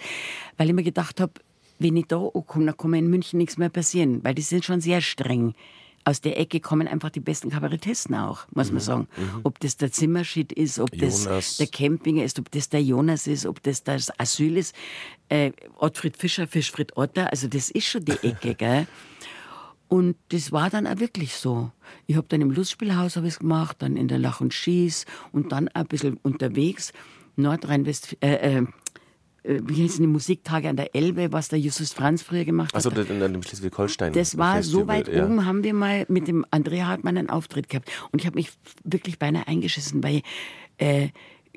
weil 0.56 0.68
ich 0.70 0.74
mir 0.74 0.82
gedacht 0.82 1.20
habe, 1.20 1.34
wenn 1.78 1.98
ich 1.98 2.06
da 2.06 2.16
komme, 2.46 2.64
dann 2.64 2.78
kann 2.78 2.92
mir 2.92 2.98
in 2.98 3.10
München 3.10 3.36
nichts 3.36 3.58
mehr 3.58 3.68
passieren, 3.68 4.24
weil 4.24 4.34
die 4.34 4.40
sind 4.40 4.64
schon 4.64 4.80
sehr 4.80 5.02
streng. 5.02 5.52
Aus 6.06 6.22
der 6.22 6.38
Ecke 6.40 6.60
kommen 6.60 6.88
einfach 6.88 7.10
die 7.10 7.20
besten 7.20 7.50
Kabarettisten 7.50 8.14
auch, 8.14 8.46
muss 8.52 8.68
man 8.68 8.76
mhm. 8.76 8.80
sagen. 8.80 9.08
Mhm. 9.18 9.40
Ob 9.42 9.60
das 9.60 9.76
der 9.76 9.92
Zimmerschied 9.92 10.50
ist, 10.50 10.78
ob 10.78 10.96
Jonas. 10.96 11.24
das 11.24 11.56
der 11.58 11.66
Campinger 11.66 12.24
ist, 12.24 12.38
ob 12.38 12.50
das 12.52 12.70
der 12.70 12.82
Jonas 12.82 13.26
ist, 13.26 13.44
ob 13.44 13.62
das 13.62 13.84
das 13.84 14.18
Asyl 14.18 14.56
ist. 14.56 14.74
Äh, 15.28 15.52
Ottfried 15.76 16.16
Fischer, 16.16 16.46
Fischfried 16.46 16.96
Otter, 16.96 17.30
also 17.30 17.48
das 17.48 17.70
ist 17.70 17.86
schon 17.86 18.06
die 18.06 18.16
Ecke, 18.22 18.54
gell? 18.54 18.86
Und 19.90 20.14
das 20.28 20.52
war 20.52 20.70
dann 20.70 20.86
auch 20.86 21.00
wirklich 21.00 21.34
so. 21.34 21.72
Ich 22.06 22.16
habe 22.16 22.28
dann 22.28 22.40
im 22.40 22.52
Lustspielhaus 22.52 23.16
ich 23.16 23.40
gemacht, 23.40 23.78
dann 23.80 23.96
in 23.96 24.06
der 24.06 24.20
Lach 24.20 24.40
und 24.40 24.54
Schieß 24.54 25.04
und 25.32 25.50
dann 25.50 25.66
ein 25.66 25.84
bisschen 25.86 26.16
unterwegs. 26.22 26.92
Nordrhein-Westfalen, 27.34 28.22
äh, 28.22 28.58
äh, 28.58 28.66
äh, 29.42 29.60
wie 29.64 29.74
hießen 29.74 30.00
die 30.00 30.06
Musiktage 30.06 30.68
an 30.68 30.76
der 30.76 30.94
Elbe, 30.94 31.32
was 31.32 31.48
der 31.48 31.58
Justus 31.58 31.92
Franz 31.92 32.22
früher 32.22 32.44
gemacht 32.44 32.72
Also 32.72 32.92
hat. 32.92 33.10
an 33.10 33.32
dem 33.32 33.42
Schleswig-Holstein. 33.42 34.12
Das 34.12 34.38
war 34.38 34.58
Festival, 34.58 34.80
so 34.80 34.86
weit 34.86 35.08
ja. 35.08 35.24
oben, 35.24 35.44
haben 35.44 35.64
wir 35.64 35.74
mal 35.74 36.06
mit 36.06 36.28
dem 36.28 36.46
Andrea 36.52 36.86
Hartmann 36.86 37.18
einen 37.18 37.28
Auftritt 37.28 37.68
gehabt. 37.68 37.90
Und 38.12 38.20
ich 38.20 38.26
habe 38.26 38.36
mich 38.36 38.52
wirklich 38.84 39.18
beinahe 39.18 39.48
eingeschissen, 39.48 40.04
weil 40.04 40.22
äh, 40.78 41.08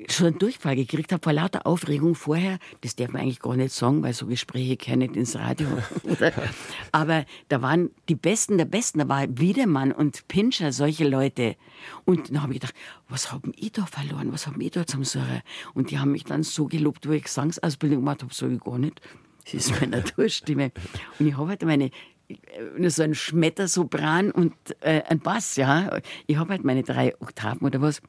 schon 0.08 0.26
einen 0.26 0.38
Durchfall 0.38 0.76
gekriegt 0.76 1.12
habe 1.12 1.22
vor 1.22 1.32
lauter 1.32 1.66
Aufregung 1.66 2.14
vorher. 2.14 2.58
Das 2.80 2.96
darf 2.96 3.12
man 3.12 3.22
eigentlich 3.22 3.40
gar 3.40 3.56
nicht 3.56 3.72
sagen, 3.72 4.02
weil 4.02 4.12
so 4.12 4.26
Gespräche 4.26 4.76
gehören 4.76 5.00
nicht 5.00 5.16
ins 5.16 5.36
Radio. 5.36 5.68
Aber 6.92 7.24
da 7.48 7.62
waren 7.62 7.90
die 8.08 8.16
Besten 8.16 8.58
der 8.58 8.64
Besten. 8.64 8.98
Da 8.98 9.08
war 9.08 9.26
Wiedemann 9.28 9.92
und 9.92 10.26
Pinscher, 10.26 10.72
solche 10.72 11.08
Leute. 11.08 11.56
Und 12.04 12.30
dann 12.30 12.42
habe 12.42 12.54
ich 12.54 12.60
gedacht, 12.60 12.74
was 13.08 13.30
haben 13.30 13.52
ich 13.56 13.72
da 13.72 13.86
verloren? 13.86 14.32
Was 14.32 14.46
haben 14.46 14.60
ich 14.60 14.72
da 14.72 14.86
zum 14.86 15.04
Sorgen? 15.04 15.42
Und 15.74 15.90
die 15.90 15.98
haben 15.98 16.12
mich 16.12 16.24
dann 16.24 16.42
so 16.42 16.66
gelobt, 16.66 17.06
wo 17.08 17.12
ich 17.12 17.24
Gesangsausbildung 17.24 18.00
gemacht 18.00 18.22
habe, 18.22 18.34
sage 18.34 18.54
ich 18.54 18.60
gar 18.60 18.78
nicht. 18.78 19.00
Das 19.44 19.54
ist 19.54 19.80
meine 19.80 19.96
Naturstimme. 19.98 20.72
Und 21.18 21.28
ich 21.28 21.36
habe 21.36 21.50
halt 21.50 21.62
meine 21.62 21.90
äh, 22.28 22.88
so 22.90 23.02
ein 23.02 23.14
Schmettersopran 23.14 24.32
und 24.32 24.54
äh, 24.80 25.02
ein 25.08 25.20
Bass, 25.20 25.56
ja. 25.56 26.00
Ich 26.26 26.36
habe 26.36 26.50
halt 26.50 26.64
meine 26.64 26.82
drei 26.82 27.14
Oktaven 27.20 27.64
oder 27.66 27.80
was. 27.80 28.02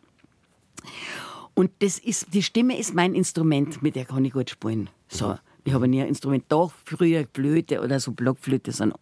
Und 1.56 1.72
das 1.80 1.98
ist, 1.98 2.34
die 2.34 2.44
Stimme 2.44 2.78
ist 2.78 2.94
mein 2.94 3.16
Instrument, 3.16 3.82
mit 3.82 3.96
der 3.96 4.06
kann 4.06 4.24
ich 4.26 4.34
gut 4.34 4.50
spielen. 4.50 4.90
So. 5.08 5.38
Ich 5.64 5.74
habe 5.74 5.88
nie 5.88 6.02
ein 6.02 6.10
Instrument, 6.10 6.44
doch 6.50 6.72
früher 6.84 7.26
Flöte 7.34 7.82
oder 7.82 8.00
so 8.00 8.12
Blockflöte, 8.12 8.72
so 8.72 8.84
einen 8.84 8.94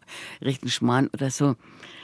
rechten 0.42 0.70
Schmarrn 0.70 1.10
oder 1.14 1.30
so. 1.30 1.56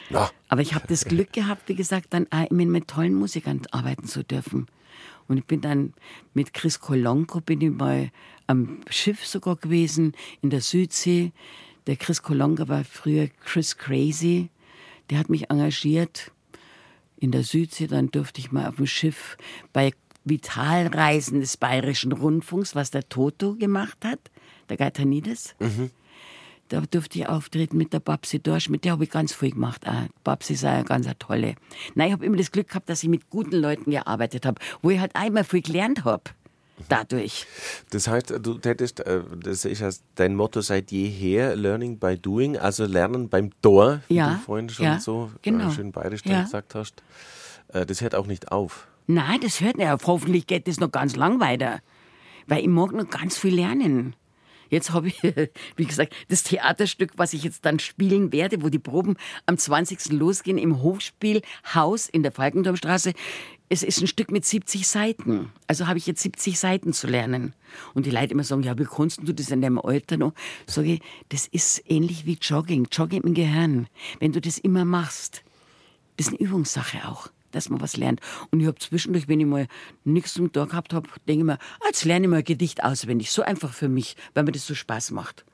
Ja. 0.09 0.29
Aber 0.49 0.61
ich 0.61 0.73
habe 0.73 0.85
das 0.87 1.05
Glück 1.05 1.31
gehabt, 1.31 1.69
wie 1.69 1.75
gesagt, 1.75 2.07
dann 2.09 2.27
auch 2.29 2.49
immer 2.49 2.65
mit 2.65 2.89
tollen 2.89 3.13
Musikern 3.13 3.61
arbeiten 3.71 4.05
zu 4.05 4.21
dürfen. 4.21 4.67
Und 5.29 5.37
ich 5.37 5.45
bin 5.45 5.61
dann 5.61 5.93
mit 6.33 6.53
Chris 6.53 6.81
Kolonko 6.81 7.39
bin 7.39 7.61
ich 7.61 7.71
mal 7.71 8.11
am 8.47 8.81
Schiff 8.89 9.25
sogar 9.25 9.55
gewesen, 9.55 10.13
in 10.41 10.49
der 10.49 10.61
Südsee. 10.61 11.31
Der 11.87 11.95
Chris 11.95 12.21
Kolonko 12.21 12.67
war 12.67 12.83
früher 12.83 13.29
Chris 13.45 13.77
Crazy. 13.77 14.49
Der 15.09 15.19
hat 15.19 15.29
mich 15.29 15.49
engagiert 15.49 16.31
in 17.17 17.31
der 17.31 17.43
Südsee. 17.43 17.87
Dann 17.87 18.11
durfte 18.11 18.41
ich 18.41 18.51
mal 18.51 18.67
auf 18.67 18.75
dem 18.75 18.87
Schiff 18.87 19.37
bei 19.71 19.93
Vitalreisen 20.25 21.39
des 21.39 21.57
Bayerischen 21.57 22.11
Rundfunks, 22.11 22.75
was 22.75 22.91
der 22.91 23.07
Toto 23.09 23.55
gemacht 23.55 23.97
hat, 24.03 24.19
der 24.69 24.77
Gaetanides. 24.77 25.55
Da 26.69 26.81
durfte 26.81 27.17
ich 27.19 27.27
auftreten 27.27 27.77
mit 27.77 27.93
der 27.93 27.99
Babsi 27.99 28.39
Dorsch, 28.39 28.69
mit 28.69 28.85
der 28.85 28.91
habe 28.91 29.03
ich 29.03 29.09
ganz 29.09 29.33
viel 29.33 29.51
gemacht. 29.51 29.87
Auch. 29.87 30.03
Babsi 30.23 30.53
ist 30.53 30.63
auch 30.65 30.69
eine 30.69 30.83
ganz 30.83 31.07
tolle. 31.17 31.55
Nein, 31.95 32.07
ich 32.07 32.13
habe 32.13 32.25
immer 32.25 32.37
das 32.37 32.51
Glück 32.51 32.67
gehabt, 32.67 32.89
dass 32.89 33.01
ich 33.01 33.09
mit 33.09 33.29
guten 33.31 33.55
Leuten 33.55 33.89
gearbeitet 33.89 34.45
habe, 34.45 34.61
wo 34.83 34.91
ich 34.91 34.99
halt 34.99 35.15
einmal 35.15 35.43
viel 35.43 35.61
gelernt 35.63 36.03
habe. 36.03 36.23
Dadurch. 36.87 37.45
Das 37.89 38.07
heißt, 38.07 38.35
du 38.41 38.59
hättest, 38.63 39.01
äh, 39.01 39.21
das 39.43 39.65
ist 39.65 39.79
ja 39.81 39.89
dein 40.15 40.35
Motto 40.35 40.61
seit 40.61 40.91
jeher, 40.91 41.55
Learning 41.55 41.97
by 41.97 42.17
Doing, 42.17 42.55
also 42.57 42.85
Lernen 42.85 43.27
beim 43.29 43.49
Tor, 43.61 44.01
wie 44.07 44.15
Ja, 44.15 44.35
du 44.35 44.37
vorhin 44.37 44.69
schon 44.69 44.85
ja, 44.85 44.99
so 44.99 45.29
äh, 45.35 45.39
genau. 45.41 45.71
schön 45.71 45.91
bayerisch 45.91 46.21
Ja. 46.25 46.43
gesagt 46.43 46.75
hast. 46.75 47.01
Äh, 47.73 47.85
Das 47.85 47.99
hört 48.01 48.15
auch 48.15 48.27
nicht 48.27 48.51
auf. 48.53 48.87
Nein, 49.11 49.39
das 49.41 49.59
hört 49.59 49.79
nicht 49.79 49.89
auf. 49.89 50.05
Hoffentlich 50.05 50.45
geht 50.45 50.67
das 50.67 50.79
noch 50.79 50.91
ganz 50.91 51.15
lang 51.15 51.39
weiter. 51.39 51.81
Weil 52.45 52.61
ich 52.61 52.67
mag 52.67 52.91
noch 52.91 53.09
ganz 53.09 53.39
viel 53.39 53.55
lernen. 53.55 54.15
Jetzt 54.69 54.91
habe 54.91 55.07
ich, 55.07 55.19
wie 55.77 55.85
gesagt, 55.85 56.13
das 56.27 56.43
Theaterstück, 56.43 57.13
was 57.15 57.33
ich 57.33 57.43
jetzt 57.43 57.65
dann 57.65 57.79
spielen 57.79 58.31
werde, 58.31 58.61
wo 58.61 58.69
die 58.69 58.77
Proben 58.77 59.17
am 59.47 59.57
20. 59.57 60.11
losgehen 60.11 60.59
im 60.59 60.83
Hofspielhaus 60.83 62.07
in 62.07 62.21
der 62.21 62.31
Falkenturmstraße. 62.31 63.13
Es 63.67 63.81
ist 63.81 63.99
ein 63.99 64.05
Stück 64.05 64.29
mit 64.29 64.45
70 64.45 64.87
Seiten. 64.87 65.51
Also 65.65 65.87
habe 65.87 65.97
ich 65.97 66.05
jetzt 66.05 66.21
70 66.21 66.59
Seiten 66.59 66.93
zu 66.93 67.07
lernen. 67.07 67.55
Und 67.95 68.05
die 68.05 68.11
Leute 68.11 68.33
immer 68.33 68.43
sagen, 68.43 68.61
ja, 68.61 68.77
wie 68.77 68.85
kannst 68.85 69.27
du 69.27 69.33
das 69.33 69.49
in 69.49 69.63
deinem 69.63 69.79
Alter 69.79 70.17
noch? 70.17 70.33
Sage 70.67 70.93
ich, 70.93 71.01
das 71.29 71.47
ist 71.47 71.81
ähnlich 71.87 72.27
wie 72.27 72.37
Jogging. 72.39 72.87
Jogging 72.91 73.23
im 73.23 73.33
Gehirn. 73.33 73.87
Wenn 74.19 74.33
du 74.33 74.39
das 74.39 74.59
immer 74.59 74.85
machst, 74.85 75.41
das 76.17 76.27
ist 76.27 76.33
eine 76.33 76.47
Übungssache 76.47 77.07
auch, 77.07 77.31
dass 77.51 77.69
man 77.69 77.81
was 77.81 77.97
lernt. 77.97 78.21
Und 78.51 78.59
ich 78.59 78.67
habe 78.67 78.77
zwischendurch, 78.79 79.27
wenn 79.27 79.39
ich 79.39 79.45
mal 79.45 79.67
nichts 80.03 80.33
zum 80.33 80.51
Tag 80.51 80.69
gehabt 80.69 80.93
habe, 80.93 81.09
denke 81.27 81.41
ich 81.41 81.45
mir, 81.45 81.53
ah, 81.53 81.85
jetzt 81.87 82.05
lerne 82.05 82.25
ich 82.25 82.29
mal 82.29 82.37
ein 82.37 82.43
Gedicht 82.43 82.83
auswendig. 82.83 83.31
So 83.31 83.41
einfach 83.41 83.73
für 83.73 83.89
mich, 83.89 84.15
weil 84.33 84.43
mir 84.43 84.51
das 84.51 84.65
so 84.65 84.75
Spaß 84.75 85.11
macht. 85.11 85.45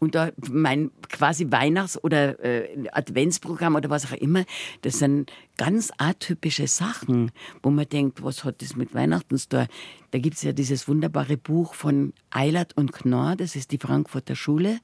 Und 0.00 0.14
da 0.14 0.30
mein 0.48 0.92
quasi 1.08 1.50
Weihnachts- 1.50 2.02
oder 2.02 2.42
äh, 2.44 2.88
Adventsprogramm 2.92 3.74
oder 3.74 3.90
was 3.90 4.06
auch 4.06 4.16
immer, 4.16 4.44
das 4.82 5.00
sind 5.00 5.32
ganz 5.56 5.90
atypische 5.98 6.68
Sachen, 6.68 7.32
wo 7.62 7.70
man 7.70 7.88
denkt, 7.88 8.22
was 8.22 8.44
hat 8.44 8.62
das 8.62 8.76
mit 8.76 8.94
Weihnachten 8.94 9.36
zu 9.36 9.48
tun? 9.48 9.66
Da 10.12 10.18
gibt 10.18 10.36
es 10.36 10.42
ja 10.42 10.52
dieses 10.52 10.86
wunderbare 10.86 11.36
Buch 11.36 11.74
von 11.74 12.12
Eilert 12.30 12.76
und 12.76 12.92
Knorr, 12.92 13.34
das 13.34 13.56
ist 13.56 13.72
die 13.72 13.78
Frankfurter 13.78 14.36
Schule. 14.36 14.78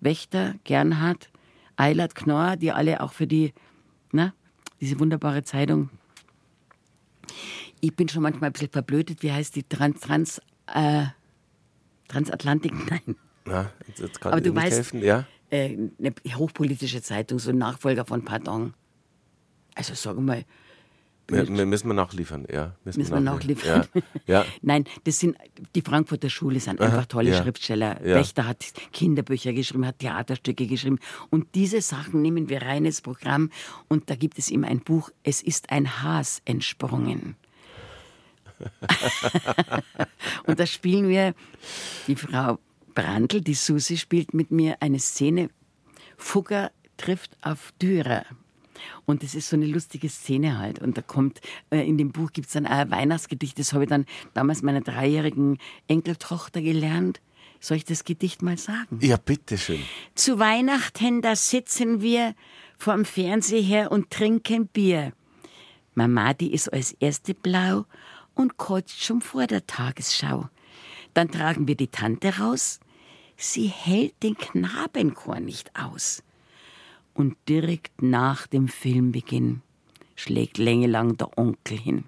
Wächter, 0.00 0.54
Gernhardt, 0.64 1.30
Eilert, 1.76 2.14
Knorr, 2.14 2.56
die 2.56 2.72
alle 2.72 3.00
auch 3.00 3.12
für 3.12 3.26
die, 3.26 3.52
na, 4.12 4.32
diese 4.80 4.98
wunderbare 4.98 5.42
Zeitung. 5.44 5.90
Ich 7.80 7.94
bin 7.94 8.08
schon 8.08 8.22
manchmal 8.22 8.50
ein 8.50 8.52
bisschen 8.52 8.70
verblödet, 8.70 9.22
wie 9.22 9.32
heißt 9.32 9.56
die 9.56 9.62
Trans, 9.62 10.00
Trans, 10.00 10.40
äh, 10.72 11.04
Transatlantik? 12.08 12.72
Nein. 12.90 13.16
Ja, 13.46 13.70
jetzt, 13.86 14.00
jetzt 14.00 14.20
kann 14.20 14.32
Aber 14.32 14.40
du 14.40 14.54
weißt, 14.54 14.76
helfen. 14.76 15.02
Ja? 15.02 15.26
äh, 15.50 15.76
eine 15.98 16.14
hochpolitische 16.36 17.02
Zeitung, 17.02 17.38
so 17.38 17.50
ein 17.50 17.58
Nachfolger 17.58 18.04
von 18.04 18.24
Pardon. 18.24 18.74
Also 19.74 19.94
sag 19.94 20.18
mal, 20.18 20.44
Wir 21.28 21.66
müssen 21.66 21.88
wir 21.88 21.94
nachliefern, 21.94 22.46
ja. 22.52 22.74
müssen 22.84 23.08
wir 23.08 23.20
nachliefern. 23.20 23.86
Ja. 23.94 24.04
ja. 24.40 24.46
Nein, 24.62 24.84
das 25.04 25.20
sind 25.20 25.36
die 25.74 25.80
Frankfurter 25.80 26.28
Schule 26.28 26.60
sind 26.60 26.80
einfach 26.80 27.06
tolle 27.06 27.30
ja. 27.30 27.42
Schriftsteller. 27.42 28.04
Ja. 28.04 28.16
Wächter 28.16 28.46
hat 28.46 28.64
Kinderbücher 28.92 29.52
geschrieben, 29.52 29.86
hat 29.86 30.00
Theaterstücke 30.00 30.66
geschrieben. 30.66 30.98
Und 31.30 31.54
diese 31.54 31.80
Sachen 31.80 32.20
nehmen 32.20 32.48
wir 32.50 32.62
rein 32.62 32.84
ins 32.84 33.00
Programm. 33.00 33.50
Und 33.88 34.10
da 34.10 34.16
gibt 34.16 34.38
es 34.38 34.50
ihm 34.50 34.64
ein 34.64 34.80
Buch, 34.80 35.10
Es 35.22 35.42
ist 35.42 35.70
ein 35.70 36.02
Has 36.02 36.42
entsprungen. 36.44 37.36
und 40.46 40.60
da 40.60 40.66
spielen 40.66 41.08
wir, 41.08 41.34
die 42.06 42.16
Frau 42.16 42.58
Brandl, 42.94 43.40
die 43.40 43.54
Susi, 43.54 43.96
spielt 43.96 44.34
mit 44.34 44.50
mir 44.50 44.76
eine 44.80 44.98
Szene. 44.98 45.48
Fugger 46.16 46.70
trifft 46.96 47.36
auf 47.42 47.72
Dürer. 47.80 48.24
Und 49.06 49.22
das 49.22 49.34
ist 49.34 49.48
so 49.48 49.56
eine 49.56 49.66
lustige 49.66 50.08
Szene 50.08 50.58
halt. 50.58 50.78
Und 50.78 50.96
da 50.96 51.02
kommt, 51.02 51.40
äh, 51.70 51.86
in 51.86 51.98
dem 51.98 52.12
Buch 52.12 52.32
gibt 52.32 52.48
es 52.48 52.54
dann 52.54 52.66
ein 52.66 52.90
Weihnachtsgedicht, 52.90 53.58
das 53.58 53.72
habe 53.72 53.84
ich 53.84 53.90
dann 53.90 54.06
damals 54.34 54.62
meiner 54.62 54.80
dreijährigen 54.80 55.58
Enkeltochter 55.88 56.60
gelernt. 56.60 57.20
Soll 57.60 57.78
ich 57.78 57.84
das 57.84 58.04
Gedicht 58.04 58.42
mal 58.42 58.58
sagen? 58.58 58.98
ja, 59.00 59.16
bitteschön. 59.16 59.80
Zu 60.14 60.38
Weihnachten, 60.38 61.22
da 61.22 61.34
sitzen 61.34 62.02
wir 62.02 62.34
vorm 62.76 63.04
Fernseher 63.04 63.90
und 63.90 64.10
trinken 64.10 64.66
Bier. 64.66 65.12
Mama, 65.94 66.34
die 66.34 66.52
ist 66.52 66.72
als 66.72 66.92
erste 66.92 67.34
blau 67.34 67.86
und 68.34 68.56
kotzt 68.56 69.02
schon 69.02 69.20
vor 69.20 69.46
der 69.46 69.66
Tagesschau. 69.66 70.48
Dann 71.14 71.30
tragen 71.30 71.68
wir 71.68 71.76
die 71.76 71.88
Tante 71.88 72.38
raus. 72.38 72.80
Sie 73.36 73.68
hält 73.68 74.22
den 74.22 74.36
Knabenchor 74.36 75.40
nicht 75.40 75.70
aus. 75.74 76.22
Und 77.14 77.36
direkt 77.48 78.02
nach 78.02 78.46
dem 78.46 78.68
Filmbeginn 78.68 79.62
schlägt 80.16 80.58
längelang 80.58 81.16
der 81.16 81.38
Onkel 81.38 81.78
hin. 81.78 82.04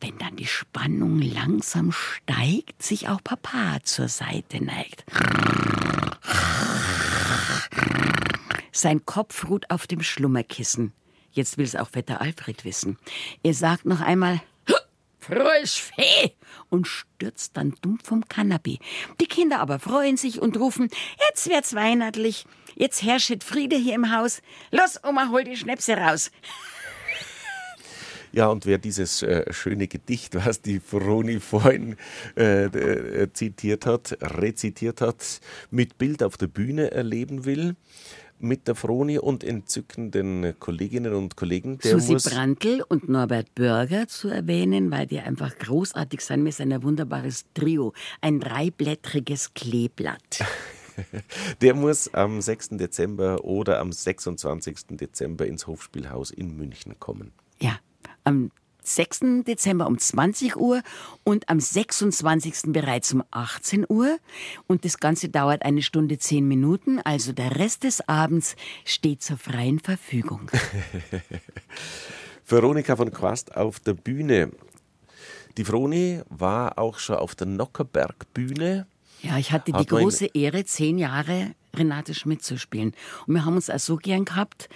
Wenn 0.00 0.16
dann 0.16 0.36
die 0.36 0.46
Spannung 0.46 1.20
langsam 1.20 1.92
steigt, 1.92 2.82
sich 2.82 3.08
auch 3.08 3.22
Papa 3.22 3.78
zur 3.82 4.08
Seite 4.08 4.64
neigt. 4.64 5.04
Sein 8.72 9.04
Kopf 9.04 9.46
ruht 9.48 9.70
auf 9.70 9.86
dem 9.86 10.02
Schlummerkissen. 10.02 10.94
Jetzt 11.32 11.58
will 11.58 11.66
es 11.66 11.76
auch 11.76 11.90
Vetter 11.90 12.22
Alfred 12.22 12.64
wissen. 12.64 12.96
Er 13.42 13.52
sagt 13.52 13.84
noch 13.84 14.00
einmal, 14.00 14.40
Frohes 15.20 15.76
Fee! 15.76 16.32
und 16.70 16.86
stürzt 16.88 17.56
dann 17.56 17.74
dumm 17.82 17.98
vom 18.02 18.26
Kanapee. 18.26 18.78
Die 19.20 19.26
Kinder 19.26 19.60
aber 19.60 19.78
freuen 19.78 20.16
sich 20.16 20.40
und 20.40 20.56
rufen, 20.56 20.88
jetzt 21.28 21.48
wird's 21.48 21.74
weihnachtlich, 21.74 22.46
jetzt 22.74 23.02
herrscht 23.02 23.44
Friede 23.44 23.76
hier 23.76 23.94
im 23.94 24.14
Haus. 24.14 24.42
Los, 24.70 24.98
Oma, 25.04 25.28
hol 25.30 25.44
die 25.44 25.56
Schnäpse 25.56 25.96
raus. 25.96 26.30
Ja, 28.32 28.46
und 28.46 28.64
wer 28.64 28.78
dieses 28.78 29.22
äh, 29.22 29.52
schöne 29.52 29.88
Gedicht, 29.88 30.34
was 30.34 30.62
die 30.62 30.78
Froni 30.78 31.40
vorhin 31.40 31.96
äh, 32.36 32.64
äh, 32.64 33.32
zitiert 33.32 33.86
hat, 33.86 34.16
rezitiert 34.20 35.00
hat, 35.00 35.40
mit 35.70 35.98
Bild 35.98 36.22
auf 36.22 36.36
der 36.36 36.46
Bühne 36.46 36.92
erleben 36.92 37.44
will, 37.44 37.74
mit 38.38 38.68
der 38.68 38.74
Froni 38.74 39.18
und 39.18 39.44
entzückenden 39.44 40.54
Kolleginnen 40.58 41.12
und 41.12 41.36
Kollegen, 41.36 41.78
der 41.78 41.98
Susi 41.98 42.12
muss 42.12 42.24
Brandl 42.24 42.82
und 42.88 43.08
Norbert 43.08 43.54
Bürger 43.54 44.08
zu 44.08 44.28
erwähnen, 44.28 44.90
weil 44.90 45.06
die 45.06 45.20
einfach 45.20 45.58
großartig 45.58 46.20
sind. 46.20 46.44
Wir 46.44 46.52
sind 46.52 46.72
ein 46.72 46.82
wunderbares 46.82 47.44
Trio, 47.52 47.92
ein 48.20 48.40
dreiblättriges 48.40 49.54
Kleeblatt. 49.54 50.44
Der 51.60 51.74
muss 51.74 52.12
am 52.14 52.40
6. 52.40 52.70
Dezember 52.70 53.44
oder 53.44 53.80
am 53.80 53.92
26. 53.92 54.86
Dezember 54.90 55.46
ins 55.46 55.66
Hofspielhaus 55.66 56.30
in 56.30 56.56
München 56.56 56.98
kommen. 56.98 57.32
Ja, 57.60 57.78
am 58.24 58.50
6. 58.82 59.44
Dezember 59.46 59.86
um 59.86 59.98
20 59.98 60.56
Uhr 60.56 60.82
und 61.24 61.48
am 61.48 61.60
26. 61.60 62.72
bereits 62.72 63.12
um 63.12 63.22
18 63.30 63.86
Uhr. 63.88 64.18
Und 64.66 64.84
das 64.84 64.98
Ganze 64.98 65.28
dauert 65.28 65.62
eine 65.62 65.82
Stunde 65.82 66.18
10 66.18 66.46
Minuten, 66.46 66.98
also 67.00 67.32
der 67.32 67.56
Rest 67.56 67.84
des 67.84 68.06
Abends 68.08 68.56
steht 68.84 69.22
zur 69.22 69.36
freien 69.36 69.78
Verfügung. 69.78 70.50
Veronika 72.46 72.96
von 72.96 73.12
Quast 73.12 73.56
auf 73.56 73.78
der 73.80 73.94
Bühne. 73.94 74.50
Die 75.56 75.64
Froni 75.64 76.22
war 76.28 76.78
auch 76.78 76.98
schon 76.98 77.16
auf 77.16 77.34
der 77.34 77.46
Nockerberg-Bühne. 77.46 78.86
Ja, 79.22 79.38
ich 79.38 79.52
hatte 79.52 79.72
die 79.72 79.86
große 79.86 80.26
Ehre, 80.34 80.64
zehn 80.64 80.98
Jahre 80.98 81.54
Renate 81.74 82.14
Schmidt 82.14 82.42
zu 82.42 82.58
spielen. 82.58 82.94
Und 83.26 83.34
wir 83.34 83.44
haben 83.44 83.54
uns 83.54 83.70
auch 83.70 83.78
so 83.78 83.96
gern 83.96 84.24
gehabt, 84.24 84.68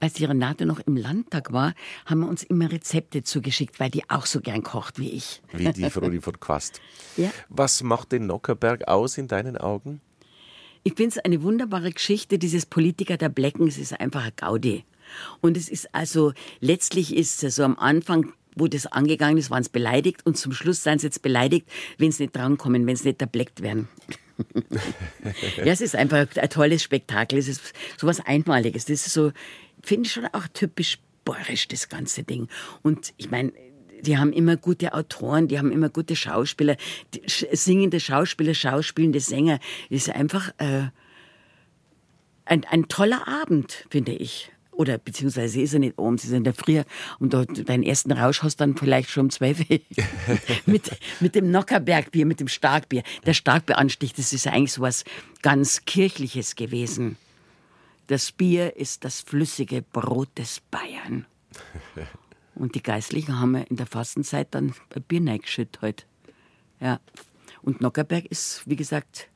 als 0.00 0.14
die 0.14 0.24
Renate 0.24 0.66
noch 0.66 0.80
im 0.80 0.96
Landtag 0.96 1.52
war, 1.52 1.72
haben 2.04 2.20
wir 2.20 2.28
uns 2.28 2.42
immer 2.42 2.70
Rezepte 2.70 3.22
zugeschickt, 3.22 3.80
weil 3.80 3.90
die 3.90 4.08
auch 4.10 4.26
so 4.26 4.40
gern 4.40 4.62
kocht 4.62 4.98
wie 4.98 5.10
ich. 5.10 5.40
Wie 5.52 5.72
die 5.72 5.88
Froni 5.90 6.20
von 6.20 6.38
Quast. 6.38 6.80
Ja. 7.16 7.30
Was 7.48 7.84
macht 7.84 8.10
den 8.10 8.26
Nockerberg 8.26 8.88
aus 8.88 9.18
in 9.18 9.28
deinen 9.28 9.56
Augen? 9.56 10.00
Ich 10.82 10.94
finde 10.94 11.10
es 11.10 11.18
eine 11.18 11.44
wunderbare 11.44 11.92
Geschichte, 11.92 12.40
dieses 12.40 12.66
Politiker 12.66 13.16
der 13.16 13.28
Blecken. 13.28 13.68
Es 13.68 13.78
ist 13.78 13.98
einfach 14.00 14.24
ein 14.24 14.32
Gaudi. 14.34 14.84
Und 15.40 15.56
es 15.56 15.68
ist 15.68 15.94
also, 15.94 16.32
letztlich 16.58 17.14
ist 17.14 17.44
es 17.44 17.54
so 17.54 17.62
am 17.62 17.78
Anfang 17.78 18.32
wo 18.54 18.68
das 18.68 18.86
angegangen 18.86 19.38
ist, 19.38 19.50
waren 19.50 19.62
sie 19.62 19.70
beleidigt 19.70 20.24
und 20.24 20.36
zum 20.36 20.52
Schluss 20.52 20.82
sind 20.82 21.00
sie 21.00 21.08
jetzt 21.08 21.22
beleidigt, 21.22 21.68
wenn 21.98 22.12
sie 22.12 22.24
nicht 22.24 22.36
drankommen, 22.36 22.86
wenn 22.86 22.96
sie 22.96 23.08
nicht 23.08 23.20
erbleckt 23.20 23.62
werden. 23.62 23.88
ja, 25.58 25.72
es 25.72 25.80
ist 25.80 25.94
einfach 25.94 26.26
ein 26.36 26.50
tolles 26.50 26.82
Spektakel. 26.82 27.38
Es 27.38 27.48
ist 27.48 27.72
so 27.96 28.06
was 28.06 28.20
Einmaliges. 28.20 28.86
Das 28.86 29.06
ist 29.06 29.12
so, 29.12 29.32
finde 29.82 30.06
ich 30.06 30.12
schon 30.12 30.26
auch 30.26 30.46
typisch 30.52 30.98
bäuerisch, 31.24 31.68
das 31.68 31.88
ganze 31.88 32.22
Ding. 32.22 32.48
Und 32.82 33.14
ich 33.16 33.30
meine, 33.30 33.52
die 34.00 34.18
haben 34.18 34.32
immer 34.32 34.56
gute 34.56 34.92
Autoren, 34.92 35.48
die 35.48 35.58
haben 35.58 35.72
immer 35.72 35.88
gute 35.88 36.14
Schauspieler, 36.14 36.76
singende 37.26 38.00
Schauspieler, 38.00 38.54
schauspielende 38.54 39.20
Sänger. 39.20 39.60
Das 39.88 40.08
ist 40.08 40.10
einfach 40.10 40.50
äh, 40.58 40.88
ein, 42.44 42.64
ein 42.64 42.88
toller 42.88 43.26
Abend, 43.26 43.86
finde 43.88 44.12
ich 44.12 44.50
oder 44.76 44.98
beziehungsweise 44.98 45.60
ist 45.60 45.72
er 45.72 45.80
nicht 45.80 45.98
oben, 45.98 46.18
sie 46.18 46.28
sind 46.28 46.46
ja 46.46 46.52
früher 46.52 46.84
und 47.18 47.32
da, 47.32 47.44
deinen 47.44 47.82
ersten 47.82 48.12
Rausch 48.12 48.42
hast 48.42 48.56
dann 48.56 48.76
vielleicht 48.76 49.10
schon 49.10 49.26
um 49.26 49.30
zwölf 49.30 49.64
mit, 50.66 50.90
mit 51.20 51.34
dem 51.34 51.50
Nockerbergbier, 51.50 52.26
mit 52.26 52.40
dem 52.40 52.48
Starkbier. 52.48 53.02
Der 53.24 53.34
Starkbieranstich, 53.34 54.12
das 54.12 54.32
ist 54.32 54.44
ja 54.44 54.52
eigentlich 54.52 54.72
so 54.72 54.82
was 54.82 55.04
ganz 55.42 55.84
Kirchliches 55.84 56.56
gewesen. 56.56 57.16
Das 58.06 58.32
Bier 58.32 58.76
ist 58.76 59.04
das 59.04 59.20
flüssige 59.20 59.82
Brot 59.82 60.28
des 60.36 60.60
Bayern. 60.70 61.26
Und 62.54 62.74
die 62.74 62.82
Geistlichen 62.82 63.40
haben 63.40 63.56
in 63.56 63.76
der 63.76 63.86
Fastenzeit 63.86 64.48
dann 64.52 64.74
ein 64.94 65.02
Bier 65.02 65.26
reingeschüttet 65.26 65.82
halt. 65.82 66.06
Ja. 66.80 67.00
Und 67.62 67.80
Nockerberg 67.80 68.26
ist, 68.26 68.62
wie 68.66 68.76
gesagt, 68.76 69.28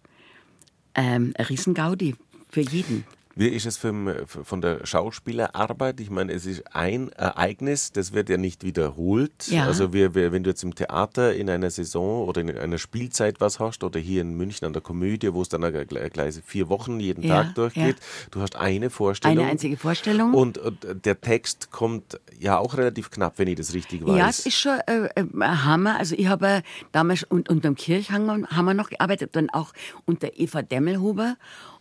ähm, 0.94 1.32
ein 1.36 1.44
Riesengaudi 1.46 2.14
für 2.50 2.60
jeden. 2.60 3.04
Wie 3.38 3.46
ist 3.46 3.66
es 3.66 3.76
vom, 3.76 4.12
von 4.26 4.60
der 4.60 4.84
Schauspielerarbeit? 4.84 6.00
Ich 6.00 6.10
meine, 6.10 6.32
es 6.32 6.44
ist 6.44 6.74
ein 6.74 7.12
Ereignis, 7.12 7.92
das 7.92 8.12
wird 8.12 8.28
ja 8.28 8.36
nicht 8.36 8.64
wiederholt. 8.64 9.46
Ja. 9.46 9.64
Also 9.64 9.92
wir, 9.92 10.16
wir, 10.16 10.32
wenn 10.32 10.42
du 10.42 10.50
jetzt 10.50 10.64
im 10.64 10.74
Theater 10.74 11.36
in 11.36 11.48
einer 11.48 11.70
Saison 11.70 12.26
oder 12.26 12.40
in 12.40 12.58
einer 12.58 12.78
Spielzeit 12.78 13.40
was 13.40 13.60
hast 13.60 13.84
oder 13.84 14.00
hier 14.00 14.22
in 14.22 14.36
München 14.36 14.66
an 14.66 14.72
der 14.72 14.82
Komödie, 14.82 15.32
wo 15.32 15.42
es 15.42 15.48
dann 15.48 15.62
gleich 15.86 16.34
vier 16.44 16.68
Wochen 16.68 16.98
jeden 16.98 17.22
ja, 17.22 17.44
Tag 17.44 17.54
durchgeht, 17.54 17.98
ja. 18.00 18.28
du 18.32 18.40
hast 18.40 18.56
eine 18.56 18.90
Vorstellung. 18.90 19.38
Eine 19.38 19.48
einzige 19.52 19.76
Vorstellung. 19.76 20.34
Und, 20.34 20.58
und, 20.58 21.04
der 21.04 21.20
Text 21.20 21.70
kommt 21.70 22.18
ja 22.40 22.58
auch 22.58 22.76
relativ 22.76 23.08
knapp, 23.12 23.34
wenn 23.38 23.46
ich 23.46 23.54
das 23.54 23.72
richtig 23.72 24.04
weiß. 24.04 24.18
Ja, 24.18 24.28
es 24.28 24.46
ist 24.46 24.56
schon 24.56 24.80
äh, 24.86 25.10
ein 25.14 25.64
Hammer. 25.64 25.96
Also 25.96 26.16
ich 26.18 26.26
habe 26.26 26.48
äh, 26.48 26.62
damals 26.90 27.22
unter 27.22 27.54
dem 27.54 27.76
Kirchhang 27.76 28.48
haben 28.50 28.64
wir 28.64 28.74
noch 28.74 28.90
gearbeitet, 28.90 29.36
dann 29.36 29.48
auch 29.50 29.72
unter 30.06 30.36
Eva 30.36 30.62
Demmelhuber. 30.62 31.36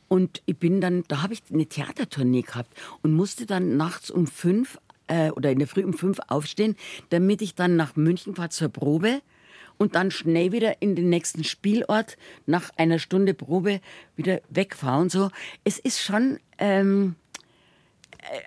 Und 0.08 0.41
ich 0.45 0.58
bin 0.58 0.82
dann, 0.82 1.03
da 1.08 1.22
habe 1.22 1.34
ich 1.34 1.43
eine 1.51 1.66
Theatertournee 1.66 2.41
gehabt 2.41 2.74
und 3.01 3.14
musste 3.14 3.45
dann 3.45 3.78
nachts 3.78 4.10
um 4.10 4.28
fünf 4.28 4.80
äh, 5.08 5.32
oder 5.32 5.51
in 5.51 5.60
der 5.60 5.68
Früh 5.68 5.84
um 5.84 5.93
fünf 5.93 6.20
aufstehen, 6.28 6.76
damit 7.10 7.41
ich 7.41 7.55
dann 7.55 7.76
nach 7.76 7.95
München 7.95 8.36
fahre 8.36 8.49
zur 8.49 8.70
Probe 8.70 9.22
und 9.78 9.95
dann 9.95 10.12
schnell 10.12 10.51
wieder 10.51 10.82
in 10.82 10.95
den 10.95 11.10
nächsten 11.10 11.43
Spielort 11.43 12.18
nach 12.45 12.72
einer 12.78 12.99
Stunde 12.99 13.34
Probe 13.34 13.82
wieder 14.16 14.41
wegfahre 14.49 15.01
und 15.01 15.12
so. 15.12 15.30
Es 15.64 15.78
ist 15.80 16.01
schon 16.01 16.39
ähm, 16.58 17.16
äh, 17.16 17.27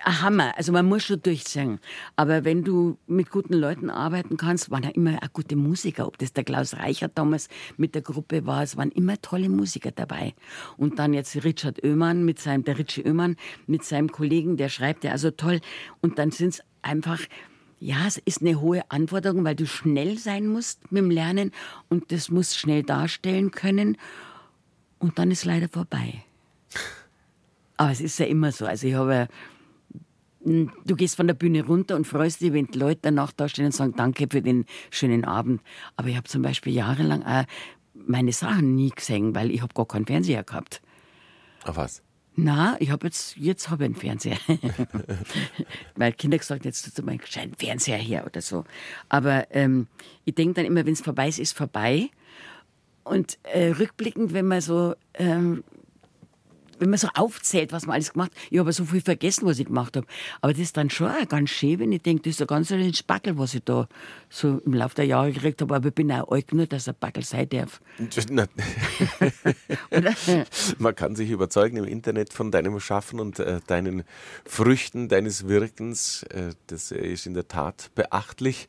ein 0.03 0.21
Hammer. 0.21 0.57
Also 0.57 0.71
man 0.71 0.85
muss 0.85 1.03
schon 1.03 1.21
durchsingen. 1.21 1.79
Aber 2.15 2.43
wenn 2.45 2.63
du 2.63 2.97
mit 3.07 3.29
guten 3.29 3.53
Leuten 3.53 3.89
arbeiten 3.89 4.37
kannst, 4.37 4.71
waren 4.71 4.83
ja 4.83 4.89
immer 4.89 5.19
auch 5.23 5.33
gute 5.33 5.55
Musiker. 5.55 6.07
Ob 6.07 6.17
das 6.17 6.33
der 6.33 6.43
Klaus 6.43 6.75
Reichert 6.75 7.17
damals 7.17 7.49
mit 7.77 7.95
der 7.95 8.01
Gruppe 8.01 8.45
war, 8.45 8.63
es 8.63 8.77
waren 8.77 8.91
immer 8.91 9.21
tolle 9.21 9.49
Musiker 9.49 9.91
dabei. 9.91 10.33
Und 10.77 10.99
dann 10.99 11.13
jetzt 11.13 11.43
Richard 11.43 11.83
Oehmann 11.83 12.23
mit 12.23 12.39
seinem, 12.39 12.63
der 12.63 12.77
Richie 12.77 13.03
Oehmann 13.05 13.35
mit 13.67 13.83
seinem 13.83 14.11
Kollegen, 14.11 14.57
der 14.57 14.69
schreibt 14.69 15.03
ja 15.03 15.11
also 15.11 15.31
toll. 15.31 15.59
Und 16.01 16.19
dann 16.19 16.31
sind 16.31 16.55
es 16.55 16.63
einfach, 16.81 17.19
ja, 17.79 18.05
es 18.07 18.17
ist 18.17 18.41
eine 18.41 18.61
hohe 18.61 18.83
Anforderung, 18.89 19.43
weil 19.43 19.55
du 19.55 19.65
schnell 19.65 20.17
sein 20.17 20.47
musst 20.47 20.91
mit 20.91 21.03
dem 21.03 21.09
Lernen 21.09 21.51
und 21.89 22.11
das 22.11 22.29
musst 22.29 22.57
schnell 22.57 22.83
darstellen 22.83 23.51
können. 23.51 23.97
Und 24.99 25.17
dann 25.17 25.31
ist 25.31 25.45
leider 25.45 25.67
vorbei. 25.67 26.23
Aber 27.77 27.91
es 27.91 28.01
ist 28.01 28.19
ja 28.19 28.27
immer 28.27 28.51
so. 28.51 28.67
Also 28.67 28.85
ich 28.85 28.93
habe 28.93 29.27
du 30.43 30.95
gehst 30.95 31.15
von 31.15 31.27
der 31.27 31.33
Bühne 31.33 31.65
runter 31.65 31.95
und 31.95 32.05
freust 32.05 32.41
dich, 32.41 32.53
wenn 32.53 32.67
die 32.67 32.79
Leute 32.79 32.99
danach 33.03 33.31
da 33.31 33.47
stehen 33.47 33.65
und 33.65 33.73
sagen, 33.73 33.93
danke 33.95 34.27
für 34.29 34.41
den 34.41 34.65
schönen 34.89 35.25
Abend. 35.25 35.61
Aber 35.95 36.07
ich 36.09 36.17
habe 36.17 36.27
zum 36.27 36.41
Beispiel 36.41 36.73
jahrelang 36.73 37.23
auch 37.23 37.45
meine 37.93 38.33
Sachen 38.33 38.75
nie 38.75 38.89
gesehen, 38.89 39.35
weil 39.35 39.51
ich 39.51 39.61
habe 39.61 39.73
gar 39.73 39.87
keinen 39.87 40.05
Fernseher 40.05 40.43
gehabt. 40.43 40.81
Auf 41.63 41.77
was? 41.77 42.01
Na, 42.35 42.77
ich 42.79 42.89
habe 42.89 43.07
jetzt, 43.07 43.35
jetzt 43.35 43.69
habe 43.69 43.83
ich 43.83 43.87
einen 43.87 43.95
Fernseher. 43.95 44.37
weil 45.95 46.13
Kinder 46.13 46.37
gesagt 46.37 46.65
jetzt 46.65 46.95
tut 46.95 47.05
mal 47.05 47.11
einen 47.11 47.55
Fernseher 47.57 47.97
her 47.97 48.25
oder 48.25 48.41
so. 48.41 48.63
Aber 49.09 49.47
ähm, 49.51 49.87
ich 50.23 50.35
denke 50.35 50.55
dann 50.55 50.65
immer, 50.65 50.85
wenn 50.85 50.93
es 50.93 51.01
vorbei 51.01 51.27
ist, 51.27 51.39
ist 51.39 51.57
vorbei. 51.57 52.09
Und 53.03 53.37
äh, 53.43 53.71
rückblickend, 53.71 54.33
wenn 54.33 54.47
man 54.47 54.61
so 54.61 54.95
ähm, 55.15 55.63
wenn 56.81 56.89
man 56.89 56.97
so 56.97 57.07
aufzählt, 57.13 57.71
was 57.71 57.85
man 57.85 57.93
alles 57.93 58.11
gemacht 58.11 58.31
hat, 58.31 58.41
ich 58.49 58.57
habe 58.57 58.73
so 58.73 58.85
viel 58.85 59.01
vergessen, 59.01 59.45
was 59.45 59.59
ich 59.59 59.67
gemacht 59.67 59.95
habe. 59.95 60.07
Aber 60.41 60.51
das 60.51 60.61
ist 60.61 60.77
dann 60.77 60.89
schon 60.89 61.11
ganz 61.29 61.51
schön, 61.51 61.79
wenn 61.79 61.91
ich 61.91 62.01
denke, 62.01 62.23
das 62.23 62.31
ist 62.31 62.41
ein 62.41 62.47
ganz 62.47 62.71
ein 62.71 62.93
Spackel, 62.95 63.37
was 63.37 63.53
ich 63.53 63.63
da 63.63 63.87
so 64.29 64.59
im 64.65 64.73
Laufe 64.73 64.95
der 64.95 65.05
Jahre 65.05 65.31
gekriegt 65.31 65.61
habe. 65.61 65.75
Aber 65.75 65.89
ich 65.89 65.93
bin 65.93 66.11
auch 66.11 66.31
alt 66.31 66.47
genug, 66.47 66.69
dass 66.69 66.87
ein 66.87 66.95
Backel 66.99 67.23
sein 67.23 67.47
darf. 67.49 67.81
man 70.79 70.95
kann 70.95 71.15
sich 71.15 71.29
überzeugen 71.29 71.77
im 71.77 71.85
Internet 71.85 72.33
von 72.33 72.49
deinem 72.49 72.79
Schaffen 72.79 73.19
und 73.19 73.37
äh, 73.37 73.59
deinen 73.67 74.03
Früchten, 74.45 75.07
deines 75.07 75.47
Wirkens. 75.47 76.23
Äh, 76.23 76.53
das 76.65 76.89
ist 76.89 77.27
in 77.27 77.35
der 77.35 77.47
Tat 77.47 77.91
beachtlich 77.93 78.67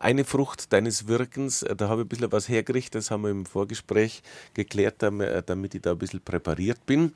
eine 0.00 0.24
Frucht 0.24 0.72
deines 0.72 1.06
Wirkens, 1.06 1.62
äh, 1.62 1.76
da 1.76 1.88
habe 1.88 2.02
ich 2.02 2.06
ein 2.06 2.08
bisschen 2.08 2.32
was 2.32 2.48
hergerichtet, 2.48 2.96
das 2.96 3.10
haben 3.10 3.22
wir 3.22 3.30
im 3.30 3.46
Vorgespräch 3.46 4.22
geklärt, 4.54 5.02
äh, 5.02 5.42
damit 5.44 5.74
ich 5.74 5.82
da 5.82 5.92
ein 5.92 5.98
bisschen 5.98 6.20
präpariert 6.20 6.84
bin. 6.86 7.12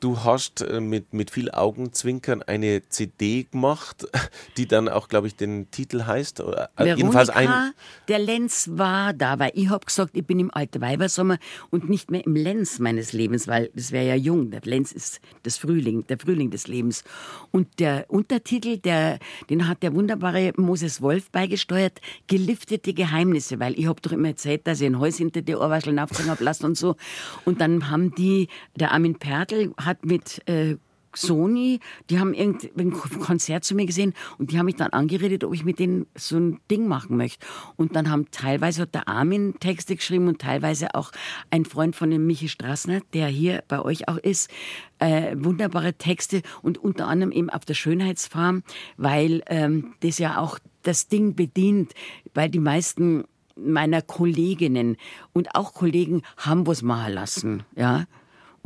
Du 0.00 0.24
hast 0.24 0.62
äh, 0.62 0.80
mit, 0.80 1.12
mit 1.12 1.30
viel 1.30 1.50
Augenzwinkern 1.50 2.42
eine 2.42 2.88
CD 2.88 3.44
gemacht, 3.44 4.06
die 4.56 4.66
dann 4.66 4.88
auch, 4.88 5.08
glaube 5.08 5.26
ich, 5.26 5.36
den 5.36 5.70
Titel 5.70 6.04
heißt. 6.04 6.38
Veronika, 6.40 6.84
jedenfalls 6.84 7.30
ein 7.30 7.72
der 8.08 8.18
Lenz 8.18 8.70
war 8.72 9.12
da, 9.12 9.38
weil 9.38 9.52
ich 9.54 9.68
habe 9.68 9.84
gesagt, 9.84 10.16
ich 10.16 10.26
bin 10.26 10.40
im 10.40 10.50
alten 10.52 10.80
Weibersommer 10.80 11.38
und 11.70 11.88
nicht 11.88 12.10
mehr 12.10 12.24
im 12.24 12.36
Lenz 12.36 12.78
meines 12.78 13.12
Lebens, 13.12 13.46
weil 13.46 13.70
das 13.74 13.92
wäre 13.92 14.06
ja 14.06 14.14
jung. 14.14 14.50
Der 14.50 14.60
Lenz 14.64 14.92
ist 14.92 15.20
das 15.42 15.56
Frühling, 15.56 16.06
der 16.06 16.18
Frühling 16.18 16.50
des 16.50 16.66
Lebens. 16.68 17.04
Und 17.50 17.80
der 17.80 18.06
Untertitel, 18.08 18.78
der, 18.78 19.18
den 19.50 19.68
hat 19.68 19.82
der 19.82 19.94
wunderbare 19.94 20.52
Moses 20.56 21.02
Wolf 21.02 21.30
beigesteuert, 21.30 22.00
geliftete 22.26 22.94
Geheimnisse, 22.94 23.60
weil 23.60 23.78
ich 23.78 23.86
habe 23.86 24.00
doch 24.00 24.12
immer 24.12 24.28
erzählt, 24.28 24.66
dass 24.66 24.80
ich 24.80 24.86
ein 24.86 25.00
Hals 25.00 25.18
hinter 25.18 25.42
die 25.42 25.54
Ohrwascheln 25.54 25.98
aufgezogen 25.98 26.30
habe 26.30 26.66
und 26.66 26.76
so. 26.76 26.96
Und 27.44 27.60
dann 27.60 27.90
haben 27.90 28.14
die, 28.14 28.48
der 28.76 28.92
Armin 28.92 29.18
Pertl 29.18 29.72
hat 29.76 30.04
mit 30.04 30.46
äh, 30.48 30.76
Sony, 31.14 31.80
die 32.10 32.18
haben 32.18 32.34
irgendein 32.34 32.92
Konzert 32.92 33.64
zu 33.64 33.74
mir 33.74 33.86
gesehen 33.86 34.14
und 34.38 34.50
die 34.50 34.58
haben 34.58 34.66
mich 34.66 34.76
dann 34.76 34.90
angeredet, 34.90 35.44
ob 35.44 35.54
ich 35.54 35.64
mit 35.64 35.78
denen 35.78 36.06
so 36.14 36.36
ein 36.36 36.60
Ding 36.70 36.86
machen 36.86 37.16
möchte. 37.16 37.46
Und 37.76 37.96
dann 37.96 38.10
haben 38.10 38.30
teilweise 38.30 38.82
hat 38.82 38.94
der 38.94 39.08
Armin 39.08 39.54
Texte 39.60 39.96
geschrieben 39.96 40.28
und 40.28 40.40
teilweise 40.40 40.94
auch 40.94 41.12
ein 41.50 41.64
Freund 41.64 41.96
von 41.96 42.10
dem 42.10 42.26
Michi 42.26 42.48
Strassner, 42.48 43.00
der 43.12 43.28
hier 43.28 43.62
bei 43.68 43.80
euch 43.80 44.08
auch 44.08 44.18
ist, 44.18 44.50
äh, 44.98 45.36
wunderbare 45.38 45.94
Texte 45.94 46.42
und 46.62 46.78
unter 46.78 47.08
anderem 47.08 47.32
eben 47.32 47.50
auf 47.50 47.64
der 47.64 47.74
Schönheitsfarm, 47.74 48.62
weil 48.96 49.42
ähm, 49.46 49.94
das 50.00 50.18
ja 50.18 50.38
auch 50.38 50.58
das 50.82 51.08
Ding 51.08 51.34
bedient, 51.34 51.94
weil 52.34 52.50
die 52.50 52.58
meisten 52.58 53.24
meiner 53.56 54.02
Kolleginnen 54.02 54.96
und 55.32 55.54
auch 55.54 55.74
Kollegen 55.74 56.22
haben 56.36 56.66
was 56.66 56.82
machen 56.82 57.12
lassen, 57.12 57.62
ja. 57.76 58.04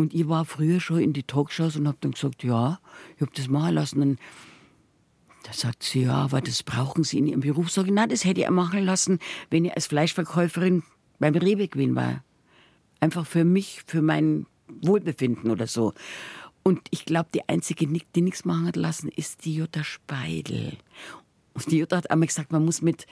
Und 0.00 0.14
ich 0.14 0.28
war 0.28 0.44
früher 0.44 0.78
schon 0.78 1.00
in 1.00 1.12
die 1.12 1.24
Talkshows 1.24 1.74
und 1.74 1.88
habe 1.88 1.98
dann 2.00 2.12
gesagt, 2.12 2.44
ja, 2.44 2.78
ich 3.16 3.20
habe 3.20 3.32
das 3.34 3.48
machen 3.48 3.74
lassen. 3.74 4.00
Und 4.00 4.20
Da 5.42 5.52
sagt 5.52 5.82
sie, 5.82 6.02
ja, 6.02 6.14
aber 6.14 6.40
das 6.40 6.62
brauchen 6.62 7.02
Sie 7.02 7.18
in 7.18 7.26
Ihrem 7.26 7.40
Beruf. 7.40 7.70
Sag 7.70 7.86
ich, 7.86 7.92
na, 7.92 8.06
das 8.06 8.24
hätte 8.24 8.42
ich 8.42 8.46
auch 8.46 8.52
machen 8.52 8.84
lassen, 8.84 9.18
wenn 9.50 9.64
ich 9.64 9.74
als 9.74 9.88
Fleischverkäuferin 9.88 10.84
beim 11.18 11.34
Rewe 11.34 11.66
gewesen 11.66 11.96
war. 11.96 12.22
Einfach 13.00 13.26
für 13.26 13.44
mich, 13.44 13.82
für 13.86 14.00
mein 14.00 14.46
Wohlbefinden 14.82 15.50
oder 15.50 15.66
so. 15.66 15.94
Und 16.62 16.82
ich 16.90 17.04
glaube, 17.04 17.30
die 17.34 17.48
einzige, 17.48 17.86
die 17.86 18.20
nichts 18.20 18.44
machen 18.44 18.66
hat 18.66 18.76
lassen, 18.76 19.08
ist 19.08 19.44
die 19.44 19.54
Jutta 19.54 19.82
Speidel. 19.82 20.76
Und 21.54 21.72
die 21.72 21.78
Jutta 21.78 21.96
hat 21.96 22.10
einmal 22.10 22.28
gesagt, 22.28 22.52
man 22.52 22.64
muss 22.64 22.82
mit 22.82 23.06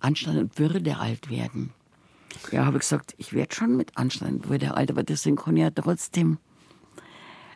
Anstand 0.00 0.38
und 0.38 0.58
Würde 0.58 0.96
alt 0.96 1.28
werden. 1.28 1.74
Ja, 2.50 2.64
habe 2.66 2.76
ich 2.76 2.82
gesagt, 2.82 3.14
ich 3.18 3.32
werde 3.32 3.54
schon 3.54 3.76
mit 3.76 3.96
Anstand 3.96 4.44
und 4.44 4.48
Würde 4.50 4.74
alt, 4.74 4.90
aber 4.90 5.02
deswegen 5.02 5.36
kann 5.36 5.56
ich 5.56 5.62
ja 5.62 5.70
trotzdem 5.70 6.38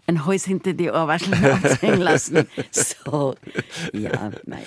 ein 0.07 0.25
Häus 0.25 0.45
hinter 0.45 0.73
die 0.73 0.91
Ohrwaschel 0.91 1.35
aufhängen 1.35 2.01
lassen. 2.01 2.47
So, 2.71 3.35
ja, 3.93 4.31
nein. 4.45 4.63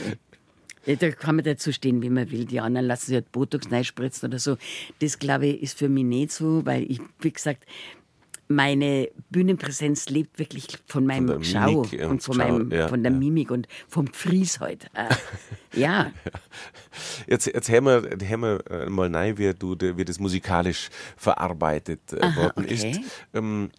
Da 0.85 1.11
kann 1.11 1.35
man 1.35 1.45
dazu 1.45 1.71
stehen, 1.71 2.01
wie 2.01 2.09
man 2.09 2.31
will. 2.31 2.45
Die 2.45 2.59
anderen 2.59 2.87
lassen 2.87 3.07
sich 3.07 3.15
halt 3.15 3.31
Botox 3.31 3.71
reinspritzen 3.71 4.29
oder 4.29 4.39
so. 4.39 4.57
Das, 4.99 5.19
glaube 5.19 5.47
ich, 5.47 5.61
ist 5.61 5.77
für 5.77 5.89
mich 5.89 6.03
nicht 6.03 6.31
so, 6.31 6.65
weil 6.65 6.89
ich, 6.89 6.99
wie 7.19 7.31
gesagt, 7.31 7.65
meine 8.49 9.09
Bühnenpräsenz 9.29 10.09
lebt 10.09 10.39
wirklich 10.39 10.67
von 10.87 11.05
meinem 11.05 11.27
von 11.27 11.43
Schau 11.43 11.81
und, 11.81 11.93
und 11.93 12.23
von, 12.23 12.35
Schau, 12.35 12.43
meinem, 12.43 12.71
ja, 12.71 12.87
von 12.87 13.03
der 13.03 13.11
ja. 13.11 13.17
Mimik 13.17 13.51
und 13.51 13.67
vom 13.87 14.07
Fries 14.07 14.59
heute. 14.59 14.87
Äh, 14.99 15.79
ja. 15.79 16.11
Jetzt, 17.27 17.45
jetzt 17.45 17.69
hören, 17.69 17.85
wir, 17.85 18.27
hören 18.27 18.41
wir 18.41 18.71
äh, 18.71 18.89
mal 18.89 19.15
rein, 19.15 19.37
wie, 19.37 19.53
du, 19.53 19.77
wie 19.79 20.03
das 20.03 20.19
musikalisch 20.19 20.89
verarbeitet 21.15 22.11
äh, 22.11 22.21
Aha, 22.21 22.35
worden 22.35 22.65
okay. 22.65 22.91
ist. 22.91 23.01
Ähm, 23.35 23.69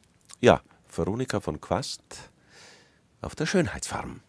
ja, 0.40 0.60
Veronika 0.94 1.40
von 1.40 1.60
Quast 1.60 2.02
auf 3.20 3.34
der 3.34 3.46
Schönheitsfarm. 3.46 4.20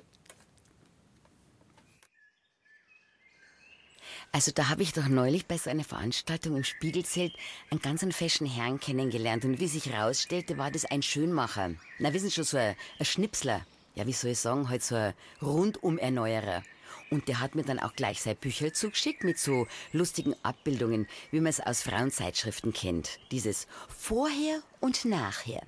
Also 4.33 4.51
da 4.53 4.69
habe 4.69 4.81
ich 4.81 4.93
doch 4.93 5.09
neulich 5.09 5.45
bei 5.45 5.57
so 5.57 5.69
einer 5.69 5.83
Veranstaltung 5.83 6.55
im 6.55 6.63
Spiegelzelt 6.63 7.33
einen 7.69 7.81
ganz 7.81 8.05
feschen 8.15 8.47
Herrn 8.47 8.79
kennengelernt. 8.79 9.43
Und 9.43 9.59
wie 9.59 9.67
sich 9.67 9.87
herausstellte, 9.87 10.57
war 10.57 10.71
das 10.71 10.85
ein 10.85 11.01
Schönmacher. 11.01 11.71
Na, 11.99 12.13
wissen 12.13 12.29
Sie 12.29 12.35
schon, 12.35 12.45
so 12.45 12.55
ein, 12.55 12.75
ein 12.97 13.05
Schnipsler. 13.05 13.65
Ja, 13.93 14.07
wie 14.07 14.13
soll 14.13 14.31
ich 14.31 14.39
sagen, 14.39 14.69
halt 14.69 14.83
so 14.83 14.95
ein 14.95 15.13
Rundum-Erneuerer. 15.41 16.63
Und 17.09 17.27
der 17.27 17.41
hat 17.41 17.55
mir 17.55 17.63
dann 17.63 17.79
auch 17.79 17.93
gleich 17.93 18.21
sein 18.21 18.37
Bücher 18.37 18.71
zugeschickt 18.71 19.25
mit 19.25 19.37
so 19.37 19.67
lustigen 19.91 20.33
Abbildungen, 20.43 21.07
wie 21.31 21.41
man 21.41 21.49
es 21.49 21.59
aus 21.59 21.83
Frauenzeitschriften 21.83 22.71
kennt. 22.71 23.19
Dieses 23.31 23.67
Vorher 23.89 24.61
und 24.79 25.03
Nachher. 25.03 25.61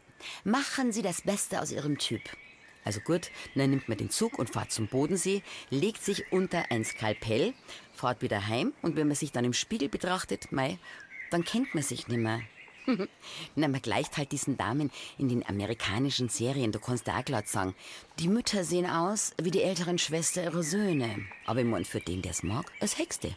Machen 0.46 0.94
Sie 0.94 1.02
das 1.02 1.22
Beste 1.22 1.62
aus 1.62 1.74
Ihrem 1.74 1.98
Typ. 1.98 2.22
Also 2.86 3.00
gut, 3.00 3.32
dann 3.56 3.70
nimmt 3.70 3.88
man 3.88 3.98
den 3.98 4.10
Zug 4.10 4.38
und 4.38 4.50
fährt 4.50 4.72
zum 4.72 4.88
Bodensee, 4.88 5.42
legt 5.70 6.04
sich 6.04 6.32
unter 6.32 6.70
ein 6.70 6.84
Skalpell, 6.84 7.54
fährt 7.94 8.22
wieder 8.22 8.48
heim 8.48 8.74
und 8.82 8.96
wenn 8.96 9.08
man 9.08 9.16
sich 9.16 9.32
dann 9.32 9.46
im 9.46 9.54
Spiegel 9.54 9.90
betrachtet, 9.90 10.52
mei, 10.52 10.78
dann 11.32 11.44
kennt 11.44 11.74
man 11.74 11.84
sich 11.84 12.08
nicht 12.08 12.20
mehr. 12.20 12.42
Na, 13.56 13.68
man 13.68 13.82
gleicht 13.82 14.18
halt 14.18 14.32
diesen 14.32 14.58
Damen 14.58 14.92
in 15.18 15.30
den 15.30 15.48
amerikanischen 15.48 16.30
Serien, 16.30 16.72
da 16.72 16.80
kannst 16.80 17.08
du 17.08 17.12
auch 17.12 17.24
glatt 17.24 17.48
sagen. 17.48 17.76
Die 18.20 18.28
Mütter 18.28 18.64
sehen 18.64 18.86
aus 18.86 19.34
wie 19.42 19.52
die 19.52 19.62
älteren 19.62 19.98
Schwester 19.98 20.44
ihrer 20.44 20.64
Söhne. 20.64 21.26
Aber 21.46 21.62
ich 21.62 21.66
mein, 21.66 21.86
für 21.86 22.02
den, 22.02 22.22
der 22.22 22.32
es 22.32 22.44
mag, 22.44 22.72
als 22.80 22.98
Hexte. 22.98 23.36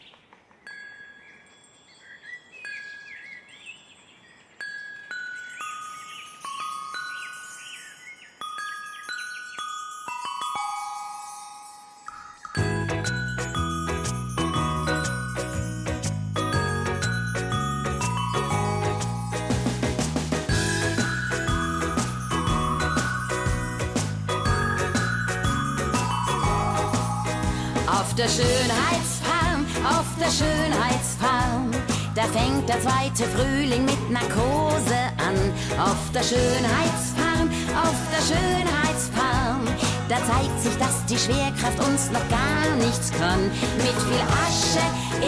Die 41.17 41.23
Schwerkraft 41.23 41.79
uns 41.79 42.11
noch 42.11 42.29
gar 42.29 42.75
nichts 42.75 43.11
kann. 43.11 43.43
Mit 43.77 43.95
viel 44.07 44.21
Asche 44.45 44.85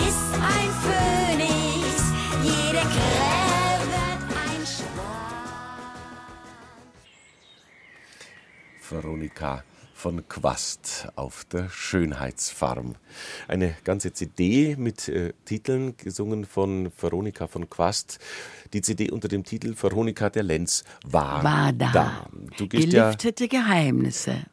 ist 0.07 0.33
ein 0.35 0.69
Phönix, 0.83 2.03
jede 2.43 2.81
Krähe 2.81 3.79
wird 3.89 4.21
ein 4.37 4.65
Schwan. 4.65 5.39
Veronika 8.87 9.63
von 9.93 10.27
Quast 10.29 11.09
auf 11.15 11.43
der 11.45 11.69
Schönheitsfarm. 11.69 12.95
Eine 13.47 13.75
ganze 13.83 14.13
CD 14.13 14.75
mit 14.77 15.09
äh, 15.09 15.33
Titeln, 15.45 15.97
gesungen 15.97 16.45
von 16.45 16.91
Veronika 16.97 17.47
von 17.47 17.69
Quast. 17.69 18.19
Die 18.73 18.81
CD 18.81 19.09
unter 19.09 19.27
dem 19.27 19.43
Titel 19.43 19.75
Veronika 19.75 20.29
der 20.29 20.43
Lenz 20.43 20.83
war, 21.03 21.43
war 21.43 21.73
da. 21.73 21.91
da. 21.91 22.29
Du 22.57 22.67
gehst 22.67 22.91
Gelüftete 22.91 23.45
ja, 23.45 23.49
Geheimnisse. 23.49 24.45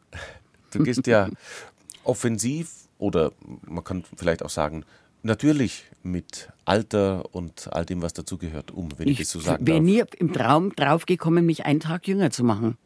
Du 0.78 0.84
gehst 0.84 1.06
ja 1.06 1.28
offensiv 2.04 2.70
oder 2.98 3.32
man 3.66 3.84
kann 3.84 4.04
vielleicht 4.16 4.42
auch 4.42 4.50
sagen, 4.50 4.84
natürlich 5.22 5.84
mit 6.02 6.50
Alter 6.64 7.34
und 7.34 7.68
all 7.72 7.84
dem, 7.84 8.02
was 8.02 8.12
dazugehört, 8.12 8.70
um, 8.70 8.88
wenn 8.96 9.08
ich, 9.08 9.20
ich 9.20 9.26
das 9.26 9.30
so 9.30 9.40
sagen 9.40 9.64
darf. 9.64 9.76
Ich 9.76 9.84
wäre 9.86 10.06
nie 10.06 10.18
im 10.18 10.32
Traum 10.32 10.74
draufgekommen, 10.74 11.44
mich 11.44 11.66
einen 11.66 11.80
Tag 11.80 12.06
jünger 12.06 12.30
zu 12.30 12.44
machen 12.44 12.76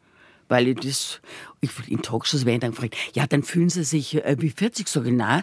weil 0.51 0.67
ich 0.67 0.79
das, 0.81 1.21
ich, 1.61 1.71
in 1.87 2.01
Talkshows 2.01 2.45
werden 2.45 2.59
dann 2.59 2.71
gefragt, 2.71 2.97
ja, 3.13 3.25
dann 3.25 3.41
fühlen 3.41 3.69
Sie 3.69 3.85
sich 3.85 4.15
äh, 4.15 4.35
wie 4.37 4.49
40, 4.49 4.85
so 4.89 5.01
genau. 5.01 5.39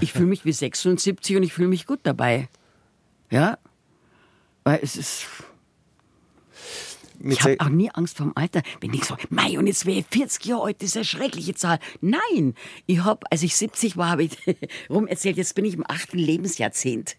Ich 0.00 0.12
fühle 0.12 0.26
mich 0.26 0.44
wie 0.44 0.52
76 0.52 1.36
und 1.36 1.42
ich 1.42 1.52
fühle 1.52 1.66
mich 1.66 1.84
gut 1.84 1.98
dabei. 2.04 2.48
Ja, 3.28 3.58
weil 4.62 4.78
es 4.80 4.96
ist... 4.96 5.26
ich 7.24 7.42
habe 7.42 7.56
auch 7.60 7.68
nie 7.68 7.90
Angst 7.90 8.16
vor 8.16 8.26
dem 8.26 8.36
Alter. 8.36 8.62
Wenn 8.80 8.92
ich 8.94 9.04
sage, 9.04 9.22
mei, 9.30 9.58
und 9.58 9.66
jetzt 9.66 9.86
wäre 9.86 9.98
ich 10.00 10.06
40 10.10 10.44
Jahre 10.44 10.64
alt, 10.64 10.82
das 10.82 10.90
ist 10.90 10.96
eine 10.96 11.04
schreckliche 11.04 11.54
Zahl. 11.54 11.78
Nein, 12.00 12.54
ich 12.86 13.04
habe, 13.04 13.30
als 13.30 13.42
ich 13.42 13.56
70 13.56 13.96
war, 13.96 14.10
habe 14.10 14.24
ich 14.24 14.32
rum 14.90 15.06
erzählt, 15.06 15.36
jetzt 15.36 15.54
bin 15.54 15.64
ich 15.64 15.74
im 15.74 15.84
achten 15.88 16.18
Lebensjahrzehnt. 16.18 17.16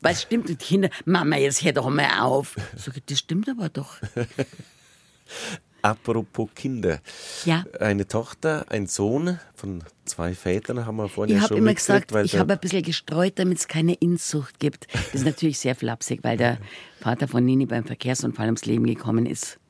Weil 0.00 0.12
es 0.12 0.22
stimmt, 0.22 0.48
die 0.48 0.56
Kinder, 0.56 0.90
Mama, 1.04 1.36
jetzt 1.36 1.62
hör 1.62 1.72
doch 1.72 1.90
mal 1.90 2.20
auf. 2.20 2.56
Ich, 2.76 3.02
das 3.06 3.18
stimmt 3.18 3.48
aber 3.48 3.68
doch. 3.68 3.98
Apropos 5.86 6.48
Kinder. 6.56 7.00
Ja. 7.44 7.64
Eine 7.78 8.08
Tochter, 8.08 8.66
ein 8.70 8.88
Sohn 8.88 9.38
von 9.54 9.84
zwei 10.04 10.34
Vätern 10.34 10.84
haben 10.84 10.96
wir 10.96 11.08
vorhin 11.08 11.36
ich 11.36 11.42
ja 11.42 11.48
schon 11.48 11.58
immer 11.58 11.74
gesagt, 11.74 12.12
ich 12.24 12.36
habe 12.36 12.54
ein 12.54 12.58
bisschen 12.58 12.82
gestreut, 12.82 13.38
damit 13.38 13.58
es 13.58 13.68
keine 13.68 13.94
Inzucht 13.94 14.58
gibt. 14.58 14.88
Das 14.92 15.14
ist 15.14 15.24
natürlich 15.24 15.60
sehr 15.60 15.76
flapsig, 15.76 16.24
weil 16.24 16.36
der 16.36 16.58
Vater 17.00 17.28
von 17.28 17.44
Nini 17.44 17.66
beim 17.66 17.84
Verkehrsunfall 17.84 18.46
ums 18.46 18.64
Leben 18.64 18.84
gekommen 18.84 19.26
ist. 19.26 19.60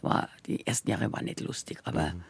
War, 0.00 0.30
die 0.46 0.66
ersten 0.66 0.88
Jahre 0.90 1.12
waren 1.12 1.26
nicht 1.26 1.40
lustig, 1.40 1.78
aber 1.84 2.14
mhm. 2.14 2.22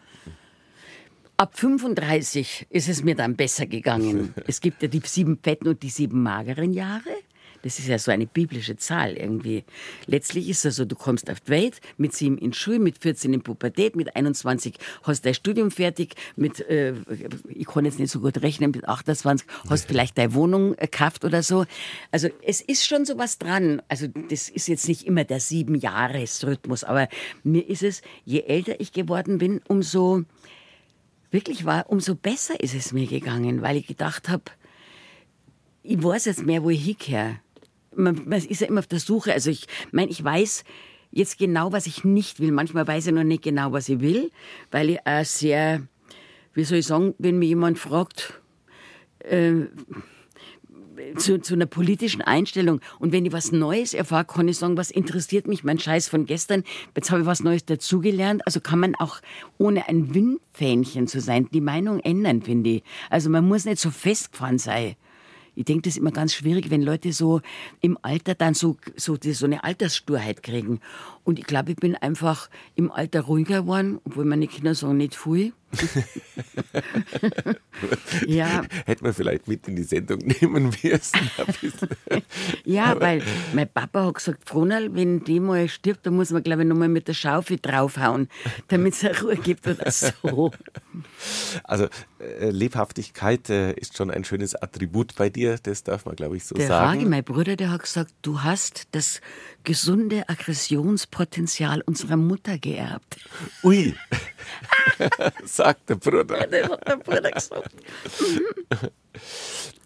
ab 1.37 1.57
35 1.57 2.67
ist 2.71 2.89
es 2.89 3.05
mir 3.05 3.15
dann 3.15 3.37
besser 3.37 3.67
gegangen. 3.67 4.35
es 4.49 4.61
gibt 4.61 4.83
ja 4.83 4.89
die 4.89 5.03
sieben 5.05 5.39
fetten 5.41 5.69
und 5.69 5.85
die 5.85 5.91
sieben 5.91 6.21
mageren 6.21 6.73
Jahre. 6.73 7.11
Das 7.63 7.79
ist 7.79 7.89
ja 7.89 7.99
so 7.99 8.11
eine 8.11 8.27
biblische 8.27 8.77
Zahl 8.77 9.17
irgendwie. 9.17 9.65
Letztlich 10.07 10.49
ist 10.49 10.65
es 10.65 10.77
so, 10.77 10.85
du 10.85 10.97
kommst 10.97 11.31
auf 11.31 11.41
die 11.41 11.51
Welt, 11.51 11.81
mit 11.97 12.15
sieben 12.15 12.39
in 12.39 12.53
Schule, 12.53 12.79
mit 12.79 12.99
14 12.99 13.33
in 13.33 13.43
Pubertät, 13.43 13.97
mit 13.97 14.17
21 14.17 14.75
hast 15.03 15.25
dein 15.25 15.35
Studium 15.35 15.71
fertig, 15.71 16.15
mit, 16.37 16.61
äh, 16.69 16.95
ich 17.49 17.67
kann 17.67 17.85
jetzt 17.85 17.99
nicht 17.99 18.11
so 18.11 18.21
gut 18.21 18.43
rechnen, 18.43 18.71
mit 18.71 18.89
28 18.89 19.47
hast 19.69 19.87
vielleicht 19.87 20.19
deine 20.19 20.35
Wohnung 20.35 20.75
äh, 20.75 20.83
gekauft 20.83 21.25
oder 21.25 21.43
so. 21.43 21.65
Also 22.11 22.29
es 22.43 22.61
ist 22.61 22.87
schon 22.87 23.05
so 23.05 23.19
was 23.19 23.39
dran. 23.39 23.83
Also 23.89 24.07
das 24.09 24.49
ist 24.49 24.69
jetzt 24.69 24.89
nicht 24.89 25.07
immer 25.07 25.25
der 25.25 25.41
sieben 25.41 25.75
Jahres-Rhythmus, 25.75 26.85
aber 26.85 27.09
mir 27.43 27.69
ist 27.69 27.83
es, 27.83 28.03
je 28.25 28.41
älter 28.41 28.81
ich 28.81 28.93
geworden 28.93 29.39
bin, 29.39 29.61
umso 29.69 30.25
wirklich 31.31 31.65
war, 31.65 31.91
umso 31.91 32.15
besser 32.15 32.59
ist 32.61 32.75
es 32.75 32.93
mir 32.93 33.07
gegangen, 33.07 33.63
weil 33.63 33.77
ich 33.77 33.87
gedacht 33.87 34.29
habe, 34.29 34.45
ich 35.83 36.03
weiß 36.03 36.25
jetzt 36.25 36.45
mehr, 36.45 36.63
wo 36.63 36.71
ich 36.71 36.85
hingehöre 36.85 37.37
man, 37.97 38.23
man 38.27 38.45
ist 38.45 38.61
ja 38.61 38.67
immer 38.67 38.81
auf 38.81 38.87
der 38.87 39.01
Suche. 39.01 39.33
Also 39.33 39.51
ich 39.51 39.67
meine, 39.93 40.11
ich 40.11 40.23
weiß 40.23 40.65
jetzt 41.11 41.39
genau, 41.39 41.73
was 41.73 41.87
ich 41.87 42.05
nicht 42.05 42.41
will. 42.41 42.53
Manchmal 42.53 42.87
weiß 42.87 43.07
ich 43.09 43.13
noch 43.13 43.25
nicht 43.25 43.43
genau, 43.43 43.73
was 43.73 43.89
ich 43.89 44.01
will, 44.01 44.31
weil 44.71 44.91
ich 44.91 45.07
auch 45.07 45.25
sehr, 45.25 45.83
wie 46.55 46.65
soll 46.65 46.79
ich 46.79 46.87
sagen, 46.87 47.15
wenn 47.19 47.39
mir 47.39 47.47
jemand 47.47 47.79
fragt, 47.79 48.41
äh, 49.21 49.67
zu, 51.17 51.41
zu 51.41 51.55
einer 51.55 51.67
politischen 51.67 52.23
Einstellung. 52.23 52.81
Und 52.99 53.13
wenn 53.13 53.27
ich 53.27 53.33
was 53.33 53.53
Neues 53.53 53.95
erfahre, 53.95 54.25
kann 54.25 54.49
ich 54.49 54.59
sagen, 54.59 54.77
was 54.77 54.91
interessiert 54.91 55.47
mich, 55.47 55.65
mein 55.65 55.79
Scheiß 55.79 56.09
von 56.09 56.27
gestern. 56.27 56.65
Jetzt 56.95 57.11
habe 57.11 57.23
ich 57.23 57.27
was 57.27 57.43
Neues 57.43 57.65
dazugelernt. 57.65 58.43
Also 58.47 58.61
kann 58.61 58.79
man 58.79 58.95
auch 58.95 59.21
ohne 59.59 59.89
ein 59.89 60.15
Windfähnchen 60.15 61.07
zu 61.07 61.21
sein, 61.21 61.49
die 61.53 61.61
Meinung 61.61 62.01
ändern, 62.01 62.43
finde 62.43 62.71
ich. 62.71 62.83
Also 63.11 63.31
man 63.31 63.47
muss 63.47 63.65
nicht 63.65 63.79
so 63.79 63.91
festgefahren 63.91 64.59
sein. 64.59 64.97
Ich 65.57 65.65
denke, 65.65 65.83
das 65.83 65.95
ist 65.95 65.99
immer 65.99 66.13
ganz 66.13 66.35
schwierig, 66.35 66.71
wenn 66.71 66.83
Leute 66.83 67.13
so 67.13 67.41
im 67.81 67.99
Alter 68.03 68.35
dann 68.35 68.55
so, 68.55 68.77
so, 68.95 69.17
so 69.21 69.47
eine 69.47 69.65
Alterssturheit 69.65 70.43
kriegen. 70.43 70.81
Und 71.27 71.41
ich 71.41 71.47
glaube, 71.47 71.73
ich 71.73 71.77
bin 71.77 71.97
einfach 71.97 72.49
im 72.77 72.93
Alter 72.93 73.23
ruhiger 73.23 73.63
geworden, 73.63 73.99
obwohl 74.05 74.25
meine 74.25 74.47
Kinder 74.47 74.77
sagen, 74.77 74.97
nicht 74.97 75.17
viel. 75.17 75.53
ja. 78.27 78.63
Hätte 78.87 79.03
man 79.03 79.13
vielleicht 79.13 79.49
mit 79.49 79.67
in 79.67 79.75
die 79.75 79.83
Sendung 79.83 80.21
nehmen 80.21 80.73
müssen. 80.83 81.31
ja, 82.65 82.99
weil 83.01 83.23
mein 83.53 83.69
Papa 83.69 84.07
hat 84.07 84.15
gesagt, 84.15 84.49
Fronal, 84.49 84.95
wenn 84.95 85.25
die 85.25 85.41
mal 85.41 85.69
stirbt, 85.69 86.07
dann 86.07 86.15
muss 86.15 86.31
man, 86.31 86.45
glaube 86.45 86.63
ich, 86.63 86.69
nochmal 86.69 86.89
mit 86.89 87.09
der 87.09 87.15
Schaufel 87.15 87.59
draufhauen, 87.61 88.29
damit 88.69 88.95
es 88.95 89.05
eine 89.05 89.21
Ruhe 89.21 89.37
gibt 89.37 89.67
oder 89.67 89.91
so. 89.91 90.53
Also 91.65 91.89
äh, 92.19 92.49
Lebhaftigkeit 92.51 93.51
äh, 93.51 93.73
ist 93.73 93.99
schon 93.99 94.11
ein 94.11 94.25
schönes 94.25 94.55
Attribut 94.55 95.15
bei 95.17 95.29
dir, 95.29 95.59
das 95.63 95.83
darf 95.83 96.07
man, 96.07 96.17
glaube 96.17 96.39
ich, 96.39 96.45
so 96.45 96.55
der 96.55 96.69
sagen. 96.69 97.01
Hagi, 97.01 97.05
mein 97.05 97.23
Bruder, 97.23 97.57
der 97.57 97.71
hat 97.71 97.83
gesagt, 97.83 98.15
du 98.23 98.43
hast 98.43 98.89
das 98.93 99.21
gesunde 99.67 100.29
Aggressionspotenzial 100.29 101.83
unserer 101.83 102.17
Mutter 102.17 102.57
geerbt. 102.57 103.19
Ui, 103.65 103.95
sagt 105.45 105.91
der 105.91 105.97
Bruder. 105.97 106.47
Der 106.47 106.97
Bruder 107.05 107.31
gesagt. 107.31 107.75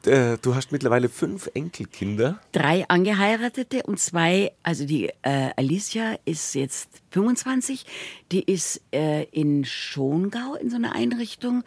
Du 0.03 0.55
hast 0.55 0.73
mittlerweile 0.73 1.11
fünf 1.11 1.51
Enkelkinder. 1.53 2.41
Drei 2.53 2.89
angeheiratete 2.89 3.83
und 3.83 4.01
zwei, 4.01 4.51
also 4.63 4.87
die 4.87 5.11
äh, 5.21 5.51
Alicia 5.57 6.19
ist 6.25 6.55
jetzt 6.55 6.89
25, 7.11 7.85
die 8.33 8.43
ist 8.43 8.81
äh, 8.95 9.25
in 9.25 9.67
Schongau 9.67 10.55
in 10.55 10.71
so 10.71 10.77
einer 10.77 10.95
Einrichtung 10.95 11.65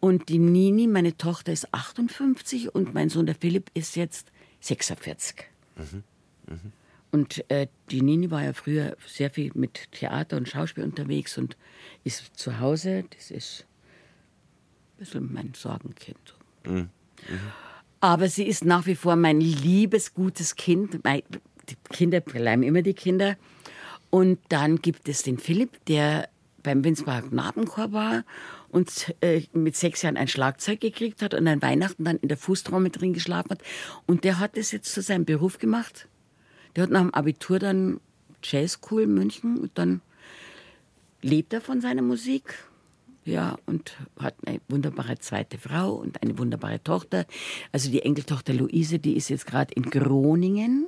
und 0.00 0.28
die 0.30 0.38
Nini, 0.38 0.88
meine 0.88 1.16
Tochter, 1.16 1.52
ist 1.52 1.72
58 1.72 2.74
und 2.74 2.92
mein 2.92 3.08
Sohn, 3.08 3.26
der 3.26 3.36
Philipp, 3.36 3.70
ist 3.72 3.94
jetzt 3.94 4.32
46. 4.62 5.44
Mhm. 5.76 6.02
Mhm. 6.48 6.72
Und 7.16 7.50
äh, 7.50 7.68
die 7.90 8.02
Nini 8.02 8.30
war 8.30 8.44
ja 8.44 8.52
früher 8.52 8.94
sehr 9.06 9.30
viel 9.30 9.50
mit 9.54 9.90
Theater 9.90 10.36
und 10.36 10.50
Schauspiel 10.50 10.84
unterwegs 10.84 11.38
und 11.38 11.56
ist 12.04 12.36
zu 12.36 12.60
Hause. 12.60 13.04
Das 13.16 13.30
ist 13.30 13.64
ein 13.64 14.98
bisschen 14.98 15.32
mein 15.32 15.54
Sorgenkind. 15.56 16.34
Mhm. 16.66 16.74
Mhm. 16.74 16.90
Aber 18.00 18.28
sie 18.28 18.46
ist 18.46 18.66
nach 18.66 18.84
wie 18.84 18.94
vor 18.94 19.16
mein 19.16 19.40
liebes, 19.40 20.12
gutes 20.12 20.56
Kind. 20.56 21.02
Mein, 21.04 21.22
die 21.70 21.76
Kinder 21.88 22.20
bleiben 22.20 22.62
immer 22.62 22.82
die 22.82 22.92
Kinder. 22.92 23.38
Und 24.10 24.38
dann 24.50 24.76
gibt 24.82 25.08
es 25.08 25.22
den 25.22 25.38
Philipp, 25.38 25.82
der 25.86 26.28
beim 26.62 26.84
Winsbacher 26.84 27.28
Knabenchor 27.28 27.92
war 27.92 28.24
und 28.68 29.14
äh, 29.22 29.40
mit 29.54 29.74
sechs 29.74 30.02
Jahren 30.02 30.18
ein 30.18 30.28
Schlagzeug 30.28 30.82
gekriegt 30.82 31.22
hat 31.22 31.32
und 31.32 31.48
an 31.48 31.62
Weihnachten 31.62 32.04
dann 32.04 32.18
in 32.18 32.28
der 32.28 32.36
Fußtrommel 32.36 32.90
drin 32.90 33.14
geschlafen 33.14 33.52
hat. 33.52 33.62
Und 34.04 34.24
der 34.24 34.38
hat 34.38 34.58
es 34.58 34.70
jetzt 34.70 34.92
zu 34.92 35.00
seinem 35.00 35.24
Beruf 35.24 35.58
gemacht. 35.58 36.08
Der 36.76 36.84
hat 36.84 36.90
nach 36.90 37.00
dem 37.00 37.14
Abitur 37.14 37.58
dann 37.58 38.00
Jazz 38.42 38.72
School 38.72 39.02
in 39.02 39.14
München 39.14 39.58
und 39.58 39.72
dann 39.74 40.02
lebt 41.22 41.52
er 41.52 41.60
von 41.60 41.80
seiner 41.80 42.02
Musik. 42.02 42.54
Ja, 43.24 43.58
und 43.66 43.96
hat 44.20 44.36
eine 44.46 44.60
wunderbare 44.68 45.18
zweite 45.18 45.58
Frau 45.58 45.94
und 45.94 46.22
eine 46.22 46.38
wunderbare 46.38 46.80
Tochter. 46.84 47.26
Also 47.72 47.90
die 47.90 48.02
Enkeltochter 48.02 48.54
Luise, 48.54 49.00
die 49.00 49.16
ist 49.16 49.30
jetzt 49.30 49.46
gerade 49.46 49.74
in 49.74 49.82
Groningen, 49.90 50.86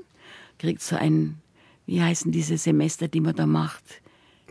kriegt 0.58 0.80
so 0.82 0.94
ein, 0.94 1.38
wie 1.86 2.00
heißen 2.00 2.30
diese 2.30 2.56
Semester, 2.56 3.08
die 3.08 3.20
man 3.20 3.34
da 3.34 3.46
macht? 3.46 3.82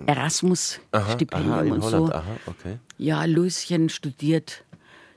Erasmus-Stipendium 0.05 1.71
und 1.71 1.81
so. 1.81 2.11
Aha, 2.11 2.23
okay. 2.45 2.77
Ja, 2.97 3.23
Luischen 3.23 3.87
studiert 3.87 4.65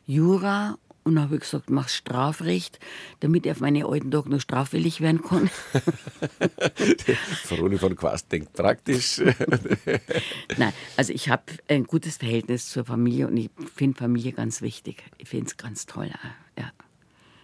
Jura 0.06 0.78
und 1.02 1.14
dann 1.14 1.24
habe 1.24 1.36
ich 1.36 1.40
gesagt, 1.40 1.70
mach 1.70 1.88
Strafrecht, 1.88 2.78
damit 3.20 3.46
ich 3.46 3.52
auf 3.52 3.60
meine 3.60 3.86
alten 3.86 4.10
Tage 4.10 4.28
noch 4.28 4.40
straffällig 4.40 5.00
werden 5.00 5.22
kann. 5.22 5.50
Veroni 7.44 7.78
von 7.78 7.96
Quast 7.96 8.30
denkt 8.30 8.52
praktisch. 8.52 9.18
Nein, 10.58 10.72
also 10.96 11.12
ich 11.12 11.30
habe 11.30 11.44
ein 11.68 11.84
gutes 11.84 12.18
Verhältnis 12.18 12.68
zur 12.68 12.84
Familie 12.84 13.28
und 13.28 13.36
ich 13.38 13.50
finde 13.74 13.98
Familie 13.98 14.32
ganz 14.32 14.60
wichtig. 14.60 15.02
Ich 15.16 15.28
finde 15.28 15.46
es 15.46 15.56
ganz 15.56 15.86
toll. 15.86 16.10
Ja. 16.58 16.70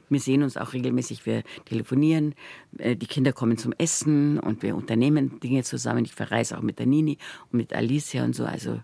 Wir 0.09 0.21
sehen 0.21 0.43
uns 0.43 0.57
auch 0.57 0.73
regelmäßig, 0.73 1.27
wir 1.27 1.43
telefonieren, 1.65 2.35
äh, 2.79 2.95
die 2.95 3.07
Kinder 3.07 3.33
kommen 3.33 3.59
zum 3.59 3.73
Essen 3.79 4.39
und 4.39 4.63
wir 4.63 4.77
unternehmen 4.77 5.41
Dinge 5.41 5.65
zusammen. 5.65 6.05
Ich 6.05 6.15
verreise 6.15 6.59
auch 6.59 6.63
mit 6.63 6.79
der 6.79 6.87
Nini 6.87 7.19
und 7.51 7.57
mit 7.57 7.73
Alicia 7.73 8.23
und 8.25 8.37
so. 8.37 8.45
Also 8.45 8.81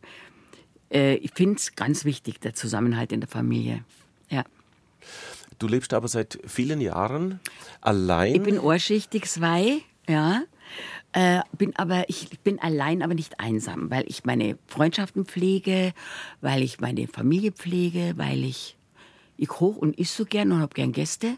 äh, 0.91 1.16
ich 1.16 1.33
finde 1.35 1.57
es 1.57 1.77
ganz 1.77 2.05
wichtig, 2.05 2.41
der 2.41 2.55
Zusammenhalt 2.55 3.12
in 3.12 3.20
der 3.20 3.29
Familie. 3.29 3.85
Ja. 4.31 4.45
Du 5.62 5.68
lebst 5.68 5.94
aber 5.94 6.08
seit 6.08 6.40
vielen 6.44 6.80
Jahren 6.80 7.38
allein. 7.80 8.34
Ich 8.34 8.42
bin 8.42 8.58
ohrschichtig 8.58 9.26
zwei, 9.26 9.78
ja. 10.08 10.42
Äh, 11.12 11.42
bin 11.56 11.76
aber 11.76 12.08
ich 12.08 12.40
bin 12.40 12.58
allein, 12.58 13.00
aber 13.00 13.14
nicht 13.14 13.38
einsam, 13.38 13.88
weil 13.88 14.02
ich 14.08 14.24
meine 14.24 14.58
Freundschaften 14.66 15.24
pflege, 15.24 15.92
weil 16.40 16.64
ich 16.64 16.80
meine 16.80 17.06
Familie 17.06 17.52
pflege, 17.52 18.14
weil 18.16 18.42
ich 18.42 18.76
ich 19.36 19.52
hoch 19.60 19.76
und 19.76 19.96
isst 20.00 20.16
so 20.16 20.24
gern 20.24 20.50
und 20.50 20.58
habe 20.58 20.74
gern 20.74 20.90
Gäste. 20.90 21.36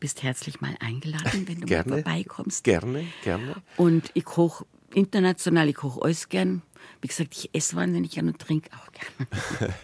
Bist 0.00 0.24
herzlich 0.24 0.60
mal 0.60 0.74
eingeladen, 0.80 1.46
wenn 1.46 1.60
du 1.60 1.66
gerne, 1.66 1.88
mal 1.88 2.02
vorbeikommst. 2.02 2.64
Gerne, 2.64 3.04
gerne. 3.22 3.54
Und 3.76 4.10
ich 4.14 4.24
koche 4.24 4.66
international, 4.92 5.68
ich 5.68 5.76
koche 5.76 6.02
alles 6.02 6.28
gern. 6.28 6.62
Wie 7.00 7.06
gesagt, 7.06 7.36
ich 7.36 7.50
esse 7.52 7.76
wahnsinnig 7.76 8.10
gern 8.10 8.26
und 8.26 8.40
trinke 8.40 8.70
auch 8.72 8.90
gern. 8.90 9.28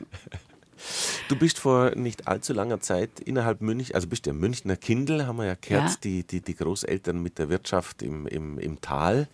Du 1.29 1.37
bist 1.37 1.59
vor 1.59 1.95
nicht 1.95 2.29
allzu 2.29 2.53
langer 2.53 2.81
Zeit 2.81 3.21
innerhalb 3.21 3.61
München, 3.61 3.95
also 3.95 4.07
bist 4.07 4.27
ja 4.27 4.33
Münchner 4.33 4.77
Kindl, 4.77 5.27
haben 5.27 5.37
wir 5.37 5.47
ja 5.47 5.57
gehört, 5.61 5.91
ja. 5.91 5.97
Die, 6.05 6.27
die, 6.27 6.41
die 6.41 6.55
Großeltern 6.55 7.23
mit 7.23 7.39
der 7.39 7.49
Wirtschaft 7.49 8.03
im, 8.03 8.27
im, 8.27 8.59
im 8.59 8.81
Tal. 8.81 9.29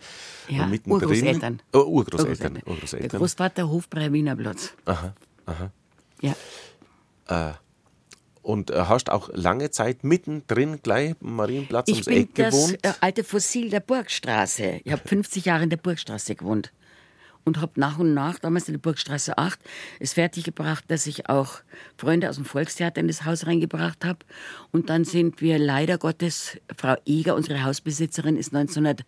Ja, 0.47 0.65
mittendrin. 0.65 1.09
Urgroßeltern. 1.09 1.61
Oh, 1.73 1.77
Urgroßeltern. 1.79 2.55
Urgroßeltern. 2.55 2.73
Urgroßeltern. 2.73 3.09
Der 3.09 3.19
Großvater 3.19 3.69
Hofbrei 3.69 4.11
Wienerplatz. 4.11 4.73
Aha, 4.85 5.13
aha. 5.45 5.71
Ja. 6.21 6.35
Äh, 7.27 7.53
und 8.41 8.71
äh, 8.71 8.85
hast 8.87 9.09
auch 9.09 9.29
lange 9.33 9.69
Zeit 9.71 10.03
mittendrin 10.03 10.79
gleich 10.81 11.15
Marienplatz 11.19 11.89
ich 11.89 11.95
ums 11.95 12.07
Eck 12.07 12.35
gewohnt? 12.35 12.71
Ich 12.73 12.81
bin 12.81 12.91
das 12.91 13.01
alte 13.01 13.23
Fossil 13.23 13.69
der 13.69 13.81
Burgstraße. 13.81 14.81
Ich 14.83 14.91
habe 14.91 15.07
50 15.07 15.45
Jahre 15.45 15.63
in 15.63 15.69
der 15.69 15.77
Burgstraße 15.77 16.35
gewohnt 16.35 16.71
und 17.45 17.61
habe 17.61 17.79
nach 17.79 17.97
und 17.99 18.13
nach, 18.13 18.39
damals 18.39 18.67
in 18.67 18.73
der 18.73 18.79
Burgstraße 18.79 19.37
8, 19.37 19.59
es 19.99 20.13
fertiggebracht, 20.13 20.85
dass 20.87 21.07
ich 21.07 21.29
auch 21.29 21.61
Freunde 21.97 22.29
aus 22.29 22.35
dem 22.35 22.45
Volkstheater 22.45 23.01
in 23.01 23.07
das 23.07 23.25
Haus 23.25 23.47
reingebracht 23.47 24.05
habe. 24.05 24.19
Und 24.71 24.89
dann 24.89 25.05
sind 25.05 25.41
wir 25.41 25.57
leider 25.57 25.97
Gottes, 25.97 26.57
Frau 26.77 26.95
Eger, 27.05 27.35
unsere 27.35 27.63
Hausbesitzerin, 27.63 28.37
ist 28.37 28.53
1900, 28.53 29.05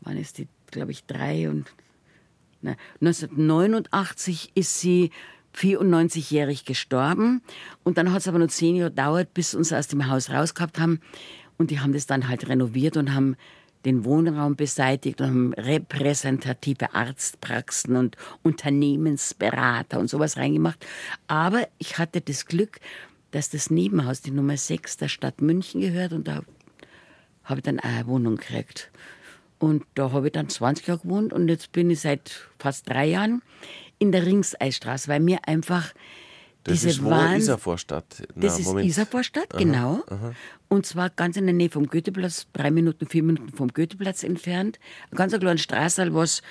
wann 0.00 0.16
ist 0.16 0.38
die, 0.38 0.48
glaube 0.70 0.92
ich, 0.92 1.04
drei 1.04 1.48
und, 1.48 1.66
na, 2.62 2.76
1989 3.00 4.52
ist 4.54 4.80
sie 4.80 5.10
94-jährig 5.56 6.64
gestorben. 6.64 7.42
Und 7.84 7.98
dann 7.98 8.12
hat 8.12 8.20
es 8.20 8.28
aber 8.28 8.38
noch 8.38 8.48
zehn 8.48 8.76
Jahre 8.76 8.90
gedauert, 8.90 9.34
bis 9.34 9.54
uns 9.54 9.72
aus 9.72 9.88
dem 9.88 10.08
Haus 10.08 10.30
rausgehabt 10.30 10.78
haben. 10.78 11.00
Und 11.58 11.70
die 11.70 11.80
haben 11.80 11.92
das 11.92 12.06
dann 12.06 12.28
halt 12.28 12.48
renoviert 12.48 12.96
und 12.96 13.14
haben 13.14 13.36
den 13.84 14.04
Wohnraum 14.04 14.56
beseitigt 14.56 15.20
und 15.20 15.26
haben 15.26 15.52
repräsentative 15.54 16.94
Arztpraxen 16.94 17.96
und 17.96 18.16
Unternehmensberater 18.42 19.98
und 19.98 20.08
sowas 20.08 20.36
reingemacht. 20.36 20.84
Aber 21.26 21.68
ich 21.78 21.98
hatte 21.98 22.20
das 22.20 22.46
Glück, 22.46 22.80
dass 23.32 23.50
das 23.50 23.70
Nebenhaus, 23.70 24.20
die 24.20 24.30
Nummer 24.30 24.56
6 24.56 24.98
der 24.98 25.08
Stadt 25.08 25.40
München 25.40 25.80
gehört 25.80 26.12
und 26.12 26.28
da 26.28 26.42
habe 27.44 27.58
ich 27.58 27.64
dann 27.64 27.80
eine 27.80 28.06
Wohnung 28.06 28.36
gekriegt. 28.36 28.90
Und 29.58 29.84
da 29.94 30.12
habe 30.12 30.26
ich 30.26 30.32
dann 30.32 30.48
20 30.48 30.86
Jahre 30.86 31.00
gewohnt 31.00 31.32
und 31.32 31.48
jetzt 31.48 31.72
bin 31.72 31.90
ich 31.90 32.00
seit 32.00 32.48
fast 32.58 32.88
drei 32.88 33.06
Jahren 33.06 33.42
in 33.98 34.10
der 34.12 34.26
Ringseisstraße, 34.26 35.08
weil 35.08 35.20
mir 35.20 35.38
einfach 35.46 35.92
das 36.64 36.74
diese 36.74 36.90
ist 36.90 37.04
wo 37.04 37.10
Wahn 37.10 37.36
Isarvorstadt. 37.36 38.22
Na, 38.34 38.42
das 38.42 38.58
ist 38.58 38.66
Moment. 38.66 38.88
Isarvorstadt, 38.88 39.50
genau. 39.56 40.02
Aha. 40.08 40.32
Und 40.68 40.86
zwar 40.86 41.10
ganz 41.10 41.36
in 41.36 41.44
der 41.44 41.54
Nähe 41.54 41.70
vom 41.70 41.86
Goetheplatz, 41.86 42.46
drei 42.52 42.70
Minuten, 42.70 43.06
vier 43.06 43.22
Minuten 43.22 43.52
vom 43.52 43.68
Goetheplatz 43.68 44.22
entfernt. 44.22 44.78
Ein 45.10 45.16
ganz 45.16 45.32
kleiner 45.38 45.58
Straße, 45.58 46.14
was 46.14 46.42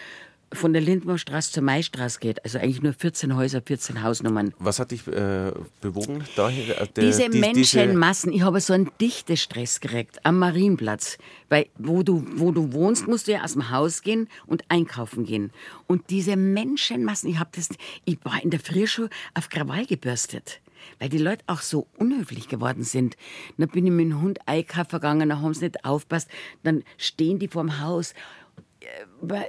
von 0.53 0.73
der 0.73 0.81
Lindmannstraße 0.81 1.51
zur 1.51 1.63
Maistraße 1.63 2.19
geht. 2.19 2.43
Also 2.43 2.59
eigentlich 2.59 2.81
nur 2.81 2.93
14 2.93 3.35
Häuser, 3.35 3.61
14 3.61 4.03
Hausnummern. 4.03 4.53
Was 4.59 4.79
hat 4.79 4.91
dich 4.91 5.07
äh, 5.07 5.51
bewogen? 5.81 6.23
Daher, 6.35 6.81
äh, 6.81 6.87
der, 6.87 7.03
diese 7.05 7.29
die, 7.29 7.39
Menschenmassen. 7.39 8.33
Ich 8.33 8.41
habe 8.41 8.59
so 8.59 8.73
einen 8.73 8.91
Dichtestress 8.99 9.79
gekriegt 9.79 10.19
am 10.23 10.39
Marienplatz. 10.39 11.17
Weil 11.49 11.67
wo 11.77 12.03
du, 12.03 12.25
wo 12.35 12.51
du 12.51 12.73
wohnst, 12.73 13.07
musst 13.07 13.27
du 13.27 13.33
ja 13.33 13.43
aus 13.43 13.53
dem 13.53 13.69
Haus 13.69 14.01
gehen 14.01 14.27
und 14.45 14.63
einkaufen 14.69 15.25
gehen. 15.25 15.51
Und 15.87 16.09
diese 16.09 16.35
Menschenmassen, 16.35 17.29
ich, 17.29 17.39
hab 17.39 17.53
das, 17.53 17.69
ich 18.05 18.17
war 18.23 18.41
in 18.43 18.49
der 18.49 18.59
Früh 18.59 18.87
schon 18.87 19.09
auf 19.33 19.49
Krawall 19.49 19.85
gebürstet. 19.85 20.61
weil 20.99 21.09
die 21.09 21.17
Leute 21.17 21.43
auch 21.47 21.61
so 21.61 21.87
unhöflich 21.97 22.47
geworden 22.47 22.83
sind. 22.83 23.15
Dann 23.57 23.69
bin 23.69 23.85
ich 23.85 23.91
mit 23.91 24.07
dem 24.07 24.21
Hund 24.21 24.39
einkaufen 24.47 24.89
gegangen, 24.91 25.29
dann 25.29 25.41
haben 25.41 25.53
sie 25.53 25.65
nicht 25.65 25.85
aufpasst, 25.85 26.29
dann 26.63 26.83
stehen 26.97 27.39
die 27.39 27.47
vorm 27.47 27.79
Haus 27.79 28.13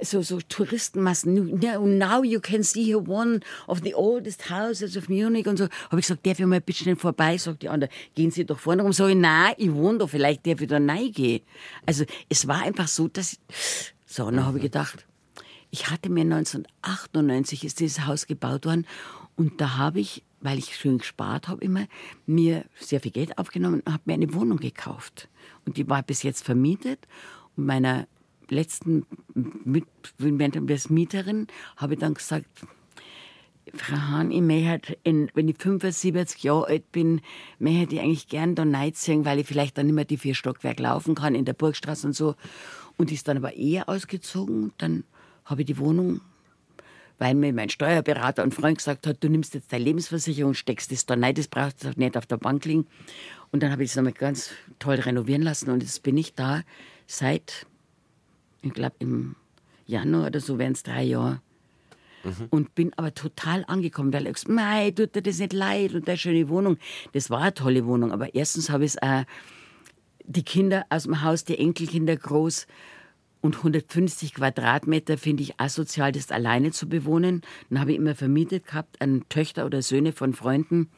so, 0.01 0.21
so 0.21 0.39
Touristenmassen. 0.39 1.59
Now 1.97 2.23
you 2.23 2.39
can 2.39 2.63
see 2.63 2.83
here 2.83 2.99
one 2.99 3.41
of 3.67 3.81
the 3.81 3.93
oldest 3.93 4.49
houses 4.49 4.95
of 4.95 5.09
Munich 5.09 5.47
und 5.47 5.57
so. 5.57 5.67
Habe 5.89 5.99
ich 5.99 6.07
gesagt, 6.07 6.25
darf 6.25 6.39
ich 6.39 6.45
mal 6.45 6.57
ein 6.57 6.61
bisschen 6.61 6.95
vorbei? 6.95 7.37
Sagt 7.37 7.63
die 7.63 7.69
andere, 7.69 7.89
gehen 8.15 8.31
Sie 8.31 8.45
doch 8.45 8.59
vorne 8.59 8.83
rum. 8.83 8.93
Sag 8.93 9.09
ich, 9.09 9.15
nein, 9.15 9.53
ich 9.57 9.71
wohne 9.71 9.99
da, 9.99 10.07
vielleicht 10.07 10.45
darf 10.45 10.61
ich 10.61 10.67
da 10.67 10.77
reingehen. 10.77 11.41
Also 11.85 12.05
es 12.29 12.47
war 12.47 12.61
einfach 12.61 12.87
so, 12.87 13.07
dass 13.07 13.33
ich, 13.33 13.39
so, 14.05 14.25
und 14.25 14.35
dann 14.35 14.45
habe 14.45 14.57
ich 14.57 14.63
gedacht, 14.63 15.05
ich 15.71 15.89
hatte 15.89 16.09
mir 16.09 16.21
1998 16.21 17.65
ist 17.65 17.79
dieses 17.79 18.05
Haus 18.05 18.27
gebaut 18.27 18.65
worden 18.65 18.85
und 19.35 19.59
da 19.59 19.77
habe 19.77 19.99
ich, 19.99 20.23
weil 20.39 20.59
ich 20.59 20.75
schön 20.75 20.99
gespart 20.99 21.47
habe 21.47 21.63
immer, 21.63 21.87
mir 22.27 22.65
sehr 22.79 22.99
viel 22.99 23.11
Geld 23.11 23.39
aufgenommen 23.39 23.81
und 23.83 23.91
habe 23.91 24.03
mir 24.05 24.13
eine 24.13 24.33
Wohnung 24.35 24.57
gekauft. 24.57 25.29
Und 25.65 25.77
die 25.77 25.89
war 25.89 26.03
bis 26.03 26.21
jetzt 26.21 26.43
vermietet 26.43 27.07
und 27.55 27.65
meiner 27.65 28.07
letzten 28.53 29.05
Mieterin 29.65 31.47
habe 31.77 31.93
ich 31.93 31.99
dann 31.99 32.13
gesagt, 32.13 32.47
Frau 33.75 33.95
Hahn, 33.95 34.31
ich 34.31 34.41
möchte, 34.41 34.97
wenn 35.03 35.47
ich 35.47 35.57
75 35.57 36.43
Jahre 36.43 36.67
alt 36.67 36.91
bin, 36.91 37.21
möchte 37.59 37.95
ich 37.95 38.01
eigentlich 38.01 38.27
gern 38.27 38.55
da 38.55 38.65
ziehen, 38.93 39.25
weil 39.25 39.39
ich 39.39 39.47
vielleicht 39.47 39.77
dann 39.77 39.87
nicht 39.87 39.95
mehr 39.95 40.05
die 40.05 40.17
vier 40.17 40.35
Stockwerke 40.35 40.83
laufen 40.83 41.15
kann 41.15 41.33
in 41.33 41.45
der 41.45 41.53
Burgstraße 41.53 42.07
und 42.07 42.13
so. 42.13 42.35
Und 42.97 43.11
ist 43.11 43.27
dann 43.27 43.37
aber 43.37 43.55
eher 43.55 43.89
ausgezogen. 43.89 44.73
Dann 44.77 45.05
habe 45.45 45.61
ich 45.61 45.67
die 45.67 45.77
Wohnung, 45.77 46.21
weil 47.17 47.35
mir 47.35 47.53
mein 47.53 47.69
Steuerberater 47.69 48.43
und 48.43 48.53
Freund 48.53 48.77
gesagt 48.77 49.07
hat, 49.07 49.23
du 49.23 49.29
nimmst 49.29 49.53
jetzt 49.53 49.71
deine 49.71 49.85
Lebensversicherung, 49.85 50.53
steckst 50.53 50.91
das 50.91 51.05
da 51.05 51.15
rein, 51.15 51.33
das 51.33 51.47
brauchst 51.47 51.83
du 51.83 51.91
nicht 51.95 52.17
auf 52.17 52.25
der 52.25 52.37
Bank 52.37 52.65
liegen. 52.65 52.85
Und 53.51 53.63
dann 53.63 53.71
habe 53.71 53.83
ich 53.83 53.91
es 53.91 53.95
nochmal 53.95 54.13
ganz 54.13 54.51
toll 54.77 54.95
renovieren 54.95 55.41
lassen 55.41 55.69
und 55.69 55.81
jetzt 55.81 56.03
bin 56.03 56.17
ich 56.17 56.35
da 56.35 56.63
seit 57.07 57.65
ich 58.63 58.73
glaube 58.73 58.95
im 58.99 59.35
Januar 59.85 60.27
oder 60.27 60.39
so 60.39 60.57
wären 60.57 60.73
es 60.73 60.83
drei 60.83 61.03
Jahre. 61.03 61.41
Mhm. 62.23 62.47
Und 62.49 62.75
bin 62.75 62.93
aber 62.95 63.13
total 63.13 63.65
angekommen, 63.67 64.13
weil 64.13 64.27
ich 64.27 64.33
gesagt 64.33 64.49
mei, 64.49 64.91
tut 64.91 65.15
dir 65.15 65.21
das 65.21 65.39
nicht 65.39 65.53
leid 65.53 65.93
und 65.93 66.07
eine 66.07 66.17
schöne 66.17 66.47
Wohnung. 66.49 66.77
Das 67.11 67.29
war 67.29 67.41
eine 67.41 67.53
tolle 67.53 67.85
Wohnung, 67.85 68.11
aber 68.11 68.33
erstens 68.33 68.69
habe 68.69 68.85
ich 68.85 69.01
auch 69.03 69.25
die 70.25 70.43
Kinder 70.43 70.85
aus 70.89 71.03
dem 71.03 71.21
Haus, 71.21 71.43
die 71.43 71.57
Enkelkinder 71.57 72.15
groß 72.15 72.65
und 73.41 73.57
150 73.57 74.35
Quadratmeter 74.35 75.17
finde 75.17 75.43
ich 75.43 75.59
asozial, 75.59 76.13
das 76.13 76.31
alleine 76.31 76.71
zu 76.71 76.87
bewohnen. 76.87 77.41
Dann 77.69 77.81
habe 77.81 77.91
ich 77.91 77.97
immer 77.97 78.15
vermietet 78.15 78.67
gehabt 78.67 79.01
an 79.01 79.25
Töchter 79.27 79.65
oder 79.65 79.81
Söhne 79.81 80.13
von 80.13 80.33
Freunden. 80.33 80.89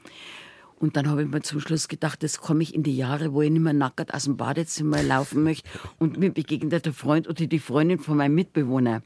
Und 0.77 0.97
dann 0.97 1.09
habe 1.09 1.23
ich 1.23 1.29
mir 1.29 1.41
zum 1.41 1.61
Schluss 1.61 1.87
gedacht, 1.87 2.21
das 2.21 2.39
komme 2.39 2.61
ich 2.61 2.75
in 2.75 2.83
die 2.83 2.97
Jahre, 2.97 3.33
wo 3.33 3.41
ich 3.41 3.49
nicht 3.49 3.61
mehr 3.61 3.73
nackert 3.73 4.13
aus 4.13 4.25
dem 4.25 4.35
Badezimmer 4.35 5.01
laufen 5.01 5.43
möchte 5.43 5.69
und 5.99 6.17
mir 6.17 6.31
begegnet 6.31 6.85
der 6.85 6.93
Freund 6.93 7.29
oder 7.29 7.45
die 7.47 7.59
Freundin 7.59 7.99
von 7.99 8.17
meinem 8.17 8.35
Mitbewohner. 8.35 9.01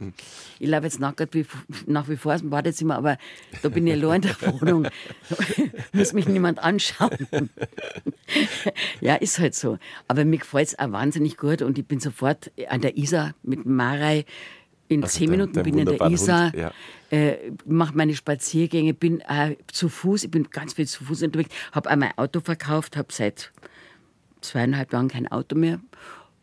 Ich 0.59 0.67
laufe 0.67 0.86
jetzt 0.86 0.99
nackert 0.99 1.36
wie, 1.36 1.45
nach 1.86 2.09
wie 2.09 2.17
vor 2.17 2.34
aus 2.34 2.41
dem 2.41 2.49
Badezimmer, 2.49 2.95
aber 2.95 3.17
da 3.61 3.70
bin 3.70 3.86
ich 3.86 3.93
allein 3.93 4.24
in 4.24 4.30
der 4.41 4.61
Wohnung. 4.61 4.88
Muss 5.93 6.13
mich 6.13 6.28
niemand 6.28 6.59
anschauen. 6.59 7.49
ja, 9.01 9.15
ist 9.15 9.38
halt 9.38 9.53
so. 9.53 9.78
Aber 10.07 10.26
mir 10.26 10.39
gefällt 10.39 10.70
es 10.70 10.80
auch 10.80 10.91
wahnsinnig 10.91 11.38
gut 11.38 11.61
und 11.61 11.78
ich 11.78 11.86
bin 11.86 11.99
sofort 11.99 12.51
an 12.67 12.82
der 12.82 12.97
Isar 12.97 13.36
mit 13.43 13.65
Marei 13.65 14.26
in 14.89 15.03
also 15.03 15.17
zehn 15.17 15.29
Minuten 15.29 15.63
bin 15.63 15.77
ich 15.77 15.87
in 15.87 15.97
der 15.97 16.09
Isar, 16.09 16.53
ja. 16.55 16.71
äh, 17.11 17.51
mache 17.65 17.95
meine 17.95 18.15
Spaziergänge, 18.15 18.93
bin 18.93 19.21
äh, 19.21 19.55
zu 19.71 19.87
Fuß, 19.87 20.25
ich 20.25 20.31
bin 20.31 20.49
ganz 20.49 20.73
viel 20.73 20.87
zu 20.87 21.05
Fuß 21.05 21.21
unterwegs, 21.23 21.53
habe 21.71 21.89
einmal 21.89 22.09
ein 22.09 22.17
Auto 22.17 22.41
verkauft, 22.41 22.97
habe 22.97 23.13
seit 23.13 23.51
zweieinhalb 24.41 24.91
Jahren 24.91 25.07
kein 25.07 25.27
Auto 25.27 25.55
mehr, 25.55 25.79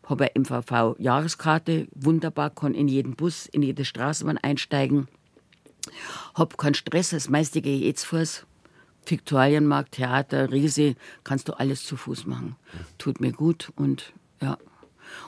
habe 0.05 0.31
eine 0.33 0.43
MVV-Jahreskarte, 0.43 1.87
wunderbar, 1.93 2.49
kann 2.49 2.73
in 2.73 2.87
jeden 2.87 3.15
Bus, 3.15 3.47
in 3.47 3.61
jede 3.61 3.83
Straßenbahn 3.83 4.37
einsteigen, 4.37 5.09
habe 6.33 6.55
keinen 6.55 6.73
Stress, 6.73 7.09
das 7.09 7.29
meiste 7.29 7.61
gehe 7.61 7.77
ich 7.77 7.83
jetzt 7.83 8.05
Fuß. 8.05 8.45
Viktualienmarkt, 9.05 9.93
Theater, 9.93 10.51
Riese, 10.51 10.95
kannst 11.23 11.47
du 11.47 11.53
alles 11.53 11.85
zu 11.85 11.95
Fuß 11.95 12.25
machen. 12.25 12.57
Tut 12.97 13.21
mir 13.21 13.31
gut 13.31 13.71
und 13.77 14.11
ja. 14.41 14.57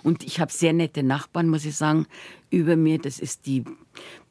Und 0.03 0.23
ich 0.23 0.39
habe 0.39 0.51
sehr 0.51 0.73
nette 0.73 1.03
Nachbarn, 1.03 1.47
muss 1.47 1.65
ich 1.65 1.75
sagen, 1.75 2.07
über 2.49 2.75
mir. 2.75 2.99
Das 2.99 3.19
ist 3.19 3.45
die 3.45 3.63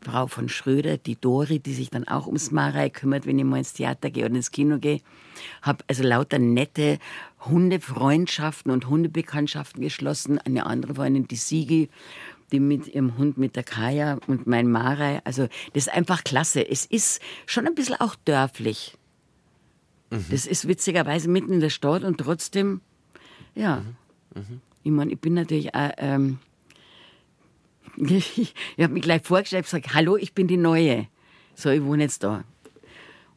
Frau 0.01 0.27
von 0.27 0.49
Schröder, 0.49 0.97
die 0.97 1.17
Dori, 1.17 1.59
die 1.59 1.75
sich 1.75 1.91
dann 1.91 2.07
auch 2.07 2.27
ums 2.27 2.51
Marei 2.51 2.89
kümmert, 2.91 3.27
wenn 3.27 3.39
ich 3.39 3.45
mal 3.45 3.59
ins 3.59 3.73
Theater 3.73 4.11
gehe 4.11 4.25
oder 4.25 4.35
ins 4.35 4.51
Kino 4.51 4.79
gehe. 4.79 5.01
Habe 5.63 5.85
also 5.89 6.03
lauter 6.03 6.39
nette 6.39 6.99
Hundefreundschaften 7.41 8.73
und 8.73 8.89
Hundebekanntschaften 8.89 9.83
geschlossen. 9.83 10.39
Eine 10.39 10.67
andere 10.67 10.95
Freundin, 10.95 11.29
die 11.29 11.37
Sigi, 11.37 11.89
die 12.53 12.61
mit 12.61 12.89
ihrem 12.89 13.19
Hund, 13.19 13.39
mit 13.39 13.57
der 13.57 13.65
Kaya 13.65 14.19
und 14.27 14.47
mein 14.47 14.71
Marei. 14.71 15.21
Also 15.25 15.49
das 15.73 15.87
ist 15.87 15.93
einfach 15.93 16.25
klasse. 16.25 16.69
Es 16.69 16.87
ist 16.87 17.21
schon 17.47 17.67
ein 17.67 17.75
bisschen 17.75 18.01
auch 18.01 18.15
dörflich. 18.25 18.97
Mhm. 20.11 20.27
Das 20.31 20.47
ist 20.47 20.67
witzigerweise 20.67 21.29
mitten 21.29 21.53
in 21.53 21.61
der 21.61 21.71
Stadt 21.71 22.05
und 22.05 22.19
trotzdem, 22.19 22.81
ja. 23.55 23.83
Mhm. 24.35 24.41
Mhm. 24.41 24.61
Ich 24.83 24.91
meine, 24.91 25.13
ich 25.13 25.21
bin 25.21 25.35
natürlich 25.35 25.75
auch, 25.75 25.91
ähm, 25.99 26.39
ich 27.97 28.55
habe 28.79 28.93
mich 28.93 29.03
gleich 29.03 29.23
vorgestellt, 29.23 29.65
und 29.65 29.71
gesagt, 29.71 29.95
hallo, 29.95 30.17
ich 30.17 30.33
bin 30.33 30.47
die 30.47 30.57
Neue. 30.57 31.07
So, 31.55 31.71
ich 31.71 31.83
wohne 31.83 32.05
jetzt 32.05 32.23
da. 32.23 32.45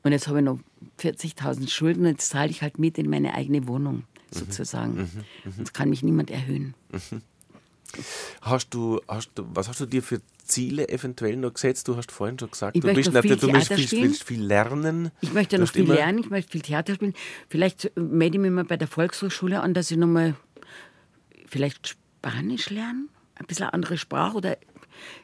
Und 0.04 0.12
jetzt 0.12 0.28
habe 0.28 0.40
ich 0.40 0.46
noch 0.46 0.60
40.000 1.00 1.70
Schulden 1.70 2.02
und 2.02 2.12
jetzt 2.12 2.30
zahle 2.30 2.50
ich 2.50 2.62
halt 2.62 2.80
mit 2.80 2.98
in 2.98 3.10
meine 3.10 3.34
eigene 3.34 3.68
Wohnung, 3.68 4.04
sozusagen. 4.32 4.94
Mhm, 4.94 5.02
mhm, 5.44 5.54
Sonst 5.58 5.74
kann 5.74 5.90
mich 5.90 6.04
niemand 6.04 6.32
erhöhen. 6.32 6.74
Mhm. 6.92 7.22
Hast 8.42 8.74
du, 8.74 9.02
hast 9.08 9.32
du, 9.36 9.46
was 9.54 9.68
hast 9.68 9.82
du 9.82 9.86
dir 9.86 10.02
für 10.02 10.22
Ziele 10.46 10.88
eventuell 10.88 11.36
noch 11.36 11.54
gesetzt? 11.54 11.88
Du 11.88 11.98
hast 11.98 12.12
vorhin 12.12 12.40
schon 12.40 12.50
gesagt, 12.50 12.76
ich 12.76 12.82
du, 12.82 12.94
bist 12.94 13.12
viel 13.12 13.36
du 13.36 13.52
willst 13.52 13.74
viel, 13.74 13.88
viel, 13.88 14.14
viel, 14.14 14.42
lernen. 14.42 15.12
Ich 15.20 15.34
möchte 15.34 15.60
noch 15.60 15.68
viel 15.68 15.92
lernen, 15.92 16.20
ich 16.20 16.30
möchte 16.30 16.52
viel 16.52 16.62
Theater 16.62 16.96
spielen. 16.96 17.14
Vielleicht 17.50 17.92
melde 17.98 18.38
ich 18.38 18.42
mich 18.42 18.52
mal 18.52 18.64
bei 18.64 18.78
der 18.78 18.88
Volkshochschule 18.88 19.62
an, 19.62 19.74
dass 19.74 19.92
ich 19.92 19.98
nochmal 19.98 20.36
vielleicht 21.52 21.88
Spanisch 21.88 22.70
lernen, 22.70 23.10
ein 23.36 23.46
bisschen 23.46 23.66
eine 23.66 23.74
andere 23.74 23.98
Sprache 23.98 24.38
oder 24.38 24.58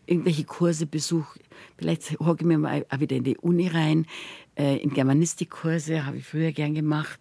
irgendwelche 0.05 0.43
Kurse 0.43 0.85
besuche. 0.85 1.39
Vielleicht 1.77 2.19
hocke 2.19 2.41
ich 2.41 2.47
mir 2.47 2.57
mal 2.57 2.85
auch 2.89 2.99
wieder 2.99 3.15
in 3.15 3.23
die 3.23 3.37
Uni 3.37 3.67
rein. 3.67 4.05
Äh, 4.55 4.77
in 4.77 4.93
Germanistikkurse 4.93 6.05
habe 6.05 6.17
ich 6.17 6.25
früher 6.25 6.51
gern 6.51 6.73
gemacht. 6.73 7.19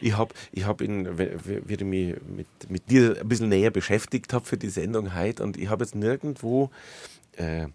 Ich 0.00 0.16
habe, 0.16 0.34
ich 0.52 0.66
hab 0.66 0.80
wie 0.80 1.74
ich 1.74 1.84
mich 1.84 2.14
mit, 2.28 2.46
mit 2.68 2.90
dir 2.90 3.16
ein 3.18 3.28
bisschen 3.28 3.48
näher 3.48 3.70
beschäftigt 3.70 4.32
habe 4.32 4.44
für 4.44 4.58
die 4.58 4.68
Sendung 4.68 5.14
heute 5.14 5.42
und 5.42 5.56
ich 5.56 5.68
habe 5.68 5.84
jetzt 5.84 5.94
nirgendwo 5.94 6.70
äh, 7.36 7.68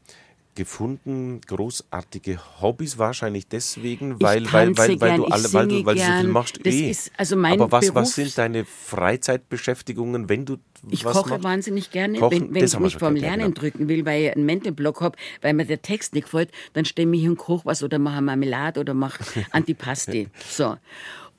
gefunden, 0.59 1.39
großartige 1.47 2.37
Hobbys 2.59 2.97
wahrscheinlich 2.97 3.47
deswegen, 3.47 4.21
weil, 4.21 4.43
weil, 4.51 4.77
weil, 4.77 4.99
weil, 4.99 5.15
du 5.15 5.23
alle, 5.23 5.53
weil, 5.53 5.67
du, 5.69 5.85
weil 5.85 5.95
du 5.95 6.01
so 6.01 6.11
viel 6.11 6.27
machst. 6.27 6.65
Eh. 6.65 6.93
also 7.15 7.37
mein 7.37 7.53
Aber 7.53 7.71
was, 7.71 7.95
was 7.95 8.15
sind 8.15 8.37
deine 8.37 8.65
Freizeitbeschäftigungen, 8.65 10.27
wenn 10.27 10.43
du 10.43 10.57
Ich 10.89 11.05
koche 11.05 11.41
wahnsinnig 11.45 11.91
gerne, 11.91 12.19
wenn, 12.19 12.53
wenn 12.53 12.65
ich 12.65 12.77
mich 12.77 12.97
vorm 12.97 13.15
Lernen 13.15 13.53
genau. 13.53 13.53
drücken 13.57 13.87
will, 13.87 14.05
weil 14.05 14.23
ich 14.23 14.35
einen 14.35 14.45
Mentalblock 14.45 14.99
habe, 14.99 15.17
weil 15.41 15.53
mir 15.53 15.65
der 15.65 15.81
Text 15.81 16.13
nicht 16.13 16.25
gefällt, 16.25 16.51
dann 16.73 16.83
stelle 16.83 17.07
ich 17.07 17.21
mich 17.21 17.29
und 17.29 17.37
koche 17.37 17.65
was 17.65 17.81
oder 17.81 17.97
mache 17.97 18.21
Marmelade 18.21 18.81
oder 18.81 18.93
mache 18.93 19.23
Antipasti. 19.51 20.27
so. 20.49 20.75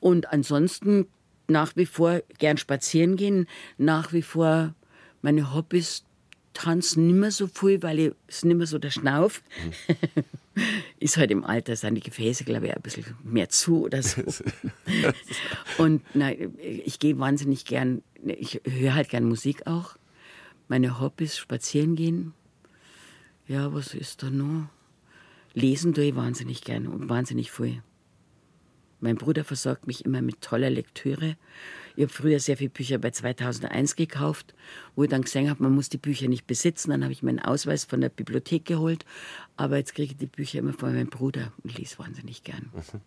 Und 0.01 0.33
ansonsten 0.33 1.09
nach 1.47 1.77
wie 1.77 1.85
vor 1.85 2.23
gern 2.39 2.57
spazieren 2.57 3.17
gehen, 3.17 3.47
nach 3.77 4.15
wie 4.15 4.23
vor 4.23 4.75
meine 5.21 5.53
Hobbys 5.53 6.05
tanzen 6.61 7.07
nicht 7.07 7.17
mehr 7.17 7.31
so 7.31 7.47
viel, 7.47 7.83
weil 7.83 7.99
ich 7.99 8.13
es 8.27 8.45
nicht 8.45 8.57
mehr 8.57 8.67
so 8.67 8.79
der 8.79 8.91
Schnauf. 8.91 9.43
Mhm. 9.65 10.25
ist 10.99 11.17
halt 11.17 11.31
im 11.31 11.45
Alter, 11.45 11.75
sind 11.77 11.95
die 11.95 12.03
Gefäße, 12.03 12.45
glaube 12.45 12.67
ich, 12.67 12.77
ein 12.77 12.83
bisschen 12.83 13.05
mehr 13.25 13.49
zu 13.49 13.85
oder 13.85 14.03
so. 14.03 14.23
und 15.79 16.03
nein, 16.15 16.55
ich 16.59 16.99
gehe 16.99 17.19
wahnsinnig 17.19 17.65
gern, 17.65 18.03
ich 18.25 18.61
höre 18.65 18.95
halt 18.95 19.09
gern 19.09 19.25
Musik 19.25 19.67
auch. 19.67 19.97
Meine 20.69 21.01
Hobbys, 21.01 21.37
spazieren 21.37 21.97
gehen. 21.97 22.35
Ja, 23.49 23.73
was 23.73 23.95
ist 23.95 24.23
da 24.23 24.31
noch? 24.31 24.69
Lesen 25.55 25.95
tue 25.95 26.05
ich 26.05 26.15
wahnsinnig 26.15 26.63
gern 26.63 26.87
und 26.87 27.09
wahnsinnig 27.09 27.51
viel. 27.51 27.83
Mein 29.01 29.17
Bruder 29.17 29.45
versorgt 29.45 29.87
mich 29.87 30.05
immer 30.05 30.23
mit 30.23 30.43
toller 30.43 30.71
Lektüre. 30.71 31.37
Ich 32.01 32.05
habe 32.05 32.15
früher 32.15 32.41
sehr 32.41 32.57
viele 32.57 32.71
Bücher 32.71 32.97
bei 32.97 33.11
2001 33.11 33.95
gekauft, 33.95 34.55
wo 34.97 35.03
ich 35.03 35.11
dann 35.11 35.21
gesehen 35.21 35.51
habe, 35.51 35.63
man 35.63 35.75
muss 35.75 35.91
die 35.91 35.99
Bücher 35.99 36.29
nicht 36.29 36.47
besitzen. 36.47 36.93
Dann 36.93 37.03
habe 37.03 37.13
ich 37.13 37.23
meinen 37.23 37.41
Ausweis 37.41 37.85
von 37.85 38.01
der 38.01 38.09
Bibliothek 38.09 38.65
geholt. 38.65 39.05
Aber 39.59 39.77
jetzt 39.77 39.95
kriege 39.95 40.13
ich 40.13 40.17
die 40.17 40.25
Bücher 40.25 40.61
immer 40.61 40.73
von 40.73 40.95
meinem 40.95 41.11
Bruder 41.11 41.53
und 41.63 41.77
lese 41.77 41.99
wahnsinnig 41.99 42.43
gern. 42.43 42.71
Mhm. 42.73 43.01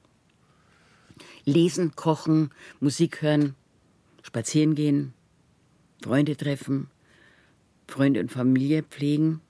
Lesen, 1.44 1.96
kochen, 1.96 2.52
Musik 2.82 3.24
hören, 3.24 3.56
spazieren 4.22 4.76
gehen, 4.76 5.16
Freunde 6.04 6.38
treffen, 6.38 6.88
Freunde 7.88 8.20
und 8.20 8.32
Familie 8.32 8.84
pflegen. 8.84 9.42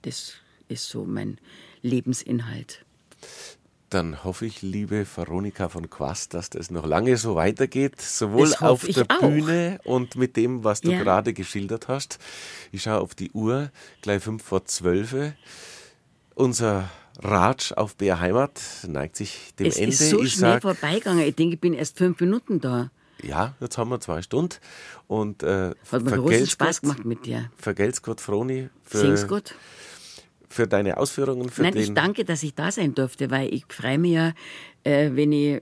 Das 0.00 0.36
ist 0.68 0.88
so 0.88 1.04
mein 1.04 1.36
Lebensinhalt. 1.82 2.86
Dann 3.90 4.24
hoffe 4.24 4.46
ich, 4.46 4.62
liebe 4.62 5.06
Veronika 5.14 5.68
von 5.68 5.88
Quast, 5.88 6.34
dass 6.34 6.50
das 6.50 6.70
noch 6.70 6.84
lange 6.86 7.16
so 7.16 7.36
weitergeht, 7.36 8.00
sowohl 8.00 8.52
auf 8.60 8.84
der. 8.86 9.04
Bühne 9.04 9.78
und 9.84 10.16
mit 10.16 10.36
dem, 10.36 10.64
was 10.64 10.80
du 10.80 10.90
Ja. 10.90 10.98
gerade 10.98 11.32
geschildert 11.32 11.86
hast. 11.86 12.18
Ich 12.72 12.82
schaue 12.82 13.00
auf 13.00 13.14
die 13.14 13.30
Uhr, 13.32 13.70
gleich 14.02 14.22
fünf 14.22 14.42
vor 14.42 14.64
zwölf. 14.64 15.14
Unser 16.34 16.90
Ratsch 17.22 17.72
auf 17.72 17.94
BR 17.96 18.18
Heimat 18.18 18.60
neigt 18.88 19.14
sich 19.16 19.54
dem 19.58 19.68
es 19.68 19.76
Ende. 19.76 19.90
ist 19.90 20.10
so 20.10 20.22
ich 20.22 20.32
schnell 20.32 20.54
sag, 20.54 20.62
vorbeigegangen. 20.62 21.24
Ich 21.24 21.36
denke, 21.36 21.54
ich 21.54 21.60
bin 21.60 21.74
erst 21.74 21.96
fünf 21.96 22.18
Minuten 22.20 22.60
da. 22.60 22.90
ja, 23.22 23.54
jetzt 23.60 23.78
haben 23.78 23.90
wir 23.90 24.00
zwei 24.00 24.20
Stunden 24.22 24.56
und 25.06 25.44
äh, 25.44 25.70
Hat 25.92 26.02
mir 26.02 26.10
großen 26.10 26.10
vergelt's 26.24 26.50
Spaß 26.50 26.80
Gott- 26.80 26.90
gemacht 26.90 27.04
mit 27.04 27.26
dir. 27.26 27.50
Vergelt's 27.56 28.02
Gott, 28.02 28.20
Froni, 28.20 28.68
Sing's 28.90 29.28
gut. 29.28 29.54
Für 30.54 30.66
deine 30.66 30.96
Ausführungen, 30.96 31.50
für 31.50 31.62
Nein, 31.62 31.76
ich 31.76 31.92
danke, 31.94 32.24
dass 32.24 32.42
ich 32.42 32.54
da 32.54 32.70
sein 32.70 32.94
durfte, 32.94 33.30
weil 33.30 33.52
ich 33.52 33.64
freue 33.68 33.98
mich 33.98 34.12
ja, 34.12 34.32
äh, 34.84 35.10
wenn 35.14 35.32
ich 35.32 35.60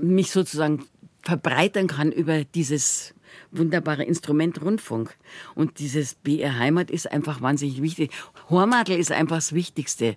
mich 0.00 0.30
sozusagen 0.30 0.84
verbreitern 1.22 1.88
kann 1.88 2.12
über 2.12 2.44
dieses 2.44 3.14
wunderbare 3.50 4.04
Instrument 4.04 4.62
Rundfunk. 4.62 5.16
Und 5.54 5.78
dieses 5.78 6.14
BR 6.14 6.58
Heimat 6.58 6.90
ist 6.90 7.10
einfach 7.10 7.40
wahnsinnig 7.42 7.82
wichtig. 7.82 8.12
Hormadl 8.48 8.92
ist 8.92 9.12
einfach 9.12 9.36
das 9.36 9.52
Wichtigste. 9.52 10.16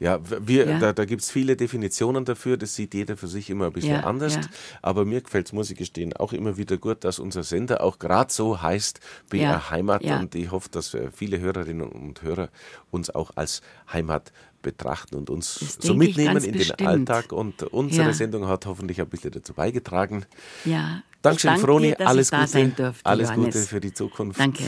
Ja, 0.00 0.18
wir, 0.24 0.66
Ja. 0.66 0.78
da, 0.78 0.92
da 0.94 1.04
gibt 1.04 1.20
es 1.20 1.30
viele 1.30 1.56
Definitionen 1.56 2.24
dafür, 2.24 2.56
das 2.56 2.74
sieht 2.74 2.94
jeder 2.94 3.16
für 3.18 3.26
sich 3.28 3.50
immer 3.50 3.66
ein 3.66 3.72
bisschen 3.72 3.92
Ja, 3.96 4.00
anders. 4.04 4.34
ja. 4.36 4.40
Aber 4.80 5.04
mir 5.04 5.20
gefällt 5.20 5.46
es, 5.48 5.52
muss 5.52 5.70
ich 5.70 5.76
gestehen, 5.76 6.14
auch 6.16 6.32
immer 6.32 6.56
wieder 6.56 6.78
gut, 6.78 7.04
dass 7.04 7.18
unser 7.18 7.42
Sender 7.42 7.82
auch 7.82 7.98
gerade 7.98 8.32
so 8.32 8.62
heißt, 8.62 8.98
BR 9.28 9.70
Heimat. 9.70 10.02
Und 10.02 10.34
ich 10.34 10.50
hoffe, 10.50 10.70
dass 10.70 10.94
äh, 10.94 11.10
viele 11.14 11.38
Hörerinnen 11.38 11.86
und 11.86 12.22
Hörer 12.22 12.48
uns 12.90 13.10
auch 13.10 13.32
als 13.36 13.60
Heimat 13.92 14.32
betrachten 14.62 15.16
und 15.16 15.28
uns 15.30 15.58
Das 15.60 15.78
so 15.86 15.94
mitnehmen 15.94 16.36
in 16.38 16.52
den 16.52 16.58
bestimmt. 16.58 16.86
Alltag. 16.86 17.32
Und 17.32 17.62
unsere. 17.64 18.12
Sendung 18.14 18.46
hat 18.48 18.64
hoffentlich 18.66 19.00
ein 19.00 19.08
bisschen 19.08 19.30
dazu 19.32 19.52
beigetragen. 19.54 20.24
Ja. 20.64 21.02
Dankeschön, 21.22 21.50
danke 21.50 21.66
Froni. 21.66 21.88
dir, 21.94 22.06
alles 22.08 22.30
Gute. 22.30 22.46
sein 22.46 22.74
durfte, 22.74 23.04
alles 23.06 23.28
Johannes. 23.28 23.54
Gute 23.54 23.58
für 23.66 23.80
die 23.80 23.92
Zukunft. 23.92 24.40
Danke. 24.40 24.64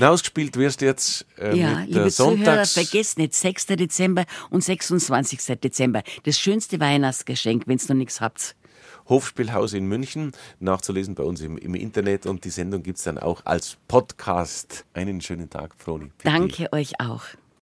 Hinausgespielt 0.00 0.56
wirst 0.56 0.80
du 0.80 0.86
jetzt 0.86 1.26
äh, 1.38 1.54
Ja, 1.56 1.80
mit 1.80 1.88
liebe 1.88 2.10
Zuhörer, 2.10 2.10
Sonntags... 2.10 2.72
vergesst 2.72 3.18
nicht, 3.18 3.34
6. 3.34 3.66
Dezember 3.66 4.24
und 4.48 4.64
26. 4.64 5.60
Dezember. 5.60 6.02
Das 6.22 6.38
schönste 6.38 6.80
Weihnachtsgeschenk, 6.80 7.64
wenn 7.66 7.76
ihr 7.76 7.84
noch 7.88 7.96
nichts 7.96 8.20
habt. 8.20 8.56
Hofspielhaus 9.10 9.74
in 9.74 9.84
München, 9.86 10.32
nachzulesen 10.58 11.14
bei 11.14 11.24
uns 11.24 11.42
im, 11.42 11.58
im 11.58 11.74
Internet 11.74 12.24
und 12.24 12.44
die 12.44 12.50
Sendung 12.50 12.82
gibt 12.82 12.96
es 12.96 13.04
dann 13.04 13.18
auch 13.18 13.44
als 13.44 13.76
Podcast. 13.88 14.86
Einen 14.94 15.20
schönen 15.20 15.50
Tag, 15.50 15.74
Froni. 15.76 16.12
Danke 16.22 16.72
euch 16.72 16.98
auch. 17.00 17.24